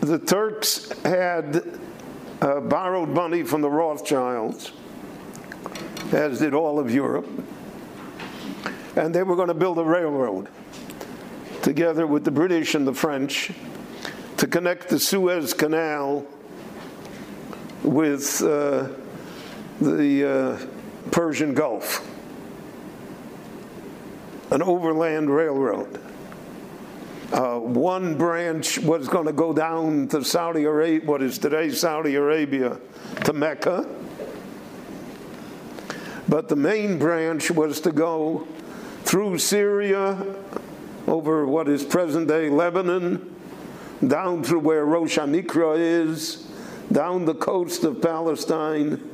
the 0.00 0.18
Turks 0.18 0.90
had 1.02 1.78
uh, 2.40 2.60
borrowed 2.60 3.08
money 3.08 3.42
from 3.42 3.60
the 3.60 3.70
Rothschilds, 3.70 4.72
as 6.12 6.38
did 6.38 6.54
all 6.54 6.78
of 6.78 6.90
Europe 6.92 7.28
and 8.96 9.14
they 9.14 9.22
were 9.22 9.36
going 9.36 9.48
to 9.48 9.54
build 9.54 9.78
a 9.78 9.84
railroad 9.84 10.48
together 11.62 12.06
with 12.06 12.24
the 12.24 12.30
British 12.30 12.74
and 12.74 12.86
the 12.86 12.94
French 12.94 13.52
to 14.36 14.46
connect 14.46 14.88
the 14.88 14.98
Suez 14.98 15.54
Canal 15.54 16.26
with 17.82 18.42
uh, 18.42 18.88
the 19.80 20.58
uh, 20.60 21.10
Persian 21.10 21.54
Gulf, 21.54 22.06
an 24.50 24.62
overland 24.62 25.30
railroad. 25.30 26.00
Uh, 27.32 27.58
one 27.58 28.18
branch 28.18 28.78
was 28.80 29.06
going 29.06 29.26
to 29.26 29.32
go 29.32 29.52
down 29.52 30.08
to 30.08 30.24
Saudi 30.24 30.64
Arabia, 30.64 31.06
what 31.06 31.22
is 31.22 31.38
today 31.38 31.70
Saudi 31.70 32.16
Arabia, 32.16 32.76
to 33.24 33.32
Mecca. 33.32 33.88
But 36.28 36.48
the 36.48 36.56
main 36.56 36.98
branch 36.98 37.50
was 37.50 37.80
to 37.82 37.92
go 37.92 38.48
through 39.04 39.38
Syria, 39.38 40.24
over 41.06 41.46
what 41.46 41.68
is 41.68 41.84
present 41.84 42.26
day 42.26 42.50
Lebanon, 42.50 43.34
down 44.06 44.42
through 44.42 44.60
where 44.60 44.84
Rosh 44.84 45.18
Hanikra 45.18 45.76
is, 45.78 46.48
down 46.90 47.24
the 47.24 47.34
coast 47.34 47.84
of 47.84 48.02
Palestine, 48.02 49.08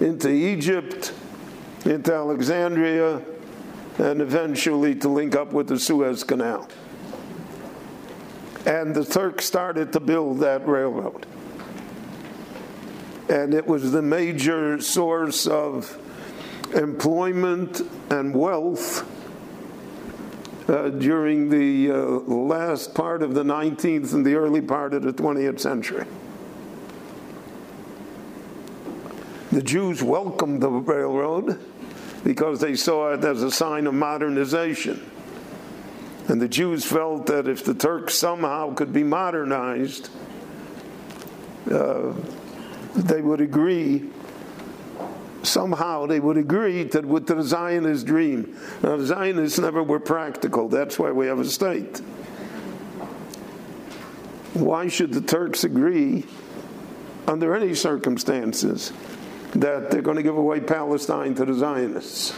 into 0.00 0.30
Egypt, 0.30 1.12
into 1.84 2.12
Alexandria, 2.12 3.22
and 3.98 4.20
eventually 4.20 4.94
to 4.96 5.08
link 5.08 5.36
up 5.36 5.52
with 5.52 5.68
the 5.68 5.78
Suez 5.78 6.24
Canal. 6.24 6.68
And 8.64 8.94
the 8.94 9.04
Turks 9.04 9.44
started 9.44 9.92
to 9.92 10.00
build 10.00 10.40
that 10.40 10.66
railroad. 10.66 11.26
And 13.28 13.54
it 13.54 13.66
was 13.66 13.92
the 13.92 14.02
major 14.02 14.80
source 14.80 15.46
of 15.46 15.98
employment 16.74 17.80
and 18.10 18.34
wealth 18.34 19.08
uh, 20.68 20.90
during 20.90 21.48
the 21.48 21.90
uh, 21.90 21.96
last 21.96 22.94
part 22.94 23.22
of 23.22 23.34
the 23.34 23.42
19th 23.42 24.14
and 24.14 24.24
the 24.24 24.34
early 24.34 24.60
part 24.60 24.94
of 24.94 25.02
the 25.02 25.12
20th 25.12 25.60
century. 25.60 26.06
The 29.50 29.62
Jews 29.62 30.02
welcomed 30.02 30.62
the 30.62 30.70
railroad 30.70 31.60
because 32.24 32.60
they 32.60 32.74
saw 32.74 33.12
it 33.12 33.24
as 33.24 33.42
a 33.42 33.50
sign 33.50 33.86
of 33.86 33.94
modernization. 33.94 35.10
And 36.28 36.40
the 36.40 36.48
Jews 36.48 36.84
felt 36.84 37.26
that 37.26 37.48
if 37.48 37.64
the 37.64 37.74
Turks 37.74 38.14
somehow 38.14 38.74
could 38.74 38.92
be 38.92 39.02
modernized, 39.02 40.08
uh, 41.70 42.12
they 42.94 43.20
would 43.20 43.40
agree 43.40 44.08
somehow 45.42 46.06
they 46.06 46.20
would 46.20 46.36
agree 46.36 46.88
to, 46.88 47.00
with 47.00 47.26
the 47.26 47.42
Zionist 47.42 48.06
dream. 48.06 48.56
Now, 48.82 48.96
the 48.96 49.06
Zionists 49.06 49.58
never 49.58 49.82
were 49.82 50.00
practical. 50.00 50.68
That's 50.68 50.98
why 50.98 51.10
we 51.10 51.26
have 51.26 51.40
a 51.40 51.44
state. 51.44 51.98
Why 54.54 54.88
should 54.88 55.12
the 55.12 55.20
Turks 55.20 55.64
agree, 55.64 56.26
under 57.26 57.54
any 57.54 57.74
circumstances, 57.74 58.92
that 59.52 59.90
they're 59.90 60.02
going 60.02 60.16
to 60.16 60.22
give 60.22 60.36
away 60.36 60.60
Palestine 60.60 61.34
to 61.36 61.44
the 61.44 61.54
Zionists? 61.54 62.34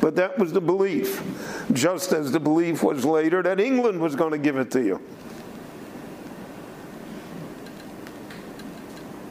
But 0.00 0.16
that 0.16 0.38
was 0.38 0.52
the 0.52 0.60
belief, 0.60 1.22
just 1.72 2.12
as 2.12 2.30
the 2.30 2.40
belief 2.40 2.82
was 2.82 3.04
later 3.04 3.42
that 3.42 3.58
England 3.58 4.00
was 4.00 4.14
going 4.14 4.32
to 4.32 4.38
give 4.38 4.56
it 4.56 4.70
to 4.72 4.82
you. 4.82 5.00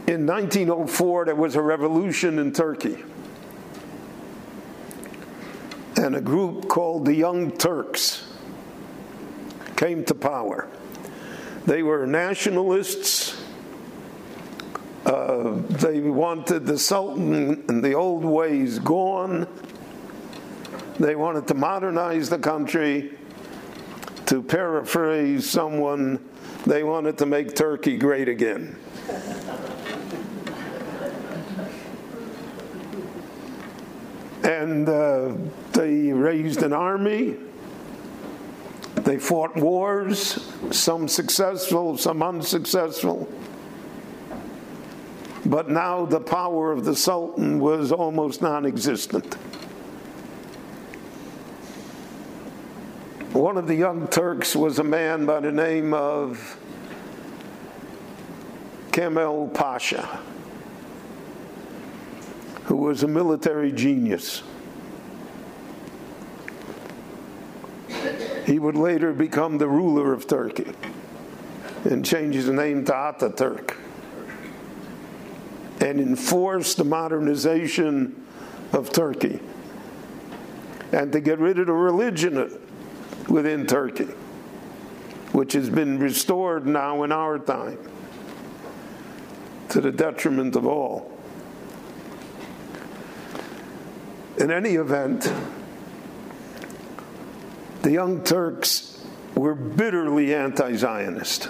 In 0.07 0.25
1904, 0.25 1.25
there 1.25 1.35
was 1.35 1.55
a 1.55 1.61
revolution 1.61 2.39
in 2.39 2.51
Turkey. 2.51 2.97
And 5.95 6.15
a 6.15 6.21
group 6.21 6.67
called 6.67 7.05
the 7.05 7.13
Young 7.13 7.51
Turks 7.51 8.27
came 9.77 10.03
to 10.05 10.15
power. 10.15 10.67
They 11.65 11.83
were 11.83 12.05
nationalists. 12.05 13.32
Uh, 15.05 15.61
they 15.69 15.99
wanted 15.99 16.65
the 16.65 16.77
Sultan 16.77 17.63
and 17.67 17.83
the 17.83 17.93
old 17.93 18.23
ways 18.23 18.79
gone. 18.79 19.47
They 20.99 21.15
wanted 21.15 21.47
to 21.47 21.53
modernize 21.53 22.29
the 22.29 22.39
country. 22.39 23.17
To 24.27 24.41
paraphrase 24.41 25.49
someone, 25.49 26.19
they 26.65 26.83
wanted 26.83 27.17
to 27.17 27.25
make 27.25 27.55
Turkey 27.55 27.97
great 27.97 28.29
again. 28.29 28.77
and 34.43 34.89
uh, 34.89 35.33
they 35.71 36.11
raised 36.11 36.63
an 36.63 36.73
army. 36.73 37.35
They 38.95 39.17
fought 39.17 39.55
wars, 39.55 40.51
some 40.71 41.07
successful, 41.07 41.97
some 41.97 42.21
unsuccessful. 42.21 43.27
But 45.45 45.69
now 45.69 46.05
the 46.05 46.19
power 46.19 46.71
of 46.71 46.85
the 46.85 46.95
Sultan 46.95 47.59
was 47.59 47.91
almost 47.91 48.41
non 48.41 48.65
existent. 48.65 49.33
One 53.33 53.57
of 53.57 53.67
the 53.67 53.75
young 53.75 54.07
Turks 54.07 54.55
was 54.55 54.79
a 54.79 54.83
man 54.83 55.25
by 55.25 55.39
the 55.39 55.51
name 55.51 55.93
of 55.93 56.57
Kemal 58.91 59.49
Pasha 59.49 60.21
who 62.65 62.77
was 62.77 63.03
a 63.03 63.07
military 63.07 63.71
genius. 63.71 64.43
He 68.45 68.59
would 68.59 68.75
later 68.75 69.13
become 69.13 69.57
the 69.57 69.67
ruler 69.67 70.13
of 70.13 70.27
Turkey 70.27 70.71
and 71.83 72.05
change 72.05 72.35
his 72.35 72.49
name 72.49 72.85
to 72.85 72.91
Ataturk 72.91 73.75
and 75.83 75.99
enforce 75.99 76.75
the 76.75 76.83
modernization 76.85 78.25
of 78.71 78.93
Turkey 78.93 79.41
and 80.93 81.11
to 81.11 81.19
get 81.19 81.39
rid 81.39 81.59
of 81.59 81.67
the 81.67 81.73
religion 81.73 82.57
within 83.27 83.67
Turkey, 83.67 84.07
which 85.33 85.51
has 85.51 85.69
been 85.69 85.99
restored 85.99 86.65
now 86.65 87.03
in 87.03 87.11
our 87.11 87.37
time 87.37 87.77
to 89.69 89.81
the 89.81 89.91
detriment 89.91 90.55
of 90.55 90.65
all. 90.65 91.11
In 94.37 94.51
any 94.51 94.75
event, 94.75 95.31
the 97.81 97.91
Young 97.91 98.23
Turks 98.23 99.03
were 99.35 99.53
bitterly 99.53 100.33
anti 100.33 100.75
Zionist. 100.75 101.49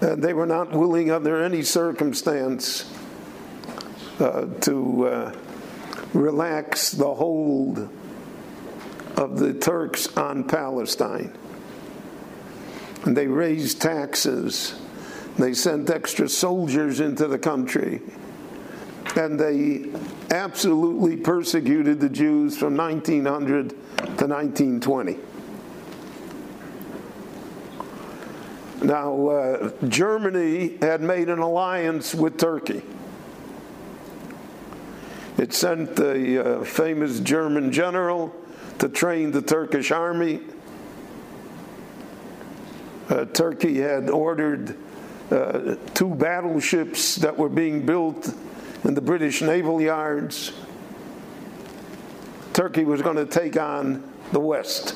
And 0.00 0.22
they 0.22 0.32
were 0.32 0.46
not 0.46 0.72
willing, 0.72 1.10
under 1.10 1.42
any 1.42 1.62
circumstance, 1.62 2.92
uh, 4.20 4.46
to 4.60 5.06
uh, 5.06 5.36
relax 6.14 6.90
the 6.92 7.14
hold 7.14 7.88
of 9.16 9.38
the 9.38 9.54
Turks 9.54 10.16
on 10.16 10.44
Palestine. 10.44 11.36
And 13.04 13.16
they 13.16 13.26
raised 13.26 13.80
taxes, 13.80 14.80
they 15.38 15.54
sent 15.54 15.90
extra 15.90 16.28
soldiers 16.28 17.00
into 17.00 17.26
the 17.26 17.38
country 17.38 18.02
and 19.16 19.38
they 19.38 19.86
absolutely 20.30 21.16
persecuted 21.16 22.00
the 22.00 22.08
Jews 22.08 22.56
from 22.56 22.76
1900 22.76 23.70
to 23.70 24.26
1920. 24.26 25.18
Now, 28.88 29.28
uh, 29.28 29.70
Germany 29.86 30.78
had 30.80 31.02
made 31.02 31.28
an 31.28 31.40
alliance 31.40 32.14
with 32.14 32.38
Turkey. 32.38 32.80
It 35.36 35.52
sent 35.52 35.94
the 35.94 36.60
uh, 36.60 36.64
famous 36.64 37.20
German 37.20 37.70
general 37.70 38.34
to 38.78 38.88
train 38.88 39.30
the 39.30 39.42
Turkish 39.42 39.90
army. 39.90 40.40
Uh, 43.10 43.26
Turkey 43.26 43.78
had 43.78 44.08
ordered 44.08 44.78
uh, 45.30 45.76
two 45.92 46.14
battleships 46.14 47.16
that 47.16 47.36
were 47.36 47.50
being 47.50 47.84
built 47.84 48.34
in 48.84 48.94
the 48.94 49.02
British 49.02 49.42
naval 49.42 49.82
yards. 49.82 50.54
Turkey 52.54 52.86
was 52.86 53.02
going 53.02 53.16
to 53.16 53.26
take 53.26 53.60
on 53.60 54.02
the 54.32 54.40
West. 54.40 54.94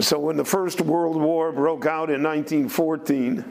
So 0.00 0.18
when 0.20 0.36
the 0.36 0.44
First 0.44 0.80
World 0.80 1.16
War 1.16 1.50
broke 1.50 1.84
out 1.84 2.08
in 2.08 2.22
1914, 2.22 3.44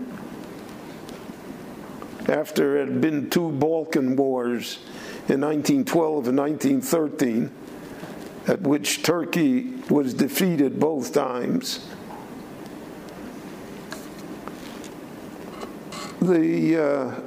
after 2.30 2.78
it 2.78 2.88
had 2.88 3.02
been 3.02 3.30
two 3.30 3.52
Balkan 3.52 4.15
wars 4.15 4.78
in 5.28 5.41
1912 5.41 6.30
and 6.30 6.38
1913, 6.38 7.52
at 8.48 8.61
which 8.61 9.03
Turkey 9.03 9.74
was 9.90 10.14
defeated 10.14 10.80
both 10.80 11.14
times, 11.14 11.86
the 16.22 16.78
uh, 16.78 17.19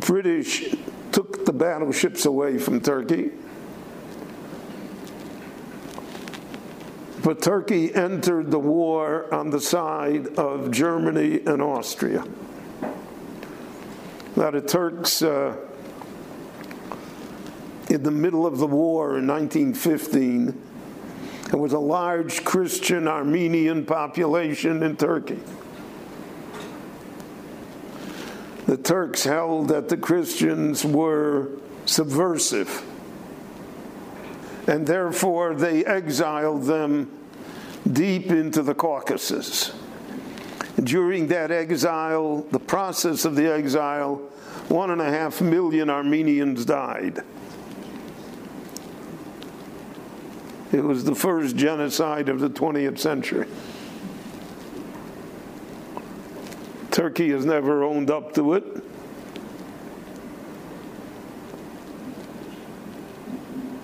British 0.00 0.74
took 1.12 1.44
the 1.44 1.52
battleships 1.52 2.26
away 2.26 2.58
from 2.58 2.80
Turkey. 2.80 3.30
But 7.22 7.42
Turkey 7.42 7.94
entered 7.94 8.50
the 8.50 8.58
war 8.58 9.32
on 9.32 9.50
the 9.50 9.60
side 9.60 10.38
of 10.38 10.70
Germany 10.70 11.40
and 11.46 11.60
Austria. 11.60 12.24
Now, 14.36 14.50
the 14.50 14.60
Turks, 14.60 15.22
uh, 15.22 15.56
in 17.90 18.02
the 18.02 18.10
middle 18.10 18.46
of 18.46 18.58
the 18.58 18.66
war 18.66 19.18
in 19.18 19.26
1915, 19.26 20.58
there 21.50 21.58
was 21.60 21.72
a 21.72 21.78
large 21.78 22.44
Christian 22.44 23.08
Armenian 23.08 23.84
population 23.84 24.82
in 24.82 24.96
Turkey. 24.96 25.40
The 28.66 28.76
Turks 28.76 29.24
held 29.24 29.68
that 29.68 29.88
the 29.88 29.96
Christians 29.96 30.84
were 30.84 31.48
subversive, 31.86 32.84
and 34.70 34.86
therefore 34.86 35.52
they 35.52 35.84
exiled 35.84 36.62
them 36.62 37.10
deep 37.92 38.30
into 38.30 38.62
the 38.62 38.72
Caucasus. 38.72 39.72
During 40.84 41.26
that 41.26 41.50
exile, 41.50 42.46
the 42.52 42.60
process 42.60 43.24
of 43.24 43.34
the 43.34 43.52
exile, 43.52 44.18
one 44.68 44.92
and 44.92 45.00
a 45.00 45.10
half 45.10 45.40
million 45.40 45.90
Armenians 45.90 46.64
died. 46.64 47.18
It 50.70 50.84
was 50.84 51.02
the 51.02 51.16
first 51.16 51.56
genocide 51.56 52.28
of 52.28 52.38
the 52.38 52.48
20th 52.48 53.00
century. 53.00 53.48
Turkey 56.92 57.30
has 57.30 57.44
never 57.44 57.82
owned 57.82 58.08
up 58.08 58.34
to 58.34 58.54
it. 58.54 58.89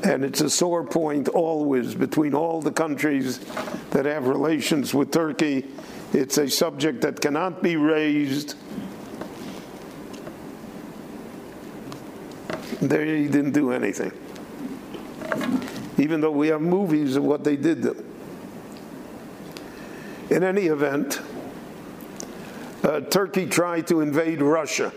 And 0.07 0.25
it's 0.25 0.41
a 0.41 0.49
sore 0.49 0.85
point 0.85 1.29
always 1.29 1.95
between 1.95 2.35
all 2.35 2.63
the 2.63 2.73
countries 2.73 3.39
that 3.91 4.05
have 4.05 4.27
relations 4.27 4.95
with 4.95 5.11
Turkey. 5.11 5.67
It's 6.13 6.39
a 6.39 6.49
subject 6.49 7.01
that 7.03 7.21
cannot 7.21 7.63
be 7.63 7.77
raised. 7.77 8.55
They 12.81 13.27
didn't 13.27 13.53
do 13.53 13.73
anything 13.73 14.13
even 15.99 16.21
though 16.21 16.31
we 16.31 16.49
have 16.49 16.61
movies 16.61 17.17
of 17.17 17.25
what 17.25 17.45
they 17.45 17.57
did 17.57 17.83
them. 17.83 18.05
In 20.31 20.43
any 20.43 20.67
event, 20.67 21.21
uh, 22.83 23.01
Turkey 23.01 23.47
tried 23.47 23.87
to 23.87 24.01
invade 24.01 24.43
Russia. 24.43 24.93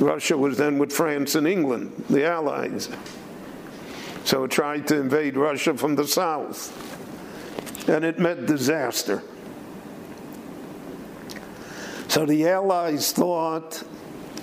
Russia 0.00 0.36
was 0.36 0.58
then 0.58 0.78
with 0.78 0.92
France 0.92 1.34
and 1.34 1.46
England, 1.46 2.04
the 2.10 2.26
Allies. 2.26 2.88
So 4.24 4.44
it 4.44 4.50
tried 4.50 4.86
to 4.88 5.00
invade 5.00 5.36
Russia 5.36 5.74
from 5.76 5.94
the 5.94 6.06
south. 6.06 6.82
And 7.88 8.04
it 8.04 8.18
met 8.18 8.46
disaster. 8.46 9.22
So 12.08 12.26
the 12.26 12.48
Allies 12.48 13.12
thought 13.12 13.82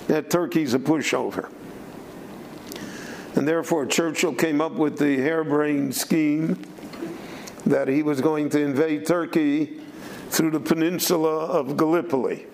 that 0.08 0.30
Turkey's 0.30 0.74
a 0.74 0.80
pushover. 0.80 1.52
And 3.36 3.48
therefore, 3.48 3.86
Churchill 3.86 4.34
came 4.34 4.62
up 4.62 4.74
with 4.74 4.98
the 4.98 5.18
harebrained 5.18 5.96
scheme 5.96 6.62
that 7.66 7.88
he 7.88 8.04
was 8.04 8.22
going 8.22 8.50
to 8.52 8.62
invade 8.62 9.06
Turkey 9.06 9.82
through 10.30 10.52
the 10.52 10.60
peninsula 10.60 11.46
of 11.46 11.76
Gallipoli. 11.78 12.46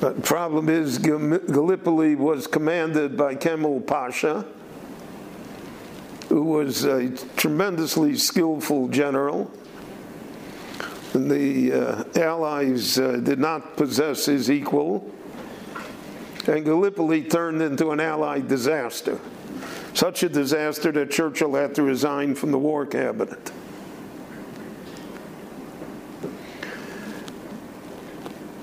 But 0.00 0.16
the 0.16 0.22
problem 0.22 0.68
is, 0.68 0.98
Gallipoli 0.98 2.14
was 2.14 2.46
commanded 2.46 3.16
by 3.16 3.34
Kemal 3.34 3.80
Pasha, 3.80 4.46
who 6.28 6.44
was 6.44 6.84
a 6.84 7.10
tremendously 7.36 8.16
skillful 8.16 8.88
general. 8.88 9.50
And 11.14 11.30
the 11.30 11.72
uh, 11.72 12.04
Allies 12.16 12.98
uh, 12.98 13.16
did 13.22 13.38
not 13.38 13.76
possess 13.76 14.26
his 14.26 14.50
equal 14.50 15.10
and 16.48 16.64
Gallipoli 16.64 17.24
turned 17.24 17.60
into 17.60 17.90
an 17.90 18.00
Allied 18.00 18.48
disaster. 18.48 19.20
Such 19.92 20.22
a 20.22 20.28
disaster 20.28 20.90
that 20.92 21.10
Churchill 21.10 21.54
had 21.54 21.74
to 21.74 21.82
resign 21.82 22.34
from 22.34 22.52
the 22.52 22.58
war 22.58 22.86
cabinet. 22.86 23.52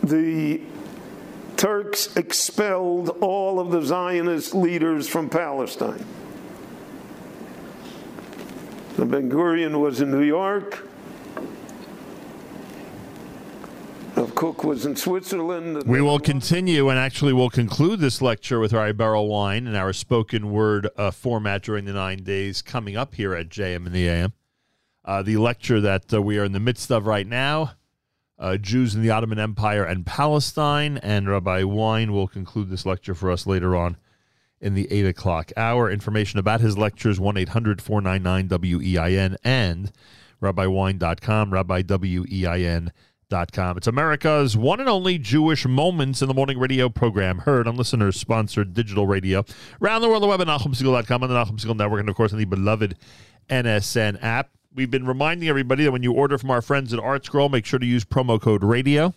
The 0.03 0.61
Turks 1.57 2.15
expelled 2.15 3.09
all 3.21 3.59
of 3.59 3.71
the 3.71 3.81
Zionist 3.81 4.53
leaders 4.53 5.07
from 5.07 5.29
Palestine. 5.29 6.05
The 8.97 9.05
Ben 9.05 9.29
Gurion 9.29 9.79
was 9.79 10.01
in 10.01 10.11
New 10.11 10.21
York. 10.23 10.87
Kook 14.35 14.65
was 14.65 14.85
in 14.85 14.97
Switzerland. 14.97 15.83
We 15.85 16.01
will 16.01 16.19
continue 16.19 16.89
and 16.89 16.99
actually 16.99 17.31
we'll 17.31 17.49
conclude 17.49 18.01
this 18.01 18.21
lecture 18.21 18.59
with 18.59 18.73
our 18.73 18.91
Berel 18.91 19.29
Wein 19.29 19.65
and 19.65 19.77
our 19.77 19.93
spoken 19.93 20.51
word 20.51 20.89
uh, 20.97 21.11
format 21.11 21.63
during 21.63 21.85
the 21.85 21.93
nine 21.93 22.23
days 22.23 22.61
coming 22.61 22.97
up 22.97 23.15
here 23.15 23.33
at 23.33 23.47
JM 23.47 23.87
in 23.87 23.93
the 23.93 24.09
AM. 24.09 24.33
Uh, 25.05 25.21
the 25.21 25.37
lecture 25.37 25.79
that 25.79 26.13
uh, 26.13 26.21
we 26.21 26.37
are 26.37 26.43
in 26.43 26.51
the 26.51 26.59
midst 26.59 26.91
of 26.91 27.05
right 27.05 27.25
now 27.25 27.71
uh, 28.37 28.57
Jews 28.57 28.95
in 28.95 29.01
the 29.01 29.11
Ottoman 29.11 29.39
Empire 29.39 29.83
and 29.83 30.05
Palestine. 30.05 30.97
And 30.97 31.29
Rabbi 31.29 31.63
Wein 31.63 32.11
will 32.11 32.27
conclude 32.27 32.69
this 32.69 32.85
lecture 32.85 33.15
for 33.15 33.31
us 33.31 33.47
later 33.47 33.75
on 33.75 33.97
in 34.61 34.73
the 34.73 34.91
8 34.91 35.05
o'clock 35.05 35.51
hour. 35.57 35.89
Information 35.89 36.39
about 36.39 36.61
his 36.61 36.77
lectures 36.77 37.19
1 37.19 37.37
800 37.37 37.81
499 37.81 38.47
WEIN 38.47 39.37
and 39.43 39.91
rabbiwein.com, 40.41 41.53
rabbi 41.53 41.81
WEIN 41.81 42.91
Com. 43.51 43.75
It's 43.75 43.87
America's 43.87 44.55
one 44.55 44.79
and 44.79 44.87
only 44.87 45.17
Jewish 45.17 45.65
Moments 45.65 46.21
in 46.21 46.27
the 46.27 46.33
Morning 46.33 46.59
radio 46.59 46.89
program, 46.89 47.39
heard 47.39 47.67
on 47.67 47.75
listeners 47.75 48.19
sponsored 48.19 48.73
digital 48.73 49.07
radio 49.07 49.43
around 49.81 50.01
the 50.01 50.07
world, 50.07 50.21
the 50.23 50.27
web 50.27 50.41
at 50.41 50.47
NachumSegal.com, 50.47 51.23
on 51.23 51.29
the 51.29 51.35
Segal 51.35 51.75
Network, 51.75 52.01
and 52.01 52.09
of 52.09 52.15
course 52.15 52.31
on 52.31 52.39
the 52.39 52.45
beloved 52.45 52.95
NSN 53.49 54.23
app. 54.23 54.51
We've 54.75 54.91
been 54.91 55.05
reminding 55.05 55.47
everybody 55.47 55.85
that 55.85 55.93
when 55.93 56.03
you 56.03 56.11
order 56.11 56.37
from 56.37 56.51
our 56.51 56.61
friends 56.61 56.93
at 56.93 56.99
ArtScroll, 56.99 57.49
make 57.49 57.65
sure 57.65 57.79
to 57.79 57.85
use 57.85 58.03
promo 58.03 58.41
code 58.41 58.61
radio. 58.61 59.13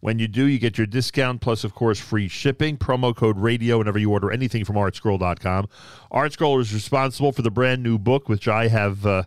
When 0.00 0.18
you 0.18 0.26
do, 0.26 0.46
you 0.46 0.58
get 0.58 0.78
your 0.78 0.86
discount 0.86 1.42
plus, 1.42 1.64
of 1.64 1.74
course, 1.74 2.00
free 2.00 2.28
shipping. 2.28 2.78
Promo 2.78 3.14
code 3.14 3.38
radio 3.38 3.76
whenever 3.78 3.98
you 3.98 4.10
order 4.10 4.32
anything 4.32 4.64
from 4.64 4.76
artscroll.com. 4.76 5.68
ArtScroll 6.10 6.60
is 6.62 6.72
responsible 6.72 7.32
for 7.32 7.42
the 7.42 7.50
brand 7.50 7.82
new 7.82 7.98
book, 7.98 8.30
which 8.30 8.48
I 8.48 8.68
have. 8.68 9.04
Uh, 9.04 9.24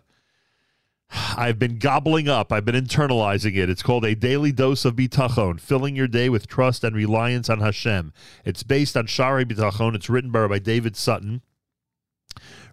I've 1.37 1.59
been 1.59 1.77
gobbling 1.77 2.27
up. 2.27 2.51
I've 2.51 2.65
been 2.65 2.75
internalizing 2.75 3.55
it. 3.55 3.69
It's 3.69 3.83
called 3.83 4.05
A 4.05 4.15
Daily 4.15 4.51
Dose 4.51 4.85
of 4.85 4.95
Bitachon, 4.95 5.59
filling 5.59 5.95
your 5.95 6.07
day 6.07 6.29
with 6.29 6.47
trust 6.47 6.83
and 6.83 6.95
reliance 6.95 7.47
on 7.47 7.59
Hashem. 7.59 8.11
It's 8.43 8.63
based 8.63 8.97
on 8.97 9.05
Shar 9.05 9.39
HaBitachon. 9.45 9.93
It's 9.95 10.09
written 10.09 10.31
by 10.31 10.57
David 10.57 10.95
Sutton. 10.95 11.43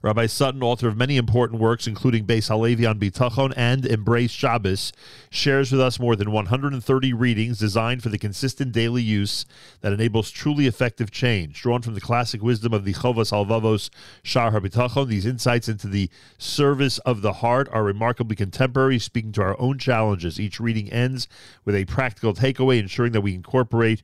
Rabbi 0.02 0.26
Sutton, 0.26 0.64
author 0.64 0.88
of 0.88 0.96
many 0.96 1.16
important 1.16 1.60
works, 1.60 1.86
including 1.86 2.26
Beis 2.26 2.48
Halevi 2.48 2.84
on 2.84 2.98
Bitachon 2.98 3.52
and 3.56 3.86
Embrace 3.86 4.32
Shabbos, 4.32 4.92
shares 5.30 5.70
with 5.70 5.80
us 5.80 6.00
more 6.00 6.16
than 6.16 6.32
130 6.32 7.12
readings 7.12 7.60
designed 7.60 8.02
for 8.02 8.08
the 8.08 8.18
consistent 8.18 8.72
daily 8.72 9.00
use 9.00 9.46
that 9.80 9.92
enables 9.92 10.32
truly 10.32 10.66
effective 10.66 11.12
change. 11.12 11.62
Drawn 11.62 11.82
from 11.82 11.94
the 11.94 12.00
classic 12.00 12.42
wisdom 12.42 12.74
of 12.74 12.84
the 12.84 12.94
Chovas 12.94 13.30
Halvavos 13.30 13.90
Shar 14.24 14.50
HaBitachon, 14.50 15.06
these 15.06 15.24
insights 15.24 15.68
into 15.68 15.86
the 15.86 16.10
service 16.36 16.98
of 16.98 17.22
the 17.22 17.34
heart 17.34 17.68
are 17.70 17.84
remarkably 17.84 18.34
contemporary, 18.34 18.98
speaking 18.98 19.30
to 19.30 19.42
our 19.42 19.60
own 19.60 19.78
challenges. 19.78 20.40
Each 20.40 20.58
reading 20.58 20.90
ends 20.90 21.28
with 21.64 21.76
a 21.76 21.84
practical 21.84 22.34
takeaway, 22.34 22.80
ensuring 22.80 23.12
that 23.12 23.20
we 23.20 23.36
incorporate 23.36 24.02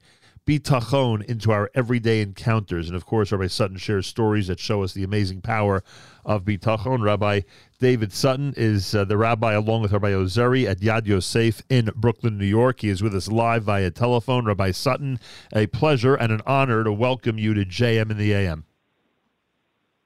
bitachon 0.48 1.22
into 1.24 1.52
our 1.52 1.70
everyday 1.74 2.22
encounters. 2.22 2.88
And 2.88 2.96
of 2.96 3.04
course, 3.04 3.30
Rabbi 3.30 3.48
Sutton 3.48 3.76
shares 3.76 4.06
stories 4.06 4.46
that 4.46 4.58
show 4.58 4.82
us 4.82 4.94
the 4.94 5.04
amazing 5.04 5.42
power 5.42 5.84
of 6.24 6.44
bitachon. 6.44 7.02
Rabbi 7.02 7.42
David 7.78 8.14
Sutton 8.14 8.54
is 8.56 8.94
uh, 8.94 9.04
the 9.04 9.18
rabbi, 9.18 9.52
along 9.52 9.82
with 9.82 9.92
Rabbi 9.92 10.12
Ozeri 10.12 10.66
at 10.66 10.78
Yad 10.78 11.06
Yosef 11.06 11.62
in 11.68 11.90
Brooklyn, 11.94 12.38
New 12.38 12.46
York. 12.46 12.80
He 12.80 12.88
is 12.88 13.02
with 13.02 13.14
us 13.14 13.28
live 13.28 13.64
via 13.64 13.90
telephone. 13.90 14.46
Rabbi 14.46 14.70
Sutton, 14.70 15.20
a 15.54 15.66
pleasure 15.66 16.14
and 16.14 16.32
an 16.32 16.40
honor 16.46 16.82
to 16.82 16.92
welcome 16.92 17.36
you 17.36 17.52
to 17.52 17.66
JM 17.66 18.10
in 18.10 18.16
the 18.16 18.32
AM. 18.32 18.64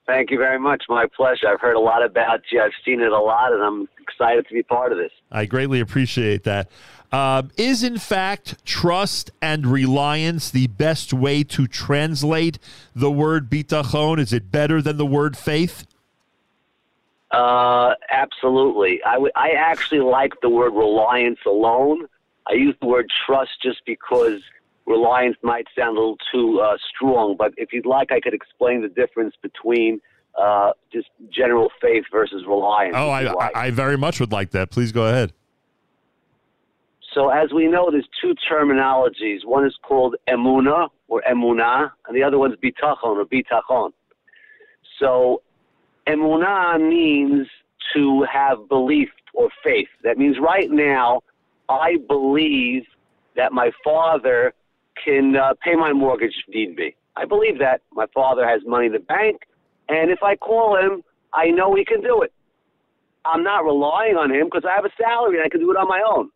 Thank 0.07 0.33
you 0.33 0.39
very 0.39 0.59
much. 0.59 0.83
My 0.89 1.07
pleasure. 1.17 1.47
I've 1.49 1.61
heard 1.61 1.77
a 1.77 1.81
lot 1.81 2.05
about 2.05 2.41
you. 2.51 2.61
I've 2.61 2.73
seen 2.85 3.01
it 3.01 3.13
a 3.13 3.21
lot, 3.21 3.53
and 3.53 3.63
I'm 3.63 3.89
excited 4.01 4.49
to 4.49 4.55
be 4.55 4.65
part 4.65 4.91
of 4.91 4.99
this. 4.99 5.13
I 5.31 5.47
greatly 5.47 5.79
appreciate 5.79 6.43
that. 6.43 6.69
Um, 7.13 7.51
is 7.59 7.83
in 7.83 7.99
fact 7.99 8.65
trust 8.65 9.31
and 9.43 9.67
reliance 9.67 10.51
the 10.51 10.67
best 10.69 11.13
way 11.13 11.45
to 11.45 11.67
translate 11.67 12.59
the 12.95 13.11
word 13.11 13.51
bitachon? 13.51 14.19
Is 14.19 14.33
it 14.33 14.51
better 14.51 14.81
than 14.81 14.97
the 14.97 15.07
word 15.07 15.37
faith? 15.37 15.87
Uh, 17.31 17.95
absolutely. 18.11 19.03
I, 19.05 19.15
w- 19.15 19.33
I 19.37 19.51
actually 19.51 20.01
like 20.01 20.33
the 20.41 20.49
word 20.49 20.73
reliance 20.73 21.39
alone. 21.47 22.07
I 22.49 22.55
use 22.55 22.75
the 22.81 22.87
word 22.87 23.11
trust 23.27 23.51
just 23.63 23.83
because 23.87 24.41
reliance 24.87 25.37
might 25.43 25.67
sound 25.79 25.97
a 25.97 26.01
little 26.01 26.19
too 26.33 26.61
uh, 26.61 26.77
strong. 26.95 27.37
But 27.39 27.53
if 27.57 27.73
you'd 27.73 27.87
like, 27.87 28.11
I 28.11 28.21
could 28.21 28.35
explain 28.35 28.83
the 28.83 28.89
difference 28.89 29.35
between 29.41 30.01
uh, 30.39 30.73
just 30.93 31.09
general 31.31 31.71
faith 31.81 32.05
versus 32.11 32.45
reliance. 32.47 32.95
Oh, 32.97 33.11
I, 33.11 33.33
why. 33.33 33.51
I 33.55 33.67
I 33.67 33.71
very 33.71 33.99
much 33.99 34.19
would 34.19 34.33
like 34.33 34.51
that. 34.51 34.71
Please 34.71 34.93
go 34.93 35.07
ahead. 35.07 35.33
So 37.15 37.29
as 37.29 37.53
we 37.53 37.67
know, 37.67 37.91
there's 37.91 38.09
two 38.21 38.35
terminologies. 38.51 39.45
One 39.45 39.67
is 39.67 39.77
called 39.83 40.17
emuna 40.29 40.89
or 41.09 41.23
emunah, 41.31 41.91
and 42.07 42.17
the 42.17 42.23
other 42.23 42.39
one's 42.39 42.57
bitachon 42.57 42.97
or 43.03 43.25
bitachon. 43.25 43.93
So 44.99 45.43
emuna 46.07 46.81
means 46.81 47.47
to 47.95 48.25
have 48.33 48.69
belief 48.69 49.11
or 49.35 49.51
faith. 49.63 49.89
That 50.05 50.17
means 50.17 50.37
right 50.41 50.71
now, 50.71 51.23
I 51.69 51.97
believe 52.09 52.85
that 53.37 53.53
my 53.53 53.71
father 53.85 54.55
can 55.03 55.37
uh, 55.37 55.55
pay 55.63 55.75
my 55.75 55.93
mortgage 55.93 56.35
if 56.47 56.55
need 56.55 56.77
be. 56.77 56.95
I 57.17 57.25
believe 57.27 57.59
that 57.59 57.83
my 57.93 58.07
father 58.15 58.47
has 58.47 58.63
money 58.67 58.87
in 58.87 58.93
the 58.93 58.99
bank, 59.01 59.43
and 59.89 60.11
if 60.11 60.23
I 60.23 60.37
call 60.37 60.77
him, 60.77 61.03
I 61.35 61.47
know 61.49 61.75
he 61.75 61.85
can 61.85 62.03
do 62.03 62.23
it. 62.23 62.33
I'm 63.25 63.43
not 63.43 63.65
relying 63.65 64.17
on 64.17 64.31
him 64.31 64.47
because 64.47 64.65
I 64.69 64.75
have 64.75 64.85
a 64.85 64.91
salary 65.01 65.37
and 65.37 65.45
I 65.45 65.49
can 65.49 65.61
do 65.61 65.71
it 65.71 65.77
on 65.77 65.89
my 65.89 66.03
own. 66.07 66.31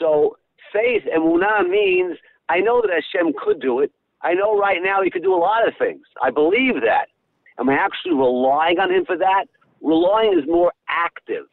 So 0.00 0.38
faith 0.72 1.02
and 1.12 1.22
munah 1.22 1.68
means 1.68 2.16
I 2.48 2.58
know 2.58 2.80
that 2.80 2.90
Hashem 2.90 3.34
could 3.38 3.60
do 3.60 3.78
it. 3.80 3.92
I 4.22 4.34
know 4.34 4.58
right 4.58 4.82
now 4.82 5.02
He 5.02 5.10
could 5.10 5.22
do 5.22 5.34
a 5.34 5.38
lot 5.38 5.68
of 5.68 5.74
things. 5.78 6.02
I 6.22 6.30
believe 6.30 6.80
that. 6.82 7.06
Am 7.58 7.68
I 7.68 7.74
actually 7.74 8.14
relying 8.14 8.78
on 8.78 8.90
Him 8.90 9.04
for 9.04 9.16
that? 9.18 9.44
Relying 9.82 10.38
is 10.38 10.46
more 10.48 10.72
active. 10.88 11.44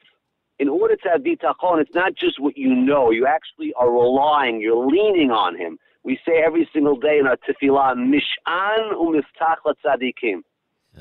In 0.60 0.70
order 0.70 0.96
to 0.96 1.10
have 1.10 1.22
bitachon, 1.22 1.82
it's 1.82 1.94
not 1.94 2.16
just 2.16 2.40
what 2.40 2.58
you 2.58 2.74
know. 2.74 3.12
You 3.12 3.28
actually 3.28 3.74
are 3.78 3.92
relying. 3.92 4.60
You're 4.60 4.88
leaning 4.88 5.30
on 5.30 5.56
Him. 5.56 5.78
We 6.04 6.18
say 6.26 6.42
every 6.44 6.68
single 6.74 6.96
day 6.96 7.20
in 7.20 7.28
our 7.28 7.38
tefillah, 7.38 7.96
Mish'an 7.96 8.94
u'miftach 8.94 9.58
tzadikim. 9.86 10.42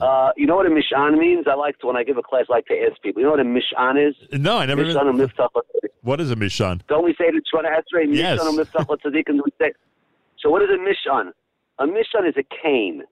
Uh, 0.00 0.30
you 0.36 0.46
know 0.46 0.56
what 0.56 0.66
a 0.66 0.70
mish'an 0.70 1.18
means? 1.18 1.46
I 1.48 1.54
like 1.54 1.78
to 1.78 1.86
when 1.86 1.96
I 1.96 2.04
give 2.04 2.18
a 2.18 2.22
class, 2.22 2.44
I 2.50 2.54
like 2.54 2.66
to 2.66 2.74
ask 2.74 3.00
people. 3.02 3.20
You 3.20 3.26
know 3.26 3.32
what 3.32 3.40
a 3.40 3.44
mish'an 3.44 4.08
is? 4.08 4.14
No, 4.32 4.58
I 4.58 4.66
never. 4.66 4.84
Mish'an. 4.84 5.30
What 6.02 6.20
is 6.20 6.30
a 6.30 6.36
mishan? 6.36 6.86
Don't 6.86 7.04
we 7.04 7.14
say 7.18 7.28
in 7.28 7.34
Shemoneh 7.34 7.80
Esrei? 7.80 8.14
Yes. 8.14 8.38
Mishan. 8.40 9.40
We 9.44 9.52
say. 9.60 9.72
So 10.38 10.50
what 10.50 10.62
is 10.62 10.68
a 10.70 10.78
mish'an? 10.78 11.32
A 11.78 11.86
mish'an 11.86 12.28
is 12.28 12.34
a 12.36 12.44
cane. 12.62 13.02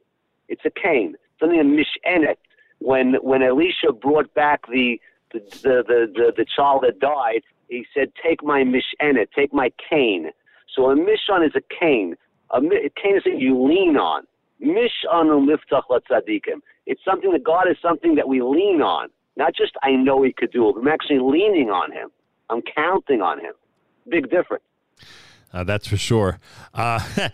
It's 0.49 0.63
a 0.65 0.71
cane. 0.71 1.17
Something 1.41 1.61
a 1.61 1.65
mish'enet. 1.65 2.37
When 2.81 3.15
when 3.23 3.43
Elisha 3.43 3.93
brought 3.93 4.33
back 4.35 4.67
the 4.69 5.01
the 5.33 5.41
the 5.63 5.85
the, 5.87 6.13
the, 6.15 6.33
the 6.37 6.47
child 6.57 6.85
that 6.87 7.01
died, 7.01 7.43
he 7.69 7.87
said, 7.95 8.13
"Take 8.23 8.45
my 8.45 8.63
mish'enet, 8.63 9.29
take 9.35 9.53
my 9.55 9.73
cane." 9.91 10.31
So 10.75 10.91
a 10.91 10.97
mish'an 10.97 11.47
is 11.47 11.53
a 11.57 11.63
cane. 11.81 12.17
A, 12.51 12.59
a 12.59 12.91
cane 12.91 13.17
is 13.17 13.25
something 13.25 13.41
you 13.41 13.61
lean 13.61 13.97
on. 13.97 14.25
Mish'an 14.63 15.27
u'miftach 15.27 15.83
tzadikim. 15.89 16.61
It's 16.87 17.01
something 17.05 17.33
that 17.33 17.45
God 17.45 17.69
is 17.71 17.77
something 17.83 18.15
that 18.17 18.29
we 18.29 18.43
lean 18.43 18.83
on. 18.83 19.09
Not 19.37 19.55
just 19.55 19.73
I 19.83 19.93
know 19.93 20.23
He 20.23 20.33
could 20.33 20.53
do 20.53 20.69
it. 20.69 20.77
I'm 20.79 20.89
actually 20.89 21.19
leaning 21.21 21.71
on 21.71 21.93
Him. 21.93 22.11
I'm 22.51 22.63
counting 22.63 23.21
on 23.21 23.41
Him. 23.41 23.55
Big 24.09 24.31
difference. 24.31 24.65
Uh, 25.55 25.63
that's 25.63 25.87
for 25.87 25.97
sure. 25.97 26.41
Uh, 26.75 27.01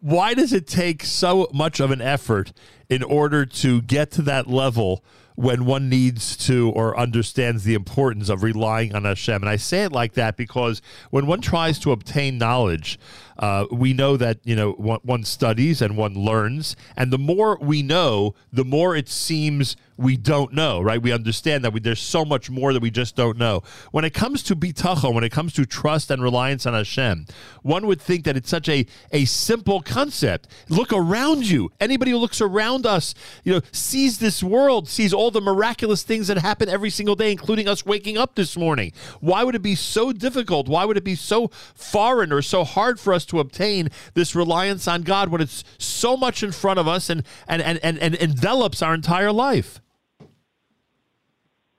why 0.00 0.32
does 0.32 0.52
it 0.52 0.66
take 0.66 1.02
so 1.02 1.48
much 1.52 1.80
of 1.80 1.90
an 1.90 2.00
effort 2.00 2.52
in 2.88 3.02
order 3.02 3.44
to 3.44 3.82
get 3.82 4.12
to 4.12 4.22
that 4.22 4.46
level 4.46 5.04
when 5.34 5.64
one 5.64 5.88
needs 5.88 6.36
to 6.36 6.70
or 6.70 6.96
understands 6.96 7.64
the 7.64 7.74
importance 7.74 8.28
of 8.28 8.44
relying 8.44 8.94
on 8.94 9.02
Hashem? 9.04 9.42
And 9.42 9.48
I 9.48 9.56
say 9.56 9.82
it 9.82 9.90
like 9.90 10.12
that 10.12 10.36
because 10.36 10.80
when 11.10 11.26
one 11.26 11.40
tries 11.40 11.80
to 11.80 11.90
obtain 11.90 12.38
knowledge, 12.38 12.96
uh, 13.38 13.66
we 13.70 13.92
know 13.92 14.16
that 14.16 14.38
you 14.44 14.56
know 14.56 14.72
one, 14.72 15.00
one 15.02 15.24
studies 15.24 15.82
and 15.82 15.96
one 15.96 16.14
learns, 16.14 16.76
and 16.96 17.12
the 17.12 17.18
more 17.18 17.58
we 17.60 17.82
know, 17.82 18.34
the 18.52 18.64
more 18.64 18.94
it 18.96 19.08
seems 19.08 19.76
we 19.96 20.16
don't 20.16 20.52
know. 20.52 20.80
Right? 20.80 21.00
We 21.00 21.12
understand 21.12 21.64
that 21.64 21.72
we, 21.72 21.80
there's 21.80 22.00
so 22.00 22.24
much 22.24 22.50
more 22.50 22.72
that 22.72 22.82
we 22.82 22.90
just 22.90 23.16
don't 23.16 23.38
know. 23.38 23.62
When 23.92 24.04
it 24.04 24.14
comes 24.14 24.42
to 24.44 24.56
bitachon, 24.56 25.14
when 25.14 25.24
it 25.24 25.30
comes 25.30 25.52
to 25.54 25.66
trust 25.66 26.10
and 26.10 26.22
reliance 26.22 26.66
on 26.66 26.74
Hashem, 26.74 27.26
one 27.62 27.86
would 27.86 28.00
think 28.00 28.24
that 28.24 28.36
it's 28.36 28.50
such 28.50 28.68
a 28.68 28.86
a 29.12 29.24
simple 29.24 29.80
concept. 29.80 30.48
Look 30.68 30.92
around 30.92 31.48
you. 31.48 31.70
Anybody 31.80 32.12
who 32.12 32.18
looks 32.18 32.40
around 32.40 32.86
us, 32.86 33.14
you 33.42 33.52
know, 33.52 33.60
sees 33.72 34.18
this 34.18 34.42
world, 34.42 34.88
sees 34.88 35.12
all 35.12 35.30
the 35.30 35.40
miraculous 35.40 36.02
things 36.02 36.28
that 36.28 36.38
happen 36.38 36.68
every 36.68 36.90
single 36.90 37.16
day, 37.16 37.32
including 37.32 37.68
us 37.68 37.84
waking 37.84 38.16
up 38.16 38.34
this 38.34 38.56
morning. 38.56 38.92
Why 39.20 39.44
would 39.44 39.54
it 39.54 39.62
be 39.62 39.74
so 39.74 40.12
difficult? 40.12 40.68
Why 40.68 40.84
would 40.84 40.96
it 40.96 41.04
be 41.04 41.14
so 41.14 41.48
foreign 41.74 42.32
or 42.32 42.42
so 42.42 42.64
hard 42.64 43.00
for 43.00 43.12
us 43.12 43.23
to 43.26 43.40
obtain 43.40 43.88
this 44.14 44.34
reliance 44.34 44.88
on 44.88 45.02
God 45.02 45.28
when 45.28 45.40
it's 45.40 45.64
so 45.78 46.16
much 46.16 46.42
in 46.42 46.52
front 46.52 46.78
of 46.78 46.88
us 46.88 47.10
and 47.10 47.24
and 47.46 47.62
and, 47.62 47.78
and, 47.82 47.98
and 47.98 48.14
envelops 48.16 48.82
our 48.82 48.94
entire 48.94 49.32
life? 49.32 49.80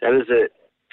That 0.02 0.14
is 0.14 0.30
a 0.30 0.48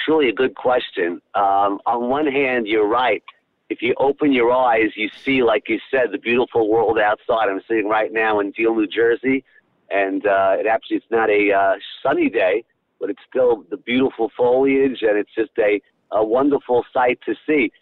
truly 0.04 0.28
a 0.28 0.32
good 0.32 0.54
question. 0.54 1.20
Um, 1.34 1.80
on 1.86 2.08
one 2.08 2.26
hand, 2.26 2.66
you're 2.66 2.88
right. 2.88 3.22
If 3.68 3.80
you 3.80 3.94
open 3.98 4.32
your 4.32 4.52
eyes, 4.52 4.90
you 4.96 5.08
see, 5.24 5.42
like 5.42 5.68
you 5.68 5.78
said, 5.90 6.12
the 6.12 6.18
beautiful 6.18 6.68
world 6.68 6.98
outside. 6.98 7.48
I'm 7.48 7.60
sitting 7.66 7.88
right 7.88 8.12
now 8.12 8.40
in 8.40 8.50
Deal, 8.50 8.74
New 8.74 8.86
Jersey, 8.86 9.44
and 9.90 10.26
uh, 10.26 10.56
it 10.58 10.66
actually 10.66 10.98
it's 10.98 11.06
not 11.10 11.30
a 11.30 11.52
uh, 11.52 11.74
sunny 12.02 12.28
day, 12.28 12.64
but 13.00 13.10
it's 13.10 13.22
still 13.28 13.64
the 13.70 13.76
beautiful 13.78 14.30
foliage, 14.36 15.02
and 15.02 15.16
it's 15.18 15.34
just 15.34 15.50
a, 15.58 15.80
a 16.10 16.24
wonderful 16.24 16.84
sight 16.92 17.18
to 17.26 17.34
see. 17.46 17.72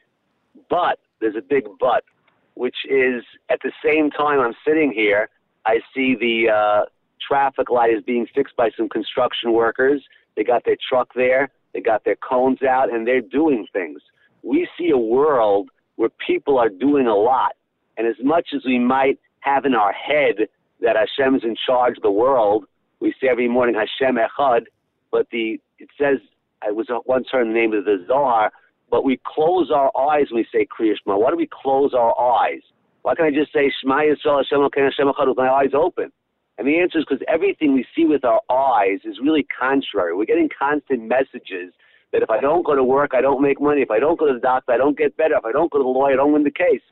But 0.68 0.98
there's 1.20 1.36
a 1.36 1.42
big 1.42 1.64
but, 1.78 2.04
which 2.54 2.76
is 2.88 3.22
at 3.48 3.60
the 3.62 3.72
same 3.84 4.10
time 4.10 4.40
I'm 4.40 4.54
sitting 4.66 4.92
here, 4.92 5.28
I 5.66 5.80
see 5.94 6.14
the 6.14 6.50
uh, 6.50 6.84
traffic 7.26 7.70
light 7.70 7.92
is 7.92 8.02
being 8.02 8.26
fixed 8.34 8.56
by 8.56 8.70
some 8.76 8.88
construction 8.88 9.52
workers. 9.52 10.02
They 10.36 10.44
got 10.44 10.64
their 10.64 10.76
truck 10.88 11.12
there, 11.14 11.50
they 11.72 11.80
got 11.80 12.04
their 12.04 12.16
cones 12.16 12.62
out, 12.62 12.92
and 12.92 13.06
they're 13.06 13.20
doing 13.20 13.66
things. 13.72 14.00
We 14.42 14.68
see 14.78 14.90
a 14.90 14.98
world 14.98 15.70
where 15.96 16.10
people 16.26 16.58
are 16.58 16.68
doing 16.68 17.06
a 17.06 17.14
lot. 17.14 17.52
And 17.96 18.06
as 18.06 18.16
much 18.22 18.48
as 18.54 18.62
we 18.64 18.78
might 18.78 19.18
have 19.40 19.64
in 19.64 19.74
our 19.74 19.92
head 19.92 20.48
that 20.80 20.96
Hashem's 20.96 21.44
in 21.44 21.56
charge 21.66 21.98
of 21.98 22.02
the 22.02 22.10
world, 22.10 22.64
we 23.00 23.14
say 23.20 23.28
every 23.28 23.48
morning 23.48 23.74
Hashem 23.74 24.16
Echad, 24.16 24.62
but 25.10 25.26
the 25.30 25.60
it 25.78 25.88
says 25.98 26.18
I 26.62 26.70
was 26.70 26.86
once 27.06 27.28
heard 27.30 27.46
the 27.46 27.52
name 27.52 27.72
of 27.72 27.84
the 27.84 28.04
Zohar, 28.06 28.52
but 28.90 29.04
we 29.04 29.20
close 29.24 29.70
our 29.70 29.90
eyes 29.96 30.26
when 30.30 30.42
we 30.42 30.46
say 30.52 30.66
Kriya 30.66 30.94
Shema. 31.02 31.16
Why 31.16 31.30
do 31.30 31.36
we 31.36 31.48
close 31.50 31.94
our 31.94 32.18
eyes? 32.20 32.60
Why 33.02 33.14
can't 33.14 33.34
I 33.34 33.38
just 33.38 33.52
say 33.52 33.72
Shema 33.80 34.00
Yisrael 34.00 34.42
Hashem 34.42 34.58
Elokeinu 34.58 34.90
Hashem 34.90 35.06
Echad 35.06 35.28
with 35.28 35.38
my 35.38 35.48
eyes 35.48 35.70
open? 35.74 36.12
And 36.58 36.68
the 36.68 36.78
answer 36.78 36.98
is 36.98 37.06
because 37.08 37.24
everything 37.26 37.72
we 37.72 37.86
see 37.96 38.04
with 38.04 38.24
our 38.24 38.40
eyes 38.50 38.98
is 39.04 39.18
really 39.22 39.46
contrary. 39.58 40.14
We're 40.14 40.26
getting 40.26 40.50
constant 40.58 41.02
messages 41.02 41.72
that 42.12 42.22
if 42.22 42.28
I 42.28 42.40
don't 42.40 42.66
go 42.66 42.74
to 42.74 42.84
work, 42.84 43.12
I 43.14 43.22
don't 43.22 43.40
make 43.40 43.60
money. 43.60 43.80
If 43.80 43.90
I 43.90 43.98
don't 43.98 44.18
go 44.18 44.26
to 44.26 44.34
the 44.34 44.40
doctor, 44.40 44.72
I 44.72 44.76
don't 44.76 44.98
get 44.98 45.16
better. 45.16 45.36
If 45.36 45.44
I 45.44 45.52
don't 45.52 45.70
go 45.72 45.78
to 45.78 45.84
the 45.84 45.88
lawyer, 45.88 46.12
I 46.12 46.16
don't 46.16 46.32
win 46.32 46.44
the 46.44 46.50
case. 46.50 46.82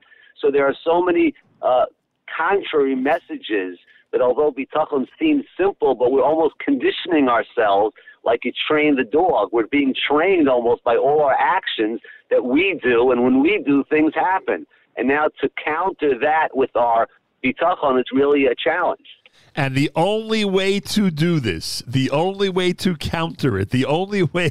So 0.40 0.50
there 0.50 0.66
are 0.66 0.74
so 0.84 1.02
many 1.02 1.34
uh, 1.60 1.86
contrary 2.34 2.94
messages 2.94 3.78
that 4.12 4.22
although 4.22 4.52
bitachon 4.52 5.06
seems 5.18 5.44
simple, 5.58 5.94
but 5.94 6.12
we're 6.12 6.24
almost 6.24 6.54
conditioning 6.64 7.28
ourselves 7.28 7.94
like 8.28 8.44
you 8.44 8.52
train 8.68 8.94
the 8.94 9.04
dog. 9.04 9.48
We're 9.52 9.68
being 9.68 9.94
trained 9.94 10.48
almost 10.50 10.84
by 10.84 10.96
all 10.96 11.22
our 11.22 11.34
actions 11.34 12.00
that 12.30 12.44
we 12.44 12.78
do, 12.82 13.10
and 13.10 13.24
when 13.24 13.42
we 13.42 13.62
do, 13.64 13.84
things 13.88 14.12
happen. 14.14 14.66
And 14.98 15.08
now 15.08 15.28
to 15.40 15.48
counter 15.64 16.18
that 16.18 16.48
with 16.54 16.74
our 16.76 17.08
bitachon, 17.42 17.98
it's 17.98 18.12
really 18.12 18.46
a 18.46 18.54
challenge. 18.54 19.08
And 19.58 19.74
the 19.74 19.90
only 19.96 20.44
way 20.44 20.78
to 20.78 21.10
do 21.10 21.40
this, 21.40 21.82
the 21.84 22.10
only 22.10 22.48
way 22.48 22.72
to 22.74 22.94
counter 22.94 23.58
it, 23.58 23.70
the 23.70 23.84
only 23.86 24.22
way 24.38 24.50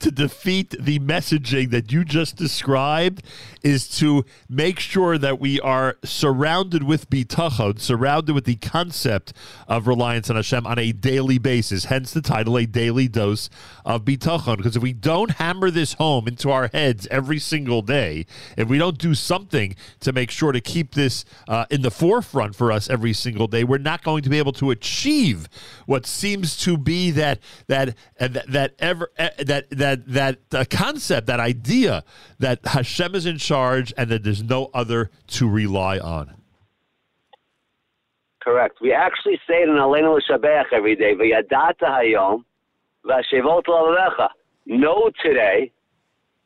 to 0.00 0.10
defeat 0.10 0.74
the 0.80 0.98
messaging 0.98 1.70
that 1.70 1.92
you 1.92 2.04
just 2.04 2.34
described 2.34 3.22
is 3.62 3.88
to 3.98 4.24
make 4.48 4.80
sure 4.80 5.16
that 5.16 5.38
we 5.38 5.60
are 5.60 5.96
surrounded 6.04 6.82
with 6.82 7.08
bitachon, 7.08 7.78
surrounded 7.78 8.34
with 8.34 8.46
the 8.46 8.56
concept 8.56 9.32
of 9.68 9.86
reliance 9.86 10.28
on 10.28 10.34
Hashem 10.34 10.66
on 10.66 10.78
a 10.78 10.90
daily 10.90 11.38
basis. 11.38 11.84
Hence 11.84 12.12
the 12.12 12.20
title, 12.20 12.58
A 12.58 12.66
Daily 12.66 13.06
Dose 13.06 13.50
of 13.84 14.04
Bitachon. 14.04 14.56
Because 14.56 14.74
if 14.74 14.82
we 14.82 14.92
don't 14.92 15.32
hammer 15.32 15.70
this 15.70 15.92
home 15.94 16.26
into 16.26 16.50
our 16.50 16.68
heads 16.72 17.06
every 17.12 17.38
single 17.38 17.82
day, 17.82 18.26
if 18.56 18.68
we 18.68 18.78
don't 18.78 18.98
do 18.98 19.14
something 19.14 19.76
to 20.00 20.12
make 20.12 20.32
sure 20.32 20.50
to 20.50 20.60
keep 20.60 20.94
this 20.94 21.24
uh, 21.46 21.66
in 21.70 21.82
the 21.82 21.92
forefront 21.92 22.56
for 22.56 22.72
us 22.72 22.90
every 22.90 23.12
single 23.12 23.46
day, 23.46 23.62
we're 23.62 23.78
not 23.78 24.02
going 24.02 24.24
to 24.24 24.27
be 24.30 24.38
able 24.38 24.52
to 24.52 24.70
achieve 24.70 25.48
what 25.86 26.06
seems 26.06 26.56
to 26.58 26.76
be 26.76 27.10
that 27.12 27.40
that 27.66 27.96
uh, 28.20 28.28
that 28.48 28.74
ever 28.78 29.10
uh, 29.18 29.28
that 29.38 29.70
that 29.70 30.06
that 30.06 30.38
uh, 30.52 30.64
concept, 30.70 31.26
that 31.26 31.40
idea 31.40 32.04
that 32.38 32.66
Hashem 32.66 33.14
is 33.14 33.26
in 33.26 33.38
charge 33.38 33.92
and 33.96 34.10
that 34.10 34.24
there's 34.24 34.42
no 34.42 34.70
other 34.74 35.10
to 35.28 35.48
rely 35.48 35.98
on. 35.98 36.34
Correct. 38.40 38.78
We 38.80 38.92
actually 38.92 39.38
say 39.46 39.62
it 39.62 39.68
in 39.68 39.74
Aleinu 39.74 40.18
L'Shabeach 40.18 40.72
every 40.72 40.96
day. 40.96 41.14
V'yadata 41.14 41.82
hayom 41.82 42.44
v'ashevot 43.04 43.66
l'alecha. 43.68 44.28
Know 44.64 45.10
today, 45.22 45.70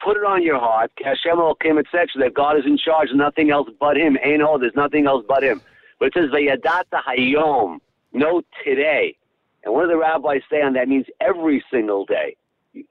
put 0.04 0.16
it 0.16 0.24
on 0.24 0.42
your 0.42 0.58
heart, 0.58 0.90
Hashem 1.04 1.36
Elokim 1.36 1.78
etc., 1.78 2.06
that 2.18 2.34
God 2.34 2.58
is 2.58 2.64
in 2.66 2.76
charge, 2.76 3.08
nothing 3.14 3.50
else 3.50 3.68
but 3.78 3.96
Him. 3.96 4.18
Ain't 4.22 4.42
all, 4.42 4.58
there's 4.58 4.74
nothing 4.74 5.06
else 5.06 5.24
but 5.28 5.42
Him. 5.42 5.60
But 6.02 6.08
it 6.08 6.14
says 6.14 6.30
v'yadata 6.30 7.00
hayom. 7.06 7.78
Know 8.12 8.42
today. 8.64 9.16
And 9.62 9.72
what 9.72 9.82
do 9.82 9.88
the 9.90 9.98
rabbis 9.98 10.42
say 10.50 10.60
on 10.60 10.72
that? 10.72 10.82
It 10.82 10.88
means 10.88 11.06
every 11.20 11.64
single 11.72 12.04
day. 12.04 12.36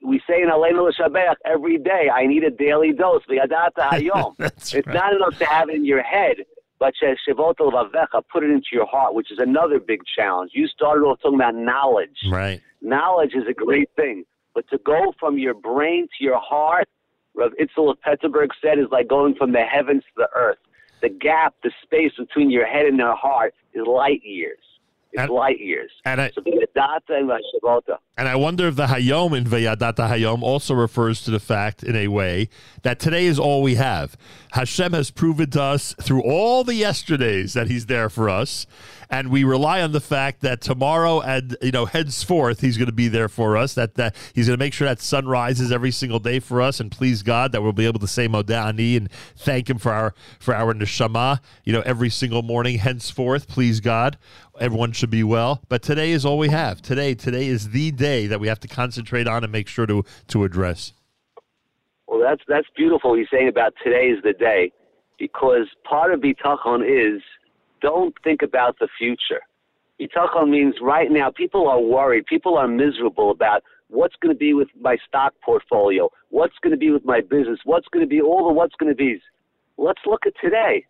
We 0.02 0.22
say 0.26 0.40
in 0.40 0.48
Aleinu 0.48 0.88
L'Shabeach 0.88 1.34
every 1.44 1.76
day, 1.76 2.08
I 2.08 2.26
need 2.26 2.42
a 2.42 2.50
daily 2.50 2.94
dose. 2.94 3.20
V'yadata 3.28 3.70
hayom. 3.90 4.34
That's 4.38 4.72
it's 4.72 4.86
right. 4.86 4.94
not 4.94 5.14
enough 5.14 5.36
to 5.40 5.44
have 5.44 5.68
it 5.68 5.74
in 5.74 5.84
your 5.84 6.02
head, 6.02 6.36
but 6.78 6.94
shevot 7.02 7.56
levavecha, 7.56 8.22
put 8.32 8.44
it 8.44 8.50
into 8.50 8.68
your 8.72 8.86
heart, 8.86 9.12
which 9.12 9.30
is 9.30 9.38
another 9.38 9.78
big 9.78 10.00
challenge. 10.16 10.52
You 10.54 10.66
started 10.66 11.02
off 11.02 11.20
talking 11.20 11.38
about 11.38 11.54
knowledge. 11.54 12.16
Right. 12.30 12.62
Knowledge 12.80 13.34
is 13.34 13.44
a 13.46 13.52
great 13.52 13.90
thing, 13.94 14.24
but 14.54 14.66
to 14.70 14.78
go 14.78 15.12
from 15.20 15.36
your 15.36 15.52
brain 15.52 16.08
to 16.16 16.24
your 16.24 16.40
heart, 16.40 16.88
Rav 17.34 17.52
Itzel 17.60 17.90
of 17.90 18.00
Peterburg 18.00 18.52
said, 18.62 18.78
is 18.78 18.86
like 18.90 19.06
going 19.06 19.34
from 19.34 19.52
the 19.52 19.64
heavens 19.64 20.02
to 20.02 20.12
the 20.16 20.28
earth. 20.34 20.56
The 21.02 21.08
gap, 21.08 21.54
the 21.62 21.70
space 21.82 22.12
between 22.16 22.50
your 22.50 22.66
head 22.66 22.86
and 22.86 22.96
your 22.96 23.16
heart 23.16 23.54
is 23.74 23.84
light 23.86 24.22
years. 24.24 24.58
It's 25.12 25.22
And- 25.22 25.30
light 25.30 25.58
years. 25.60 25.90
And 26.04 26.20
I, 26.20 26.30
So 26.30 26.40
v'yadata 26.40 27.18
and 28.18 28.28
I 28.28 28.36
wonder 28.36 28.68
if 28.68 28.76
the 28.76 28.86
Hayom 28.86 29.36
in 29.36 29.44
Vayadata 29.44 30.08
Hayom 30.08 30.42
also 30.42 30.74
refers 30.74 31.22
to 31.22 31.30
the 31.30 31.40
fact, 31.40 31.82
in 31.82 31.96
a 31.96 32.08
way, 32.08 32.50
that 32.82 32.98
today 32.98 33.24
is 33.24 33.38
all 33.38 33.62
we 33.62 33.76
have. 33.76 34.18
Hashem 34.52 34.92
has 34.92 35.10
proven 35.10 35.48
to 35.50 35.62
us 35.62 35.94
through 35.98 36.22
all 36.22 36.62
the 36.62 36.74
yesterdays 36.74 37.54
that 37.54 37.68
He's 37.68 37.86
there 37.86 38.10
for 38.10 38.28
us, 38.28 38.66
and 39.08 39.30
we 39.30 39.44
rely 39.44 39.80
on 39.80 39.92
the 39.92 40.00
fact 40.00 40.42
that 40.42 40.60
tomorrow 40.60 41.20
and 41.20 41.56
you 41.62 41.70
know 41.70 41.86
henceforth 41.86 42.60
He's 42.60 42.76
going 42.76 42.86
to 42.86 42.92
be 42.92 43.08
there 43.08 43.30
for 43.30 43.56
us. 43.56 43.74
That 43.74 43.94
that 43.94 44.14
He's 44.34 44.46
going 44.46 44.58
to 44.58 44.62
make 44.62 44.74
sure 44.74 44.86
that 44.86 45.00
sun 45.00 45.26
rises 45.26 45.72
every 45.72 45.90
single 45.90 46.18
day 46.18 46.38
for 46.38 46.60
us, 46.60 46.80
and 46.80 46.92
please 46.92 47.22
God 47.22 47.52
that 47.52 47.62
we'll 47.62 47.72
be 47.72 47.86
able 47.86 48.00
to 48.00 48.06
say 48.06 48.28
Modeh 48.28 48.68
Ani 48.68 48.96
and 48.98 49.10
thank 49.36 49.70
Him 49.70 49.78
for 49.78 49.90
our 49.90 50.14
for 50.38 50.54
our 50.54 50.74
neshama. 50.74 51.40
You 51.64 51.72
know, 51.72 51.82
every 51.86 52.10
single 52.10 52.42
morning 52.42 52.76
henceforth, 52.76 53.48
please 53.48 53.80
God 53.80 54.18
everyone 54.60 54.92
should 54.92 55.10
be 55.10 55.24
well. 55.24 55.62
But 55.68 55.82
today 55.82 56.12
is 56.12 56.24
all 56.24 56.38
we 56.38 56.48
have. 56.48 56.82
Today, 56.82 57.14
today 57.14 57.46
is 57.46 57.70
the 57.70 57.90
day 57.90 58.01
that 58.02 58.40
we 58.40 58.48
have 58.48 58.60
to 58.60 58.68
concentrate 58.68 59.26
on 59.26 59.44
and 59.44 59.52
make 59.52 59.68
sure 59.68 59.86
to 59.86 60.04
to 60.28 60.44
address. 60.44 60.92
Well, 62.06 62.20
that's 62.20 62.42
that's 62.46 62.68
beautiful. 62.76 63.14
He's 63.14 63.28
saying 63.30 63.48
about 63.48 63.74
today 63.82 64.06
is 64.06 64.22
the 64.22 64.32
day, 64.32 64.72
because 65.18 65.68
part 65.84 66.12
of 66.12 66.20
bitachon 66.20 66.82
is 66.82 67.22
don't 67.80 68.14
think 68.22 68.42
about 68.42 68.78
the 68.78 68.88
future. 68.98 69.40
Bitachon 70.00 70.50
means 70.50 70.74
right 70.82 71.10
now 71.10 71.30
people 71.30 71.68
are 71.68 71.80
worried, 71.80 72.26
people 72.26 72.56
are 72.58 72.68
miserable 72.68 73.30
about 73.30 73.62
what's 73.88 74.16
going 74.20 74.34
to 74.34 74.38
be 74.38 74.54
with 74.54 74.68
my 74.80 74.96
stock 75.06 75.34
portfolio, 75.44 76.10
what's 76.30 76.54
going 76.62 76.72
to 76.72 76.76
be 76.76 76.90
with 76.90 77.04
my 77.04 77.20
business, 77.20 77.60
what's 77.64 77.86
going 77.88 78.04
to 78.04 78.08
be 78.08 78.20
all 78.20 78.46
the 78.48 78.52
what's 78.52 78.74
going 78.76 78.90
to 78.90 78.96
be. 78.96 79.20
Let's 79.78 80.00
look 80.06 80.26
at 80.26 80.32
today. 80.42 80.84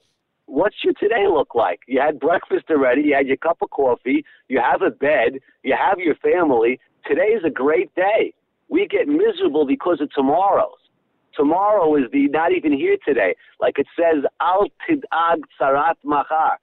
What's 0.47 0.77
your 0.85 0.95
today 0.95 1.27
look 1.29 1.55
like? 1.55 1.81
You 1.87 2.01
had 2.01 2.21
breakfast 2.21 2.65
already, 2.71 3.03
you 3.03 3.15
had 3.15 3.27
your 3.27 3.37
cup 3.37 3.59
of 3.63 3.71
coffee, 3.71 4.25
you 4.49 4.61
have 4.61 4.83
a 4.83 4.91
bed, 4.91 5.39
you 5.63 5.75
have 5.79 5.99
your 5.99 6.15
family. 6.17 6.81
Today 7.07 7.35
is 7.37 7.43
a 7.45 7.51
great 7.51 7.95
day. 7.95 8.33
We 8.69 8.87
get 8.87 9.09
miserable 9.09 9.67
because 9.67 10.01
of 10.01 10.11
tomorrow's. 10.13 10.79
Tomorrow 11.35 11.97
is 11.97 12.05
the 12.13 12.29
not 12.29 12.53
even 12.53 12.73
here 12.73 12.97
today. 13.07 13.35
Like 13.61 13.79
it 13.79 13.87
says, 13.99 14.25
Al 14.41 14.69
tid'ag 14.89 15.41
sarat 15.61 15.97
machar. 16.05 16.59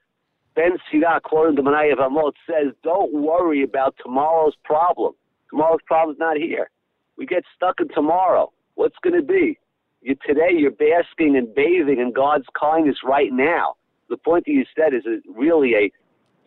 Ben 0.56 0.72
Sirah, 0.92 1.22
quoting 1.22 1.56
the 1.56 1.62
Manai 1.62 1.92
of 1.92 2.00
Amot, 2.00 2.34
says, 2.48 2.74
don't 2.84 3.14
worry 3.14 3.64
about 3.64 3.96
tomorrow's 4.04 4.56
problem. 4.64 5.14
Tomorrow's 5.50 5.80
problem's 5.86 6.20
not 6.20 6.38
here. 6.38 6.70
We 7.18 7.26
get 7.26 7.44
stuck 7.56 7.80
in 7.80 7.88
tomorrow. 7.90 8.52
What's 8.76 8.98
going 9.04 9.16
to 9.16 9.26
be? 9.26 9.58
You, 10.02 10.16
today 10.26 10.52
you're 10.58 10.72
basking 10.72 11.36
and 11.36 11.54
bathing 11.54 12.00
in 12.00 12.14
God's 12.14 12.46
kindness 12.60 12.98
right 13.04 13.32
now. 13.32 13.76
The 14.10 14.18
point 14.18 14.46
that 14.46 14.52
you 14.52 14.66
said 14.76 14.94
is 14.94 15.04
really 15.36 15.74
a 15.76 15.92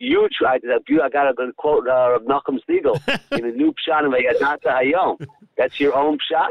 huge. 0.03 0.33
I, 0.45 0.55
I 0.55 1.09
got 1.09 1.29
a 1.29 1.33
good 1.33 1.55
quote 1.57 1.87
uh, 1.87 2.15
of 2.15 2.23
Nachum 2.23 2.59
Segal 2.69 2.99
in 3.37 3.45
a 3.45 3.51
new 3.51 3.73
pshat 3.73 4.05
of 4.05 4.11
Hayom. 4.13 5.27
That's 5.57 5.79
your 5.79 5.95
own 5.95 6.17
pshat. 6.17 6.49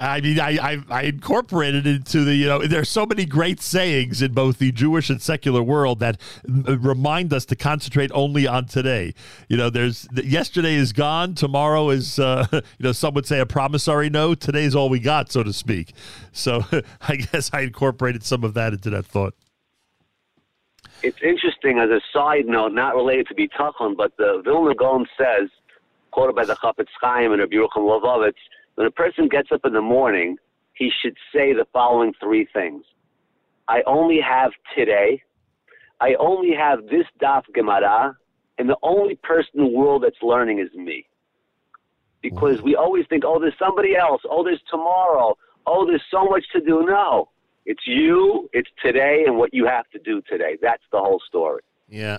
I 0.00 0.22
mean, 0.22 0.40
I, 0.40 0.56
I 0.56 0.78
I 0.88 1.02
incorporated 1.02 1.86
it 1.86 1.96
into 1.96 2.24
the 2.24 2.34
you 2.34 2.46
know. 2.46 2.66
There's 2.66 2.88
so 2.88 3.04
many 3.04 3.26
great 3.26 3.60
sayings 3.60 4.22
in 4.22 4.32
both 4.32 4.56
the 4.56 4.72
Jewish 4.72 5.10
and 5.10 5.20
secular 5.20 5.62
world 5.62 6.00
that 6.00 6.18
remind 6.48 7.34
us 7.34 7.44
to 7.46 7.56
concentrate 7.56 8.10
only 8.14 8.46
on 8.46 8.64
today. 8.64 9.12
You 9.50 9.58
know, 9.58 9.68
there's 9.68 10.08
yesterday 10.14 10.74
is 10.74 10.94
gone, 10.94 11.34
tomorrow 11.34 11.90
is 11.90 12.18
uh, 12.18 12.46
you 12.52 12.62
know 12.78 12.92
some 12.92 13.12
would 13.12 13.26
say 13.26 13.40
a 13.40 13.46
promissory 13.46 14.08
note. 14.08 14.40
Today's 14.40 14.74
all 14.74 14.88
we 14.88 15.00
got, 15.00 15.30
so 15.30 15.42
to 15.42 15.52
speak. 15.52 15.92
So 16.32 16.64
I 17.02 17.16
guess 17.16 17.50
I 17.52 17.60
incorporated 17.60 18.24
some 18.24 18.42
of 18.42 18.54
that 18.54 18.72
into 18.72 18.88
that 18.88 19.04
thought. 19.04 19.34
It's 21.02 21.18
interesting 21.22 21.78
as 21.78 21.88
a 21.88 22.00
side 22.12 22.46
note, 22.46 22.72
not 22.72 22.94
related 22.94 23.28
to 23.28 23.34
Bitachon, 23.34 23.96
but 23.96 24.12
the 24.18 24.42
Vilna 24.44 24.74
Gaon 24.74 25.06
says, 25.16 25.48
quoted 26.10 26.36
by 26.36 26.44
the 26.44 26.56
Chafetz 26.62 26.88
Chaim 27.00 27.32
and 27.32 27.40
Rabbi 27.40 27.54
Yerucham 27.54 27.78
Levovitz, 27.78 28.34
when 28.74 28.86
a 28.86 28.90
person 28.90 29.28
gets 29.28 29.50
up 29.50 29.62
in 29.64 29.72
the 29.72 29.80
morning, 29.80 30.36
he 30.74 30.90
should 31.02 31.16
say 31.34 31.52
the 31.54 31.66
following 31.72 32.12
three 32.20 32.46
things. 32.52 32.84
I 33.68 33.82
only 33.86 34.20
have 34.20 34.50
today. 34.76 35.22
I 36.00 36.14
only 36.18 36.54
have 36.54 36.86
this 36.86 37.06
daf 37.22 37.44
Gemara, 37.54 38.16
and 38.58 38.68
the 38.68 38.76
only 38.82 39.14
person 39.16 39.50
in 39.54 39.64
the 39.64 39.78
world 39.78 40.02
that's 40.02 40.22
learning 40.22 40.58
is 40.58 40.72
me. 40.74 41.06
Because 42.22 42.60
we 42.60 42.76
always 42.76 43.06
think, 43.08 43.24
oh, 43.26 43.40
there's 43.40 43.54
somebody 43.58 43.96
else. 43.96 44.20
Oh, 44.28 44.44
there's 44.44 44.60
tomorrow. 44.70 45.36
Oh, 45.66 45.86
there's 45.86 46.02
so 46.10 46.24
much 46.24 46.44
to 46.52 46.60
do. 46.60 46.84
No. 46.84 47.30
It's 47.66 47.82
you, 47.86 48.48
it's 48.52 48.70
today, 48.84 49.24
and 49.26 49.36
what 49.36 49.52
you 49.52 49.66
have 49.66 49.88
to 49.90 49.98
do 49.98 50.22
today. 50.28 50.56
That's 50.60 50.82
the 50.92 50.98
whole 50.98 51.20
story. 51.26 51.62
Yeah. 51.88 52.18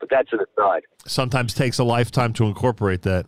But 0.00 0.10
that's 0.10 0.32
an 0.32 0.40
aside. 0.40 0.82
Sometimes 1.06 1.54
takes 1.54 1.78
a 1.78 1.84
lifetime 1.84 2.32
to 2.34 2.44
incorporate 2.44 3.02
that. 3.02 3.26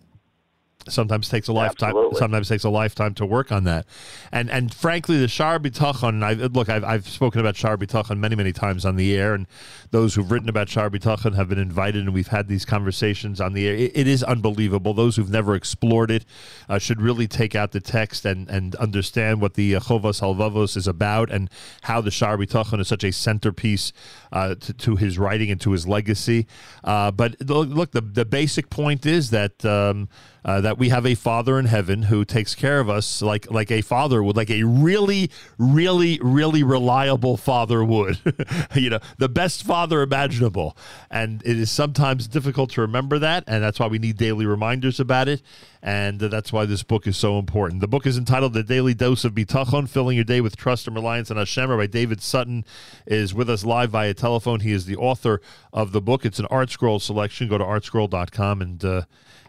Sometimes 0.88 1.28
takes 1.28 1.48
a 1.48 1.52
lifetime. 1.52 1.90
Absolutely. 1.90 2.18
Sometimes 2.18 2.48
takes 2.48 2.64
a 2.64 2.68
lifetime 2.68 3.14
to 3.14 3.26
work 3.26 3.50
on 3.50 3.64
that, 3.64 3.86
and 4.30 4.50
and 4.50 4.72
frankly, 4.72 5.18
the 5.18 5.28
Shar 5.28 5.58
B'Tachon. 5.58 6.22
I 6.22 6.34
look, 6.34 6.68
I've, 6.68 6.84
I've 6.84 7.08
spoken 7.08 7.40
about 7.40 7.56
Shar 7.56 7.76
B'Tachon 7.76 8.18
many 8.18 8.36
many 8.36 8.52
times 8.52 8.84
on 8.84 8.96
the 8.96 9.16
air, 9.16 9.32
and 9.32 9.46
those 9.92 10.14
who've 10.14 10.30
written 10.30 10.48
about 10.48 10.68
Shar 10.68 10.90
B'Tachon 10.90 11.34
have 11.36 11.48
been 11.48 11.58
invited, 11.58 12.04
and 12.04 12.12
we've 12.12 12.28
had 12.28 12.48
these 12.48 12.64
conversations 12.64 13.40
on 13.40 13.54
the 13.54 13.66
air. 13.66 13.74
It, 13.74 13.92
it 13.94 14.06
is 14.06 14.22
unbelievable. 14.22 14.92
Those 14.92 15.16
who've 15.16 15.30
never 15.30 15.54
explored 15.54 16.10
it 16.10 16.26
uh, 16.68 16.78
should 16.78 17.00
really 17.00 17.26
take 17.26 17.54
out 17.54 17.72
the 17.72 17.80
text 17.80 18.26
and 18.26 18.48
and 18.50 18.74
understand 18.76 19.40
what 19.40 19.54
the 19.54 19.76
uh, 19.76 19.80
Chovas 19.80 20.20
Halvavos 20.20 20.76
is 20.76 20.86
about, 20.86 21.30
and 21.30 21.48
how 21.82 22.00
the 22.02 22.10
Shar 22.10 22.36
B'Tachon 22.36 22.80
is 22.80 22.88
such 22.88 23.04
a 23.04 23.12
centerpiece 23.12 23.92
uh, 24.32 24.54
to, 24.56 24.72
to 24.74 24.96
his 24.96 25.18
writing 25.18 25.50
and 25.50 25.60
to 25.62 25.72
his 25.72 25.88
legacy. 25.88 26.46
Uh, 26.82 27.10
but 27.10 27.36
look, 27.40 27.68
look, 27.70 27.92
the 27.92 28.02
the 28.02 28.26
basic 28.26 28.68
point 28.68 29.06
is 29.06 29.30
that. 29.30 29.64
Um, 29.64 30.08
uh, 30.44 30.60
that 30.60 30.76
we 30.76 30.90
have 30.90 31.06
a 31.06 31.14
father 31.14 31.58
in 31.58 31.66
heaven 31.66 32.02
who 32.02 32.24
takes 32.24 32.54
care 32.54 32.78
of 32.78 32.90
us 32.90 33.22
like 33.22 33.50
like 33.50 33.70
a 33.70 33.80
father 33.80 34.22
would, 34.22 34.36
like 34.36 34.50
a 34.50 34.62
really, 34.64 35.30
really, 35.58 36.18
really 36.22 36.62
reliable 36.62 37.36
father 37.36 37.82
would. 37.82 38.18
you 38.74 38.90
know, 38.90 39.00
the 39.18 39.28
best 39.28 39.62
father 39.62 40.02
imaginable. 40.02 40.76
And 41.10 41.42
it 41.46 41.58
is 41.58 41.70
sometimes 41.70 42.28
difficult 42.28 42.70
to 42.72 42.82
remember 42.82 43.18
that, 43.20 43.44
and 43.46 43.62
that's 43.62 43.80
why 43.80 43.86
we 43.86 43.98
need 43.98 44.18
daily 44.18 44.44
reminders 44.44 45.00
about 45.00 45.28
it. 45.28 45.40
And 45.82 46.18
that's 46.18 46.52
why 46.52 46.64
this 46.64 46.82
book 46.82 47.06
is 47.06 47.16
so 47.16 47.38
important. 47.38 47.80
The 47.80 47.88
book 47.88 48.06
is 48.06 48.18
entitled 48.18 48.52
"The 48.52 48.62
Daily 48.62 48.94
Dose 48.94 49.24
of 49.24 49.32
Bitachon: 49.32 49.88
Filling 49.88 50.16
Your 50.16 50.24
Day 50.24 50.40
with 50.40 50.56
Trust 50.56 50.86
and 50.86 50.94
Reliance 50.94 51.30
on 51.30 51.38
Hashem." 51.38 51.64
By 51.64 51.86
David 51.86 52.22
Sutton 52.22 52.64
is 53.06 53.32
with 53.32 53.48
us 53.48 53.64
live 53.64 53.90
via 53.90 54.12
telephone. 54.12 54.60
He 54.60 54.72
is 54.72 54.84
the 54.84 54.96
author 54.96 55.40
of 55.72 55.92
the 55.92 56.02
book. 56.02 56.26
It's 56.26 56.38
an 56.38 56.46
ArtScroll 56.46 57.00
selection. 57.00 57.48
Go 57.48 57.56
to 57.56 57.64
artscroll.com 57.64 58.60
and. 58.60 58.84
Uh, 58.84 59.02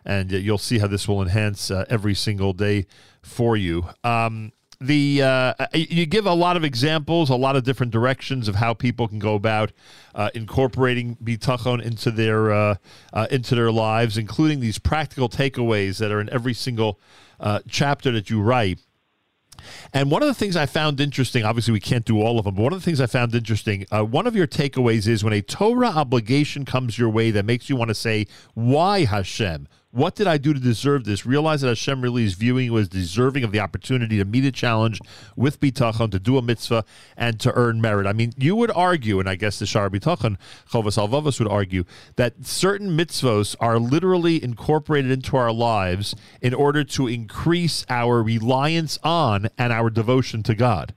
and 0.05 0.31
you'll 0.31 0.57
see 0.57 0.79
how 0.79 0.87
this 0.87 1.07
will 1.07 1.21
enhance 1.21 1.71
uh, 1.71 1.85
every 1.89 2.13
single 2.13 2.53
day 2.53 2.85
for 3.21 3.57
you. 3.57 3.87
Um, 4.03 4.51
the 4.81 5.21
uh, 5.21 5.53
you 5.73 6.05
give 6.05 6.25
a 6.25 6.33
lot 6.33 6.57
of 6.57 6.63
examples, 6.63 7.29
a 7.29 7.35
lot 7.35 7.55
of 7.55 7.63
different 7.63 7.91
directions 7.91 8.47
of 8.47 8.55
how 8.55 8.73
people 8.73 9.07
can 9.07 9.19
go 9.19 9.35
about 9.35 9.71
uh, 10.13 10.29
incorporating 10.33 11.15
bitachon 11.23 11.81
into 11.81 12.11
their 12.11 12.51
uh, 12.51 12.75
uh, 13.13 13.27
into 13.31 13.55
their 13.55 13.71
lives, 13.71 14.17
including 14.17 14.59
these 14.59 14.77
practical 14.77 15.29
takeaways 15.29 15.97
that 15.99 16.11
are 16.11 16.19
in 16.19 16.29
every 16.29 16.53
single 16.53 16.99
uh, 17.39 17.59
chapter 17.67 18.11
that 18.11 18.29
you 18.29 18.41
write. 18.41 18.79
And 19.93 20.11
one 20.11 20.21
of 20.21 20.27
the 20.27 20.33
things 20.33 20.55
I 20.57 20.65
found 20.65 20.99
interesting, 20.99 21.45
obviously 21.45 21.71
we 21.71 21.79
can't 21.79 22.05
do 22.05 22.21
all 22.21 22.37
of 22.37 22.45
them, 22.45 22.55
but 22.55 22.61
one 22.61 22.73
of 22.73 22.79
the 22.79 22.85
things 22.85 22.99
I 22.99 23.07
found 23.07 23.33
interesting, 23.33 23.85
uh, 23.89 24.03
one 24.03 24.27
of 24.27 24.35
your 24.35 24.47
takeaways 24.47 25.07
is 25.07 25.23
when 25.23 25.33
a 25.33 25.41
Torah 25.41 25.87
obligation 25.87 26.65
comes 26.65 26.99
your 26.99 27.09
way 27.09 27.31
that 27.31 27.45
makes 27.45 27.69
you 27.69 27.75
want 27.75 27.89
to 27.89 27.95
say, 27.95 28.27
"Why 28.53 29.05
Hashem? 29.05 29.67
What 29.95 30.13
did 30.15 30.27
I 30.27 30.37
do 30.37 30.53
to 30.53 30.59
deserve 30.59 31.05
this?" 31.05 31.25
Realize 31.25 31.61
that 31.61 31.69
Hashem 31.69 32.01
really 32.01 32.25
is 32.25 32.33
viewing 32.33 32.65
you 32.65 32.77
as 32.77 32.89
deserving 32.89 33.45
of 33.45 33.53
the 33.53 33.61
opportunity 33.61 34.17
to 34.17 34.25
meet 34.25 34.43
a 34.43 34.51
challenge 34.51 34.99
with 35.37 35.61
bitachon, 35.61 36.11
to 36.11 36.19
do 36.19 36.37
a 36.37 36.41
mitzvah, 36.41 36.83
and 37.15 37.39
to 37.39 37.53
earn 37.55 37.79
merit. 37.79 38.05
I 38.05 38.11
mean, 38.11 38.33
you 38.37 38.57
would 38.57 38.71
argue, 38.71 39.21
and 39.21 39.29
I 39.29 39.35
guess 39.35 39.57
the 39.57 39.65
Shar 39.65 39.89
bitachon, 39.89 40.37
Chovas 40.69 40.97
Alvavos 40.97 41.39
would 41.39 41.47
argue 41.47 41.85
that 42.17 42.45
certain 42.45 42.97
mitzvos 42.97 43.55
are 43.61 43.79
literally 43.79 44.43
incorporated 44.43 45.11
into 45.11 45.37
our 45.37 45.53
lives 45.53 46.13
in 46.41 46.53
order 46.53 46.83
to 46.83 47.07
increase 47.07 47.85
our 47.89 48.21
reliance 48.21 48.99
on 49.01 49.47
and 49.57 49.71
our 49.71 49.89
devotion 49.89 50.43
to 50.43 50.55
God. 50.55 50.93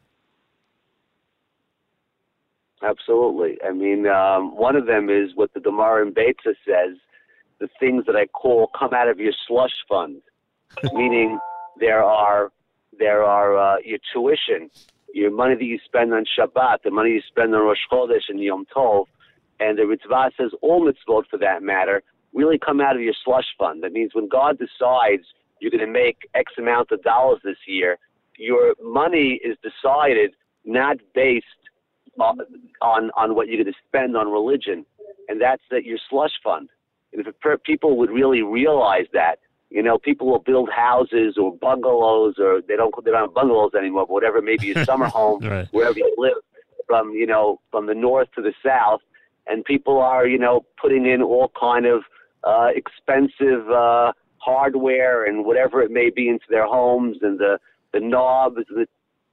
Absolutely. 2.82 3.58
I 3.64 3.72
mean, 3.72 4.06
um, 4.06 4.56
one 4.56 4.76
of 4.76 4.86
them 4.86 5.08
is 5.10 5.30
what 5.34 5.52
the 5.54 5.60
Gemara 5.60 6.06
in 6.06 6.14
Beitza 6.14 6.54
says 6.64 6.96
the 7.60 7.68
things 7.80 8.04
that 8.06 8.16
I 8.16 8.26
call 8.26 8.70
come 8.78 8.94
out 8.94 9.08
of 9.08 9.18
your 9.18 9.32
slush 9.46 9.74
fund, 9.88 10.22
meaning 10.92 11.38
there 11.78 12.02
are 12.02 12.50
there 12.98 13.22
are 13.22 13.56
uh, 13.56 13.76
your 13.84 13.98
tuition, 14.12 14.70
your 15.14 15.30
money 15.30 15.54
that 15.54 15.64
you 15.64 15.78
spend 15.84 16.12
on 16.12 16.24
Shabbat, 16.38 16.82
the 16.84 16.90
money 16.90 17.10
you 17.10 17.22
spend 17.28 17.54
on 17.54 17.62
Rosh 17.62 17.78
Chodesh 17.90 18.28
and 18.28 18.40
Yom 18.40 18.66
Tov, 18.74 19.04
and 19.60 19.78
the 19.78 19.82
Ritva 19.82 20.30
says 20.36 20.50
all 20.62 20.84
mitzvot 20.84 21.24
for 21.30 21.38
that 21.38 21.62
matter 21.62 22.02
really 22.34 22.58
come 22.58 22.80
out 22.80 22.94
of 22.94 23.02
your 23.02 23.14
slush 23.24 23.46
fund. 23.58 23.82
That 23.82 23.92
means 23.92 24.14
when 24.14 24.28
God 24.28 24.58
decides 24.58 25.24
you're 25.60 25.70
going 25.70 25.84
to 25.84 25.92
make 25.92 26.28
X 26.34 26.52
amount 26.58 26.92
of 26.92 27.02
dollars 27.02 27.40
this 27.42 27.56
year, 27.66 27.98
your 28.36 28.74
money 28.82 29.40
is 29.42 29.56
decided 29.62 30.32
not 30.64 30.98
based 31.14 31.46
on 32.20 32.38
on, 32.82 33.10
on 33.16 33.34
what 33.34 33.48
you're 33.48 33.62
going 33.62 33.72
to 33.72 33.78
spend 33.86 34.16
on 34.16 34.30
religion, 34.30 34.84
and 35.28 35.40
that's 35.40 35.62
that 35.70 35.84
your 35.84 35.98
slush 36.10 36.32
fund. 36.42 36.68
And 37.12 37.26
if 37.26 37.62
people 37.62 37.96
would 37.98 38.10
really 38.10 38.42
realize 38.42 39.06
that, 39.12 39.38
you 39.70 39.82
know, 39.82 39.98
people 39.98 40.26
will 40.26 40.38
build 40.38 40.70
houses 40.70 41.36
or 41.36 41.54
bungalows, 41.56 42.34
or 42.38 42.60
they 42.66 42.76
don't 42.76 42.94
they 43.04 43.10
don't 43.10 43.20
have 43.20 43.34
bungalows 43.34 43.72
anymore, 43.78 44.06
but 44.06 44.12
whatever, 44.12 44.40
maybe 44.40 44.72
a 44.72 44.84
summer 44.84 45.08
home 45.18 45.42
Right. 45.42 45.68
wherever 45.72 45.98
you 45.98 46.14
live, 46.16 46.42
from 46.86 47.12
you 47.12 47.26
know 47.26 47.60
from 47.70 47.86
the 47.86 47.94
north 47.94 48.28
to 48.34 48.42
the 48.42 48.54
south, 48.64 49.00
and 49.46 49.64
people 49.64 49.98
are 49.98 50.26
you 50.26 50.38
know 50.38 50.64
putting 50.80 51.06
in 51.06 51.22
all 51.22 51.52
kind 51.58 51.86
of 51.86 52.02
uh, 52.44 52.68
expensive 52.74 53.68
uh, 53.70 54.12
hardware 54.38 55.24
and 55.24 55.44
whatever 55.44 55.82
it 55.82 55.90
may 55.90 56.10
be 56.10 56.28
into 56.28 56.46
their 56.48 56.66
homes, 56.66 57.18
and 57.20 57.38
the 57.38 57.58
the 57.92 58.00
knobs, 58.00 58.56
the 58.70 58.86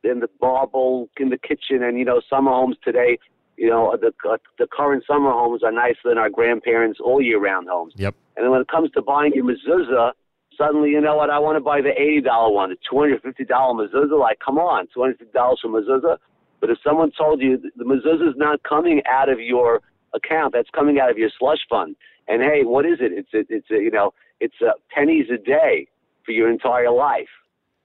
and 0.03 0.21
the 0.21 0.29
marble 0.41 1.09
in 1.17 1.29
the 1.29 1.37
kitchen, 1.37 1.81
and 1.81 1.97
you 1.97 2.05
know 2.05 2.21
summer 2.29 2.51
homes 2.51 2.77
today. 2.83 3.17
You 3.57 3.69
know 3.69 3.95
the 3.99 4.11
uh, 4.29 4.37
the 4.59 4.67
current 4.67 5.03
summer 5.07 5.31
homes 5.31 5.63
are 5.63 5.71
nicer 5.71 6.05
than 6.05 6.17
our 6.17 6.29
grandparents' 6.29 6.99
all 6.99 7.21
year 7.21 7.39
round 7.39 7.67
homes. 7.69 7.93
Yep. 7.95 8.15
And 8.35 8.43
then 8.43 8.51
when 8.51 8.61
it 8.61 8.67
comes 8.67 8.91
to 8.91 9.01
buying 9.01 9.33
your 9.33 9.45
mezuzah, 9.45 10.11
suddenly 10.57 10.89
you 10.89 10.99
know 10.99 11.15
what? 11.15 11.29
I 11.29 11.39
want 11.39 11.55
to 11.55 11.61
buy 11.61 11.81
the 11.81 11.93
eighty 11.99 12.21
dollar 12.21 12.51
one, 12.51 12.69
the 12.69 12.77
two 12.89 12.99
hundred 12.99 13.21
fifty 13.21 13.45
dollar 13.45 13.87
mezuzah. 13.87 14.19
Like, 14.19 14.39
come 14.45 14.57
on, 14.57 14.87
two 14.93 15.01
hundred 15.01 15.19
fifty 15.19 15.33
dollars 15.33 15.59
for 15.61 15.69
mezuzah. 15.69 16.17
But 16.59 16.69
if 16.69 16.79
someone 16.83 17.11
told 17.17 17.41
you 17.41 17.57
the 17.77 17.83
mezuzah 17.83 18.29
is 18.29 18.35
not 18.35 18.61
coming 18.63 19.01
out 19.09 19.29
of 19.29 19.39
your 19.39 19.81
account, 20.13 20.53
that's 20.53 20.69
coming 20.71 20.99
out 20.99 21.09
of 21.09 21.17
your 21.17 21.29
slush 21.37 21.59
fund. 21.69 21.95
And 22.27 22.41
hey, 22.41 22.63
what 22.63 22.85
is 22.85 22.97
it? 22.99 23.11
It's 23.13 23.33
a, 23.33 23.53
it's 23.53 23.69
a, 23.71 23.75
you 23.75 23.91
know 23.91 24.13
it's 24.39 24.59
a 24.61 24.73
pennies 24.93 25.27
a 25.33 25.37
day 25.37 25.87
for 26.25 26.31
your 26.31 26.49
entire 26.49 26.91
life. 26.91 27.29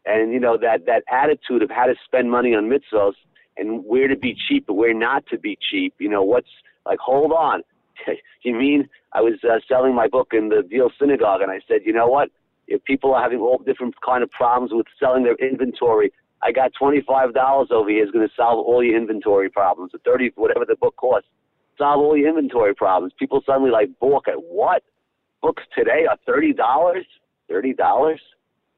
And 0.07 0.33
you 0.33 0.41
know 0.41 0.57
that 0.57 0.87
that 0.87 1.05
attitude 1.13 1.63
of 1.63 1.71
how 1.71 1.87
to 1.87 1.95
spend 2.05 2.31
money 2.31 2.55
on 2.55 2.71
mitzvahs 2.71 3.13
and 3.57 3.85
where 3.85 4.09
to 4.09 4.17
be 4.17 4.37
cheap 4.49 4.67
and 4.69 4.77
where 4.77 4.95
not 4.95 5.27
to 5.29 5.39
be 5.39 5.59
cheap. 5.71 5.95
You 5.99 6.09
know, 6.09 6.23
what's 6.23 6.49
like, 6.87 6.99
hold 6.99 7.33
on. 7.33 7.63
you 8.43 8.55
mean 8.55 8.89
I 9.13 9.21
was 9.21 9.35
uh, 9.45 9.59
selling 9.69 9.95
my 9.95 10.09
book 10.09 10.29
in 10.33 10.49
the 10.49 10.63
deal 10.63 10.91
synagogue 10.99 11.43
and 11.43 11.51
I 11.51 11.61
said, 11.69 11.81
you 11.85 11.93
know 11.93 12.07
what? 12.07 12.31
If 12.69 12.85
people 12.85 13.15
are 13.15 13.23
having 13.23 13.41
all 13.41 13.59
different 13.59 13.95
kind 14.05 14.23
of 14.23 14.31
problems 14.31 14.73
with 14.73 14.87
selling 14.99 15.25
their 15.25 15.35
inventory, 15.35 16.13
I 16.43 16.53
got 16.53 16.73
$25 16.81 17.71
over 17.71 17.91
here 17.91 18.05
is 18.05 18.11
going 18.11 18.27
to 18.27 18.35
solve 18.35 18.65
all 18.65 18.83
your 18.83 18.97
inventory 18.97 19.51
problems, 19.51 19.93
or 19.93 19.99
30 20.05 20.33
whatever 20.37 20.65
the 20.65 20.77
book 20.77 20.97
costs. 20.97 21.29
Solve 21.77 22.01
all 22.01 22.17
your 22.17 22.29
inventory 22.29 22.75
problems. 22.75 23.13
People 23.19 23.43
suddenly 23.45 23.71
like 23.71 23.99
book 23.99 24.27
at 24.29 24.37
what? 24.37 24.83
Books 25.43 25.63
today 25.77 26.07
are 26.09 26.17
$30? 26.29 26.55
$30? 27.51 28.17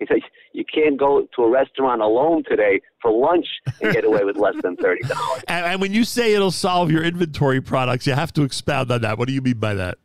He 0.03 0.15
said, 0.15 0.23
you 0.53 0.65
can't 0.65 0.99
go 0.99 1.27
to 1.37 1.43
a 1.43 1.51
restaurant 1.51 2.03
alone 2.03 2.45
today 2.49 2.81
for 3.01 3.11
lunch 3.11 3.47
and 3.81 3.93
get 3.93 4.05
away 4.05 4.25
with 4.25 4.37
less 4.37 4.55
than 4.63 4.77
$30. 4.77 4.99
and, 5.49 5.67
and, 5.67 5.81
when 5.81 5.93
you 5.93 6.05
say 6.05 6.35
it'll 6.35 6.51
solve 6.51 6.91
your 6.91 7.03
inventory 7.05 7.61
products, 7.61 8.07
you 8.07 8.15
have 8.15 8.33
to 8.35 8.43
expound 8.43 8.91
on 8.91 9.03
that. 9.03 9.19
What 9.19 9.29
do 9.29 9.35
you 9.35 9.41
mean 9.41 9.59
by 9.59 9.75
that? 9.75 9.99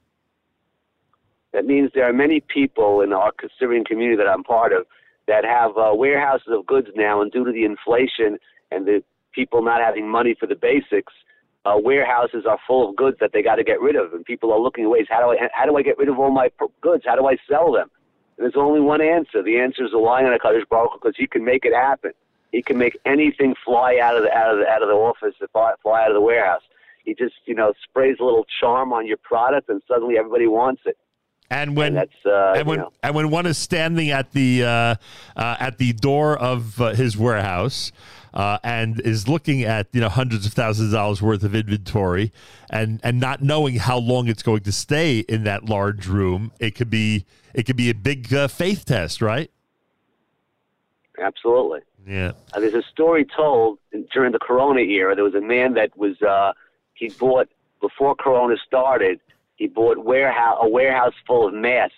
That 1.54 1.66
means 1.66 1.92
there 1.96 2.08
are 2.08 2.14
many 2.14 2.42
people 2.42 3.02
in 3.02 3.14
our 3.14 3.32
Syrian 3.58 3.84
community 3.84 4.18
that 4.18 4.28
I'm 4.28 4.44
part 4.44 4.74
of 4.74 4.86
that 5.28 5.44
have 5.44 5.72
uh, 5.78 5.94
warehouses 5.94 6.48
of 6.50 6.66
goods 6.66 6.88
now, 6.96 7.22
and 7.22 7.32
due 7.32 7.44
to 7.44 7.52
the 7.52 7.66
inflation 7.66 8.38
and 8.72 8.86
the 8.86 9.04
people 9.34 9.62
not 9.62 9.82
having 9.82 10.10
money 10.10 10.36
for 10.40 10.48
the 10.48 10.56
basics, 10.56 11.14
uh, 11.66 11.74
warehouses 11.78 12.46
are 12.48 12.58
full 12.66 12.90
of 12.90 12.96
goods 12.96 13.18
that 13.20 13.32
they 13.34 13.42
got 13.42 13.56
to 13.56 13.64
get 13.64 13.82
rid 13.82 13.96
of, 13.96 14.14
and 14.14 14.24
people 14.24 14.54
are 14.54 14.60
looking 14.60 14.86
at 14.86 14.90
ways 14.90 15.06
how 15.10 15.20
do 15.20 15.32
I 15.32 15.48
how 15.54 15.66
do 15.66 15.76
I 15.76 15.82
get 15.82 15.98
rid 15.98 16.10
of 16.10 16.18
all 16.20 16.32
my 16.32 16.50
goods? 16.82 17.04
How 17.06 17.16
do 17.16 17.28
I 17.28 17.38
sell 17.50 17.72
them? 17.72 17.90
And 18.38 18.46
there's 18.46 18.56
only 18.56 18.80
one 18.80 19.02
answer. 19.02 19.42
The 19.42 19.60
answer 19.60 19.86
is 19.86 19.94
relying 19.94 20.28
on 20.28 20.34
a 20.34 20.40
Kadosh 20.40 20.68
Baruch 20.70 20.94
because 21.02 21.16
he 21.18 21.28
can 21.28 21.44
make 21.44 21.66
it 21.66 21.74
happen. 21.74 22.12
He 22.52 22.62
can 22.62 22.78
make 22.78 22.98
anything 23.06 23.56
fly 23.66 24.00
out 24.02 24.16
of 24.16 24.24
the 24.24 24.32
out 24.32 24.54
of 24.54 24.60
the 24.60 24.68
out 24.68 24.82
of 24.82 24.88
the 24.88 24.96
office, 24.96 25.36
fly, 25.52 25.74
fly 25.82 26.04
out 26.04 26.10
of 26.10 26.16
the 26.16 26.22
warehouse. 26.22 26.62
He 27.04 27.14
just 27.14 27.36
you 27.46 27.56
know 27.56 27.74
sprays 27.84 28.18
a 28.20 28.24
little 28.24 28.46
charm 28.60 28.94
on 28.94 29.06
your 29.06 29.18
product, 29.18 29.70
and 29.70 29.82
suddenly 29.88 30.18
everybody 30.18 30.48
wants 30.48 30.84
it. 30.86 30.98
And 31.50 31.76
when 31.78 31.94
that's 31.94 32.26
uh, 32.26 32.54
and 32.56 32.68
when 32.68 32.80
you 32.80 32.84
know, 32.84 32.92
and 33.04 33.16
when 33.16 33.30
one 33.30 33.46
is 33.46 33.58
standing 33.58 34.12
at 34.12 34.32
the 34.32 34.64
uh, 34.64 34.68
uh, 34.68 34.96
at 35.60 35.78
the 35.78 35.94
door 35.94 36.38
of 36.38 36.80
uh, 36.82 36.94
his 36.94 37.18
warehouse 37.18 37.92
uh, 38.34 38.58
and 38.64 39.00
is 39.02 39.28
looking 39.28 39.64
at 39.64 39.88
you 39.92 40.02
know 40.02 40.10
hundreds 40.10 40.46
of 40.46 40.54
thousands 40.54 40.90
of 40.90 40.94
dollars 40.94 41.22
worth 41.22 41.44
of 41.44 41.56
inventory 41.56 42.32
and 42.70 43.00
and 43.04 43.20
not 43.20 43.42
knowing 43.42 43.76
how 43.76 43.98
long 43.98 44.28
it's 44.28 44.44
going 44.44 44.62
to 44.62 44.72
stay 44.72 45.20
in 45.20 45.44
that 45.44 45.66
large 45.66 46.08
room, 46.08 46.52
it 46.60 46.76
could 46.76 46.90
be 46.90 47.26
it 47.54 47.66
could 47.66 47.78
be 47.78 47.90
a 47.90 47.96
big 47.96 48.34
uh, 48.34 48.48
faith 48.48 48.86
test, 48.86 49.22
right? 49.22 49.52
absolutely. 51.22 51.80
Yeah. 52.06 52.34
Uh, 52.54 52.60
there's 52.60 52.74
a 52.74 52.84
story 52.84 53.26
told 53.26 53.80
during 54.14 54.32
the 54.32 54.40
Corona 54.40 54.82
era. 54.82 55.16
There 55.16 55.24
was 55.24 55.36
a 55.36 55.42
man 55.42 55.74
that 55.74 55.98
was 55.98 56.22
uh, 56.22 56.54
he 56.94 57.10
bought 57.10 57.50
before 57.82 58.16
Corona 58.16 58.56
started. 58.66 59.20
He 59.56 59.68
bought 59.68 59.98
warehouse 59.98 60.58
a 60.62 60.68
warehouse 60.68 61.14
full 61.26 61.48
of 61.48 61.54
masks 61.54 61.96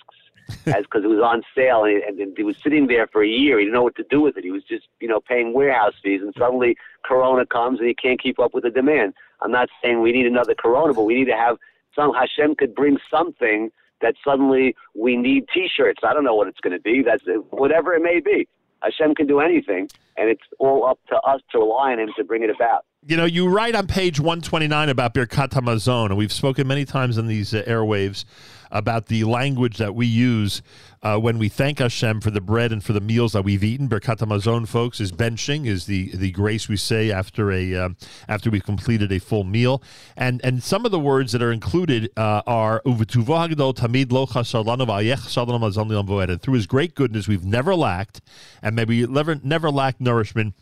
as 0.67 0.83
because 0.83 1.03
it 1.03 1.07
was 1.07 1.21
on 1.21 1.43
sale, 1.55 1.83
and, 1.83 2.01
and, 2.03 2.19
and 2.19 2.37
he 2.37 2.43
was 2.43 2.55
sitting 2.63 2.87
there 2.87 3.07
for 3.07 3.23
a 3.23 3.27
year. 3.27 3.59
He 3.59 3.65
didn't 3.65 3.73
know 3.73 3.83
what 3.83 3.95
to 3.95 4.05
do 4.09 4.21
with 4.21 4.37
it. 4.37 4.43
He 4.43 4.51
was 4.51 4.63
just 4.63 4.87
you 4.99 5.07
know 5.07 5.19
paying 5.19 5.53
warehouse 5.53 5.93
fees, 6.03 6.21
and 6.21 6.33
suddenly 6.37 6.77
Corona 7.03 7.45
comes, 7.45 7.79
and 7.79 7.87
he 7.87 7.93
can't 7.93 8.21
keep 8.21 8.39
up 8.39 8.53
with 8.53 8.63
the 8.63 8.71
demand. 8.71 9.13
I'm 9.41 9.51
not 9.51 9.69
saying 9.81 10.01
we 10.01 10.11
need 10.11 10.25
another 10.25 10.55
Corona, 10.55 10.93
but 10.93 11.03
we 11.03 11.15
need 11.15 11.25
to 11.25 11.37
have 11.37 11.57
some 11.95 12.13
Hashem 12.13 12.55
could 12.55 12.75
bring 12.75 12.97
something 13.09 13.71
that 14.01 14.15
suddenly 14.23 14.75
we 14.95 15.17
need 15.17 15.45
T-shirts. 15.53 15.99
I 16.03 16.13
don't 16.13 16.23
know 16.23 16.35
what 16.35 16.47
it's 16.47 16.59
going 16.59 16.73
to 16.73 16.81
be. 16.81 17.03
That's 17.03 17.23
whatever 17.49 17.93
it 17.93 18.01
may 18.01 18.19
be. 18.19 18.47
Hashem 18.81 19.13
can 19.15 19.27
do 19.27 19.39
anything, 19.41 19.89
and 20.17 20.29
it's 20.29 20.43
all 20.57 20.85
up 20.85 20.99
to 21.09 21.17
us 21.17 21.41
to 21.51 21.59
rely 21.59 21.91
on 21.91 21.99
Him 21.99 22.09
to 22.17 22.23
bring 22.23 22.43
it 22.43 22.49
about. 22.49 22.85
You 23.05 23.17
know, 23.17 23.25
you 23.25 23.47
write 23.47 23.75
on 23.75 23.87
page 23.87 24.19
129 24.19 24.89
about 24.89 25.13
Birkat 25.13 25.49
Hamazon, 25.49 26.07
and 26.07 26.17
we've 26.17 26.31
spoken 26.31 26.67
many 26.67 26.85
times 26.85 27.17
on 27.17 27.27
these 27.27 27.53
uh, 27.53 27.63
airwaves 27.63 28.25
about 28.71 29.07
the 29.07 29.23
language 29.23 29.77
that 29.77 29.95
we 29.95 30.05
use 30.05 30.61
uh, 31.01 31.17
when 31.17 31.37
we 31.37 31.49
thank 31.49 31.79
Hashem 31.79 32.21
for 32.21 32.31
the 32.31 32.41
bread 32.41 32.71
and 32.71 32.83
for 32.83 32.93
the 32.93 33.01
meals 33.01 33.33
that 33.33 33.43
we've 33.43 33.63
eaten. 33.63 33.87
Birkat 33.87 34.17
Hamazon, 34.17 34.67
folks, 34.67 34.99
is 34.99 35.11
benching, 35.11 35.65
is 35.65 35.85
the 35.85 36.15
the 36.15 36.31
grace 36.31 36.67
we 36.67 36.77
say 36.77 37.11
after 37.11 37.51
a 37.51 37.75
um, 37.75 37.97
after 38.27 38.49
we've 38.49 38.65
completed 38.65 39.11
a 39.11 39.19
full 39.19 39.43
meal, 39.43 39.81
and 40.17 40.41
and 40.43 40.63
some 40.63 40.85
of 40.85 40.91
the 40.91 40.99
words 40.99 41.31
that 41.31 41.41
are 41.41 41.51
included 41.51 42.09
uh, 42.17 42.41
are 42.45 42.81
Uvetuvo 42.85 43.49
Hagdol 43.49 43.75
Tamid 43.75 44.11
Lo 44.11 44.25
Voed. 44.25 46.41
Through 46.41 46.53
His 46.53 46.67
great 46.67 46.95
goodness, 46.95 47.27
we've 47.27 47.45
never 47.45 47.75
lacked, 47.75 48.21
and 48.61 48.75
maybe 48.75 49.05
never 49.07 49.39
never 49.43 49.71
lacked 49.71 50.01
nourishment 50.01 50.53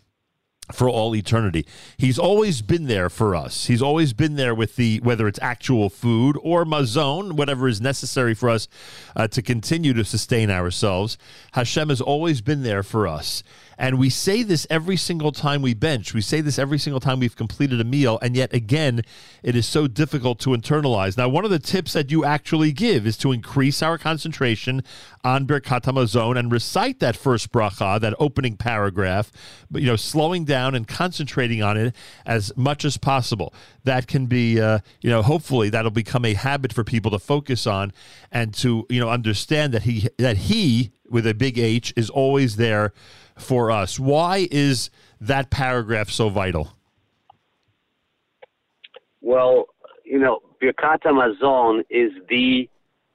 for 0.72 0.90
all 0.90 1.16
eternity. 1.16 1.66
He's 1.98 2.20
always 2.20 2.62
been 2.62 2.88
there 2.88 3.10
for 3.10 3.36
us. 3.36 3.68
He's 3.68 3.82
always 3.82 4.14
been 4.14 4.36
there 4.36 4.54
with 4.54 4.76
the 4.76 5.00
whether 5.02 5.28
it's 5.28 5.40
actual 5.42 5.90
food 5.90 6.38
or 6.42 6.66
mazon, 6.66 7.36
whatever 7.36 7.68
is 7.68 7.80
necessary 7.80 8.34
for 8.34 8.50
us 8.50 8.68
uh, 9.16 9.28
to 9.30 9.42
continue 9.42 9.94
to 9.94 10.04
sustain 10.04 10.50
ourselves. 10.50 11.18
Hashem 11.54 11.90
has 11.90 12.02
always 12.02 12.42
been 12.42 12.64
there 12.64 12.84
for 12.84 13.08
us. 13.08 13.44
And 13.78 14.00
we 14.00 14.10
say 14.10 14.42
this 14.44 14.66
every 14.70 14.98
single 14.98 15.32
time 15.32 15.62
we 15.62 15.74
bench. 15.74 16.14
We 16.14 16.22
say 16.22 16.42
this 16.42 16.58
every 16.58 16.80
single 16.80 17.00
time 17.00 17.20
we've 17.20 17.36
completed 17.36 17.80
a 17.80 17.84
meal. 17.84 18.18
And 18.22 18.36
yet 18.36 18.54
again, 18.54 19.02
it 19.44 19.56
is 19.56 19.68
so 19.68 19.88
difficult 19.88 20.40
to 20.40 20.50
internalize. 20.52 21.18
Now, 21.18 21.30
one 21.30 21.46
of 21.46 21.52
the 21.52 21.60
tips 21.60 21.94
that 21.94 22.10
you 22.10 22.26
actually 22.26 22.72
give 22.72 23.06
is 23.06 23.18
to 23.18 23.32
increase 23.32 23.84
our 23.84 23.98
concentration 23.98 24.84
on 25.24 25.46
Birkat 25.46 25.84
Hamazon 25.84 26.38
and 26.38 26.52
recite 26.52 27.00
that 27.00 27.16
first 27.16 27.52
bracha, 27.52 28.00
that 28.00 28.16
opening 28.18 28.58
paragraph, 28.58 29.32
but 29.70 29.82
you 29.82 29.88
know, 29.88 29.96
slowing 29.96 30.44
down 30.44 30.74
and 30.74 30.88
concentrating 30.88 31.62
on 31.62 31.78
it 31.78 31.96
as 32.26 32.52
much 32.56 32.84
as 32.84 32.98
possible. 32.98 33.54
That 33.84 34.08
can 34.08 34.26
be, 34.26 34.60
uh, 34.60 34.80
you 35.02 35.10
know, 35.10 35.22
hopefully 35.22 35.70
that'll 35.70 35.92
become 35.92 36.26
a 36.26 36.34
habit 36.34 36.74
for 36.74 36.84
people 36.84 37.12
to 37.12 37.20
focus 37.20 37.68
on 37.68 37.94
and 38.32 38.54
to, 38.56 38.86
you 38.90 39.00
know, 39.00 39.10
understand 39.10 39.74
that 39.74 39.84
he 39.84 40.10
that 40.18 40.38
he 40.38 40.92
with 41.10 41.28
a 41.28 41.34
big 41.34 41.58
H 41.58 41.94
is 41.96 42.10
always 42.10 42.56
there 42.58 42.94
for 43.38 43.72
us. 43.72 44.00
Why 44.00 44.48
is 44.52 44.90
that 45.22 45.50
paragraph 45.50 46.10
so 46.10 46.30
vital? 46.30 46.74
Well, 49.22 49.66
you 50.06 50.20
know, 50.20 50.40
Birkat 50.62 51.04
Hamazon 51.04 51.84
is 51.90 52.12
the 52.30 52.70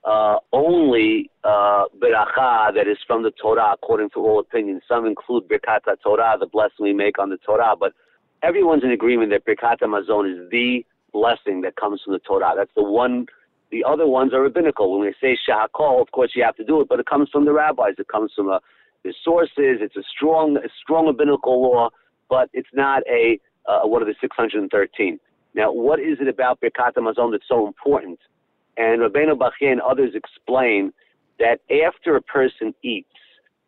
uh, 0.04 0.38
only 0.52 1.30
uh, 1.44 1.84
beracha 1.98 2.74
that 2.74 2.86
is 2.88 2.98
from 3.06 3.22
the 3.22 3.30
Torah, 3.30 3.72
according 3.72 4.10
to 4.10 4.20
all 4.20 4.40
opinions. 4.40 4.82
Some 4.88 5.06
include 5.06 5.48
Birkat 5.48 5.80
Torah, 6.02 6.36
the 6.38 6.46
blessing 6.46 6.80
we 6.80 6.92
make 6.92 7.18
on 7.18 7.30
the 7.30 7.38
Torah, 7.38 7.74
but 7.78 7.92
everyone's 8.42 8.84
in 8.84 8.90
agreement 8.90 9.30
that 9.30 9.44
Birkat 9.46 9.78
Hamazon 9.80 10.30
is 10.30 10.50
the 10.50 10.84
blessing 11.12 11.60
that 11.62 11.76
comes 11.76 12.00
from 12.04 12.14
the 12.14 12.18
Torah. 12.20 12.52
That's 12.56 12.72
the 12.74 12.82
one 12.82 13.26
The 13.70 13.84
other 13.84 14.06
ones 14.06 14.34
are 14.34 14.42
rabbinical. 14.42 14.98
When 14.98 15.06
they 15.06 15.14
say 15.20 15.38
shahakol, 15.48 16.00
of 16.00 16.10
course 16.12 16.32
you 16.34 16.42
have 16.42 16.56
to 16.56 16.64
do 16.64 16.80
it, 16.80 16.88
but 16.88 17.00
it 17.00 17.06
comes 17.06 17.30
from 17.30 17.44
the 17.44 17.52
rabbis. 17.52 17.94
It 17.98 18.08
comes 18.08 18.32
from 18.34 18.48
a, 18.48 18.60
the 19.04 19.14
sources. 19.24 19.78
It's 19.80 19.96
a 19.96 20.02
strong, 20.02 20.56
a 20.56 20.68
strong 20.82 21.06
rabbinical 21.06 21.62
law, 21.62 21.90
but 22.28 22.48
it's 22.52 22.68
not 22.72 23.02
a 23.10 23.38
uh, 23.66 23.82
what 23.82 24.02
are 24.02 24.06
the 24.06 24.14
613. 24.20 25.20
Now, 25.54 25.72
what 25.72 26.00
is 26.00 26.18
it 26.20 26.28
about 26.28 26.60
Birkat 26.60 26.94
Hamazon 26.94 27.30
that's 27.30 27.44
so 27.48 27.66
important? 27.66 28.18
And 28.76 29.00
Rabbeinu 29.02 29.36
Bachya 29.36 29.70
and 29.70 29.80
others 29.80 30.14
explain 30.14 30.92
that 31.38 31.60
after 31.70 32.16
a 32.16 32.22
person 32.22 32.74
eats, 32.82 33.08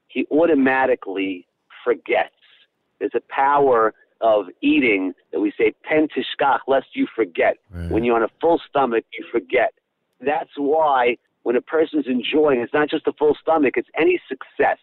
he 0.08 0.26
automatically 0.30 1.46
forgets. 1.84 2.30
There's 2.98 3.14
a 3.14 3.22
power 3.28 3.92
of 4.20 4.46
eating 4.62 5.12
that 5.32 5.40
we 5.40 5.52
say 5.58 5.74
pen 5.82 6.08
tishkach, 6.08 6.60
lest 6.66 6.86
you 6.94 7.06
forget. 7.14 7.58
Right. 7.70 7.90
When 7.90 8.04
you're 8.04 8.16
on 8.16 8.22
a 8.22 8.30
full 8.40 8.60
stomach, 8.68 9.04
you 9.18 9.26
forget. 9.30 9.74
That's 10.20 10.50
why 10.56 11.18
when 11.42 11.56
a 11.56 11.60
person's 11.60 12.06
enjoying, 12.06 12.60
it's 12.60 12.72
not 12.72 12.88
just 12.88 13.06
a 13.06 13.12
full 13.12 13.36
stomach, 13.40 13.74
it's 13.76 13.88
any 13.98 14.20
success. 14.28 14.78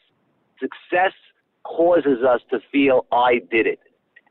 Success 0.62 1.14
causes 1.64 2.24
us 2.24 2.42
to 2.52 2.60
feel, 2.72 3.06
I 3.12 3.42
did 3.52 3.68
it. 3.68 3.80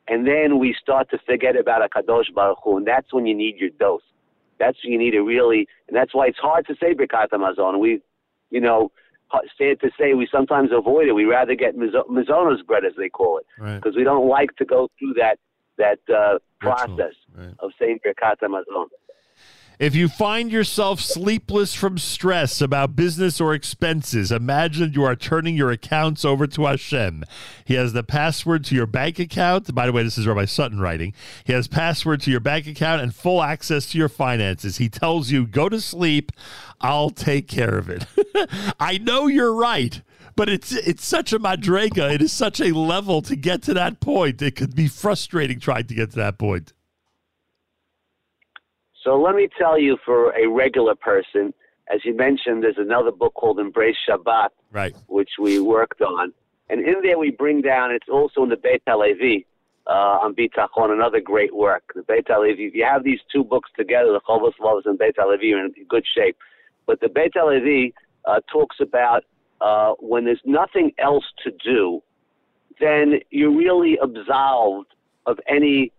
And 0.09 0.27
then 0.27 0.59
we 0.59 0.75
start 0.81 1.11
to 1.11 1.19
forget 1.27 1.57
about 1.57 1.89
Akadosh 1.89 2.33
Baruch 2.35 2.59
Hu, 2.65 2.79
and 2.79 2.87
that's 2.87 3.13
when 3.13 3.27
you 3.27 3.35
need 3.35 3.57
your 3.59 3.71
dose. 3.71 4.03
That's 4.59 4.77
when 4.83 4.93
you 4.93 4.99
need 4.99 5.13
to 5.13 5.21
really, 5.23 5.67
and 5.89 5.97
that's 5.97 6.15
why 6.15 6.27
it's 6.27 6.39
hard 6.39 6.67
to 6.67 6.75
say 6.81 6.95
Birkat 6.95 7.29
Hamazon. 7.33 7.79
We, 7.79 8.01
you 8.51 8.61
know, 8.61 8.91
sad 9.57 9.81
to 9.81 9.91
say, 9.99 10.15
we 10.15 10.29
sometimes 10.31 10.71
avoid 10.73 11.07
it. 11.09 11.13
We 11.13 11.25
rather 11.25 11.55
get 11.55 11.77
Mizonos 11.77 12.67
bread, 12.67 12.85
as 12.85 12.93
they 12.99 13.09
call 13.09 13.39
it, 13.39 13.47
Right. 13.59 13.77
because 13.77 13.97
we 13.97 14.05
don't 14.05 14.29
like 14.29 14.57
to 14.57 14.65
go 14.65 14.89
through 14.99 15.15
that 15.15 15.39
that 15.79 16.01
uh, 16.15 16.39
process 16.61 17.15
right. 17.35 17.55
of 17.61 17.71
saying 17.79 18.01
Birkat 18.05 18.37
Hamazon. 18.43 18.87
If 19.81 19.95
you 19.95 20.09
find 20.09 20.53
yourself 20.53 21.01
sleepless 21.01 21.73
from 21.75 21.97
stress 21.97 22.61
about 22.61 22.95
business 22.95 23.41
or 23.41 23.55
expenses, 23.55 24.31
imagine 24.31 24.93
you 24.93 25.05
are 25.05 25.17
turning 25.17 25.57
your 25.57 25.71
accounts 25.71 26.23
over 26.23 26.47
to 26.49 26.67
Hashem. 26.67 27.25
He 27.65 27.77
has 27.77 27.95
the 27.95 28.03
password 28.03 28.63
to 28.67 28.75
your 28.75 28.87
bank 28.87 29.19
account. 29.19 29.75
By 29.75 29.87
the 29.87 29.93
way, 29.93 30.03
this 30.03 30.19
is 30.19 30.27
Rabbi 30.27 30.45
Sutton 30.45 30.81
writing. 30.81 31.15
He 31.45 31.55
has 31.55 31.67
password 31.67 32.21
to 32.21 32.31
your 32.31 32.41
bank 32.41 32.67
account 32.67 33.01
and 33.01 33.15
full 33.15 33.43
access 33.43 33.87
to 33.93 33.99
your 33.99 34.11
finances. 34.11 34.77
He 34.77 34.91
tells 34.91 35.31
you, 35.31 35.47
go 35.47 35.71
to 35.71 35.81
sleep. 35.81 36.31
I'll 36.83 37.09
take 37.09 37.49
care 37.49 37.79
of 37.79 37.89
it. 37.89 38.05
I 38.79 38.99
know 38.99 39.29
you're 39.29 39.55
right. 39.55 40.03
But 40.37 40.51
it's 40.51 40.73
it's 40.73 41.07
such 41.07 41.33
a 41.33 41.39
madrega. 41.39 42.13
It 42.13 42.21
is 42.21 42.33
such 42.33 42.61
a 42.61 42.75
level 42.75 43.23
to 43.23 43.35
get 43.35 43.63
to 43.63 43.75
that 43.75 44.01
point. 44.01 44.43
It 44.43 44.57
could 44.57 44.75
be 44.75 44.89
frustrating 44.89 45.59
trying 45.59 45.87
to 45.87 45.95
get 45.95 46.11
to 46.11 46.17
that 46.17 46.37
point. 46.37 46.75
So 49.11 49.21
let 49.21 49.35
me 49.35 49.49
tell 49.59 49.77
you, 49.77 49.99
for 50.07 50.31
a 50.39 50.47
regular 50.47 50.95
person, 50.95 51.53
as 51.93 52.05
you 52.05 52.17
mentioned, 52.17 52.63
there's 52.63 52.79
another 52.79 53.11
book 53.11 53.35
called 53.35 53.59
Embrace 53.59 53.97
Shabbat, 54.09 54.51
Right. 54.71 54.95
which 55.09 55.31
we 55.37 55.59
worked 55.59 56.01
on. 56.01 56.33
And 56.69 56.87
in 56.87 57.03
there 57.03 57.19
we 57.19 57.33
bring 57.33 57.61
down, 57.61 57.91
it's 57.91 58.09
also 58.09 58.45
in 58.45 58.51
the 58.51 58.57
Beit 58.57 58.85
HaLevi, 58.87 59.47
uh, 59.89 60.23
on 60.23 60.37
Bitachon, 60.37 60.93
another 60.93 61.21
great 61.21 61.53
work. 61.53 61.83
The 61.93 62.05
Beit 62.05 62.29
HaLevi, 62.29 62.69
if 62.69 62.75
you 62.77 62.85
have 62.85 63.03
these 63.03 63.19
two 63.33 63.43
books 63.43 63.69
together, 63.77 64.13
the 64.13 64.21
Chovos 64.21 64.53
Lovos 64.61 64.83
and 64.85 64.97
Beit 64.97 65.17
HaLevi, 65.17 65.43
you're 65.43 65.65
in 65.65 65.75
good 65.89 66.05
shape. 66.07 66.37
But 66.87 67.01
the 67.01 67.09
Beit 67.09 67.35
HaLevi 67.35 67.93
uh, 68.27 68.39
talks 68.47 68.77
about 68.79 69.25
uh, 69.61 69.95
when 69.99 70.25
there's 70.25 70.43
nothing 70.45 70.93
else 70.99 71.25
to 71.43 71.51
do, 71.51 72.01
then 72.79 73.19
you're 73.31 73.51
really 73.51 73.99
absolved 74.01 74.95
of 75.27 75.41
any 75.49 75.91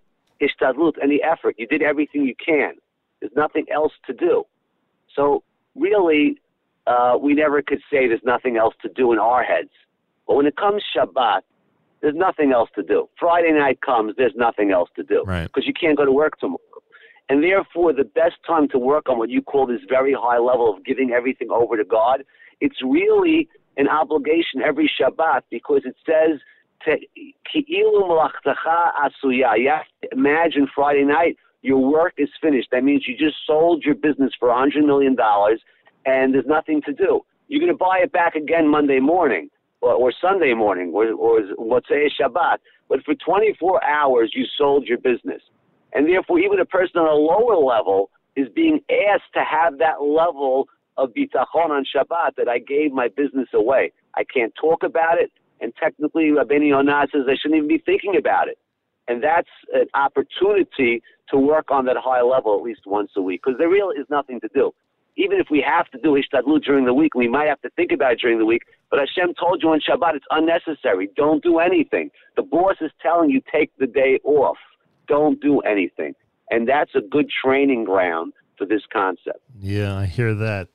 ishtadlut, 0.41 0.93
any 1.03 1.21
effort. 1.21 1.55
You 1.57 1.67
did 1.67 1.81
everything 1.81 2.25
you 2.25 2.35
can. 2.35 2.75
There's 3.21 3.31
nothing 3.35 3.65
else 3.71 3.93
to 4.07 4.13
do. 4.13 4.43
So 5.15 5.43
really, 5.75 6.41
uh, 6.87 7.17
we 7.21 7.33
never 7.33 7.61
could 7.61 7.81
say 7.91 8.07
there's 8.07 8.19
nothing 8.23 8.57
else 8.57 8.73
to 8.81 8.89
do 8.89 9.13
in 9.13 9.19
our 9.19 9.43
heads. 9.43 9.69
But 10.27 10.35
when 10.35 10.45
it 10.47 10.57
comes 10.57 10.83
Shabbat, 10.95 11.41
there's 12.01 12.15
nothing 12.15 12.51
else 12.51 12.69
to 12.75 12.83
do. 12.83 13.07
Friday 13.19 13.51
night 13.51 13.79
comes, 13.81 14.15
there's 14.17 14.35
nothing 14.35 14.71
else 14.71 14.89
to 14.95 15.03
do 15.03 15.23
Right. 15.25 15.43
because 15.43 15.67
you 15.67 15.73
can't 15.73 15.95
go 15.95 16.05
to 16.05 16.11
work 16.11 16.39
tomorrow. 16.39 16.59
And 17.29 17.43
therefore, 17.43 17.93
the 17.93 18.03
best 18.03 18.35
time 18.45 18.67
to 18.69 18.79
work 18.79 19.07
on 19.07 19.17
what 19.17 19.29
you 19.29 19.41
call 19.41 19.65
this 19.67 19.81
very 19.87 20.13
high 20.13 20.39
level 20.39 20.73
of 20.75 20.83
giving 20.83 21.11
everything 21.11 21.49
over 21.51 21.77
to 21.77 21.85
God, 21.85 22.23
it's 22.59 22.81
really 22.83 23.47
an 23.77 23.87
obligation 23.87 24.61
every 24.61 24.91
Shabbat 24.99 25.41
because 25.49 25.83
it 25.85 25.95
says, 26.05 26.39
"Te- 26.83 27.07
"Ki'ilu 27.47 28.01
malachtecha 28.09 28.93
asuya." 29.05 29.57
You 29.59 29.69
have 29.69 29.85
to 30.01 30.09
imagine 30.11 30.67
Friday 30.67 31.05
night, 31.05 31.37
your 31.61 31.79
work 31.79 32.13
is 32.17 32.29
finished. 32.41 32.69
That 32.71 32.83
means 32.83 33.05
you 33.07 33.15
just 33.17 33.37
sold 33.45 33.83
your 33.83 33.95
business 33.95 34.31
for 34.39 34.49
$100 34.49 34.85
million 34.85 35.15
and 36.05 36.33
there's 36.33 36.45
nothing 36.47 36.81
to 36.85 36.93
do. 36.93 37.21
You're 37.47 37.59
going 37.59 37.71
to 37.71 37.77
buy 37.77 37.99
it 38.03 38.11
back 38.11 38.35
again 38.35 38.67
Monday 38.67 38.99
morning 38.99 39.49
or, 39.81 39.93
or 39.93 40.13
Sunday 40.21 40.53
morning 40.53 40.91
or, 40.93 41.11
or 41.13 41.81
say 41.87 42.09
Shabbat. 42.19 42.57
But 42.89 43.03
for 43.03 43.13
24 43.15 43.83
hours, 43.83 44.31
you 44.33 44.45
sold 44.57 44.87
your 44.87 44.97
business. 44.97 45.41
And 45.93 46.07
therefore, 46.07 46.39
even 46.39 46.59
a 46.59 46.65
person 46.65 46.99
on 46.99 47.07
a 47.07 47.13
lower 47.13 47.57
level 47.61 48.09
is 48.35 48.47
being 48.55 48.79
asked 48.89 49.33
to 49.33 49.43
have 49.43 49.77
that 49.79 50.01
level 50.01 50.67
of 50.97 51.09
bitachon 51.09 51.69
on 51.69 51.85
Shabbat 51.85 52.35
that 52.37 52.47
I 52.47 52.59
gave 52.59 52.91
my 52.91 53.09
business 53.09 53.49
away. 53.53 53.91
I 54.15 54.23
can't 54.23 54.53
talk 54.59 54.83
about 54.83 55.19
it. 55.19 55.31
And 55.59 55.73
technically, 55.75 56.31
Rabbeinu 56.31 56.69
Yonah 56.69 57.07
says 57.11 57.23
I 57.27 57.35
shouldn't 57.39 57.57
even 57.57 57.67
be 57.67 57.83
thinking 57.85 58.15
about 58.17 58.47
it. 58.47 58.57
And 59.07 59.23
that's 59.23 59.49
an 59.73 59.87
opportunity 59.93 61.01
to 61.29 61.37
work 61.37 61.71
on 61.71 61.85
that 61.85 61.97
high 61.97 62.21
level 62.21 62.55
at 62.55 62.63
least 62.63 62.81
once 62.85 63.11
a 63.15 63.21
week 63.21 63.41
because 63.43 63.57
there 63.57 63.69
really 63.69 63.97
is 63.99 64.07
nothing 64.09 64.39
to 64.41 64.49
do. 64.53 64.71
Even 65.17 65.39
if 65.39 65.47
we 65.51 65.63
have 65.65 65.89
to 65.91 65.97
do 65.99 66.13
Ishtadlut 66.13 66.63
during 66.63 66.85
the 66.85 66.93
week, 66.93 67.15
we 67.15 67.27
might 67.27 67.47
have 67.47 67.61
to 67.61 67.69
think 67.71 67.91
about 67.91 68.13
it 68.13 68.19
during 68.21 68.39
the 68.39 68.45
week. 68.45 68.63
But 68.89 68.99
Hashem 68.99 69.33
told 69.35 69.61
you 69.61 69.69
on 69.69 69.81
Shabbat 69.81 70.15
it's 70.15 70.25
unnecessary. 70.29 71.09
Don't 71.17 71.43
do 71.43 71.59
anything. 71.59 72.11
The 72.37 72.43
boss 72.43 72.75
is 72.79 72.91
telling 73.01 73.29
you 73.29 73.41
take 73.51 73.71
the 73.77 73.87
day 73.87 74.19
off. 74.23 74.57
Don't 75.07 75.41
do 75.41 75.59
anything. 75.61 76.13
And 76.49 76.67
that's 76.67 76.91
a 76.95 77.01
good 77.01 77.29
training 77.43 77.83
ground 77.83 78.33
for 78.57 78.65
this 78.65 78.83
concept. 78.91 79.39
Yeah, 79.59 79.95
I 79.95 80.05
hear 80.05 80.33
that. 80.35 80.69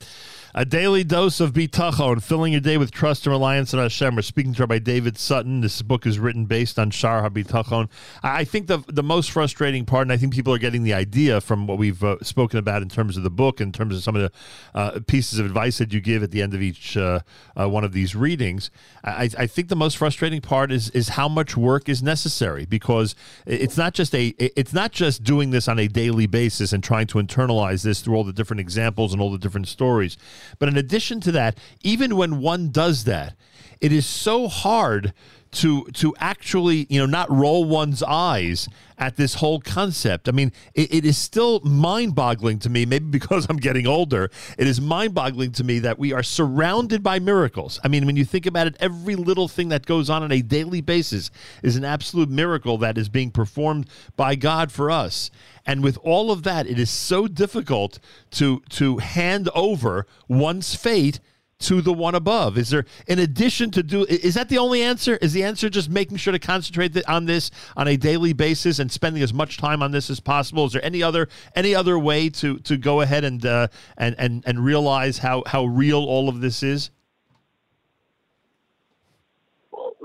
A 0.55 0.65
daily 0.65 1.05
dose 1.05 1.41
of 1.41 1.52
bitachon, 1.52 2.23
filling 2.23 2.52
your 2.52 2.60
day 2.60 2.78
with 2.78 2.91
trust 2.91 3.26
and 3.26 3.33
reliance 3.33 3.75
on 3.75 3.81
Hashem. 3.81 4.16
We're 4.16 4.23
speaking 4.23 4.55
to 4.55 4.62
Rabbi 4.62 4.78
David 4.78 5.18
Sutton. 5.18 5.60
This 5.60 5.83
book 5.83 6.07
is 6.07 6.18
written 6.18 6.47
based 6.47 6.78
on 6.78 6.91
Shar 6.91 7.28
HaBitachon. 7.28 7.89
I 8.23 8.36
I 8.36 8.44
think 8.44 8.68
the 8.68 8.78
the 8.86 9.02
most 9.02 9.31
frustrating 9.33 9.84
part, 9.84 10.02
and 10.02 10.12
I 10.12 10.16
think 10.16 10.33
people 10.33 10.55
are 10.55 10.58
getting 10.58 10.84
the 10.84 10.94
idea 10.94 11.41
from 11.41 11.66
what 11.66 11.78
we've 11.78 12.02
uh, 12.05 12.18
spoken 12.23 12.58
about 12.58 12.81
in 12.81 12.89
terms 12.89 13.16
of 13.16 13.23
the 13.23 13.31
book, 13.31 13.60
in 13.60 13.73
terms 13.73 13.97
of 13.97 14.02
some 14.02 14.15
of 14.15 14.23
the 14.23 14.78
uh, 14.78 15.00
pieces 15.07 15.39
of 15.39 15.47
advice 15.47 15.78
that 15.78 15.92
you 15.92 16.00
give 16.00 16.23
at 16.23 16.31
the 16.31 16.42
end 16.42 16.55
of 16.55 16.62
each 16.62 16.97
uh, 16.97 17.20
uh, 17.58 17.68
one 17.68 17.83
of 17.83 17.92
these 17.92 18.15
readings. 18.15 18.70
I, 19.02 19.28
I 19.39 19.47
think 19.47 19.68
the 19.68 19.76
most 19.76 19.97
frustrating 19.97 20.41
part 20.41 20.70
is 20.70 20.91
is 20.91 21.10
how 21.10 21.28
much 21.28 21.57
work 21.57 21.89
is 21.89 22.02
necessary 22.02 22.66
because 22.66 23.15
it's 23.47 23.76
not 23.76 23.94
just 23.94 24.15
a 24.15 24.28
it's 24.39 24.73
not 24.73 24.92
just 24.92 25.25
doing 25.25 25.50
this 25.50 25.66
on 25.66 25.78
a 25.78 25.89
daily 25.89 26.26
basis 26.26 26.73
and 26.73 26.84
trying 26.84 27.08
to 27.08 27.18
internalize 27.18 27.83
this 27.83 28.00
through 28.00 28.15
all 28.15 28.25
the 28.25 28.33
different 28.33 28.60
examples 28.60 29.12
and 29.12 29.20
all 29.20 29.33
the 29.33 29.39
different 29.39 29.68
stories. 29.68 30.16
But 30.59 30.69
in 30.69 30.77
addition 30.77 31.21
to 31.23 31.33
that, 31.33 31.59
even 31.83 32.17
when 32.17 32.41
one 32.41 32.71
does 32.71 33.05
that, 33.05 33.37
it 33.81 33.93
is 33.93 34.07
so 34.07 34.49
hard 34.49 35.13
to 35.57 35.85
to 35.94 36.15
actually 36.18 36.86
you 36.89 36.99
know 36.99 37.07
not 37.07 37.31
roll 37.31 37.65
one's 37.65 38.02
eyes 38.02 38.68
at 38.99 39.17
this 39.17 39.35
whole 39.35 39.60
concept. 39.60 40.28
I 40.28 40.33
mean, 40.33 40.52
it, 40.75 40.94
it 40.94 41.05
is 41.05 41.18
still 41.18 41.60
mind-boggling 41.60 42.60
to 42.60 42.70
me. 42.70 42.86
Maybe 42.86 43.07
because 43.07 43.47
I'm 43.51 43.59
getting 43.59 43.86
older, 43.86 44.31
it 44.57 44.67
is 44.67 44.81
mind-boggling 44.81 45.52
to 45.52 45.65
me 45.65 45.81
that 45.81 45.99
we 45.99 46.12
are 46.12 46.23
surrounded 46.23 47.02
by 47.02 47.18
miracles. 47.18 47.78
I 47.85 47.89
mean, 47.89 48.07
when 48.07 48.17
you 48.17 48.25
think 48.25 48.47
about 48.47 48.67
it, 48.67 48.76
every 48.81 49.15
little 49.15 49.49
thing 49.49 49.68
that 49.68 49.85
goes 49.85 50.09
on 50.09 50.23
on 50.23 50.33
a 50.33 50.41
daily 50.41 50.81
basis 50.81 51.31
is 51.62 51.76
an 51.76 51.85
absolute 51.85 52.31
miracle 52.31 52.78
that 52.78 52.97
is 52.97 53.09
being 53.09 53.31
performed 53.31 53.89
by 54.17 54.35
God 54.35 54.73
for 54.73 54.91
us. 54.91 55.31
And 55.67 55.83
with 55.83 55.99
all 56.02 56.31
of 56.31 56.43
that, 56.44 56.67
it 56.67 56.78
is 56.78 56.91
so 56.91 57.26
difficult 57.26 57.99
to 58.33 58.62
to 58.70 58.99
hand 58.99 59.49
over 59.55 60.07
one's 60.28 60.75
fate 60.75 61.20
to 61.59 61.81
the 61.81 61.93
one 61.93 62.15
above? 62.15 62.59
Is 62.59 62.70
there, 62.70 62.85
in 63.07 63.18
addition 63.18 63.70
to 63.73 63.83
do, 63.83 64.05
is 64.05 64.35
that 64.35 64.49
the 64.49 64.59
only 64.59 64.83
answer? 64.83 65.17
Is 65.17 65.33
the 65.33 65.44
answer 65.44 65.68
just 65.70 65.89
making 65.89 66.18
sure 66.18 66.33
to 66.33 66.39
concentrate 66.39 66.97
on 67.09 67.26
this 67.26 67.51
on 67.76 67.89
a 67.89 67.97
daily 67.97 68.33
basis 68.33 68.78
and 68.78 68.91
spending 68.91 69.23
as 69.23 69.33
much 69.33 69.57
time 69.57 69.83
on 69.83 69.91
this 69.91 70.10
as 70.10 70.20
possible? 70.20 70.67
Is 70.67 70.73
there 70.73 70.85
any 70.85 71.02
other 71.02 71.28
any 71.55 71.75
other 71.75 71.99
way 71.99 72.28
to 72.31 72.59
to 72.59 72.76
go 72.76 73.01
ahead 73.01 73.25
and 73.25 73.44
uh, 73.44 73.68
and 73.97 74.15
and 74.18 74.43
and 74.47 74.65
realize 74.65 75.18
how 75.18 75.43
how 75.47 75.65
real 75.65 75.99
all 75.99 76.28
of 76.28 76.41
this 76.41 76.62
is? 76.62 76.91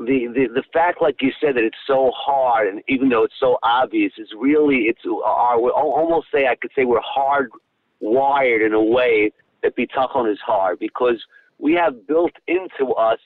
the, 0.05 0.27
the 0.33 0.47
the 0.53 0.63
fact, 0.73 1.01
like 1.01 1.21
you 1.21 1.31
said, 1.39 1.55
that 1.55 1.63
it's 1.63 1.77
so 1.85 2.11
hard, 2.15 2.67
and 2.67 2.81
even 2.87 3.09
though 3.09 3.23
it's 3.23 3.39
so 3.39 3.57
obvious, 3.63 4.13
is 4.17 4.29
really 4.37 4.83
it's 4.87 5.01
our. 5.25 5.59
We 5.59 5.69
almost 5.69 6.27
say 6.33 6.47
I 6.47 6.55
could 6.55 6.71
say 6.75 6.85
we're 6.85 6.99
hard 7.01 7.51
wired 7.99 8.61
in 8.61 8.73
a 8.73 8.81
way 8.81 9.31
that 9.61 9.75
bitachon 9.75 10.31
is 10.31 10.39
hard 10.39 10.79
because 10.79 11.23
we 11.61 11.73
have 11.73 12.07
built 12.07 12.33
into 12.47 12.93
us 12.93 13.19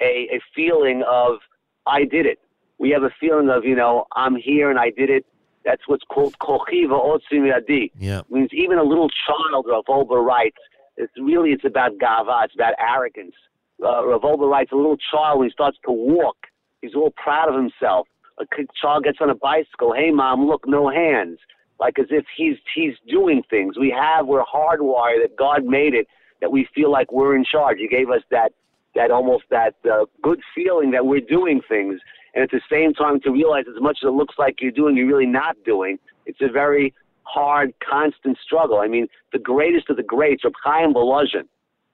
a 0.00 0.28
a 0.32 0.40
feeling 0.54 1.02
of 1.08 1.38
I 1.86 2.04
did 2.04 2.26
it. 2.26 2.40
We 2.78 2.90
have 2.90 3.02
a 3.04 3.10
feeling 3.20 3.48
of 3.48 3.64
you 3.64 3.76
know 3.76 4.04
I'm 4.14 4.36
here 4.36 4.68
and 4.70 4.78
I 4.78 4.90
did 4.90 5.08
it. 5.08 5.24
That's 5.64 5.82
what's 5.86 6.04
called 6.04 6.36
kochiva 6.40 6.98
otzim 6.98 7.50
yadi. 7.52 7.90
Yeah. 7.98 8.22
means 8.30 8.50
even 8.52 8.78
a 8.78 8.82
little 8.82 9.10
child, 9.26 9.66
Rav 9.68 9.84
Wolbe 9.88 10.24
writes, 10.24 10.58
it's 10.96 11.12
really 11.20 11.50
it's 11.50 11.64
about 11.64 11.92
gava, 11.98 12.44
it's 12.44 12.54
about 12.54 12.74
arrogance. 12.78 13.34
Uh, 13.82 14.06
Rav 14.06 14.22
Wolbe 14.22 14.50
writes, 14.50 14.72
a 14.72 14.76
little 14.76 14.96
child 14.96 15.38
when 15.38 15.48
he 15.48 15.52
starts 15.52 15.78
to 15.84 15.92
walk, 15.92 16.36
he's 16.80 16.94
all 16.94 17.12
proud 17.16 17.48
of 17.48 17.54
himself. 17.54 18.08
A 18.40 18.44
child 18.80 19.04
gets 19.04 19.18
on 19.20 19.30
a 19.30 19.34
bicycle, 19.34 19.92
hey 19.92 20.10
mom, 20.10 20.46
look, 20.46 20.66
no 20.66 20.88
hands, 20.88 21.38
like 21.80 21.98
as 21.98 22.06
if 22.10 22.24
he's 22.36 22.56
he's 22.74 22.94
doing 23.08 23.42
things. 23.50 23.76
We 23.76 23.90
have 23.90 24.26
we're 24.26 24.44
hardwired 24.44 25.22
that 25.22 25.36
God 25.36 25.64
made 25.64 25.94
it 25.94 26.06
that 26.40 26.52
we 26.52 26.68
feel 26.74 26.90
like 26.90 27.12
we're 27.12 27.36
in 27.36 27.44
charge. 27.44 27.78
He 27.78 27.88
gave 27.88 28.10
us 28.10 28.22
that 28.30 28.52
that 28.94 29.10
almost 29.10 29.44
that 29.50 29.74
uh, 29.90 30.06
good 30.22 30.40
feeling 30.54 30.90
that 30.92 31.06
we're 31.06 31.20
doing 31.20 31.60
things, 31.68 32.00
and 32.34 32.42
at 32.42 32.50
the 32.50 32.60
same 32.70 32.94
time 32.94 33.20
to 33.20 33.30
realize 33.30 33.64
as 33.68 33.80
much 33.80 33.98
as 34.02 34.08
it 34.08 34.12
looks 34.12 34.36
like 34.38 34.60
you're 34.60 34.72
doing, 34.72 34.96
you're 34.96 35.06
really 35.06 35.26
not 35.26 35.56
doing. 35.64 35.98
It's 36.26 36.40
a 36.40 36.48
very 36.48 36.94
hard, 37.22 37.74
constant 37.88 38.38
struggle. 38.42 38.78
I 38.78 38.88
mean, 38.88 39.06
the 39.32 39.38
greatest 39.38 39.90
of 39.90 39.96
the 39.96 40.02
greats, 40.02 40.44
Reb 40.44 40.54
Chaim 40.62 40.94
Volozhin, 40.94 41.46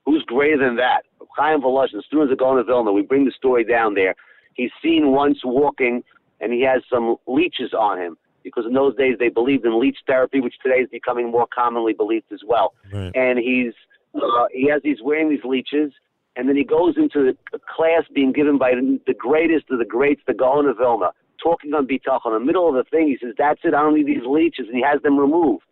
who's 0.05 0.23
greater 0.23 0.57
than 0.57 0.77
that? 0.77 1.01
Reb 1.19 1.29
Chaim 1.35 1.61
Volozhin, 1.61 2.01
students 2.03 2.31
of 2.31 2.37
going 2.37 2.57
to 2.57 2.63
Vilna, 2.63 2.91
we 2.91 3.01
bring 3.01 3.25
the 3.25 3.31
story 3.31 3.63
down 3.63 3.93
there. 3.93 4.15
He's 4.53 4.71
seen 4.81 5.11
once 5.11 5.39
walking, 5.43 6.03
and 6.39 6.53
he 6.53 6.61
has 6.61 6.81
some 6.89 7.17
leeches 7.27 7.73
on 7.73 7.99
him 7.99 8.17
because 8.43 8.65
in 8.65 8.73
those 8.73 8.95
days 8.95 9.17
they 9.19 9.29
believed 9.29 9.65
in 9.65 9.79
leech 9.79 9.97
therapy, 10.07 10.39
which 10.39 10.55
today 10.63 10.77
is 10.77 10.89
becoming 10.89 11.31
more 11.31 11.47
commonly 11.53 11.93
believed 11.93 12.31
as 12.31 12.41
well. 12.47 12.73
Right. 12.93 13.11
And 13.15 13.39
he's 13.39 13.73
uh, 14.15 14.45
he 14.51 14.69
has 14.69 14.81
he's 14.83 15.01
wearing 15.03 15.29
these 15.29 15.43
leeches, 15.43 15.93
and 16.35 16.47
then 16.47 16.55
he 16.55 16.63
goes 16.63 16.95
into 16.97 17.35
a 17.53 17.59
class 17.59 18.03
being 18.13 18.31
given 18.31 18.57
by 18.57 18.73
the 18.73 19.13
greatest 19.13 19.65
of 19.69 19.79
the 19.79 19.85
greats, 19.85 20.21
the 20.27 20.33
Gaon 20.33 20.67
of 20.67 20.77
Vilna, 20.77 21.11
talking 21.41 21.73
on 21.73 21.87
bitachon. 21.87 22.27
In 22.27 22.33
the 22.33 22.39
middle 22.39 22.67
of 22.67 22.75
the 22.75 22.83
thing, 22.89 23.07
he 23.07 23.17
says, 23.21 23.35
"That's 23.37 23.59
it. 23.63 23.73
I 23.73 23.81
don't 23.81 23.95
need 23.95 24.07
these 24.07 24.25
leeches," 24.25 24.67
and 24.67 24.75
he 24.75 24.83
has 24.83 25.01
them 25.01 25.17
removed. 25.17 25.65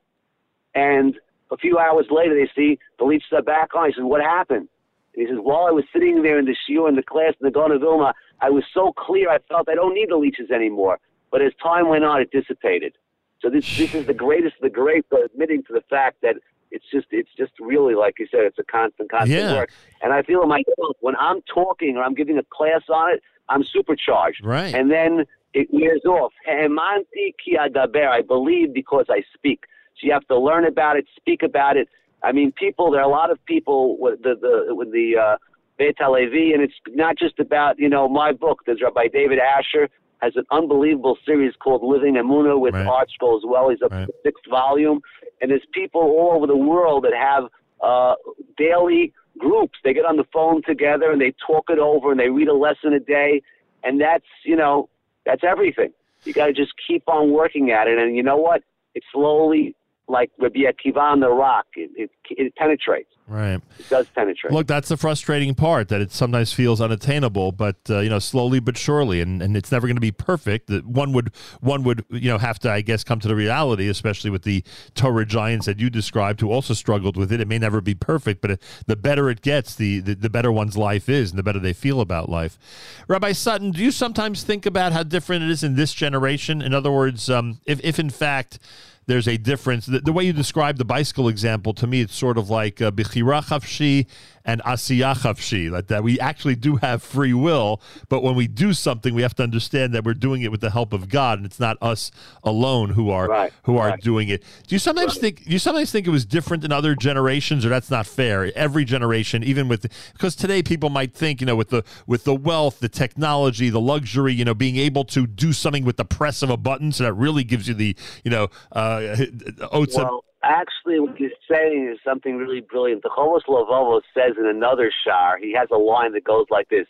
And 0.75 1.19
a 1.51 1.57
few 1.57 1.77
hours 1.77 2.07
later, 2.09 2.33
they 2.33 2.49
see 2.55 2.79
the 2.99 3.05
leeches 3.05 3.31
are 3.31 3.41
back 3.41 3.75
on. 3.75 3.87
He 3.87 3.93
says, 3.93 4.03
"What 4.03 4.21
happened?" 4.21 4.67
And 5.15 5.21
he 5.21 5.27
says, 5.27 5.39
"While 5.39 5.65
I 5.65 5.71
was 5.71 5.85
sitting 5.93 6.21
there 6.21 6.39
in 6.39 6.45
the 6.45 6.55
shiur 6.67 6.89
in 6.89 6.95
the 6.95 7.03
class 7.03 7.33
in 7.39 7.45
the 7.45 7.51
Gaon 7.51 7.71
of 7.71 7.81
Vilna, 7.81 8.13
I 8.41 8.49
was 8.49 8.63
so 8.73 8.93
clear. 8.93 9.29
I 9.29 9.39
felt 9.49 9.69
I 9.69 9.75
don't 9.75 9.93
need 9.93 10.09
the 10.09 10.17
leeches 10.17 10.51
anymore. 10.51 10.99
But 11.31 11.41
as 11.41 11.53
time 11.61 11.87
went 11.87 12.03
on, 12.03 12.21
it 12.21 12.31
dissipated. 12.31 12.93
So 13.41 13.49
this 13.49 13.77
this 13.77 13.93
is 13.93 14.05
the 14.05 14.13
greatest 14.13 14.55
of 14.55 14.61
the 14.61 14.69
great, 14.69 15.05
but 15.09 15.23
admitting 15.23 15.63
to 15.63 15.73
the 15.73 15.81
fact 15.89 16.21
that." 16.21 16.37
It's 16.75 16.85
just, 16.91 17.07
it's 17.11 17.33
just 17.37 17.53
really, 17.59 17.95
like 18.03 18.15
you 18.19 18.27
said, 18.29 18.41
it's 18.49 18.59
a 18.59 18.63
constant, 18.63 19.09
constant 19.11 19.39
Yeah. 19.39 19.53
work. 19.59 19.69
And 20.01 20.11
I 20.11 20.21
feel 20.23 20.41
in 20.43 20.49
myself 20.49 20.97
when 20.99 21.15
I'm 21.27 21.39
talking 21.43 21.95
or 21.97 22.03
I'm 22.03 22.15
giving 22.21 22.37
a 22.37 22.43
class 22.57 22.81
on 22.89 23.13
it, 23.13 23.21
I'm 23.49 23.63
supercharged. 23.63 24.43
Right. 24.43 24.73
And 24.73 24.91
then 24.91 25.25
it 25.53 25.67
wears 25.71 26.03
off. 26.05 26.33
Hemanti 26.49 27.35
ki 27.43 27.57
adaber. 27.59 28.07
I 28.09 28.21
believe 28.21 28.73
because 28.73 29.05
I 29.09 29.21
speak. 29.35 29.61
So 29.95 30.07
you 30.07 30.11
have 30.13 30.27
to 30.27 30.37
learn 30.37 30.65
about 30.65 30.97
it, 30.97 31.05
speak 31.15 31.43
about 31.43 31.77
it. 31.77 31.87
I 32.23 32.31
mean, 32.31 32.51
people. 32.53 32.91
There 32.91 33.01
are 33.01 33.09
a 33.13 33.15
lot 33.21 33.29
of 33.31 33.43
people 33.45 33.97
with 33.99 34.23
the 34.23 34.33
the 34.45 34.73
with 34.73 34.91
the 34.91 35.07
uh, 35.25 35.37
Beit 35.77 35.97
HaLevi, 35.97 36.53
and 36.53 36.61
it's 36.63 36.73
not 36.89 37.17
just 37.17 37.37
about 37.39 37.77
you 37.77 37.89
know 37.89 38.07
my 38.07 38.31
book. 38.31 38.61
There's 38.65 38.81
Rabbi 38.81 39.07
David 39.13 39.39
Ashear 39.39 39.89
has 40.23 40.33
an 40.37 40.45
unbelievable 40.51 41.17
series 41.25 41.53
called 41.59 41.83
Living 41.83 42.15
Emuna 42.15 42.57
with 42.57 42.73
Right. 42.73 42.87
Art 42.87 43.09
as 43.11 43.41
well. 43.45 43.69
He's 43.69 43.81
up 43.81 43.91
to 43.91 44.05
the 44.07 44.13
sixth 44.23 44.49
volume, 44.49 45.01
and 45.41 45.51
there's 45.51 45.65
people 45.73 46.01
all 46.01 46.31
over 46.37 46.47
the 46.47 46.55
world 46.55 47.03
that 47.03 47.13
have 47.13 47.49
uh, 47.81 48.15
daily 48.57 49.13
groups. 49.37 49.77
They 49.83 49.93
get 49.93 50.05
on 50.05 50.15
the 50.15 50.23
phone 50.31 50.61
together 50.63 51.11
and 51.11 51.19
they 51.19 51.33
talk 51.45 51.65
it 51.69 51.79
over 51.79 52.11
and 52.11 52.19
they 52.19 52.29
read 52.29 52.47
a 52.47 52.53
lesson 52.53 52.93
a 52.93 52.99
day, 52.99 53.41
and 53.83 53.99
that's 53.99 54.25
you 54.45 54.55
know 54.55 54.89
that's 55.25 55.43
everything. 55.43 55.91
You 56.23 56.31
got 56.31 56.45
to 56.45 56.53
just 56.53 56.71
keep 56.87 57.03
on 57.07 57.33
working 57.33 57.71
at 57.71 57.87
it, 57.87 57.97
and 57.99 58.15
you 58.15 58.23
know 58.23 58.37
what? 58.37 58.63
It 58.95 59.03
slowly, 59.11 59.75
like 60.07 60.31
Rabbi 60.37 60.59
Akiva 60.59 60.97
on 60.97 61.19
the 61.21 61.29
rock, 61.29 61.65
it, 61.75 61.89
it 61.95 62.11
it 62.29 62.55
penetrates. 62.55 63.09
Right. 63.27 63.61
It 63.79 63.89
does 63.89 64.07
penetrate. 64.13 64.51
Look, 64.51 64.67
that's 64.67 64.89
the 64.89 64.97
frustrating 64.97 65.55
part 65.55 65.87
that 65.89 66.01
it 66.01 66.11
sometimes 66.11 66.51
feels 66.51 66.81
unattainable, 66.81 67.53
but 67.53 67.77
uh, 67.89 67.99
you 67.99 68.09
know, 68.09 68.19
slowly 68.19 68.59
but 68.59 68.77
surely, 68.77 69.21
and, 69.21 69.41
and 69.41 69.55
it's 69.55 69.71
never 69.71 69.87
going 69.87 69.95
to 69.95 70.01
be 70.01 70.11
perfect. 70.11 70.67
That 70.67 70.85
one 70.85 71.13
would 71.13 71.31
one 71.61 71.83
would 71.83 72.03
you 72.09 72.29
know 72.29 72.37
have 72.37 72.59
to, 72.59 72.71
I 72.71 72.81
guess, 72.81 73.03
come 73.03 73.19
to 73.21 73.27
the 73.27 73.35
reality, 73.35 73.87
especially 73.87 74.29
with 74.29 74.43
the 74.43 74.63
Torah 74.93 75.25
giants 75.25 75.65
that 75.67 75.79
you 75.79 75.89
described, 75.89 76.41
who 76.41 76.51
also 76.51 76.73
struggled 76.73 77.15
with 77.15 77.31
it. 77.31 77.39
It 77.39 77.47
may 77.47 77.59
never 77.59 77.79
be 77.79 77.95
perfect, 77.95 78.41
but 78.41 78.51
it, 78.51 78.61
the 78.87 78.97
better 78.97 79.29
it 79.29 79.41
gets, 79.41 79.73
the, 79.73 79.99
the 80.01 80.15
the 80.15 80.29
better 80.29 80.51
one's 80.51 80.77
life 80.77 81.07
is, 81.07 81.29
and 81.29 81.39
the 81.39 81.43
better 81.43 81.59
they 81.59 81.73
feel 81.73 82.01
about 82.01 82.29
life. 82.29 82.59
Rabbi 83.07 83.31
Sutton, 83.31 83.71
do 83.71 83.81
you 83.81 83.91
sometimes 83.91 84.43
think 84.43 84.65
about 84.65 84.91
how 84.91 85.03
different 85.03 85.43
it 85.43 85.49
is 85.49 85.63
in 85.63 85.75
this 85.75 85.93
generation? 85.93 86.61
In 86.61 86.73
other 86.73 86.91
words, 86.91 87.29
um, 87.29 87.61
if 87.65 87.79
if 87.83 87.99
in 87.99 88.09
fact 88.09 88.59
there's 89.05 89.27
a 89.27 89.37
difference. 89.37 89.85
The, 89.85 89.99
the 89.99 90.13
way 90.13 90.23
you 90.23 90.33
describe 90.33 90.77
the 90.77 90.85
bicycle 90.85 91.27
example 91.27 91.73
to 91.75 91.87
me, 91.87 92.01
it's 92.01 92.15
sort 92.15 92.37
of 92.37 92.49
like 92.49 92.81
uh, 92.81 92.91
chavshi 92.91 94.07
and 94.45 94.61
asiya 94.63 95.15
chavshi, 95.15 95.69
like 95.71 95.87
that. 95.87 96.03
We 96.03 96.19
actually 96.19 96.55
do 96.55 96.77
have 96.77 97.01
free 97.01 97.33
will, 97.33 97.81
but 98.09 98.23
when 98.23 98.35
we 98.35 98.47
do 98.47 98.73
something, 98.73 99.13
we 99.13 99.21
have 99.21 99.35
to 99.35 99.43
understand 99.43 99.93
that 99.93 100.03
we're 100.03 100.13
doing 100.13 100.41
it 100.41 100.51
with 100.51 100.61
the 100.61 100.69
help 100.69 100.93
of 100.93 101.09
God, 101.09 101.39
and 101.39 101.45
it's 101.45 101.59
not 101.59 101.77
us 101.81 102.11
alone 102.43 102.89
who 102.91 103.09
are 103.09 103.27
Right, 103.27 103.53
who 103.63 103.77
are 103.77 103.89
right. 103.89 104.01
doing 104.01 104.29
it. 104.29 104.43
Do 104.67 104.75
you 104.75 104.79
sometimes 104.79 105.17
think? 105.17 105.43
Do 105.43 105.51
you 105.51 105.59
sometimes 105.59 105.91
think 105.91 106.07
it 106.07 106.11
was 106.11 106.25
different 106.25 106.63
in 106.63 106.71
other 106.71 106.95
generations, 106.95 107.65
or 107.65 107.69
that's 107.69 107.89
not 107.89 108.05
fair? 108.05 108.51
Every 108.55 108.85
generation, 108.85 109.43
even 109.43 109.67
with 109.67 109.87
because 110.13 110.35
today 110.35 110.61
people 110.61 110.89
might 110.89 111.13
think, 111.13 111.39
you 111.41 111.47
know, 111.47 111.55
with 111.55 111.69
the 111.69 111.83
with 112.05 112.23
the 112.25 112.35
wealth, 112.35 112.79
the 112.79 112.89
technology, 112.89 113.69
the 113.69 113.81
luxury, 113.81 114.33
you 114.33 114.45
know, 114.45 114.53
being 114.53 114.77
able 114.77 115.05
to 115.05 115.25
do 115.25 115.53
something 115.53 115.85
with 115.85 115.97
the 115.97 116.05
press 116.05 116.41
of 116.41 116.49
a 116.49 116.57
button, 116.57 116.91
so 116.91 117.03
that 117.05 117.13
really 117.13 117.43
gives 117.43 117.67
you 117.67 117.73
the, 117.73 117.95
you 118.23 118.31
know, 118.31 118.49
uh, 118.71 119.15
oats 119.71 119.95
Well, 119.95 120.23
actually, 120.43 120.99
what 120.99 121.17
he's 121.17 121.31
saying 121.49 121.89
is 121.93 121.99
something 122.03 122.37
really 122.37 122.61
brilliant. 122.61 123.03
The 123.03 123.09
Chovos 123.09 123.41
Lavovo 123.47 124.01
says 124.13 124.33
in 124.39 124.45
another 124.45 124.91
shar, 125.05 125.37
he 125.37 125.53
has 125.53 125.69
a 125.71 125.77
line 125.77 126.13
that 126.13 126.23
goes 126.23 126.45
like 126.49 126.69
this: 126.69 126.87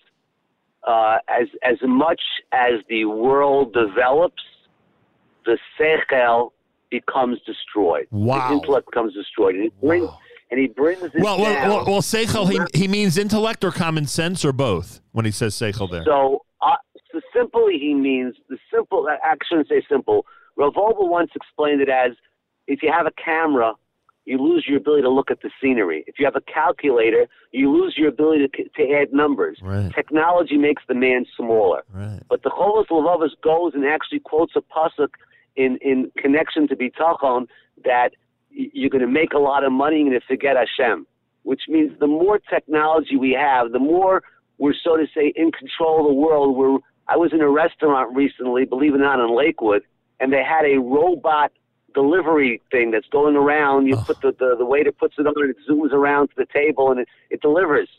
uh, 0.86 1.18
"As 1.28 1.48
as 1.64 1.78
much 1.84 2.22
as 2.52 2.82
the 2.90 3.06
world 3.06 3.74
develops, 3.74 4.44
the 5.46 5.58
sechel 5.80 6.52
becomes 6.90 7.40
destroyed. 7.46 8.08
Wow. 8.12 8.50
The 8.50 8.56
intellect 8.56 8.86
becomes 8.86 9.14
destroyed, 9.14 9.56
and 9.56 9.64
he 9.64 9.72
brings 9.82 10.10
and 10.52 10.60
he 10.60 10.68
brings 10.68 11.02
it 11.02 11.12
well, 11.16 11.40
well, 11.40 11.54
down. 11.54 11.70
well, 11.70 11.86
well, 11.86 12.02
seichel, 12.02 12.48
he, 12.48 12.80
he 12.80 12.88
means 12.88 13.18
intellect 13.18 13.64
or 13.64 13.72
common 13.72 14.06
sense 14.06 14.46
or 14.46 14.54
both 14.54 15.02
when 15.12 15.26
he 15.26 15.32
says 15.32 15.56
seichel 15.56 15.90
there. 15.90 16.04
So, 16.06 16.46
uh, 16.62 16.76
so 17.12 17.22
simply, 17.36 17.80
he 17.80 17.96
means 17.96 18.36
the 18.50 18.58
simple. 18.72 19.08
I 19.10 19.34
shouldn't 19.50 19.68
say 19.68 19.84
simple. 19.90 20.28
Revolver 20.56 21.06
once 21.06 21.32
explained 21.36 21.82
it 21.82 21.90
as 21.90 22.12
if 22.68 22.82
you 22.82 22.92
have 22.92 23.06
a 23.06 23.12
camera, 23.12 23.74
you 24.26 24.38
lose 24.38 24.66
your 24.68 24.78
ability 24.78 25.02
to 25.04 25.10
look 25.10 25.30
at 25.30 25.42
the 25.42 25.50
scenery. 25.62 26.04
If 26.08 26.16
you 26.18 26.26
have 26.26 26.36
a 26.36 26.42
calculator, 26.42 27.28
you 27.52 27.72
lose 27.72 27.96
your 27.98 28.08
ability 28.08 28.48
to, 28.48 28.70
to 28.70 28.94
add 28.94 29.12
numbers. 29.12 29.60
Right. 29.62 29.92
Technology 29.94 30.58
makes 30.58 30.84
the 30.88 30.96
man 30.96 31.26
smaller. 31.36 31.84
Right. 31.94 32.22
But 32.30 32.44
the 32.44 32.50
Chovos 32.50 32.88
Levavos 32.88 33.32
goes 33.44 33.74
and 33.74 33.86
actually 33.86 34.20
quotes 34.20 34.54
a 34.56 34.62
pasuk 34.62 35.10
in, 35.56 35.78
in 35.82 36.12
connection 36.18 36.68
to 36.70 36.76
Bitachon 36.76 37.48
that 37.84 38.12
you're 38.50 38.90
going 38.90 39.02
to 39.02 39.08
make 39.12 39.34
a 39.34 39.40
lot 39.40 39.64
of 39.66 39.72
money 39.72 40.02
and 40.02 40.12
you 40.12 40.20
forget 40.28 40.56
Hashem, 40.56 41.06
which 41.44 41.64
means 41.68 41.92
the 42.00 42.08
more 42.08 42.40
technology 42.40 43.18
we 43.18 43.32
have, 43.32 43.72
the 43.72 43.80
more 43.80 44.24
we're, 44.58 44.74
so 44.82 44.96
to 44.96 45.06
say, 45.14 45.34
in 45.36 45.52
control 45.52 46.02
of 46.02 46.08
the 46.08 46.14
world. 46.14 46.56
We're, 46.56 46.78
I 47.10 47.18
was 47.18 47.34
in 47.34 47.42
a 47.42 47.50
restaurant 47.50 48.16
recently, 48.16 48.66
believe 48.66 48.94
it 48.94 48.98
or 48.98 49.04
not, 49.04 49.20
in 49.20 49.36
Lakewood, 49.36 49.82
and 50.20 50.32
they 50.32 50.44
had 50.44 50.66
a 50.66 50.80
robot 50.80 51.52
delivery 51.94 52.62
thing 52.72 52.92
that's 52.92 53.08
going 53.10 53.36
around. 53.36 53.88
You 53.88 53.98
put 53.98 54.22
the, 54.22 54.32
the, 54.38 54.56
the 54.58 54.66
waiter 54.66 54.92
puts 54.92 55.16
it 55.18 55.28
on 55.28 55.34
and 55.38 55.50
it 55.52 55.58
zooms 55.70 55.92
around 55.92 56.28
to 56.30 56.34
the 56.38 56.46
table 56.54 56.92
and 56.92 57.00
it, 57.02 57.08
it 57.30 57.42
delivers. 57.42 57.90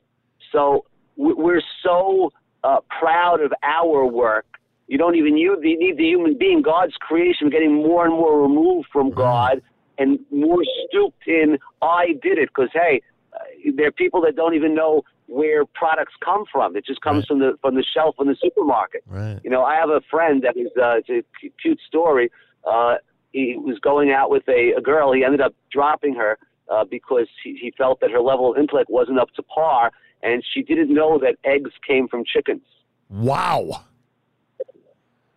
So 0.52 0.84
we- 1.16 1.34
we're 1.34 1.62
so 1.82 2.32
uh, 2.62 2.80
proud 3.00 3.40
of 3.40 3.52
our 3.62 4.06
work. 4.06 4.46
You 4.86 4.98
don't 4.98 5.16
even 5.16 5.36
you 5.36 5.58
you 5.62 5.78
need 5.78 5.96
the 5.96 6.04
human 6.04 6.36
being. 6.36 6.60
God's 6.60 6.94
creation 7.00 7.48
getting 7.48 7.72
more 7.74 8.04
and 8.04 8.12
more 8.14 8.40
removed 8.42 8.88
from 8.92 9.10
God 9.10 9.62
and 9.98 10.18
more 10.30 10.62
stooped 10.88 11.26
in. 11.26 11.58
I 11.80 12.08
did 12.22 12.36
it 12.38 12.48
because 12.54 12.68
hey, 12.72 13.00
uh, 13.34 13.38
there 13.76 13.86
are 13.86 13.92
people 13.92 14.20
that 14.22 14.36
don't 14.36 14.54
even 14.54 14.74
know 14.74 15.02
where 15.26 15.64
products 15.64 16.12
come 16.22 16.44
from. 16.52 16.76
It 16.76 16.84
just 16.84 17.00
comes 17.00 17.24
from 17.24 17.38
the 17.38 17.56
from 17.62 17.76
the 17.76 17.82
shelf 17.94 18.16
in 18.20 18.26
the 18.26 18.36
supermarket. 18.42 19.02
Right. 19.06 19.40
You 19.42 19.48
know, 19.48 19.64
I 19.64 19.76
have 19.76 19.88
a 19.88 20.02
friend 20.10 20.42
that 20.42 20.54
is 20.56 20.68
uh, 20.76 20.98
it's 20.98 21.08
a 21.08 21.48
cute 21.62 21.80
story. 21.88 22.30
Uh, 22.70 22.96
he 23.34 23.56
was 23.58 23.80
going 23.80 24.12
out 24.12 24.30
with 24.30 24.48
a, 24.48 24.74
a 24.78 24.80
girl. 24.80 25.12
He 25.12 25.24
ended 25.24 25.40
up 25.40 25.54
dropping 25.72 26.14
her 26.14 26.38
uh, 26.72 26.84
because 26.88 27.26
he, 27.42 27.58
he 27.60 27.74
felt 27.76 27.98
that 28.00 28.12
her 28.12 28.20
level 28.20 28.52
of 28.52 28.58
intellect 28.58 28.88
wasn't 28.88 29.18
up 29.18 29.28
to 29.34 29.42
par, 29.42 29.90
and 30.22 30.42
she 30.54 30.62
didn't 30.62 30.94
know 30.94 31.18
that 31.18 31.34
eggs 31.44 31.72
came 31.86 32.06
from 32.06 32.22
chickens. 32.24 32.62
Wow. 33.10 33.82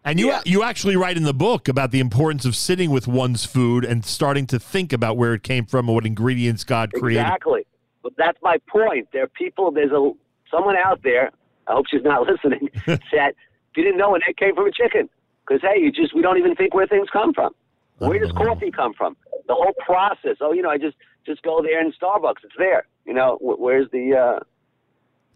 And 0.05 0.19
you 0.19 0.33
you 0.45 0.63
actually 0.63 0.95
write 0.95 1.17
in 1.17 1.23
the 1.23 1.33
book 1.33 1.67
about 1.67 1.91
the 1.91 1.99
importance 1.99 2.45
of 2.45 2.55
sitting 2.55 2.91
with 2.91 3.07
one's 3.07 3.43
food 3.43 3.83
and 3.83 4.05
starting 4.05 4.45
to 4.47 4.59
think 4.59 4.93
about 4.93 5.17
where 5.17 5.33
it 5.33 5.43
came 5.43 5.65
from 5.65 5.89
and 5.89 5.95
what 5.95 6.05
ingredients 6.05 6.63
God 6.63 6.93
created. 6.93 7.21
Exactly. 7.21 7.65
But 8.03 8.13
that's 8.15 8.37
my 8.41 8.57
point. 8.69 9.09
There 9.11 9.23
are 9.23 9.27
people. 9.27 9.71
There's 9.71 9.91
a 9.91 10.11
someone 10.49 10.77
out 10.77 11.01
there. 11.03 11.31
I 11.67 11.73
hope 11.73 11.87
she's 11.89 12.03
not 12.03 12.25
listening. 12.29 12.69
that 12.85 13.33
didn't 13.73 13.97
know 13.97 14.15
an 14.15 14.21
egg 14.29 14.37
came 14.37 14.55
from 14.55 14.67
a 14.67 14.71
chicken. 14.71 15.09
Because 15.45 15.61
hey, 15.61 15.81
you 15.81 15.91
just 15.91 16.15
we 16.15 16.21
don't 16.21 16.37
even 16.37 16.55
think 16.55 16.73
where 16.73 16.87
things 16.87 17.07
come 17.11 17.33
from. 17.33 17.53
Where 17.97 18.19
does 18.19 18.31
coffee 18.31 18.71
come 18.71 18.93
from? 18.93 19.15
The 19.47 19.53
whole 19.55 19.73
process. 19.85 20.37
Oh, 20.41 20.51
you 20.53 20.61
know, 20.61 20.69
I 20.69 20.77
just 20.77 20.97
just 21.25 21.41
go 21.41 21.61
there 21.61 21.81
in 21.81 21.91
Starbucks. 21.93 22.43
It's 22.43 22.53
there. 22.57 22.85
You 23.05 23.13
know, 23.13 23.37
where's 23.41 23.89
the? 23.91 24.15
Uh, 24.15 24.39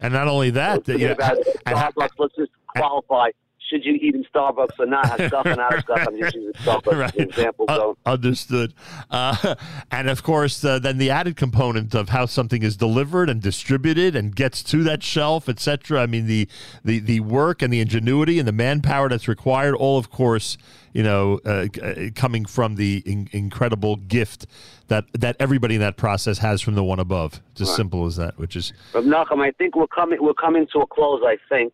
And 0.00 0.12
not 0.12 0.28
only 0.28 0.50
that, 0.50 0.84
that, 0.84 0.98
know, 1.08 1.12
about 1.12 1.38
Starbucks. 1.66 2.10
Let's 2.18 2.36
just 2.36 2.52
qualify. 2.68 3.30
Should 3.70 3.84
you 3.84 3.94
eat 3.94 4.14
in 4.14 4.24
Starbucks 4.24 4.78
or 4.78 4.86
not? 4.86 5.06
Have 5.06 5.28
stuff 5.28 5.46
and 5.46 5.60
out 5.60 5.74
of 5.74 5.80
stuff. 5.84 6.04
I'm 6.06 6.18
just 6.18 6.34
using 6.34 6.52
Starbucks 6.62 7.04
as 7.06 7.14
an 7.14 7.20
example. 7.22 7.64
Uh, 7.68 7.76
So 7.76 7.96
understood. 8.04 8.74
Uh, 9.10 9.54
and 9.90 10.08
of 10.10 10.22
course, 10.22 10.64
uh, 10.64 10.78
then 10.78 10.98
the 10.98 11.10
added 11.10 11.36
component 11.36 11.94
of 11.94 12.10
how 12.10 12.26
something 12.26 12.62
is 12.62 12.76
delivered 12.76 13.30
and 13.30 13.40
distributed 13.40 14.14
and 14.14 14.34
gets 14.36 14.62
to 14.64 14.82
that 14.84 15.02
shelf, 15.02 15.48
etc. 15.48 16.00
I 16.02 16.06
mean, 16.06 16.26
the, 16.26 16.48
the 16.84 16.98
the 17.00 17.20
work 17.20 17.62
and 17.62 17.72
the 17.72 17.80
ingenuity 17.80 18.38
and 18.38 18.46
the 18.46 18.52
manpower 18.52 19.08
that's 19.08 19.28
required, 19.28 19.74
all 19.74 19.98
of 19.98 20.10
course, 20.10 20.58
you 20.92 21.02
know, 21.02 21.40
uh, 21.46 21.66
uh, 21.82 21.94
coming 22.14 22.44
from 22.44 22.74
the 22.76 23.02
in- 23.06 23.28
incredible 23.32 23.96
gift 23.96 24.46
that 24.88 25.04
that 25.14 25.36
everybody 25.40 25.76
in 25.76 25.80
that 25.80 25.96
process 25.96 26.38
has 26.38 26.60
from 26.60 26.74
the 26.74 26.84
one 26.84 26.98
above. 26.98 27.40
It's 27.52 27.62
as 27.62 27.74
simple 27.74 28.04
as 28.06 28.16
that. 28.16 28.38
Which 28.38 28.56
is 28.56 28.72
But 28.92 29.04
Nachum, 29.04 29.40
I 29.42 29.50
think 29.52 29.76
we're 29.76 29.86
coming 29.86 30.18
we're 30.20 30.34
coming 30.34 30.66
to 30.72 30.80
a 30.80 30.86
close. 30.86 31.22
I 31.24 31.38
think. 31.48 31.72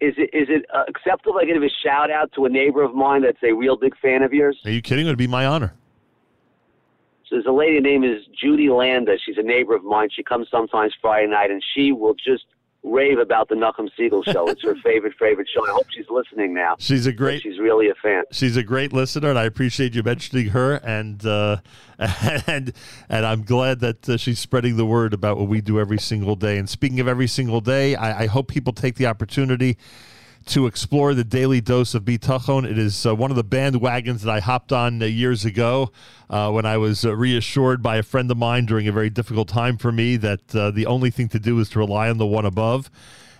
Is 0.00 0.14
it 0.16 0.30
is 0.32 0.48
it 0.48 0.64
uh, 0.72 0.84
acceptable? 0.88 1.38
I 1.40 1.44
give 1.44 1.62
a 1.62 1.68
shout 1.82 2.10
out 2.10 2.30
to 2.34 2.44
a 2.44 2.48
neighbor 2.48 2.82
of 2.82 2.94
mine 2.94 3.22
that's 3.22 3.42
a 3.42 3.52
real 3.52 3.76
big 3.76 3.96
fan 3.98 4.22
of 4.22 4.32
yours. 4.32 4.58
are 4.64 4.70
you 4.70 4.80
kidding? 4.80 5.06
It 5.06 5.10
would 5.10 5.18
be 5.18 5.26
my 5.26 5.44
honor. 5.44 5.74
So 7.28 7.34
there's 7.36 7.46
a 7.46 7.52
lady 7.52 7.80
named 7.80 8.04
is 8.04 8.24
Judy 8.40 8.70
Landa. 8.70 9.16
She's 9.24 9.36
a 9.38 9.42
neighbor 9.42 9.74
of 9.74 9.84
mine. 9.84 10.08
She 10.10 10.22
comes 10.22 10.48
sometimes 10.50 10.94
Friday 11.00 11.26
night, 11.26 11.50
and 11.50 11.62
she 11.74 11.92
will 11.92 12.14
just 12.14 12.44
rave 12.82 13.18
about 13.18 13.48
the 13.48 13.54
Nachum 13.54 13.88
Segal 13.98 14.24
show. 14.24 14.48
It's 14.48 14.62
her 14.62 14.74
favorite 14.84 15.14
favorite 15.18 15.48
show. 15.52 15.66
I 15.66 15.70
hope 15.70 15.86
she's 15.90 16.08
listening 16.08 16.54
now. 16.54 16.76
She's 16.78 17.06
a 17.06 17.12
great. 17.12 17.42
She's 17.42 17.58
really 17.58 17.88
a 17.88 17.94
fan. 17.94 18.24
she's 18.32 18.56
a 18.56 18.62
great 18.62 18.92
listener, 18.92 19.30
and 19.30 19.38
I 19.38 19.44
appreciate 19.44 19.94
you 19.94 20.02
mentioning 20.02 20.48
her. 20.48 20.74
And 20.74 21.24
uh, 21.24 21.58
and 21.98 22.72
and 23.08 23.26
I'm 23.26 23.42
glad 23.42 23.80
that 23.80 24.08
uh, 24.08 24.16
she's 24.16 24.38
spreading 24.38 24.76
the 24.76 24.86
word 24.86 25.12
about 25.12 25.38
what 25.38 25.48
we 25.48 25.60
do 25.60 25.80
every 25.80 25.98
single 25.98 26.36
day. 26.36 26.58
And 26.58 26.68
speaking 26.68 27.00
of 27.00 27.08
every 27.08 27.26
single 27.26 27.60
day, 27.60 27.94
I, 27.94 28.22
I 28.22 28.26
hope 28.26 28.48
people 28.48 28.72
take 28.72 28.96
the 28.96 29.06
opportunity 29.06 29.76
to 30.48 30.66
explore 30.66 31.12
the 31.12 31.24
daily 31.24 31.60
dose 31.60 31.94
of 31.94 32.04
bitachon. 32.04 32.68
It 32.68 32.78
is 32.78 33.04
uh, 33.04 33.14
one 33.14 33.30
of 33.30 33.36
the 33.36 33.44
bandwagons 33.44 34.20
that 34.20 34.30
I 34.30 34.40
hopped 34.40 34.72
on 34.72 35.02
uh, 35.02 35.06
years 35.06 35.44
ago 35.44 35.92
uh, 36.30 36.50
when 36.50 36.64
I 36.64 36.78
was 36.78 37.04
uh, 37.04 37.14
reassured 37.14 37.82
by 37.82 37.96
a 37.96 38.02
friend 38.02 38.30
of 38.30 38.38
mine 38.38 38.64
during 38.64 38.88
a 38.88 38.92
very 38.92 39.10
difficult 39.10 39.48
time 39.48 39.76
for 39.76 39.92
me 39.92 40.16
that 40.16 40.56
uh, 40.56 40.70
the 40.70 40.86
only 40.86 41.10
thing 41.10 41.28
to 41.28 41.38
do 41.38 41.58
is 41.60 41.68
to 41.70 41.78
rely 41.78 42.08
on 42.08 42.16
the 42.16 42.26
one 42.26 42.46
above. 42.46 42.90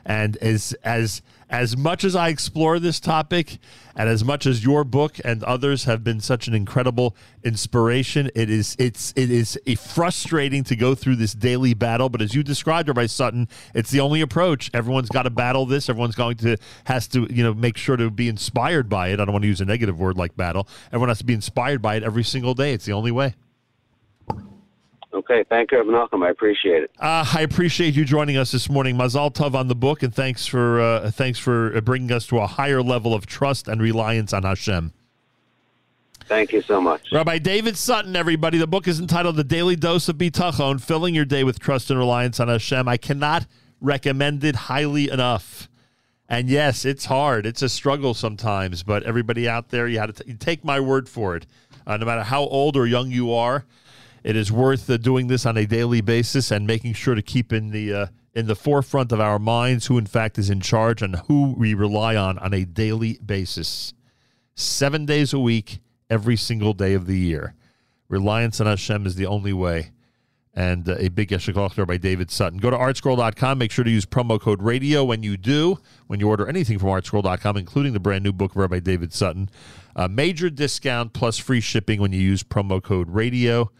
And 0.08 0.38
as 0.38 0.72
as 0.82 1.20
as 1.50 1.76
much 1.76 2.02
as 2.02 2.16
I 2.16 2.28
explore 2.28 2.78
this 2.78 2.98
topic, 2.98 3.58
and 3.94 4.08
as 4.08 4.24
much 4.24 4.46
as 4.46 4.64
your 4.64 4.82
book 4.82 5.18
and 5.22 5.44
others 5.44 5.84
have 5.84 6.02
been 6.02 6.20
such 6.20 6.48
an 6.48 6.54
incredible 6.54 7.14
inspiration, 7.44 8.30
it 8.34 8.48
is 8.48 8.74
it's 8.78 9.12
it 9.16 9.30
is 9.30 9.58
frustrating 9.78 10.64
to 10.64 10.76
go 10.76 10.94
through 10.94 11.16
this 11.16 11.34
daily 11.34 11.74
battle. 11.74 12.08
But 12.08 12.22
as 12.22 12.34
you 12.34 12.42
described, 12.42 12.88
Rabbi 12.88 13.04
Sutton, 13.04 13.48
it's 13.74 13.90
the 13.90 14.00
only 14.00 14.22
approach. 14.22 14.70
Everyone's 14.72 15.10
got 15.10 15.24
to 15.24 15.30
battle 15.30 15.66
this. 15.66 15.90
Everyone's 15.90 16.14
going 16.14 16.38
to 16.38 16.56
has 16.84 17.06
to 17.08 17.26
you 17.30 17.44
know 17.44 17.52
make 17.52 17.76
sure 17.76 17.98
to 17.98 18.10
be 18.10 18.28
inspired 18.28 18.88
by 18.88 19.08
it. 19.08 19.20
I 19.20 19.26
don't 19.26 19.32
want 19.32 19.42
to 19.42 19.48
use 19.48 19.60
a 19.60 19.66
negative 19.66 20.00
word 20.00 20.16
like 20.16 20.36
battle. 20.36 20.66
Everyone 20.88 21.10
has 21.10 21.18
to 21.18 21.26
be 21.26 21.34
inspired 21.34 21.82
by 21.82 21.96
it 21.96 22.02
every 22.02 22.24
single 22.24 22.54
day. 22.54 22.72
It's 22.72 22.86
the 22.86 22.92
only 22.92 23.10
way. 23.10 23.34
Okay, 25.12 25.42
thank 25.48 25.72
you, 25.72 25.78
Nachum. 25.84 26.24
I 26.24 26.30
appreciate 26.30 26.82
it. 26.82 26.90
Uh, 26.98 27.24
I 27.34 27.40
appreciate 27.40 27.94
you 27.94 28.04
joining 28.04 28.36
us 28.36 28.52
this 28.52 28.68
morning, 28.68 28.96
Mazal 28.96 29.32
Tov 29.32 29.54
on 29.54 29.68
the 29.68 29.74
book, 29.74 30.02
and 30.02 30.14
thanks 30.14 30.46
for 30.46 30.80
uh, 30.80 31.10
thanks 31.10 31.38
for 31.38 31.80
bringing 31.80 32.12
us 32.12 32.26
to 32.26 32.38
a 32.38 32.46
higher 32.46 32.82
level 32.82 33.14
of 33.14 33.24
trust 33.24 33.68
and 33.68 33.80
reliance 33.80 34.32
on 34.32 34.42
Hashem. 34.42 34.92
Thank 36.26 36.52
you 36.52 36.60
so 36.60 36.78
much. 36.78 37.10
Rabbi 37.10 37.38
David 37.38 37.78
Sutton, 37.78 38.14
everybody. 38.16 38.58
The 38.58 38.66
book 38.66 38.86
is 38.86 39.00
entitled 39.00 39.36
"The 39.36 39.44
Daily 39.44 39.76
Dose 39.76 40.10
of 40.10 40.16
Bitachon: 40.18 40.78
Filling 40.78 41.14
Your 41.14 41.24
Day 41.24 41.42
with 41.42 41.58
Trust 41.58 41.90
and 41.90 41.98
Reliance 41.98 42.38
on 42.38 42.48
Hashem." 42.48 42.86
I 42.86 42.98
cannot 42.98 43.46
recommend 43.80 44.44
it 44.44 44.56
highly 44.56 45.08
enough. 45.08 45.68
And 46.28 46.50
yes, 46.50 46.84
it's 46.84 47.06
hard. 47.06 47.46
It's 47.46 47.62
a 47.62 47.68
struggle 47.70 48.12
sometimes, 48.12 48.82
but 48.82 49.02
everybody 49.04 49.48
out 49.48 49.70
there, 49.70 49.88
you 49.88 49.98
had 49.98 50.14
to 50.14 50.24
t- 50.24 50.34
take 50.34 50.62
my 50.62 50.78
word 50.78 51.08
for 51.08 51.34
it. 51.34 51.46
Uh, 51.86 51.96
no 51.96 52.04
matter 52.04 52.24
how 52.24 52.42
old 52.42 52.76
or 52.76 52.86
young 52.86 53.10
you 53.10 53.32
are, 53.32 53.64
it 54.24 54.36
is 54.36 54.50
worth 54.52 54.88
uh, 54.90 54.96
doing 54.96 55.28
this 55.28 55.46
on 55.46 55.56
a 55.56 55.66
daily 55.66 56.00
basis 56.00 56.50
and 56.50 56.66
making 56.66 56.94
sure 56.94 57.14
to 57.14 57.22
keep 57.22 57.52
in 57.52 57.70
the 57.70 57.92
uh, 57.92 58.06
in 58.34 58.46
the 58.46 58.54
forefront 58.54 59.10
of 59.10 59.20
our 59.20 59.38
minds 59.38 59.86
who, 59.86 59.98
in 59.98 60.06
fact, 60.06 60.38
is 60.38 60.50
in 60.50 60.60
charge 60.60 61.02
and 61.02 61.16
who 61.26 61.54
we 61.56 61.74
rely 61.74 62.14
on 62.14 62.38
on 62.38 62.54
a 62.54 62.64
daily 62.64 63.18
basis, 63.24 63.94
seven 64.54 65.06
days 65.06 65.32
a 65.32 65.38
week, 65.38 65.80
every 66.08 66.36
single 66.36 66.72
day 66.72 66.94
of 66.94 67.06
the 67.06 67.18
year. 67.18 67.54
Reliance 68.08 68.60
on 68.60 68.66
Hashem 68.66 69.06
is 69.06 69.16
the 69.16 69.26
only 69.26 69.52
way. 69.52 69.90
And 70.54 70.88
uh, 70.88 70.96
a 70.98 71.08
big 71.08 71.28
Yeshua 71.28 71.86
by 71.86 71.98
David 71.98 72.30
Sutton. 72.30 72.58
Go 72.58 72.70
to 72.70 72.76
artscroll.com. 72.76 73.58
Make 73.58 73.70
sure 73.70 73.84
to 73.84 73.90
use 73.90 74.06
promo 74.06 74.40
code 74.40 74.62
radio 74.62 75.04
when 75.04 75.22
you 75.22 75.36
do, 75.36 75.78
when 76.08 76.18
you 76.18 76.28
order 76.28 76.48
anything 76.48 76.78
from 76.78 76.88
artscroll.com, 76.88 77.56
including 77.56 77.92
the 77.92 78.00
brand 78.00 78.24
new 78.24 78.32
book 78.32 78.56
of 78.56 78.84
David 78.84 79.12
Sutton. 79.12 79.50
A 79.94 80.08
major 80.08 80.50
discount 80.50 81.12
plus 81.12 81.38
free 81.38 81.60
shipping 81.60 82.00
when 82.00 82.12
you 82.12 82.20
use 82.20 82.42
promo 82.42 82.82
code 82.82 83.10
radio. 83.10 83.70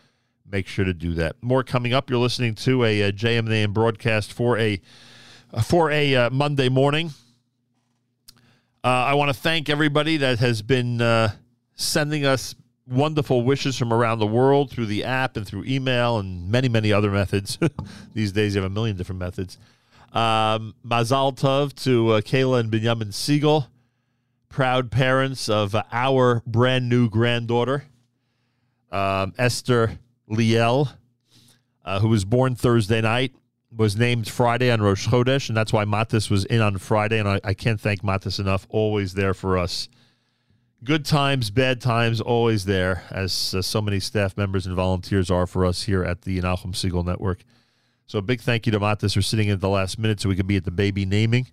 Make 0.51 0.67
sure 0.67 0.85
to 0.85 0.95
do 0.95 1.15
that. 1.15 1.37
More 1.43 1.63
coming 1.63 1.93
up. 1.93 2.09
You're 2.09 2.19
listening 2.19 2.55
to 2.57 2.85
a, 2.85 3.03
uh 3.03 3.11
JMNAM 3.13 3.73
broadcast 3.73 4.33
for 4.33 4.59
a 4.59 4.81
for 5.65 5.91
a 5.91 6.15
uh, 6.15 6.31
Monday 6.31 6.69
morning. 6.69 7.11
Uh, 8.85 8.89
I 8.89 9.15
want 9.15 9.29
to 9.29 9.35
thank 9.35 9.69
everybody 9.69 10.19
that 10.19 10.39
has 10.39 10.63
been 10.63 11.01
uh, 11.01 11.33
sending 11.75 12.25
us 12.25 12.55
wonderful 12.87 13.43
wishes 13.43 13.77
from 13.77 13.93
around 13.93 14.19
the 14.19 14.27
world 14.27 14.71
through 14.71 14.87
the 14.87 15.05
app 15.05 15.37
and 15.37 15.47
through 15.47 15.65
email 15.65 16.19
and 16.19 16.49
many, 16.49 16.69
many 16.69 16.93
other 16.93 17.11
methods. 17.11 17.59
These 18.15 18.33
days, 18.33 18.55
you 18.55 18.63
have 18.63 18.71
a 18.71 18.75
million 18.75 18.97
different 18.97 19.19
methods. 19.19 19.59
Um, 20.13 20.75
Mazal 20.87 21.37
Tov 21.37 21.75
to 21.85 22.13
uh, 22.13 22.21
Kayla 22.21 22.61
and 22.61 22.71
Benjamin 22.71 23.09
Segal, 23.09 23.67
proud 24.49 24.91
parents 24.91 25.49
of 25.49 25.75
uh, 25.75 25.83
our 25.93 26.43
brand 26.47 26.89
new 26.89 27.11
granddaughter, 27.11 27.85
um, 28.91 29.35
Esther 29.39 29.99
Liel, 30.31 30.93
uh, 31.85 32.01
who 32.01 32.09
was 32.09 32.25
born 32.25 32.55
Thursday 32.55 33.01
night, 33.01 33.35
was 33.75 33.97
named 33.97 34.29
Friday 34.29 34.71
on 34.71 34.81
Rosh 34.81 35.09
Chodesh, 35.09 35.49
and 35.49 35.57
that's 35.57 35.73
why 35.73 35.85
Matis 35.85 36.31
was 36.31 36.45
in 36.47 36.61
on 36.61 36.79
Friday. 36.79 37.19
And 37.19 37.29
I, 37.29 37.41
I 37.45 37.55
can't 37.55 37.81
thank 37.81 38.03
Matis 38.03 38.39
enough. 38.39 38.67
Always 38.71 39.15
there 39.15 39.35
for 39.35 39.59
us. 39.59 39.89
Good 40.85 41.05
times, 41.05 41.51
bad 41.51 41.81
times, 41.81 42.21
always 42.21 42.65
there, 42.65 43.03
as 43.11 43.55
uh, 43.55 43.63
so 43.63 43.83
many 43.83 43.99
staff 43.99 44.37
members 44.37 44.65
and 44.65 44.77
volunteers 44.77 45.31
are 45.31 45.47
for 45.47 45.67
us 45.67 45.83
here 45.83 46.05
at 46.05 46.23
the 46.23 46.41
Nachum 46.41 46.73
Segal 46.73 47.05
Network. 47.05 47.43
So 48.07 48.21
a 48.21 48.23
big 48.23 48.41
thank 48.41 48.65
you 48.65 48.73
to 48.73 48.81
Matis 48.81 49.15
for 49.15 49.23
sitting 49.23 49.49
in 49.49 49.55
at 49.55 49.61
the 49.61 49.69
last 49.69 49.99
minute 49.99 50.21
so 50.21 50.29
we 50.29 50.37
could 50.37 50.47
be 50.47 50.57
at 50.57 50.65
the 50.65 50.71
baby 50.71 51.05
naming. 51.05 51.49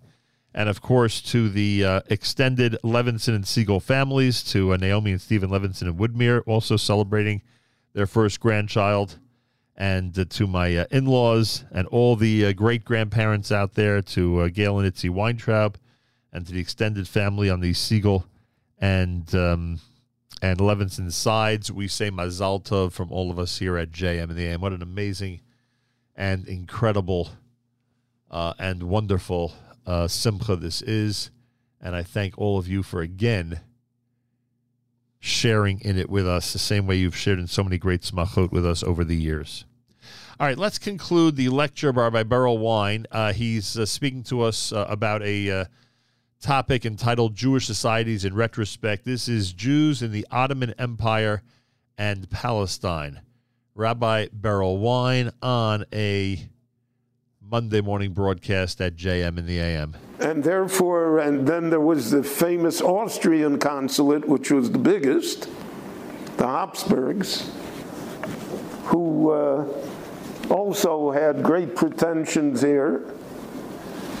And 0.54 0.70
of 0.70 0.80
course, 0.80 1.20
to 1.22 1.50
the 1.50 1.84
uh, 1.84 2.00
extended 2.08 2.78
Levinson 2.82 3.34
and 3.34 3.44
Segal 3.44 3.82
families, 3.82 4.42
to 4.44 4.72
uh, 4.72 4.76
Naomi 4.76 5.10
and 5.10 5.20
Stephen 5.20 5.50
Levinson 5.50 5.82
and 5.82 5.98
Woodmere, 5.98 6.42
also 6.46 6.76
celebrating 6.76 7.42
their 7.96 8.06
first 8.06 8.40
grandchild, 8.40 9.18
and 9.74 10.18
uh, 10.18 10.26
to 10.26 10.46
my 10.46 10.76
uh, 10.76 10.84
in 10.90 11.06
laws 11.06 11.64
and 11.72 11.88
all 11.88 12.14
the 12.14 12.44
uh, 12.44 12.52
great 12.52 12.84
grandparents 12.84 13.50
out 13.50 13.72
there, 13.72 14.02
to 14.02 14.40
uh, 14.40 14.48
Gail 14.48 14.78
and 14.78 14.86
Itzy 14.86 15.08
Weintraub, 15.08 15.78
and 16.30 16.46
to 16.46 16.52
the 16.52 16.60
extended 16.60 17.08
family 17.08 17.48
on 17.48 17.60
the 17.60 17.72
Segal 17.72 18.24
and 18.78 19.34
um, 19.34 19.80
and 20.42 20.60
Levinson 20.60 21.10
sides. 21.10 21.72
We 21.72 21.88
say 21.88 22.10
Mazal 22.10 22.62
Tov 22.62 22.92
from 22.92 23.10
all 23.10 23.30
of 23.30 23.38
us 23.38 23.58
here 23.58 23.78
at 23.78 23.92
JM 23.92 24.24
and 24.24 24.36
the 24.36 24.44
AM. 24.44 24.60
What 24.60 24.74
an 24.74 24.82
amazing 24.82 25.40
and 26.14 26.46
incredible 26.46 27.30
uh, 28.30 28.52
and 28.58 28.82
wonderful 28.82 29.54
uh, 29.86 30.06
simcha 30.06 30.54
this 30.56 30.82
is. 30.82 31.30
And 31.80 31.96
I 31.96 32.02
thank 32.02 32.36
all 32.36 32.58
of 32.58 32.68
you 32.68 32.82
for 32.82 33.00
again 33.00 33.60
sharing 35.26 35.80
in 35.80 35.98
it 35.98 36.08
with 36.08 36.26
us 36.26 36.52
the 36.52 36.58
same 36.58 36.86
way 36.86 36.96
you've 36.96 37.16
shared 37.16 37.38
in 37.38 37.46
so 37.46 37.64
many 37.64 37.78
great 37.78 38.02
smachot 38.02 38.52
with 38.52 38.64
us 38.64 38.82
over 38.82 39.04
the 39.04 39.16
years. 39.16 39.64
All 40.38 40.46
right, 40.46 40.56
let's 40.56 40.78
conclude 40.78 41.36
the 41.36 41.48
lecture 41.48 41.92
by, 41.92 42.10
by 42.10 42.22
Berel 42.22 42.58
Wein. 42.58 43.06
Uh, 43.10 43.32
he's 43.32 43.76
uh, 43.78 43.86
speaking 43.86 44.22
to 44.24 44.42
us 44.42 44.72
uh, 44.72 44.86
about 44.88 45.22
a 45.22 45.50
uh, 45.50 45.64
topic 46.40 46.86
entitled 46.86 47.34
Jewish 47.34 47.66
Societies 47.66 48.24
in 48.24 48.34
Retrospect. 48.34 49.04
This 49.04 49.28
is 49.28 49.52
Jews 49.52 50.02
in 50.02 50.12
the 50.12 50.26
Ottoman 50.30 50.74
Empire 50.78 51.42
and 51.98 52.28
Palestine. 52.30 53.20
Rabbi 53.74 54.26
Berel 54.28 54.78
Wein 54.78 55.32
on 55.42 55.84
a 55.92 56.38
Monday 57.40 57.80
morning 57.80 58.12
broadcast 58.12 58.80
at 58.80 58.94
JM 58.94 59.38
in 59.38 59.46
the 59.46 59.58
AM. 59.58 59.96
And 60.20 60.42
therefore, 60.42 61.18
and 61.18 61.46
then 61.46 61.68
there 61.70 61.80
was 61.80 62.10
the 62.10 62.22
famous 62.22 62.80
Austrian 62.80 63.58
consulate, 63.58 64.26
which 64.26 64.50
was 64.50 64.70
the 64.70 64.78
biggest, 64.78 65.48
the 66.38 66.46
Habsburgs, 66.46 67.50
who 68.84 69.30
uh, 69.30 69.66
also 70.48 71.10
had 71.10 71.42
great 71.42 71.76
pretensions 71.76 72.62
here. 72.62 73.12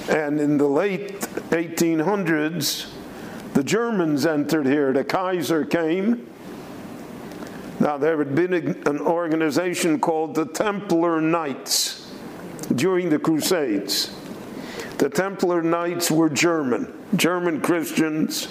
And 0.08 0.38
in 0.38 0.58
the 0.58 0.68
late 0.68 1.20
1800s, 1.50 2.86
1800s, 2.86 2.92
the 3.54 3.64
Germans 3.64 4.26
entered 4.26 4.66
here. 4.66 4.92
The 4.92 5.04
Kaiser 5.04 5.64
came, 5.64 6.26
Now, 7.78 7.98
there 7.98 8.18
had 8.18 8.34
been 8.34 8.54
a- 8.54 8.90
an 8.90 9.00
organization 9.00 9.98
called 10.00 10.34
the 10.34 10.46
Templar 10.46 11.20
Knights 11.20 12.10
during 12.74 13.10
the 13.10 13.18
Crusades. 13.18 14.15
The 14.98 15.10
Templar 15.10 15.62
Knights 15.62 16.10
were 16.10 16.30
German, 16.30 16.92
German 17.14 17.60
Christians. 17.60 18.48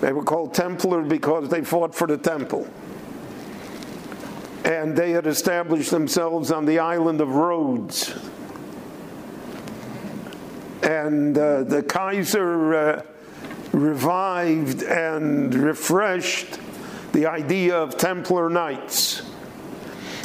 They 0.00 0.12
were 0.12 0.24
called 0.24 0.52
Templar 0.52 1.02
because 1.02 1.48
they 1.48 1.62
fought 1.62 1.94
for 1.94 2.06
the 2.06 2.18
temple. 2.18 2.68
And 4.64 4.94
they 4.94 5.12
had 5.12 5.26
established 5.26 5.90
themselves 5.90 6.52
on 6.52 6.66
the 6.66 6.78
island 6.80 7.20
of 7.22 7.30
Rhodes. 7.30 8.14
And 10.82 11.36
uh, 11.36 11.62
the 11.62 11.82
Kaiser 11.82 12.74
uh, 12.74 13.02
revived 13.72 14.82
and 14.82 15.54
refreshed 15.54 16.58
the 17.12 17.26
idea 17.26 17.76
of 17.76 17.96
Templar 17.96 18.50
Knights. 18.50 19.29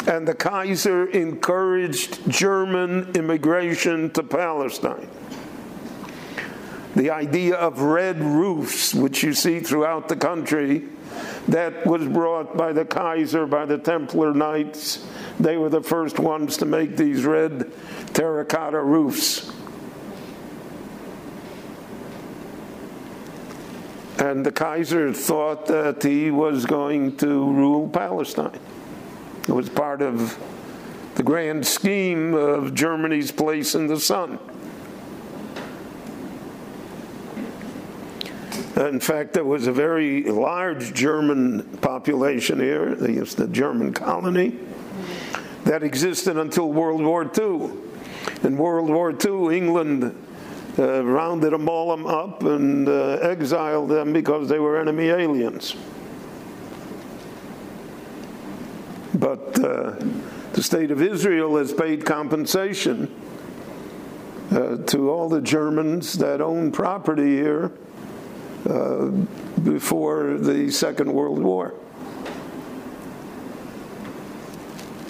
And 0.07 0.27
the 0.27 0.35
Kaiser 0.35 1.07
encouraged 1.07 2.29
German 2.29 3.11
immigration 3.15 4.11
to 4.11 4.21
Palestine. 4.21 5.09
The 6.95 7.09
idea 7.09 7.55
of 7.55 7.81
red 7.81 8.21
roofs, 8.21 8.93
which 8.93 9.23
you 9.23 9.33
see 9.33 9.59
throughout 9.59 10.07
the 10.07 10.15
country, 10.15 10.83
that 11.47 11.85
was 11.85 12.07
brought 12.07 12.55
by 12.55 12.71
the 12.71 12.85
Kaiser, 12.85 13.45
by 13.45 13.65
the 13.65 13.77
Templar 13.77 14.33
Knights. 14.33 15.05
They 15.39 15.57
were 15.57 15.69
the 15.69 15.81
first 15.81 16.19
ones 16.19 16.57
to 16.57 16.65
make 16.65 16.97
these 16.97 17.25
red 17.25 17.71
terracotta 18.13 18.81
roofs. 18.81 19.51
And 24.17 24.45
the 24.45 24.51
Kaiser 24.51 25.11
thought 25.13 25.65
that 25.65 26.01
he 26.01 26.31
was 26.31 26.65
going 26.65 27.17
to 27.17 27.27
rule 27.27 27.89
Palestine. 27.89 28.59
It 29.47 29.51
was 29.51 29.69
part 29.69 30.01
of 30.01 30.37
the 31.15 31.23
grand 31.23 31.65
scheme 31.65 32.33
of 32.33 32.73
Germany's 32.73 33.31
place 33.31 33.75
in 33.75 33.87
the 33.87 33.99
sun. 33.99 34.39
In 38.75 38.99
fact, 38.99 39.33
there 39.33 39.45
was 39.45 39.67
a 39.67 39.71
very 39.71 40.23
large 40.23 40.93
German 40.93 41.63
population 41.77 42.59
here, 42.59 42.95
the, 42.95 43.21
the 43.21 43.47
German 43.47 43.93
colony, 43.93 44.57
that 45.63 45.81
existed 45.81 46.37
until 46.37 46.71
World 46.71 47.01
War 47.01 47.23
II. 47.23 47.69
In 48.43 48.57
World 48.57 48.89
War 48.89 49.11
II, 49.11 49.55
England 49.55 50.15
uh, 50.77 51.03
rounded 51.05 51.53
them 51.53 51.69
all 51.69 51.91
up 52.07 52.43
and 52.43 52.89
uh, 52.89 53.19
exiled 53.21 53.89
them 53.89 54.11
because 54.11 54.49
they 54.49 54.59
were 54.59 54.77
enemy 54.77 55.07
aliens. 55.07 55.75
But 59.15 59.63
uh, 59.63 59.95
the 60.51 60.61
state 60.61 60.91
of 60.91 61.01
Israel 61.01 61.57
has 61.57 61.71
paid 61.71 62.05
compensation 62.05 63.13
uh, 64.51 64.77
to 64.77 65.09
all 65.09 65.29
the 65.29 65.41
Germans 65.41 66.13
that 66.17 66.41
own 66.41 66.71
property 66.71 67.37
here 67.37 67.71
uh, 68.69 69.05
before 69.63 70.37
the 70.37 70.69
Second 70.69 71.13
World 71.13 71.41
War. 71.41 71.75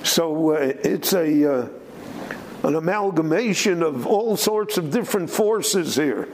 So 0.04 0.52
uh, 0.52 0.74
it's 0.84 1.14
a 1.14 1.62
uh, 1.62 1.68
an 2.64 2.76
amalgamation 2.76 3.82
of 3.82 4.06
all 4.06 4.38
sorts 4.38 4.78
of 4.78 4.92
different 4.92 5.30
forces 5.30 5.96
here. 5.96 6.28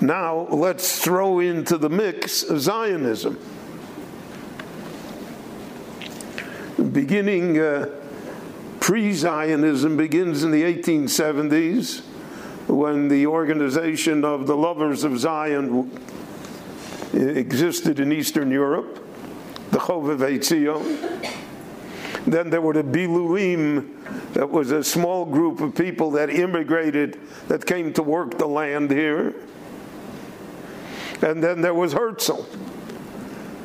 Now 0.00 0.46
let's 0.50 1.00
throw 1.02 1.40
into 1.40 1.78
the 1.78 1.88
mix 1.88 2.40
Zionism. 2.46 3.38
Beginning 6.90 7.58
uh, 7.60 7.88
pre 8.80 9.12
Zionism 9.12 9.96
begins 9.96 10.42
in 10.42 10.50
the 10.50 10.62
1870s 10.62 12.02
when 12.66 13.08
the 13.08 13.26
organization 13.26 14.24
of 14.24 14.46
the 14.46 14.56
Lovers 14.56 15.04
of 15.04 15.18
Zion 15.18 15.90
existed 17.12 18.00
in 18.00 18.12
Eastern 18.12 18.50
Europe, 18.50 18.98
the 19.70 19.78
Chovevei 19.78 20.38
Tzion. 20.38 21.30
Then 22.26 22.50
there 22.50 22.60
were 22.60 22.74
the 22.74 22.82
Biluim, 22.82 24.32
that 24.34 24.50
was 24.50 24.70
a 24.70 24.82
small 24.82 25.24
group 25.24 25.60
of 25.60 25.74
people 25.74 26.10
that 26.12 26.30
immigrated, 26.30 27.20
that 27.48 27.64
came 27.64 27.92
to 27.94 28.02
work 28.02 28.38
the 28.38 28.46
land 28.46 28.90
here. 28.90 29.34
And 31.20 31.42
then 31.42 31.60
there 31.60 31.74
was 31.74 31.92
Herzl. 31.92 32.44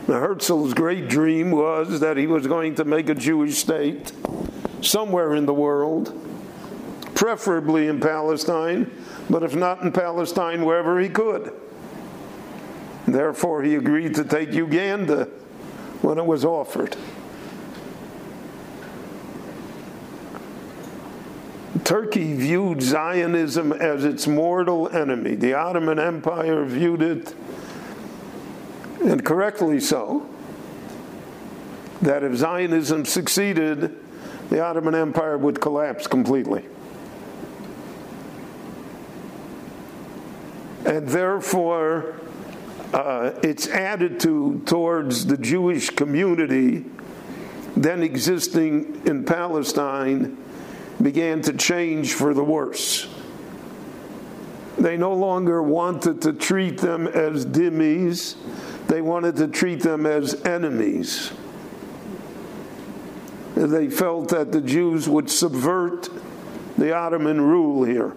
Herzl's 0.07 0.73
great 0.73 1.09
dream 1.09 1.51
was 1.51 1.99
that 1.99 2.15
he 2.17 2.27
was 2.27 2.47
going 2.47 2.75
to 2.75 2.85
make 2.85 3.09
a 3.09 3.15
Jewish 3.15 3.57
state 3.57 4.13
somewhere 4.81 5.35
in 5.35 5.45
the 5.45 5.53
world, 5.53 6.13
preferably 7.13 7.87
in 7.87 7.99
Palestine, 7.99 8.89
but 9.29 9.43
if 9.43 9.55
not 9.55 9.81
in 9.81 9.91
Palestine, 9.91 10.63
wherever 10.63 10.99
he 10.99 11.09
could. 11.09 11.53
Therefore, 13.05 13.63
he 13.63 13.75
agreed 13.75 14.15
to 14.15 14.23
take 14.23 14.53
Uganda 14.53 15.25
when 16.01 16.17
it 16.17 16.25
was 16.25 16.45
offered. 16.45 16.95
Turkey 21.83 22.33
viewed 22.33 22.81
Zionism 22.81 23.71
as 23.71 24.03
its 24.03 24.27
mortal 24.27 24.89
enemy. 24.89 25.35
The 25.35 25.53
Ottoman 25.53 25.99
Empire 25.99 26.65
viewed 26.65 27.01
it, 27.01 27.33
and 29.01 29.23
correctly 29.23 29.79
so, 29.79 30.27
that 32.01 32.23
if 32.23 32.35
Zionism 32.35 33.05
succeeded, 33.05 33.97
the 34.49 34.61
Ottoman 34.61 34.95
Empire 34.95 35.37
would 35.37 35.59
collapse 35.59 36.07
completely. 36.07 36.65
And 40.85 41.07
therefore, 41.07 42.15
uh, 42.93 43.31
its 43.43 43.67
attitude 43.67 44.65
towards 44.67 45.25
the 45.25 45.37
Jewish 45.37 45.89
community 45.89 46.85
then 47.81 48.01
existing 48.01 49.03
in 49.05 49.23
Palestine 49.23 50.37
began 51.01 51.41
to 51.43 51.53
change 51.53 52.13
for 52.13 52.33
the 52.33 52.43
worse. 52.43 53.07
They 54.79 54.97
no 54.97 55.13
longer 55.13 55.61
wanted 55.61 56.21
to 56.23 56.33
treat 56.33 56.79
them 56.79 57.07
as 57.07 57.45
dhimmis, 57.45 58.35
they 58.87 59.01
wanted 59.01 59.35
to 59.37 59.47
treat 59.47 59.81
them 59.81 60.05
as 60.05 60.33
enemies. 60.45 61.31
They 63.55 63.89
felt 63.89 64.29
that 64.29 64.51
the 64.51 64.61
Jews 64.61 65.09
would 65.09 65.29
subvert 65.29 66.09
the 66.77 66.93
Ottoman 66.93 67.41
rule 67.41 67.83
here. 67.83 68.13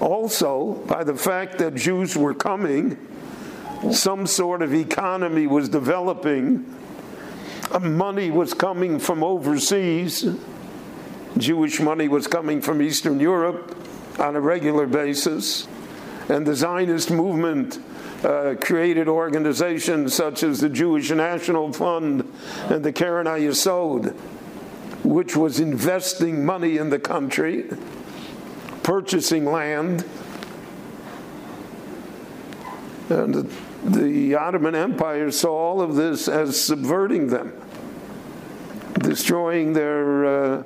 Also, 0.00 0.74
by 0.86 1.04
the 1.04 1.14
fact 1.14 1.58
that 1.58 1.74
Jews 1.74 2.16
were 2.16 2.34
coming, 2.34 2.98
some 3.90 4.26
sort 4.26 4.62
of 4.62 4.74
economy 4.74 5.46
was 5.46 5.68
developing, 5.68 6.66
money 7.80 8.30
was 8.30 8.52
coming 8.52 8.98
from 8.98 9.24
overseas 9.24 10.26
Jewish 11.38 11.80
money 11.80 12.08
was 12.08 12.26
coming 12.26 12.60
from 12.60 12.82
Eastern 12.82 13.18
Europe 13.18 13.76
on 14.18 14.36
a 14.36 14.40
regular 14.40 14.86
basis. 14.86 15.66
And 16.28 16.46
the 16.46 16.54
Zionist 16.54 17.10
movement 17.10 17.78
uh, 18.24 18.54
created 18.60 19.08
organizations 19.08 20.14
such 20.14 20.42
as 20.42 20.60
the 20.60 20.68
Jewish 20.68 21.10
National 21.10 21.72
Fund 21.72 22.32
and 22.68 22.84
the 22.84 22.92
Keren 22.92 23.26
HaYesod, 23.26 24.14
which 25.04 25.36
was 25.36 25.60
investing 25.60 26.44
money 26.44 26.78
in 26.78 26.90
the 26.90 26.98
country, 26.98 27.68
purchasing 28.82 29.44
land. 29.44 30.04
And 33.08 33.34
the, 33.34 33.50
the 33.84 34.34
Ottoman 34.36 34.74
Empire 34.74 35.30
saw 35.30 35.52
all 35.52 35.80
of 35.80 35.96
this 35.96 36.28
as 36.28 36.60
subverting 36.60 37.28
them, 37.28 37.52
destroying 39.00 39.72
their. 39.72 40.26
Uh, 40.26 40.62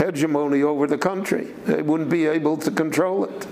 hegemony 0.00 0.62
over 0.62 0.86
the 0.86 0.96
country. 0.96 1.52
They 1.66 1.82
wouldn't 1.82 2.10
be 2.10 2.26
able 2.26 2.56
to 2.58 2.70
control 2.70 3.24
it. 3.24 3.46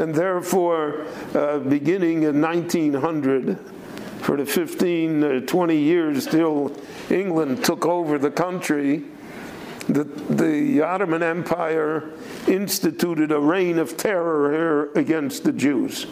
And 0.00 0.14
therefore, 0.14 1.04
uh, 1.34 1.58
beginning 1.58 2.22
in 2.22 2.40
1900, 2.40 3.58
for 4.22 4.38
the 4.38 4.46
15, 4.46 5.22
uh, 5.22 5.40
20 5.40 5.76
years 5.76 6.26
till 6.26 6.74
England 7.10 7.62
took 7.62 7.84
over 7.84 8.18
the 8.18 8.30
country, 8.30 9.02
the, 9.90 10.04
the 10.04 10.80
Ottoman 10.80 11.22
Empire 11.22 12.12
instituted 12.48 13.30
a 13.30 13.38
reign 13.38 13.78
of 13.78 13.98
terror 13.98 14.50
here 14.50 14.90
against 14.94 15.44
the 15.44 15.52
Jews. 15.52 16.06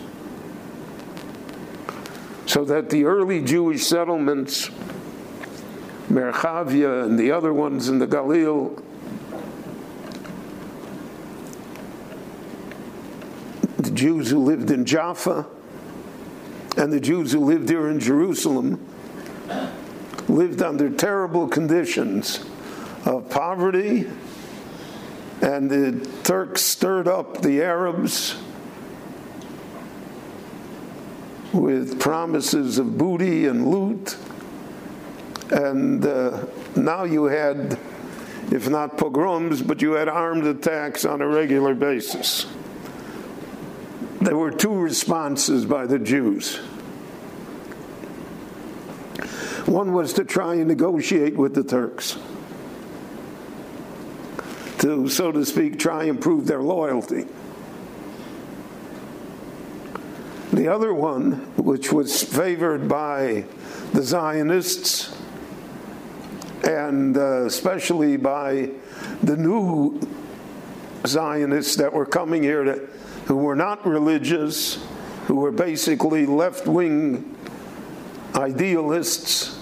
So 2.45 2.67
that 2.67 2.91
the 2.91 3.07
early 3.07 3.43
Jewish 3.43 3.87
settlements, 3.87 4.69
Merchavia 6.11 7.05
and 7.05 7.19
the 7.19 7.31
other 7.31 7.55
ones 7.55 7.89
in 7.89 8.01
the 8.01 8.07
Galil, 8.07 8.83
Jews 13.99 14.31
who 14.31 14.39
lived 14.39 14.71
in 14.71 14.85
Jaffa 14.85 15.45
and 16.77 16.93
the 16.93 17.01
Jews 17.01 17.33
who 17.33 17.41
lived 17.41 17.69
here 17.69 17.89
in 17.89 17.99
Jerusalem 17.99 18.79
lived 20.29 20.63
under 20.63 20.89
terrible 20.89 21.49
conditions 21.49 22.45
of 23.05 23.29
poverty, 23.29 24.07
and 25.43 25.69
the 25.69 26.09
Turks 26.23 26.63
stirred 26.63 27.09
up 27.09 27.43
the 27.43 27.61
Arabs 27.61 28.37
with 31.53 31.99
promises 31.99 32.79
of 32.79 32.97
booty 32.97 33.47
and 33.47 33.67
loot. 33.67 34.17
And 35.51 36.07
uh, 36.07 36.47
now 36.77 37.03
you 37.03 37.25
had, 37.25 37.77
if 38.53 38.69
not 38.69 38.97
pogroms, 38.97 39.61
but 39.61 39.83
you 39.83 39.93
had 39.93 40.09
armed 40.09 40.47
attacks 40.47 41.05
on 41.05 41.21
a 41.21 41.27
regular 41.27 41.75
basis. 41.75 42.47
There 44.21 44.37
were 44.37 44.51
two 44.51 44.75
responses 44.75 45.65
by 45.65 45.87
the 45.87 45.99
Jews. 45.99 46.57
One 49.67 49.93
was 49.93 50.13
to 50.15 50.25
try 50.25 50.55
and 50.55 50.67
negotiate 50.67 51.37
with 51.37 51.55
the 51.55 51.63
Turks, 51.63 52.19
to, 54.79 55.09
so 55.09 55.31
to 55.31 55.45
speak, 55.45 55.79
try 55.79 56.05
and 56.05 56.21
prove 56.21 56.47
their 56.47 56.63
loyalty. 56.63 57.27
The 60.53 60.69
other 60.69 60.95
one, 60.95 61.33
which 61.57 61.93
was 61.93 62.23
favored 62.23 62.89
by 62.89 63.45
the 63.93 64.03
Zionists 64.03 65.15
and 66.65 67.17
uh, 67.17 67.47
especially 67.47 68.17
by 68.17 68.71
the 69.23 69.37
new 69.37 70.01
Zionists 71.07 71.77
that 71.77 71.93
were 71.93 72.07
coming 72.07 72.43
here 72.43 72.65
to, 72.65 72.89
who 73.29 73.37
were 73.37 73.55
not 73.55 73.87
religious, 73.87 74.83
who 75.27 75.37
were 75.37 75.53
basically 75.53 76.25
left 76.25 76.67
wing 76.67 77.37
idealists, 78.35 79.61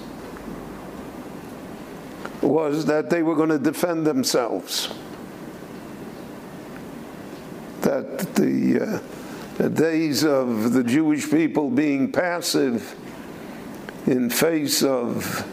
was 2.41 2.86
that 2.86 3.11
they 3.11 3.25
were 3.25 3.35
going 3.35 3.49
to 3.49 3.59
defend 3.59 4.07
themselves. 4.07 4.95
That 7.81 8.36
the 8.36 8.81
uh, 8.81 9.01
the 9.57 9.69
days 9.69 10.23
of 10.23 10.73
the 10.73 10.85
Jewish 10.85 11.28
people 11.28 11.69
being 11.69 12.12
passive 12.12 12.95
in 14.07 14.31
face 14.31 14.85
of 14.85 15.45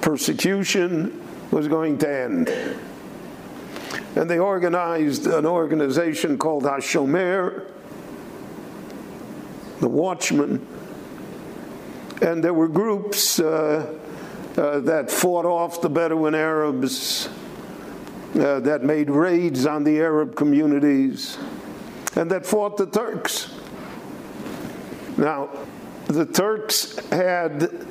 persecution 0.00 1.22
was 1.52 1.68
going 1.68 1.98
to 1.98 2.08
end. 2.10 2.48
And 4.16 4.28
they 4.28 4.38
organized 4.38 5.26
an 5.26 5.46
organization 5.46 6.38
called 6.38 6.64
Hashomer, 6.64 7.66
the 9.80 9.88
Watchman. 9.88 10.66
And 12.20 12.42
there 12.42 12.54
were 12.54 12.68
groups 12.68 13.38
uh, 13.38 13.94
uh, 14.56 14.80
that 14.80 15.10
fought 15.10 15.44
off 15.44 15.80
the 15.80 15.88
Bedouin 15.88 16.34
Arabs, 16.34 17.28
uh, 18.34 18.60
that 18.60 18.82
made 18.82 19.08
raids 19.08 19.66
on 19.66 19.84
the 19.84 19.98
Arab 20.00 20.36
communities 20.36 21.38
and 22.18 22.30
that 22.30 22.44
fought 22.44 22.76
the 22.76 22.86
Turks. 22.86 23.54
Now, 25.16 25.50
the 26.06 26.26
Turks 26.26 26.98
had 27.10 27.86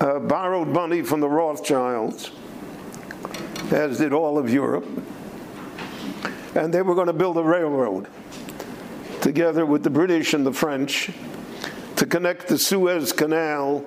uh, 0.00 0.18
borrowed 0.18 0.68
money 0.68 1.02
from 1.02 1.20
the 1.20 1.28
Rothschilds, 1.28 2.32
as 3.70 3.98
did 3.98 4.12
all 4.12 4.38
of 4.38 4.52
Europe, 4.52 4.86
and 6.54 6.72
they 6.72 6.82
were 6.82 6.94
going 6.94 7.06
to 7.06 7.12
build 7.12 7.36
a 7.38 7.42
railroad 7.42 8.08
together 9.20 9.66
with 9.66 9.82
the 9.82 9.90
British 9.90 10.34
and 10.34 10.46
the 10.46 10.52
French 10.52 11.10
to 11.96 12.06
connect 12.06 12.48
the 12.48 12.58
Suez 12.58 13.12
Canal 13.12 13.84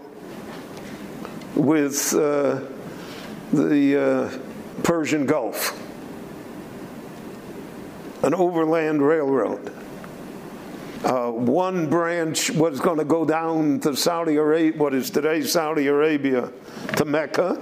with 1.56 2.14
uh, 2.14 2.62
the 3.52 3.98
uh, 3.98 4.82
Persian 4.84 5.26
Gulf 5.26 5.80
an 8.24 8.34
overland 8.34 9.06
railroad. 9.06 9.72
Uh, 11.04 11.30
one 11.30 11.90
branch 11.90 12.50
was 12.52 12.80
going 12.80 12.98
to 12.98 13.04
go 13.04 13.26
down 13.26 13.82
to 13.82 13.96
Saudi 13.96 14.38
Arabia, 14.38 14.80
what 14.80 14.94
is 14.94 15.10
today 15.10 15.42
Saudi 15.42 15.88
Arabia, 15.88 16.50
to 16.96 17.04
Mecca. 17.04 17.60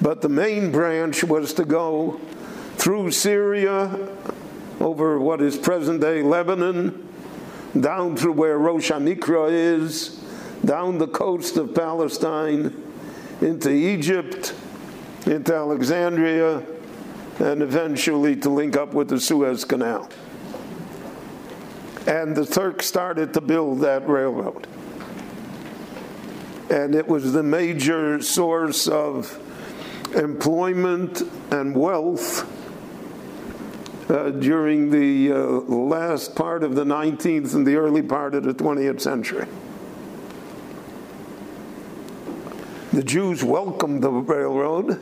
But 0.00 0.22
the 0.22 0.30
main 0.30 0.72
branch 0.72 1.22
was 1.22 1.52
to 1.54 1.66
go 1.66 2.18
through 2.84 3.10
Syria, 3.10 3.98
over 4.78 5.18
what 5.18 5.40
is 5.40 5.56
present 5.56 6.02
day 6.02 6.22
Lebanon, 6.22 7.08
down 7.80 8.14
through 8.14 8.34
where 8.34 8.58
Rosh 8.58 8.90
Hanikra 8.90 9.50
is, 9.50 10.22
down 10.66 10.98
the 10.98 11.06
coast 11.06 11.56
of 11.56 11.74
Palestine, 11.74 12.76
into 13.40 13.70
Egypt, 13.70 14.54
into 15.24 15.54
Alexandria, 15.54 16.62
and 17.38 17.62
eventually 17.62 18.36
to 18.36 18.50
link 18.50 18.76
up 18.76 18.92
with 18.92 19.08
the 19.08 19.18
Suez 19.18 19.64
Canal. 19.64 20.06
And 22.06 22.36
the 22.36 22.44
Turks 22.44 22.84
started 22.84 23.32
to 23.32 23.40
build 23.40 23.80
that 23.80 24.06
railroad. 24.06 24.66
And 26.68 26.94
it 26.94 27.08
was 27.08 27.32
the 27.32 27.42
major 27.42 28.20
source 28.20 28.86
of 28.86 29.40
employment 30.14 31.22
and 31.50 31.74
wealth 31.74 32.50
uh, 34.08 34.30
during 34.30 34.90
the 34.90 35.32
uh, 35.32 35.38
last 35.72 36.34
part 36.34 36.62
of 36.62 36.74
the 36.74 36.84
19th 36.84 37.54
and 37.54 37.66
the 37.66 37.76
early 37.76 38.02
part 38.02 38.34
of 38.34 38.44
the 38.44 38.54
20th 38.54 39.00
century. 39.00 39.46
The 42.92 43.02
Jews 43.02 43.42
welcomed 43.42 44.02
the 44.02 44.10
railroad 44.10 45.00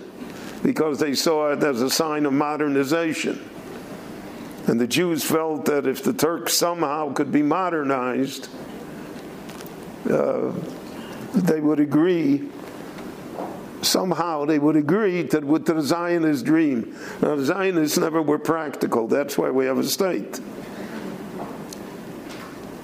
because 0.62 0.98
they 0.98 1.14
saw 1.14 1.52
it 1.52 1.62
as 1.62 1.82
a 1.82 1.90
sign 1.90 2.24
of 2.24 2.32
modernization. 2.32 3.48
And 4.66 4.80
the 4.80 4.86
Jews 4.86 5.24
felt 5.24 5.64
that 5.66 5.86
if 5.86 6.04
the 6.04 6.12
Turks 6.12 6.54
somehow 6.54 7.12
could 7.12 7.32
be 7.32 7.42
modernized, 7.42 8.48
uh, 10.08 10.52
they 11.34 11.60
would 11.60 11.80
agree, 11.80 12.48
somehow 13.82 14.44
they 14.44 14.58
would 14.58 14.76
agree 14.76 15.24
to, 15.28 15.40
with 15.40 15.66
the 15.66 15.80
Zionist 15.80 16.44
dream. 16.44 16.96
Now, 17.20 17.36
the 17.36 17.44
Zionists 17.44 17.98
never 17.98 18.22
were 18.22 18.38
practical. 18.38 19.06
That's 19.06 19.36
why 19.36 19.50
we 19.50 19.66
have 19.66 19.78
a 19.78 19.84
state. 19.84 20.38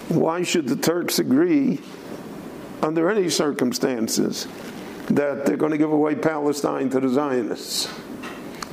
Why 0.08 0.42
should 0.42 0.68
the 0.68 0.76
Turks 0.76 1.18
agree, 1.18 1.80
under 2.82 3.10
any 3.10 3.30
circumstances, 3.30 4.46
that 5.10 5.46
they're 5.46 5.56
going 5.56 5.72
to 5.72 5.78
give 5.78 5.92
away 5.92 6.14
Palestine 6.14 6.90
to 6.90 7.00
the 7.00 7.08
Zionists. 7.08 7.88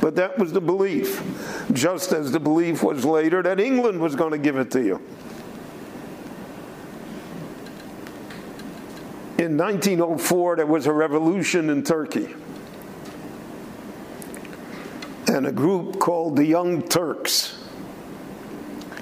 But 0.02 0.16
that 0.16 0.38
was 0.38 0.52
the 0.52 0.62
belief, 0.62 1.24
just 1.72 2.12
as 2.12 2.32
the 2.32 2.40
belief 2.40 2.84
was 2.84 3.06
later 3.06 3.42
that 3.42 3.60
England 3.60 4.00
was 4.00 4.16
going 4.16 4.32
to 4.32 4.38
give 4.38 4.58
it 4.58 4.70
to 4.72 4.84
you. 4.84 5.02
In 9.38 9.58
1904, 9.58 10.56
there 10.58 10.66
was 10.66 10.88
a 10.88 10.94
revolution 10.94 11.70
in 11.70 11.84
Turkey. 11.84 12.34
And 15.28 15.46
a 15.48 15.52
group 15.52 16.00
called 16.00 16.38
the 16.38 16.46
Young 16.46 16.82
Turks 16.88 17.62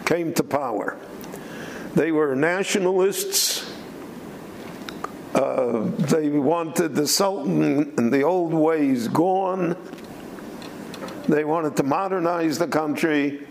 came 0.06 0.34
to 0.34 0.44
power. 0.44 0.98
They 1.96 2.12
were 2.12 2.36
nationalists 2.36 3.72
uh, 5.34 5.90
they 5.98 6.30
wanted 6.30 6.94
the 6.94 7.08
Sultan 7.08 7.92
and 7.98 8.14
the 8.14 8.22
old 8.22 8.54
ways 8.54 9.08
gone. 9.08 9.76
They 11.28 11.44
wanted 11.44 11.76
to 11.78 11.84
modernize 11.84 12.60
the 12.60 12.68
country. 12.68 13.48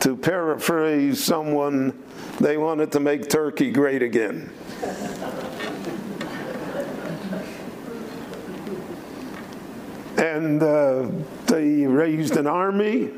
To 0.00 0.16
paraphrase 0.16 1.22
someone, 1.22 2.00
they 2.38 2.56
wanted 2.56 2.92
to 2.92 3.00
make 3.00 3.28
Turkey 3.28 3.72
great 3.72 4.02
again. 4.02 4.52
And 10.18 10.62
uh, 10.62 11.08
they 11.46 11.86
raised 11.86 12.36
an 12.36 12.46
army. 12.46 13.10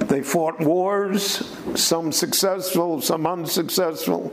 They 0.00 0.22
fought 0.22 0.60
wars, 0.60 1.56
some 1.74 2.12
successful, 2.12 3.00
some 3.00 3.26
unsuccessful. 3.26 4.32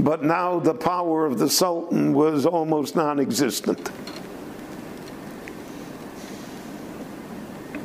But 0.00 0.22
now 0.22 0.60
the 0.60 0.74
power 0.74 1.26
of 1.26 1.38
the 1.38 1.48
Sultan 1.48 2.12
was 2.12 2.46
almost 2.46 2.94
non 2.94 3.18
existent. 3.18 3.88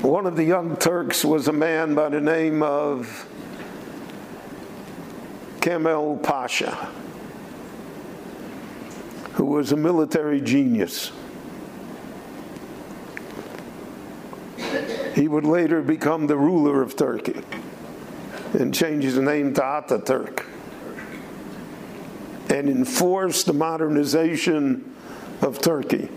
One 0.03 0.25
of 0.25 0.35
the 0.35 0.43
young 0.43 0.75
Turks 0.75 1.24
was 1.24 1.48
a 1.48 1.53
man 1.53 1.95
by 1.95 2.09
the 2.09 2.19
name 2.19 2.61
of 2.61 3.25
Kemal 5.61 6.17
Pasha, 6.17 6.90
was 9.54 9.72
a 9.72 9.78
military 9.78 10.42
genius. 10.42 11.12
He 15.14 15.28
would 15.28 15.46
later 15.46 15.84
become 15.84 16.26
the 16.26 16.38
ruler 16.38 16.82
of 16.82 16.96
Turkey. 16.96 17.40
and 18.54 18.74
change 18.74 19.04
his 19.04 19.18
name 19.18 19.54
to 19.56 19.62
Ataturk 19.62 20.46
and 22.50 22.70
enforce 22.70 23.44
the 23.44 23.54
modernization 23.54 24.94
of 25.42 25.60
Turkey 25.60 26.10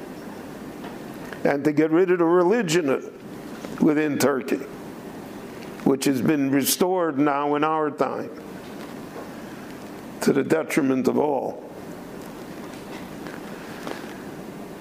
and 1.45 1.65
to 1.65 1.73
get 1.73 1.91
rid 1.91 2.11
of 2.11 2.19
the 2.19 2.25
religion 2.25 3.11
within 3.81 4.19
Turkey, 4.19 4.61
which 5.85 6.05
has 6.05 6.21
been 6.21 6.51
restored 6.51 7.19
now 7.19 7.55
in 7.55 7.65
our 7.65 7.91
time 7.91 8.31
to 10.21 10.33
the 10.33 10.43
detriment 10.43 11.09
of 11.09 11.17
all. 11.17 11.66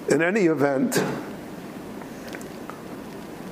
In 0.10 0.22
any 0.22 0.46
event, 0.46 1.04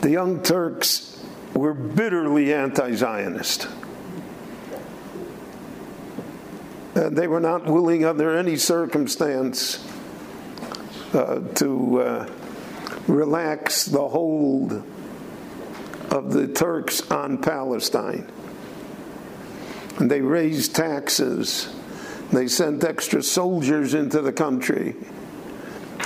the 0.01 0.11
Young 0.11 0.43
Turks 0.43 1.19
were 1.55 1.73
bitterly 1.73 2.53
anti 2.53 2.93
Zionist. 2.93 3.67
And 6.95 7.17
they 7.17 7.27
were 7.27 7.39
not 7.39 7.65
willing, 7.65 8.05
under 8.05 8.37
any 8.37 8.55
circumstance, 8.55 9.83
uh, 11.13 11.39
to 11.55 12.01
uh, 12.01 12.29
relax 13.07 13.85
the 13.85 14.07
hold 14.07 14.83
of 16.11 16.33
the 16.33 16.47
Turks 16.47 17.09
on 17.09 17.39
Palestine. 17.39 18.31
And 19.97 20.09
they 20.09 20.21
raised 20.21 20.75
taxes, 20.75 21.73
they 22.31 22.47
sent 22.47 22.83
extra 22.83 23.23
soldiers 23.23 23.95
into 23.95 24.21
the 24.21 24.33
country, 24.33 24.95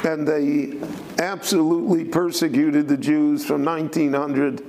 and 0.04 0.28
they 0.28 0.78
absolutely 1.22 2.06
persecuted 2.06 2.88
the 2.88 2.98
Jews 2.98 3.46
from 3.46 3.64
1900 3.66 4.58
to 4.58 4.64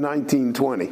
1920. 0.00 0.90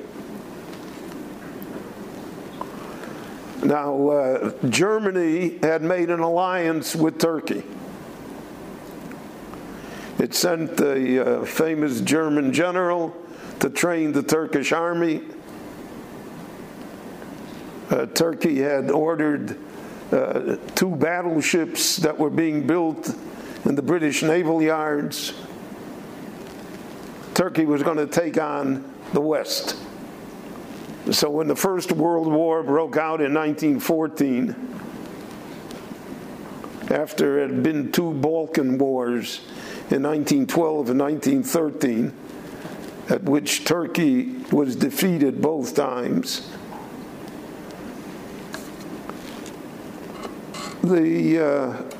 Now, 3.62 4.08
uh, 4.08 4.52
Germany 4.68 5.58
had 5.62 5.82
made 5.82 6.10
an 6.10 6.20
alliance 6.20 6.96
with 6.96 7.18
Turkey. 7.18 7.62
It 10.18 10.34
sent 10.34 10.76
the 10.76 11.40
uh, 11.40 11.44
famous 11.44 12.00
German 12.00 12.52
general 12.52 13.14
to 13.60 13.68
train 13.68 14.12
the 14.12 14.22
Turkish 14.22 14.72
army. 14.72 15.22
Uh, 17.90 18.06
Turkey 18.06 18.60
had 18.60 18.90
ordered 18.90 19.58
uh, 20.10 20.56
two 20.74 20.96
battleships 20.96 21.96
that 21.96 22.18
were 22.18 22.30
being 22.30 22.66
built 22.66 23.14
in 23.64 23.74
the 23.74 23.82
British 23.82 24.22
naval 24.22 24.62
yards. 24.62 25.34
Turkey 27.34 27.64
was 27.64 27.82
going 27.82 27.96
to 27.96 28.06
take 28.06 28.38
on 28.38 28.84
the 29.12 29.20
West. 29.20 29.76
So 31.10 31.30
when 31.30 31.48
the 31.48 31.56
First 31.56 31.92
World 31.92 32.26
War 32.26 32.62
broke 32.62 32.96
out 32.96 33.20
in 33.20 33.34
1914, 33.34 34.54
after 36.90 37.40
it 37.40 37.50
had 37.50 37.62
been 37.62 37.92
two 37.92 38.12
Balkan 38.12 38.76
wars 38.78 39.40
in 39.90 40.02
1912 40.02 40.90
and 40.90 41.00
1913, 41.00 42.12
at 43.08 43.22
which 43.22 43.64
Turkey 43.64 44.36
was 44.52 44.76
defeated 44.76 45.40
both 45.40 45.74
times, 45.74 46.50
the 50.82 51.38
uh, 51.38 51.99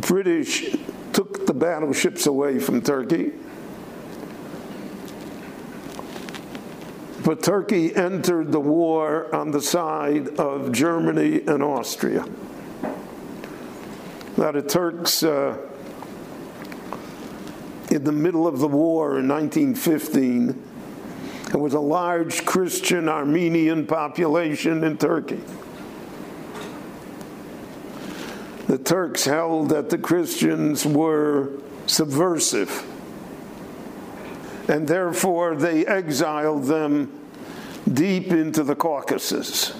British 0.00 0.74
took 1.12 1.46
the 1.46 1.54
battleships 1.54 2.26
away 2.26 2.58
from 2.58 2.82
Turkey 2.82 3.32
But 7.24 7.42
Turkey 7.42 7.94
entered 7.94 8.50
the 8.50 8.58
war 8.58 9.32
on 9.32 9.52
the 9.52 9.62
side 9.62 10.40
of 10.40 10.72
Germany 10.72 11.42
and 11.46 11.62
Austria. 11.62 12.24
Now, 14.36 14.50
the 14.50 14.62
Turks, 14.62 15.22
uh, 15.22 15.56
in 17.90 18.02
the 18.02 18.12
middle 18.12 18.48
of 18.48 18.58
the 18.58 18.66
war 18.66 19.18
in 19.18 19.28
1915, 19.28 20.60
there 21.52 21.60
was 21.60 21.74
a 21.74 21.80
large 21.80 22.44
Christian 22.44 23.08
Armenian 23.08 23.86
population 23.86 24.82
in 24.82 24.98
Turkey. 24.98 25.40
The 28.66 28.78
Turks 28.78 29.24
held 29.24 29.70
that 29.70 29.90
the 29.90 29.98
Christians 29.98 30.86
were 30.86 31.50
subversive 31.86 32.86
and 34.68 34.86
therefore 34.86 35.56
they 35.56 35.84
exiled 35.86 36.64
them 36.64 37.12
deep 37.92 38.30
into 38.30 38.62
the 38.62 38.74
Caucasus. 38.74 39.74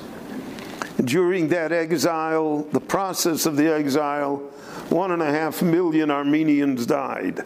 During 1.03 1.49
that 1.49 1.73
exile, 1.73 2.63
the 2.73 2.81
process 2.81 3.47
of 3.47 3.57
the 3.57 3.73
exile, 3.73 4.37
one 4.91 5.13
and 5.13 5.23
a 5.23 5.31
half 5.31 5.63
million 5.63 6.11
Armenians 6.11 6.87
died. 6.87 7.45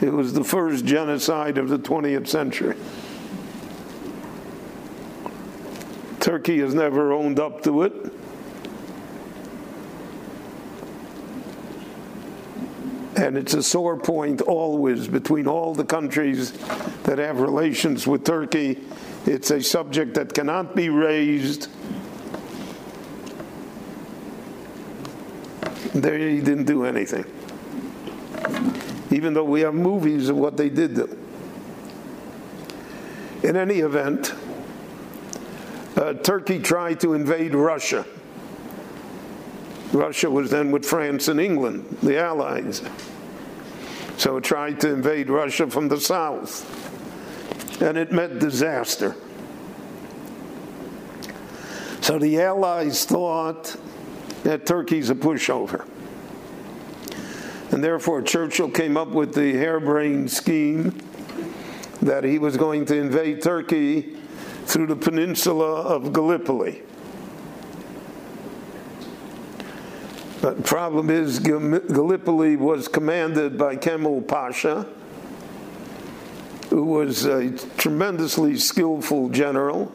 It 0.00 0.12
was 0.12 0.32
the 0.32 0.44
first 0.44 0.86
genocide 0.86 1.58
of 1.58 1.68
the 1.68 1.78
20th 1.78 2.28
century. 2.28 2.76
Turkey 6.20 6.58
has 6.58 6.74
never 6.74 7.12
owned 7.12 7.40
up 7.40 7.62
to 7.62 7.82
it. 7.82 7.92
And 13.16 13.36
it's 13.36 13.54
a 13.54 13.62
sore 13.62 13.98
point 13.98 14.40
always 14.40 15.08
between 15.08 15.46
all 15.46 15.74
the 15.74 15.84
countries 15.84 16.52
that 17.04 17.18
have 17.18 17.40
relations 17.40 18.06
with 18.06 18.24
Turkey. 18.24 18.78
It's 19.26 19.50
a 19.50 19.62
subject 19.62 20.14
that 20.14 20.32
cannot 20.32 20.76
be 20.76 20.88
raised. 20.88 21.68
They 25.94 26.40
didn't 26.40 26.64
do 26.64 26.84
anything. 26.84 27.24
Even 29.10 29.34
though 29.34 29.44
we 29.44 29.62
have 29.62 29.74
movies 29.74 30.28
of 30.28 30.36
what 30.36 30.56
they 30.56 30.68
did 30.68 30.94
them. 30.94 31.16
In 33.42 33.56
any 33.56 33.80
event, 33.80 34.32
uh, 36.00 36.14
Turkey 36.14 36.58
tried 36.58 36.98
to 37.00 37.12
invade 37.12 37.54
Russia. 37.54 38.06
Russia 39.92 40.30
was 40.30 40.50
then 40.50 40.70
with 40.70 40.84
France 40.84 41.28
and 41.28 41.38
England, 41.38 41.98
the 42.02 42.18
Allies. 42.18 42.82
So 44.16 44.38
it 44.38 44.44
tried 44.44 44.80
to 44.80 44.92
invade 44.92 45.28
Russia 45.28 45.68
from 45.68 45.88
the 45.88 46.00
south. 46.00 46.78
And 47.82 47.98
it 47.98 48.12
met 48.12 48.38
disaster. 48.38 49.14
So 52.00 52.18
the 52.18 52.40
Allies 52.40 53.04
thought 53.04 53.76
that 54.44 54.64
Turkey's 54.64 55.10
a 55.10 55.14
pushover. 55.14 55.86
And 57.72 57.84
therefore, 57.84 58.22
Churchill 58.22 58.70
came 58.70 58.96
up 58.96 59.08
with 59.08 59.34
the 59.34 59.52
harebrained 59.52 60.30
scheme 60.30 60.98
that 62.00 62.24
he 62.24 62.38
was 62.38 62.56
going 62.56 62.86
to 62.86 62.96
invade 62.96 63.42
Turkey 63.42 64.19
through 64.70 64.86
the 64.86 64.94
peninsula 64.94 65.82
of 65.82 66.12
Gallipoli. 66.12 66.82
But 70.40 70.58
the 70.58 70.62
problem 70.62 71.10
is, 71.10 71.40
Gallipoli 71.40 72.54
was 72.54 72.86
commanded 72.86 73.58
by 73.58 73.74
Kemal 73.74 74.22
Pasha, 74.22 74.86
who 76.70 76.84
was 76.84 77.24
a 77.24 77.50
tremendously 77.78 78.56
skillful 78.56 79.28
general. 79.30 79.92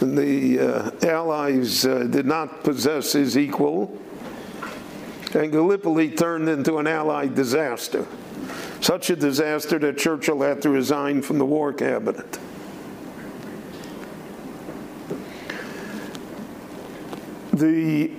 And 0.00 0.16
the 0.16 0.60
uh, 0.60 0.90
Allies 1.02 1.86
uh, 1.86 2.04
did 2.10 2.26
not 2.26 2.62
possess 2.64 3.14
his 3.14 3.38
equal. 3.38 3.98
And 5.34 5.50
Gallipoli 5.50 6.10
turned 6.10 6.50
into 6.50 6.76
an 6.76 6.86
Allied 6.86 7.34
disaster. 7.34 8.06
Such 8.82 9.08
a 9.08 9.16
disaster 9.16 9.78
that 9.78 9.96
Churchill 9.96 10.42
had 10.42 10.60
to 10.62 10.68
resign 10.68 11.22
from 11.22 11.38
the 11.38 11.46
war 11.46 11.72
cabinet. 11.72 12.38
The 17.56 18.10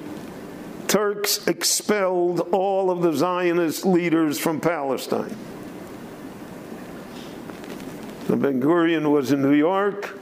Turks 0.87 1.45
expelled 1.47 2.39
all 2.51 2.89
of 2.89 3.03
the 3.03 3.13
Zionist 3.13 3.85
leaders 3.85 4.39
from 4.39 4.59
Palestine. 4.59 5.35
The 8.25 8.35
Ben 8.35 8.59
Gurion 8.59 9.11
was 9.11 9.31
in 9.31 9.43
New 9.43 9.53
York. 9.53 10.17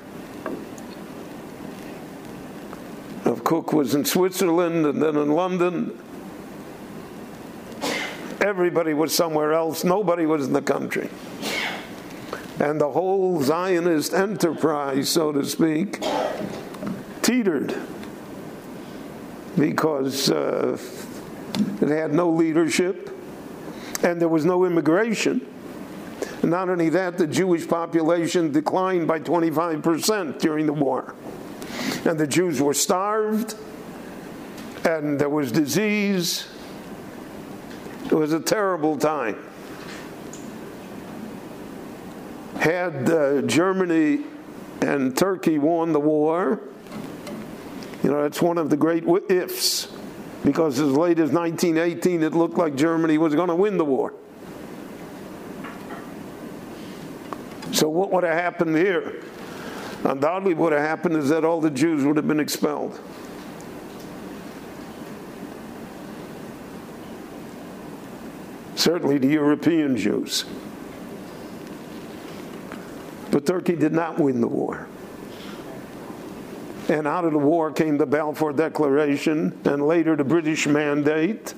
Rav 3.24 3.44
Kook 3.46 3.72
was 3.72 3.96
in 3.96 4.04
Switzerland 4.04 4.86
and 4.86 5.02
then 5.02 5.16
in 5.16 5.32
London. 5.32 5.98
Everybody 8.42 8.94
was 8.94 9.16
somewhere 9.16 9.54
else. 9.54 9.86
Nobody 9.86 10.26
was 10.26 10.46
in 10.46 10.54
the 10.54 10.62
country. 10.62 11.10
And 12.60 12.82
the 12.82 12.92
whole 12.92 13.42
Zionist 13.42 14.14
enterprise, 14.14 15.08
so 15.08 15.32
to 15.32 15.46
speak, 15.46 16.04
teetered 17.22 17.76
because 19.58 20.30
uh, 20.30 20.78
it 21.82 21.90
had 21.90 22.14
no 22.14 22.30
leadership 22.30 23.12
and 24.04 24.22
there 24.22 24.30
was 24.30 24.46
no 24.46 24.66
immigration. 24.66 25.46
Not 26.44 26.70
only 26.70 26.90
that, 26.90 27.18
the 27.18 27.28
Jewish 27.28 27.68
population 27.68 28.52
declined 28.52 29.08
by 29.08 29.20
25% 29.20 30.40
during 30.40 30.66
the 30.66 30.74
war. 30.74 31.16
And 32.06 32.20
the 32.20 32.28
Jews 32.28 32.62
were 32.62 32.74
starved, 32.74 33.56
and 34.86 35.20
there 35.20 35.30
was 35.30 35.52
disease. 35.52 36.48
It 38.06 38.14
was 38.14 38.32
a 38.32 38.40
terrible 38.40 38.98
time. 38.98 39.44
Had 42.60 43.10
uh, 43.10 43.42
Germany 43.42 44.24
and 44.82 45.18
Turkey 45.18 45.58
won 45.58 45.94
the 45.94 46.00
war, 46.00 46.62
you 48.06 48.12
know, 48.12 48.22
that's 48.22 48.40
one 48.40 48.60
of 48.60 48.70
the 48.70 48.78
great 48.78 49.04
ifs, 49.32 49.88
because 50.44 50.80
as 50.80 50.92
late 50.92 51.18
as 51.18 51.32
1918, 51.32 52.22
it 52.22 52.34
looked 52.36 52.56
like 52.56 52.76
Germany 52.76 53.18
was 53.18 53.34
going 53.34 53.48
to 53.48 53.56
win 53.56 53.80
the 53.80 53.84
war. 53.84 54.14
So, 57.72 57.90
what 57.90 58.12
would 58.12 58.24
have 58.24 58.36
happened 58.36 58.76
here? 58.76 59.24
Undoubtedly, 60.04 60.54
what 60.54 60.66
would 60.66 60.74
have 60.74 60.88
happened 60.88 61.16
is 61.16 61.30
that 61.30 61.44
all 61.44 61.60
the 61.60 61.72
Jews 61.72 62.06
would 62.06 62.16
have 62.18 62.28
been 62.28 62.40
expelled. 62.40 63.02
Certainly, 68.76 69.18
the 69.18 69.30
European 69.30 69.98
Jews. 69.98 70.46
But 73.32 73.48
Turkey 73.48 73.76
did 73.76 73.94
not 73.94 74.20
win 74.20 74.42
the 74.42 74.48
war. 74.48 74.88
And 76.88 77.08
out 77.08 77.26
of 77.26 77.32
the 77.32 77.40
war 77.40 77.72
came 77.72 77.98
the 77.98 78.06
Balfour 78.06 78.54
Declaration 78.54 79.60
and 79.66 79.88
later 79.88 80.16
the 80.16 80.24
British 80.24 80.68
Mandate 80.68 81.54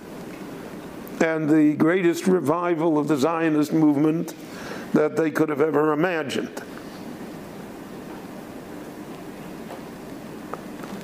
and 1.19 1.49
the 1.49 1.73
greatest 1.75 2.27
revival 2.27 2.97
of 2.97 3.07
the 3.07 3.17
Zionist 3.17 3.73
movement 3.73 4.33
that 4.93 5.17
they 5.17 5.31
could 5.31 5.49
have 5.49 5.61
ever 5.61 5.91
imagined. 5.91 6.61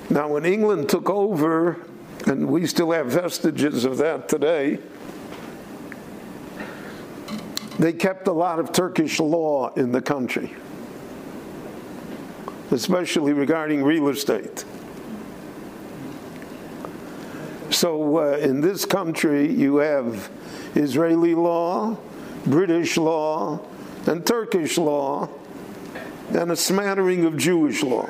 Now, 0.09 0.27
when 0.29 0.45
England 0.45 0.89
took 0.89 1.09
over, 1.09 1.77
and 2.27 2.47
we 2.47 2.67
still 2.67 2.91
have 2.91 3.07
vestiges 3.07 3.83
of 3.83 3.97
that 3.97 4.29
today, 4.29 4.77
they 7.79 7.91
kept 7.91 8.27
a 8.27 8.31
lot 8.31 8.59
of 8.59 8.71
Turkish 8.71 9.19
law 9.19 9.73
in 9.73 9.91
the 9.91 10.01
country, 10.01 10.53
especially 12.73 13.33
regarding 13.33 13.83
real 13.83 14.09
estate. 14.09 14.65
So, 17.69 18.17
uh, 18.17 18.37
in 18.37 18.61
this 18.61 18.83
country, 18.83 19.51
you 19.51 19.77
have 19.77 20.29
Israeli 20.75 21.35
law, 21.35 21.97
British 22.45 22.97
law, 22.97 23.59
and 24.07 24.25
Turkish 24.25 24.77
law, 24.77 25.29
and 26.29 26.51
a 26.51 26.55
smattering 26.55 27.25
of 27.25 27.37
Jewish 27.37 27.83
law. 27.83 28.09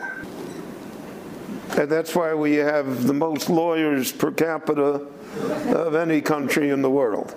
And 1.78 1.90
that's 1.90 2.16
why 2.16 2.34
we 2.34 2.56
have 2.56 3.06
the 3.06 3.14
most 3.14 3.50
lawyers 3.50 4.12
per 4.12 4.32
capita 4.32 5.06
of 5.76 5.96
any 5.96 6.22
country 6.22 6.70
in 6.70 6.82
the 6.82 6.90
world. 6.90 7.36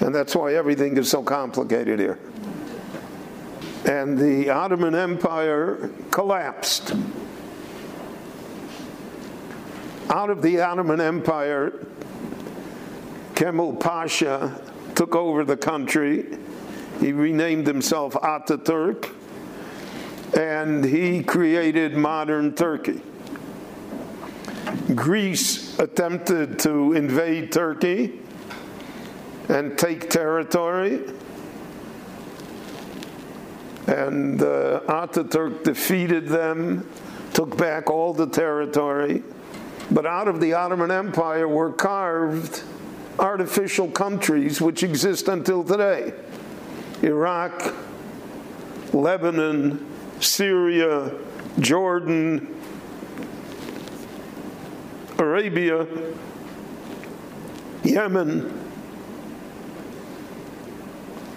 And 0.00 0.14
that's 0.14 0.34
why 0.34 0.54
everything 0.54 0.96
is 0.96 1.10
so 1.10 1.22
complicated 1.22 1.98
here. 1.98 2.18
And 3.86 4.18
the 4.18 4.50
Ottoman 4.50 4.94
Empire 4.94 5.90
collapsed. 6.10 6.94
Out 10.10 10.30
of 10.30 10.42
the 10.42 10.60
Ottoman 10.60 11.00
Empire, 11.00 11.86
Kemal 13.34 13.76
Pasha 13.76 14.60
took 14.94 15.14
over 15.14 15.44
the 15.44 15.56
country. 15.56 16.38
He 17.00 17.12
renamed 17.12 17.66
himself 17.66 18.14
Ataturk 18.14 19.10
and 20.36 20.84
he 20.84 21.22
created 21.22 21.96
modern 21.96 22.54
Turkey. 22.54 23.00
Greece 24.94 25.78
attempted 25.78 26.58
to 26.60 26.92
invade 26.92 27.52
Turkey 27.52 28.20
and 29.48 29.78
take 29.78 30.10
territory. 30.10 31.00
And 33.86 34.40
uh, 34.40 34.80
Ataturk 34.86 35.62
defeated 35.64 36.28
them, 36.28 36.88
took 37.34 37.56
back 37.56 37.90
all 37.90 38.14
the 38.14 38.26
territory. 38.26 39.22
But 39.90 40.06
out 40.06 40.28
of 40.28 40.40
the 40.40 40.54
Ottoman 40.54 40.90
Empire 40.90 41.46
were 41.46 41.72
carved 41.72 42.62
artificial 43.18 43.90
countries 43.90 44.60
which 44.60 44.82
exist 44.82 45.28
until 45.28 45.62
today 45.62 46.12
Iraq, 47.02 47.74
Lebanon, 48.92 49.84
Syria, 50.20 51.12
Jordan, 51.58 52.54
Arabia, 55.18 55.86
Yemen. 57.84 58.63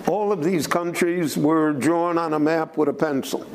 All 0.08 0.32
of 0.32 0.42
these 0.42 0.68
countries 0.68 1.38
were 1.38 1.74
drawn 1.74 2.18
on 2.18 2.34
a 2.34 2.40
map 2.40 2.77
with 2.77 2.88
a 2.88 2.94
pencil. 2.94 3.45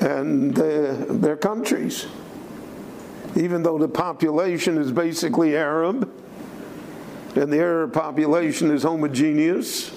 And 0.00 0.52
they're, 0.54 0.94
they're 0.94 1.36
countries. 1.36 2.06
Even 3.36 3.62
though 3.62 3.78
the 3.78 3.88
population 3.88 4.76
is 4.76 4.90
basically 4.90 5.56
Arab, 5.56 6.10
and 7.36 7.52
the 7.52 7.58
Arab 7.58 7.92
population 7.92 8.72
is 8.72 8.82
homogeneous, 8.82 9.92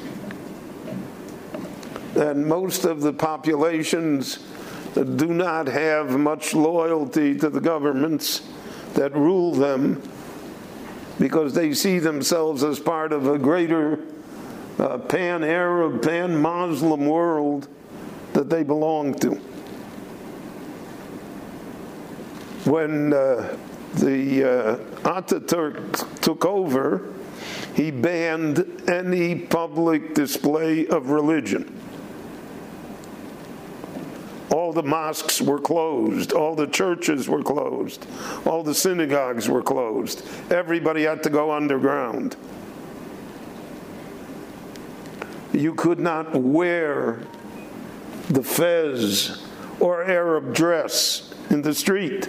and 2.15 2.45
most 2.45 2.85
of 2.85 3.01
the 3.01 3.11
populations 3.11 4.39
do 4.93 5.27
not 5.27 5.67
have 5.67 6.17
much 6.17 6.53
loyalty 6.53 7.35
to 7.37 7.49
the 7.49 7.59
governments 7.59 8.47
that 8.93 9.13
rule 9.13 9.51
them 9.51 10.01
because 11.19 11.53
they 11.53 11.73
see 11.73 11.99
themselves 11.99 12.63
as 12.63 12.79
part 12.79 13.13
of 13.13 13.27
a 13.27 13.37
greater 13.37 13.99
uh, 14.79 14.97
pan 14.97 15.43
Arab, 15.43 16.03
pan 16.03 16.41
Muslim 16.41 17.05
world 17.05 17.67
that 18.33 18.49
they 18.49 18.63
belong 18.63 19.13
to. 19.15 19.35
When 22.65 23.13
uh, 23.13 23.57
the 23.95 24.43
uh, 24.43 24.75
Ataturk 25.07 26.21
took 26.21 26.45
over, 26.45 27.13
he 27.75 27.91
banned 27.91 28.89
any 28.89 29.35
public 29.35 30.13
display 30.13 30.87
of 30.87 31.09
religion 31.09 31.74
all 34.51 34.71
the 34.71 34.83
mosques 34.83 35.41
were 35.41 35.59
closed, 35.59 36.31
all 36.31 36.55
the 36.55 36.67
churches 36.67 37.27
were 37.27 37.43
closed, 37.43 38.05
all 38.45 38.63
the 38.63 38.75
synagogues 38.75 39.49
were 39.49 39.63
closed. 39.63 40.25
Everybody 40.51 41.03
had 41.03 41.23
to 41.23 41.29
go 41.29 41.51
underground. 41.51 42.35
You 45.53 45.73
could 45.73 45.99
not 45.99 46.35
wear 46.35 47.19
the 48.29 48.43
fez 48.43 49.45
or 49.79 50.03
Arab 50.03 50.53
dress 50.53 51.33
in 51.49 51.61
the 51.61 51.73
street. 51.73 52.27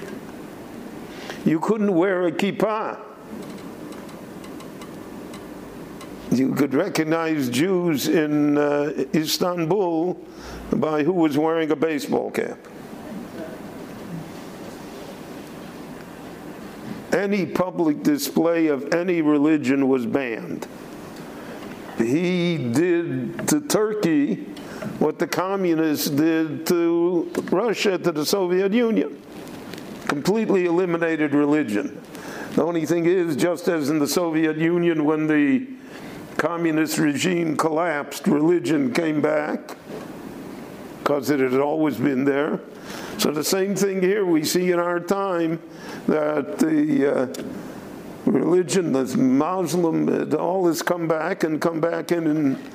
You 1.44 1.60
couldn't 1.60 1.94
wear 1.94 2.26
a 2.26 2.32
kippah. 2.32 3.00
You 6.30 6.54
could 6.54 6.74
recognize 6.74 7.48
Jews 7.48 8.08
in 8.08 8.58
uh, 8.58 9.04
Istanbul 9.14 10.20
by 10.72 11.02
who 11.02 11.12
was 11.12 11.38
wearing 11.38 11.70
a 11.70 11.76
baseball 11.76 12.30
cap. 12.30 12.58
Any 17.12 17.46
public 17.46 18.02
display 18.02 18.66
of 18.66 18.92
any 18.92 19.22
religion 19.22 19.88
was 19.88 20.04
banned. 20.04 20.66
He 21.98 22.58
did 22.58 23.48
to 23.48 23.60
Turkey 23.62 24.34
what 24.98 25.18
the 25.18 25.26
communists 25.26 26.10
did 26.10 26.66
to 26.66 27.30
Russia, 27.50 27.96
to 27.98 28.12
the 28.12 28.26
Soviet 28.26 28.72
Union. 28.72 29.22
Completely 30.06 30.66
eliminated 30.66 31.32
religion. 31.32 32.00
The 32.54 32.62
only 32.62 32.86
thing 32.86 33.06
is, 33.06 33.36
just 33.36 33.68
as 33.68 33.90
in 33.90 33.98
the 33.98 34.08
Soviet 34.08 34.56
Union, 34.56 35.04
when 35.04 35.26
the 35.26 35.66
communist 36.36 36.98
regime 36.98 37.56
collapsed, 37.56 38.26
religion 38.26 38.92
came 38.92 39.20
back 39.20 39.76
because 41.06 41.30
it 41.30 41.38
had 41.38 41.54
always 41.54 41.96
been 41.98 42.24
there. 42.24 42.58
So 43.18 43.30
the 43.30 43.44
same 43.44 43.76
thing 43.76 44.02
here 44.02 44.26
we 44.26 44.42
see 44.42 44.72
in 44.72 44.80
our 44.80 44.98
time 44.98 45.62
that 46.08 46.58
the 46.58 47.06
uh, 47.06 47.44
religion, 48.28 48.90
the 48.90 49.16
Muslim, 49.16 50.34
all 50.34 50.66
has 50.66 50.82
come 50.82 51.06
back 51.06 51.44
and 51.44 51.60
come 51.60 51.80
back 51.80 52.10
in, 52.10 52.26
in, 52.26 52.72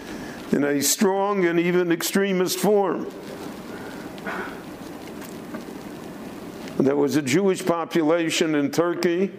in 0.53 0.63
a 0.63 0.81
strong 0.81 1.45
and 1.45 1.59
even 1.59 1.91
extremist 1.91 2.57
form. 2.57 3.11
There 6.77 6.95
was 6.95 7.17
a 7.17 7.21
Jewish 7.21 7.65
population 7.65 8.55
in 8.55 8.71
Turkey 8.71 9.29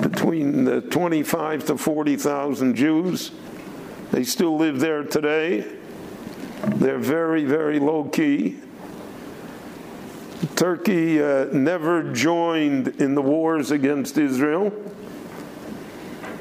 between 0.00 0.64
the 0.64 0.80
25 0.80 1.66
to 1.66 1.76
40,000 1.76 2.76
Jews. 2.76 3.30
They 4.10 4.24
still 4.24 4.56
live 4.56 4.80
there 4.80 5.04
today. 5.04 5.81
They're 6.62 6.98
very, 6.98 7.44
very 7.44 7.78
low 7.80 8.04
key. 8.04 8.58
Turkey 10.54 11.22
uh, 11.22 11.46
never 11.52 12.12
joined 12.12 12.88
in 13.00 13.14
the 13.14 13.22
wars 13.22 13.70
against 13.70 14.16
Israel. 14.16 14.72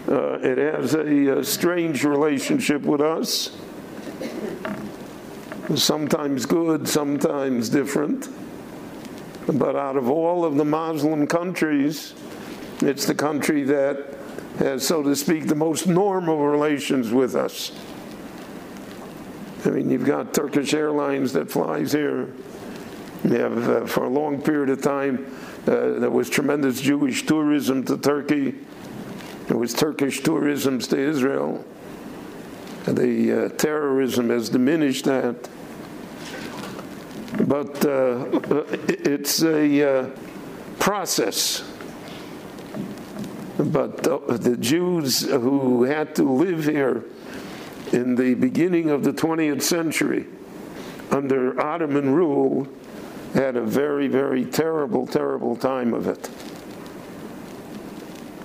Uh, 0.08 0.40
it 0.40 0.58
has 0.58 0.94
a, 0.94 1.40
a, 1.40 1.44
strange 1.44 2.04
relationship 2.04 2.82
with 2.82 3.02
us, 3.02 3.56
sometimes 5.76 6.46
good, 6.46 6.88
sometimes 6.88 7.70
different. 7.70 8.28
But 9.48 9.76
out 9.76 9.96
of 9.96 10.10
all 10.10 10.44
of 10.44 10.56
the 10.56 10.66
Muslim 10.66 11.28
countries, 11.28 12.14
it's 12.82 13.06
the 13.06 13.16
country 13.16 13.64
that 13.64 14.18
has, 14.60 14.86
so 14.86 15.02
to 15.02 15.16
speak, 15.16 15.48
the 15.48 15.56
most 15.56 15.88
normal 15.88 16.46
relations 16.46 17.12
with 17.12 17.36
us. 17.36 17.72
I 19.64 19.70
mean, 19.70 19.92
you've 19.92 20.06
got 20.06 20.34
Turkish 20.34 20.74
Airlines 20.74 21.34
that 21.34 21.52
flies 21.52 21.92
here. 21.92 22.30
You 23.24 23.34
have, 23.36 23.70
uh, 23.70 23.86
for 23.86 24.06
a 24.06 24.10
long 24.10 24.42
period 24.42 24.70
of 24.70 24.82
time, 24.82 25.32
uh, 25.68 26.00
there 26.00 26.10
was 26.10 26.30
tremendous 26.30 26.82
Jewish 26.82 27.26
tourism 27.28 27.84
to 27.86 27.98
Turkey. 27.98 28.56
There 29.48 29.58
was 29.58 29.74
Turkish 29.74 30.22
tourism 30.22 30.80
to 30.80 30.98
Israel. 30.98 31.64
The 32.86 33.46
uh, 33.46 33.50
terrorism 33.50 34.30
has 34.30 34.50
diminished 34.50 35.06
that. 35.06 35.48
But 37.48 37.86
uh, 37.86 38.26
it's 38.88 39.44
a 39.44 40.00
uh, 40.00 40.10
process. 40.80 41.64
But 43.60 44.02
the 44.02 44.58
Jews 44.60 45.22
who 45.22 45.84
had 45.84 46.16
to 46.16 46.24
live 46.24 46.66
here 46.66 47.06
in 47.94 48.16
the 48.16 48.34
beginning 48.36 48.90
of 48.90 49.04
the 49.04 49.12
20th 49.12 49.62
century 49.62 50.26
under 51.12 51.60
Ottoman 51.60 52.14
rule 52.14 52.68
had 53.34 53.56
a 53.56 53.62
very, 53.62 54.08
very 54.08 54.46
terrible, 54.46 55.06
terrible 55.06 55.56
time 55.56 55.94
of 55.94 56.08
it. 56.08 56.30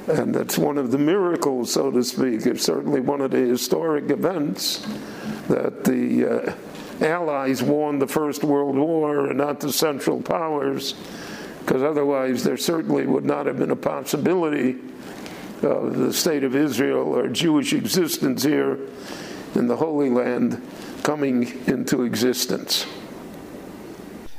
And 0.08 0.34
that's 0.34 0.56
one 0.56 0.78
of 0.78 0.92
the 0.92 0.98
miracles, 0.98 1.72
so 1.72 1.90
to 1.90 2.02
speak. 2.04 2.46
It's 2.46 2.64
certainly 2.64 3.00
one 3.00 3.20
of 3.20 3.32
the 3.32 3.38
historic 3.38 4.10
events 4.10 4.86
that 5.48 5.84
the 5.84 6.26
uh, 6.26 7.04
Allies 7.04 7.62
won 7.62 7.98
the 7.98 8.06
First 8.06 8.44
World 8.44 8.76
War 8.76 9.26
and 9.26 9.38
not 9.38 9.60
the 9.60 9.72
Central 9.72 10.22
Powers, 10.22 10.94
because 11.60 11.82
otherwise 11.82 12.44
there 12.44 12.56
certainly 12.56 13.06
would 13.06 13.24
not 13.24 13.46
have 13.46 13.58
been 13.58 13.72
a 13.72 13.76
possibility 13.76 14.76
of 15.62 15.96
the 15.96 16.12
state 16.12 16.44
of 16.44 16.54
Israel 16.54 17.16
or 17.16 17.28
Jewish 17.28 17.72
existence 17.72 18.44
here 18.44 18.78
in 19.54 19.66
the 19.66 19.76
Holy 19.76 20.10
Land 20.10 20.60
coming 21.02 21.66
into 21.66 22.02
existence. 22.02 22.86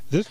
This 0.09 0.27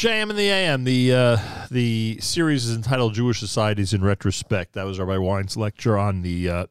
JM 0.00 0.30
and 0.30 0.38
the 0.38 0.48
AM. 0.48 0.84
The 0.84 1.14
uh, 1.14 1.36
the 1.70 2.18
series 2.22 2.64
is 2.64 2.74
entitled 2.74 3.12
"Jewish 3.12 3.38
Societies 3.38 3.92
in 3.92 4.02
Retrospect." 4.02 4.72
That 4.72 4.84
was 4.84 4.98
Rabbi 4.98 5.18
Wein's 5.18 5.56
lecture 5.58 5.98
on 5.98 6.22
the 6.22 6.48
uh, 6.48 6.66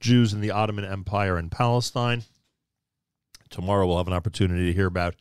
Jews 0.00 0.32
in 0.32 0.40
the 0.40 0.50
Ottoman 0.50 0.84
Empire 0.86 1.38
in 1.38 1.50
Palestine. 1.50 2.24
Tomorrow 3.50 3.86
we'll 3.86 3.98
have 3.98 4.06
an 4.06 4.14
opportunity 4.14 4.66
to 4.66 4.72
hear 4.72 4.86
about 4.86 5.14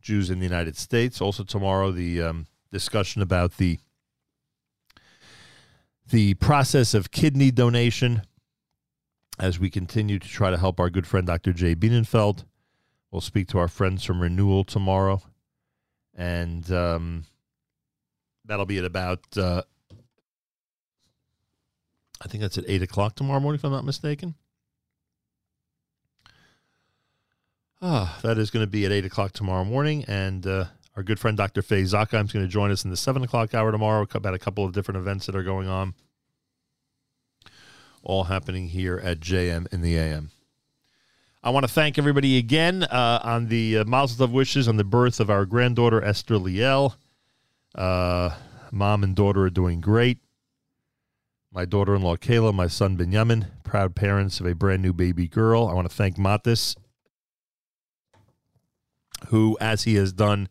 Jews 0.00 0.30
in 0.30 0.38
the 0.38 0.46
United 0.46 0.76
States. 0.78 1.20
Also 1.20 1.44
tomorrow 1.44 1.90
the 1.90 2.22
um, 2.22 2.46
discussion 2.72 3.20
about 3.20 3.56
the 3.58 3.78
the 6.08 6.34
process 6.34 6.94
of 6.94 7.10
kidney 7.10 7.50
donation 7.50 8.22
as 9.38 9.58
we 9.58 9.70
continue 9.70 10.18
to 10.18 10.28
try 10.28 10.50
to 10.50 10.56
help 10.56 10.80
our 10.80 10.90
good 10.90 11.06
friend 11.06 11.26
Dr. 11.26 11.52
Jay 11.52 11.74
Bienenfeld. 11.74 12.44
We'll 13.10 13.20
speak 13.20 13.48
to 13.48 13.58
our 13.58 13.68
friends 13.68 14.04
from 14.04 14.20
Renewal 14.20 14.64
tomorrow. 14.64 15.22
And 16.14 16.70
um, 16.72 17.24
that'll 18.44 18.66
be 18.66 18.78
at 18.78 18.84
about, 18.84 19.20
uh, 19.36 19.62
I 22.22 22.28
think 22.28 22.40
that's 22.40 22.58
at 22.58 22.64
8 22.66 22.82
o'clock 22.82 23.14
tomorrow 23.14 23.40
morning, 23.40 23.58
if 23.58 23.64
I'm 23.64 23.72
not 23.72 23.84
mistaken. 23.84 24.34
Ah, 27.82 28.18
that 28.22 28.38
is 28.38 28.50
going 28.50 28.64
to 28.64 28.70
be 28.70 28.86
at 28.86 28.92
8 28.92 29.04
o'clock 29.04 29.32
tomorrow 29.32 29.64
morning. 29.64 30.04
And 30.08 30.46
uh, 30.46 30.64
our 30.96 31.02
good 31.02 31.20
friend 31.20 31.36
Dr. 31.36 31.60
Faye 31.60 31.82
Zakheim 31.82 32.24
is 32.24 32.32
going 32.32 32.44
to 32.44 32.50
join 32.50 32.70
us 32.70 32.84
in 32.84 32.90
the 32.90 32.96
7 32.96 33.22
o'clock 33.22 33.52
hour 33.52 33.70
tomorrow 33.70 34.06
about 34.14 34.32
a 34.32 34.38
couple 34.38 34.64
of 34.64 34.72
different 34.72 34.98
events 34.98 35.26
that 35.26 35.36
are 35.36 35.42
going 35.42 35.68
on 35.68 35.94
all 38.06 38.24
happening 38.24 38.68
here 38.68 38.98
at 39.02 39.20
JM 39.20 39.72
in 39.72 39.82
the 39.82 39.96
AM. 39.96 40.30
I 41.42 41.50
want 41.50 41.64
to 41.64 41.72
thank 41.72 41.98
everybody 41.98 42.38
again 42.38 42.84
uh, 42.84 43.20
on 43.22 43.48
the 43.48 43.78
uh, 43.78 43.84
Mazel 43.84 44.26
Tov 44.26 44.32
wishes 44.32 44.68
on 44.68 44.76
the 44.76 44.84
birth 44.84 45.20
of 45.20 45.28
our 45.28 45.44
granddaughter 45.44 46.02
Esther 46.02 46.36
Liel. 46.36 46.94
Uh, 47.74 48.30
mom 48.70 49.02
and 49.02 49.14
daughter 49.14 49.42
are 49.42 49.50
doing 49.50 49.80
great. 49.80 50.18
My 51.52 51.64
daughter-in-law 51.64 52.16
Kayla, 52.16 52.54
my 52.54 52.66
son 52.68 52.96
Benjamin, 52.96 53.46
proud 53.64 53.94
parents 53.94 54.40
of 54.40 54.46
a 54.46 54.54
brand 54.54 54.82
new 54.82 54.92
baby 54.92 55.26
girl. 55.26 55.66
I 55.66 55.74
want 55.74 55.88
to 55.88 55.94
thank 55.94 56.16
Matis, 56.16 56.76
who, 59.28 59.56
as 59.60 59.84
he 59.84 59.96
has 59.96 60.12
done 60.12 60.48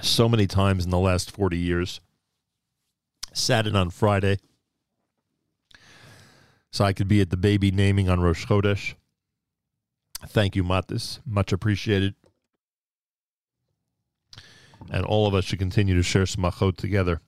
so 0.00 0.28
many 0.28 0.46
times 0.46 0.84
in 0.84 0.90
the 0.90 0.98
last 0.98 1.30
40 1.30 1.56
years, 1.56 2.00
sat 3.36 3.66
in 3.66 3.76
on 3.76 3.90
Friday 3.90 4.38
so 6.70 6.84
I 6.84 6.92
could 6.92 7.08
be 7.08 7.20
at 7.20 7.30
the 7.30 7.36
baby 7.36 7.70
naming 7.70 8.08
on 8.08 8.20
Rosh 8.20 8.46
Chodesh. 8.46 8.94
Thank 10.26 10.56
you, 10.56 10.64
Matis. 10.64 11.20
Much 11.26 11.52
appreciated. 11.52 12.14
And 14.90 15.04
all 15.04 15.26
of 15.26 15.34
us 15.34 15.44
should 15.44 15.58
continue 15.58 15.94
to 15.94 16.02
share 16.02 16.24
smachot 16.24 16.76
together 16.76 17.20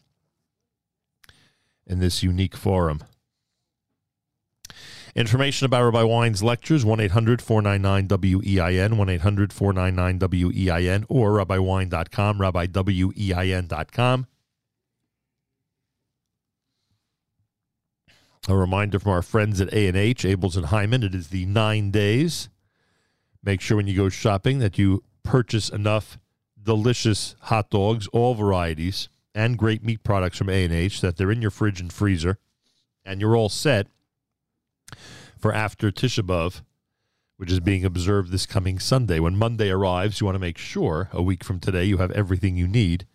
in 1.87 1.99
this 1.99 2.23
unique 2.23 2.57
forum. 2.57 3.03
Information 5.15 5.65
about 5.65 5.85
Rabbi 5.85 6.03
Wein's 6.03 6.43
lectures 6.43 6.85
1 6.85 7.01
800 7.01 7.43
499 7.43 8.09
WEIN, 8.43 8.97
1 8.97 9.09
800 9.09 9.53
499 9.53 10.19
WEIN, 10.45 11.07
or 11.09 11.33
rabbiwine.com, 11.33 12.39
rabbiwein.com. 12.39 14.27
A 18.49 18.57
reminder 18.57 18.99
from 18.99 19.12
our 19.12 19.20
friends 19.20 19.60
at 19.60 19.70
A&H, 19.75 20.25
Abels 20.25 20.57
and 20.57 20.68
Heymann, 20.68 21.05
it 21.05 21.15
is 21.15 21.28
the 21.28 21.44
nine 21.44 21.91
days. 21.91 22.49
Make 23.44 23.60
sure 23.60 23.77
when 23.77 23.86
you 23.86 23.94
go 23.94 24.09
shopping 24.09 24.59
that 24.60 24.78
you 24.78 25.05
purchase 25.23 25.68
enough 25.68 26.18
delicious 26.62 27.36
hot 27.43 27.68
dogs, 27.68 28.09
all 28.09 28.35
varieties, 28.35 29.10
and 29.35 29.59
great 29.59 29.85
meat 29.85 30.02
products 30.02 30.39
from 30.39 30.49
A&H 30.49 31.02
that 31.02 31.18
they're 31.18 31.31
in 31.31 31.43
your 31.43 31.51
fridge 31.51 31.78
and 31.78 31.93
freezer, 31.93 32.39
and 33.05 33.20
you're 33.20 33.36
all 33.36 33.51
set 33.51 33.86
for 35.39 35.52
after 35.52 35.91
Tisha 35.91 36.25
B'Av, 36.25 36.62
which 37.36 37.52
is 37.52 37.60
being 37.60 37.85
observed 37.85 38.33
this 38.33 38.47
coming 38.47 38.78
Sunday. 38.78 39.20
When 39.20 39.36
Monday 39.36 39.68
arrives, 39.68 40.20
you 40.20 40.25
want 40.25 40.36
to 40.36 40.41
make 40.41 40.57
sure, 40.57 41.10
a 41.12 41.23
week 41.23 41.44
from 41.44 41.60
today, 41.60 41.85
you 41.85 41.99
have 41.99 42.12
everything 42.12 42.57
you 42.57 42.67
need 42.67 43.07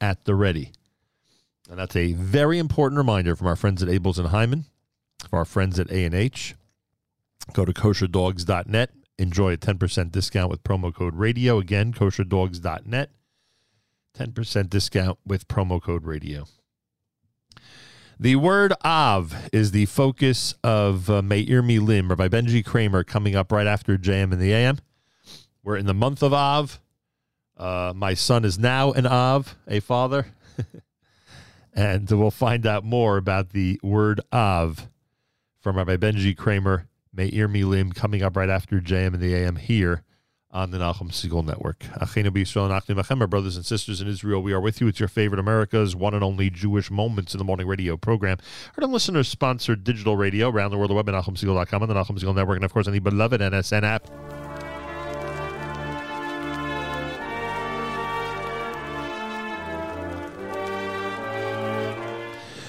at 0.00 0.24
the 0.24 0.34
ready. 0.34 0.72
And 1.68 1.78
that's 1.78 1.94
a 1.94 2.14
very 2.14 2.58
important 2.58 2.98
reminder 2.98 3.36
from 3.36 3.46
our 3.46 3.56
friends 3.56 3.82
at 3.82 3.90
Abels 3.90 4.18
and 4.18 4.28
Heymann, 4.28 4.64
from 5.22 5.38
our 5.38 5.44
friends 5.44 5.78
at 5.78 5.90
A&H. 5.90 6.54
Go 7.52 7.64
to 7.64 7.72
kosherdogs.net. 7.72 8.90
Enjoy 9.18 9.52
a 9.52 9.56
10% 9.56 10.12
discount 10.12 10.50
with 10.50 10.62
promo 10.62 10.94
code 10.94 11.14
radio. 11.16 11.58
Again, 11.58 11.92
kosherdogs.net. 11.92 13.10
10% 14.18 14.70
discount 14.70 15.18
with 15.26 15.48
promo 15.48 15.82
code 15.82 16.04
radio. 16.04 16.44
The 18.18 18.36
word 18.36 18.74
Av 18.84 19.48
is 19.52 19.70
the 19.70 19.86
focus 19.86 20.54
of 20.62 21.08
uh, 21.08 21.22
Meir 21.22 21.62
Milim, 21.62 22.10
Rabbi 22.10 22.28
Benji 22.28 22.64
Kramer, 22.64 23.02
coming 23.02 23.34
up 23.34 23.50
right 23.50 23.66
after 23.66 23.96
JM 23.96 24.32
in 24.32 24.38
the 24.38 24.52
AM. 24.52 24.78
We're 25.62 25.76
in 25.76 25.86
the 25.86 25.94
month 25.94 26.22
of 26.22 26.34
Av. 26.34 26.80
Uh, 27.56 27.92
my 27.94 28.14
son 28.14 28.44
is 28.44 28.58
now 28.58 28.92
an 28.92 29.06
Av, 29.06 29.56
a 29.66 29.80
father. 29.80 30.26
And 31.72 32.10
we'll 32.10 32.30
find 32.30 32.66
out 32.66 32.84
more 32.84 33.16
about 33.16 33.50
the 33.50 33.78
word 33.82 34.20
of 34.32 34.88
from 35.60 35.76
Rabbi 35.76 35.96
Benji 35.96 36.36
Kramer, 36.36 36.88
Meir 37.12 37.48
Milim, 37.48 37.94
coming 37.94 38.22
up 38.22 38.36
right 38.36 38.48
after 38.48 38.80
JM 38.80 39.14
and 39.14 39.20
the 39.20 39.34
AM 39.34 39.56
here 39.56 40.02
on 40.50 40.70
the 40.70 40.78
Nachum 40.78 41.10
Segal 41.10 41.44
Network. 41.44 41.80
Achenu 42.00 42.30
B'Yisrael 42.30 43.18
my 43.18 43.26
brothers 43.26 43.56
and 43.56 43.64
sisters 43.64 44.00
in 44.00 44.08
Israel, 44.08 44.42
we 44.42 44.52
are 44.52 44.60
with 44.60 44.80
you. 44.80 44.88
It's 44.88 44.98
your 44.98 45.08
favorite 45.08 45.38
America's 45.38 45.94
one 45.94 46.14
and 46.14 46.24
only 46.24 46.50
Jewish 46.50 46.90
Moments 46.90 47.34
in 47.34 47.38
the 47.38 47.44
Morning 47.44 47.66
radio 47.66 47.96
program. 47.96 48.38
Heard 48.74 48.84
on 48.84 48.90
listener-sponsored 48.90 49.84
digital 49.84 50.16
radio 50.16 50.48
around 50.48 50.70
the 50.70 50.78
world, 50.78 50.90
the 50.90 50.94
web 50.94 51.08
at 51.08 51.14
NachumSegal.com 51.14 51.82
and 51.82 51.90
the 51.90 51.94
Nachum 51.94 52.18
Segal 52.18 52.34
Network, 52.34 52.56
and 52.56 52.64
of 52.64 52.72
course 52.72 52.86
on 52.86 52.94
the 52.94 52.98
beloved 52.98 53.40
NSN 53.40 53.82
app. 53.82 54.08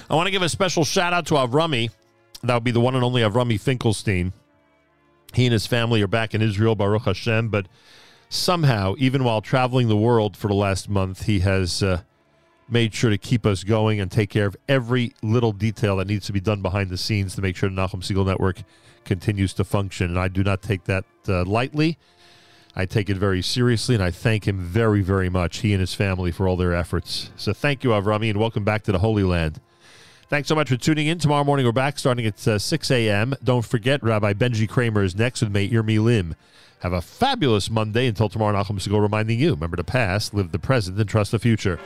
I 0.10 0.16
want 0.16 0.28
to 0.28 0.32
give 0.32 0.42
a 0.42 0.50
special 0.50 0.84
shout 0.84 1.14
out 1.14 1.26
to 1.28 1.36
Avrami. 1.36 1.90
That 2.44 2.56
would 2.56 2.64
be 2.64 2.72
the 2.72 2.82
one 2.82 2.96
and 2.96 3.04
only 3.04 3.22
Avrami 3.22 3.60
Finkelstein. 3.60 4.34
He 5.34 5.46
and 5.46 5.54
his 5.54 5.68
family 5.68 6.02
are 6.02 6.08
back 6.08 6.34
in 6.34 6.42
Israel, 6.42 6.76
Baruch 6.76 7.04
Hashem, 7.04 7.50
but 7.50 7.68
somehow, 8.30 8.96
even 8.98 9.24
while 9.24 9.42
traveling 9.42 9.88
the 9.88 9.98
world 9.98 10.36
for 10.36 10.48
the 10.48 10.54
last 10.54 10.90
month, 10.90 11.24
he 11.24 11.40
has 11.42 11.82
uh, 11.84 12.02
made 12.68 12.94
sure 12.94 13.10
to 13.10 13.18
keep 13.18 13.46
us 13.46 13.64
going 13.64 14.00
and 14.00 14.12
take 14.12 14.30
care 14.30 14.46
of 14.46 14.58
every 14.68 15.14
little 15.22 15.52
detail 15.52 15.98
that 15.98 16.08
needs 16.08 16.26
to 16.26 16.34
be 16.34 16.40
done 16.40 16.62
behind 16.62 16.90
the 16.90 16.98
scenes 16.98 17.36
to 17.36 17.42
make 17.42 17.56
sure 17.56 17.70
the 17.70 17.76
Nachum 17.76 18.02
Segal 18.02 18.26
Network 18.26 18.64
continues 19.06 19.54
to 19.54 19.64
function. 19.64 20.10
And 20.10 20.20
I 20.20 20.28
do 20.28 20.44
not 20.44 20.62
take 20.62 20.86
that 20.86 21.06
uh, 21.28 21.46
lightly. 21.46 21.98
I 22.76 22.86
take 22.86 23.10
it 23.10 23.18
very 23.18 23.42
seriously, 23.42 23.96
and 23.96 24.04
I 24.04 24.12
thank 24.12 24.48
him 24.48 24.60
very, 24.60 25.02
very 25.02 25.30
much, 25.30 25.58
he 25.58 25.74
and 25.74 25.82
his 25.82 25.94
family, 25.94 26.32
for 26.32 26.48
all 26.48 26.56
their 26.56 26.74
efforts. 26.74 27.30
So 27.36 27.52
thank 27.52 27.84
you, 27.84 27.90
Avrami, 27.90 28.30
and 28.30 28.40
welcome 28.40 28.64
back 28.64 28.84
to 28.84 28.94
the 28.94 29.00
Holy 29.00 29.24
Land. 29.24 29.60
Thanks 30.32 30.48
so 30.48 30.56
much 30.56 30.70
for 30.70 30.78
tuning 30.78 31.08
in. 31.08 31.18
Tomorrow 31.18 31.44
morning, 31.44 31.66
we're 31.66 31.74
back 31.74 32.00
starting 32.00 32.26
at 32.26 32.48
uh, 32.48 32.58
6 32.58 32.90
a.m. 32.90 33.36
Don't 33.44 33.66
forget, 33.66 34.02
Rabbi 34.02 34.32
Benji 34.32 34.66
Kramer 34.66 35.04
is 35.04 35.14
next 35.14 35.42
with 35.42 35.52
Meir 35.52 35.84
Milim. 35.84 36.36
Have 36.80 36.94
a 36.94 37.02
fabulous 37.02 37.70
Monday. 37.70 38.08
Until 38.08 38.30
tomorrow, 38.30 38.58
Nachum 38.58 38.80
Segal 38.80 39.02
reminding 39.02 39.42
you 39.42 39.52
remember 39.52 39.76
the 39.76 39.84
past, 39.84 40.34
live 40.34 40.54
the 40.54 40.58
present, 40.58 40.98
and 40.98 41.10
trust 41.10 41.32
the 41.32 41.40
future. 41.40 41.82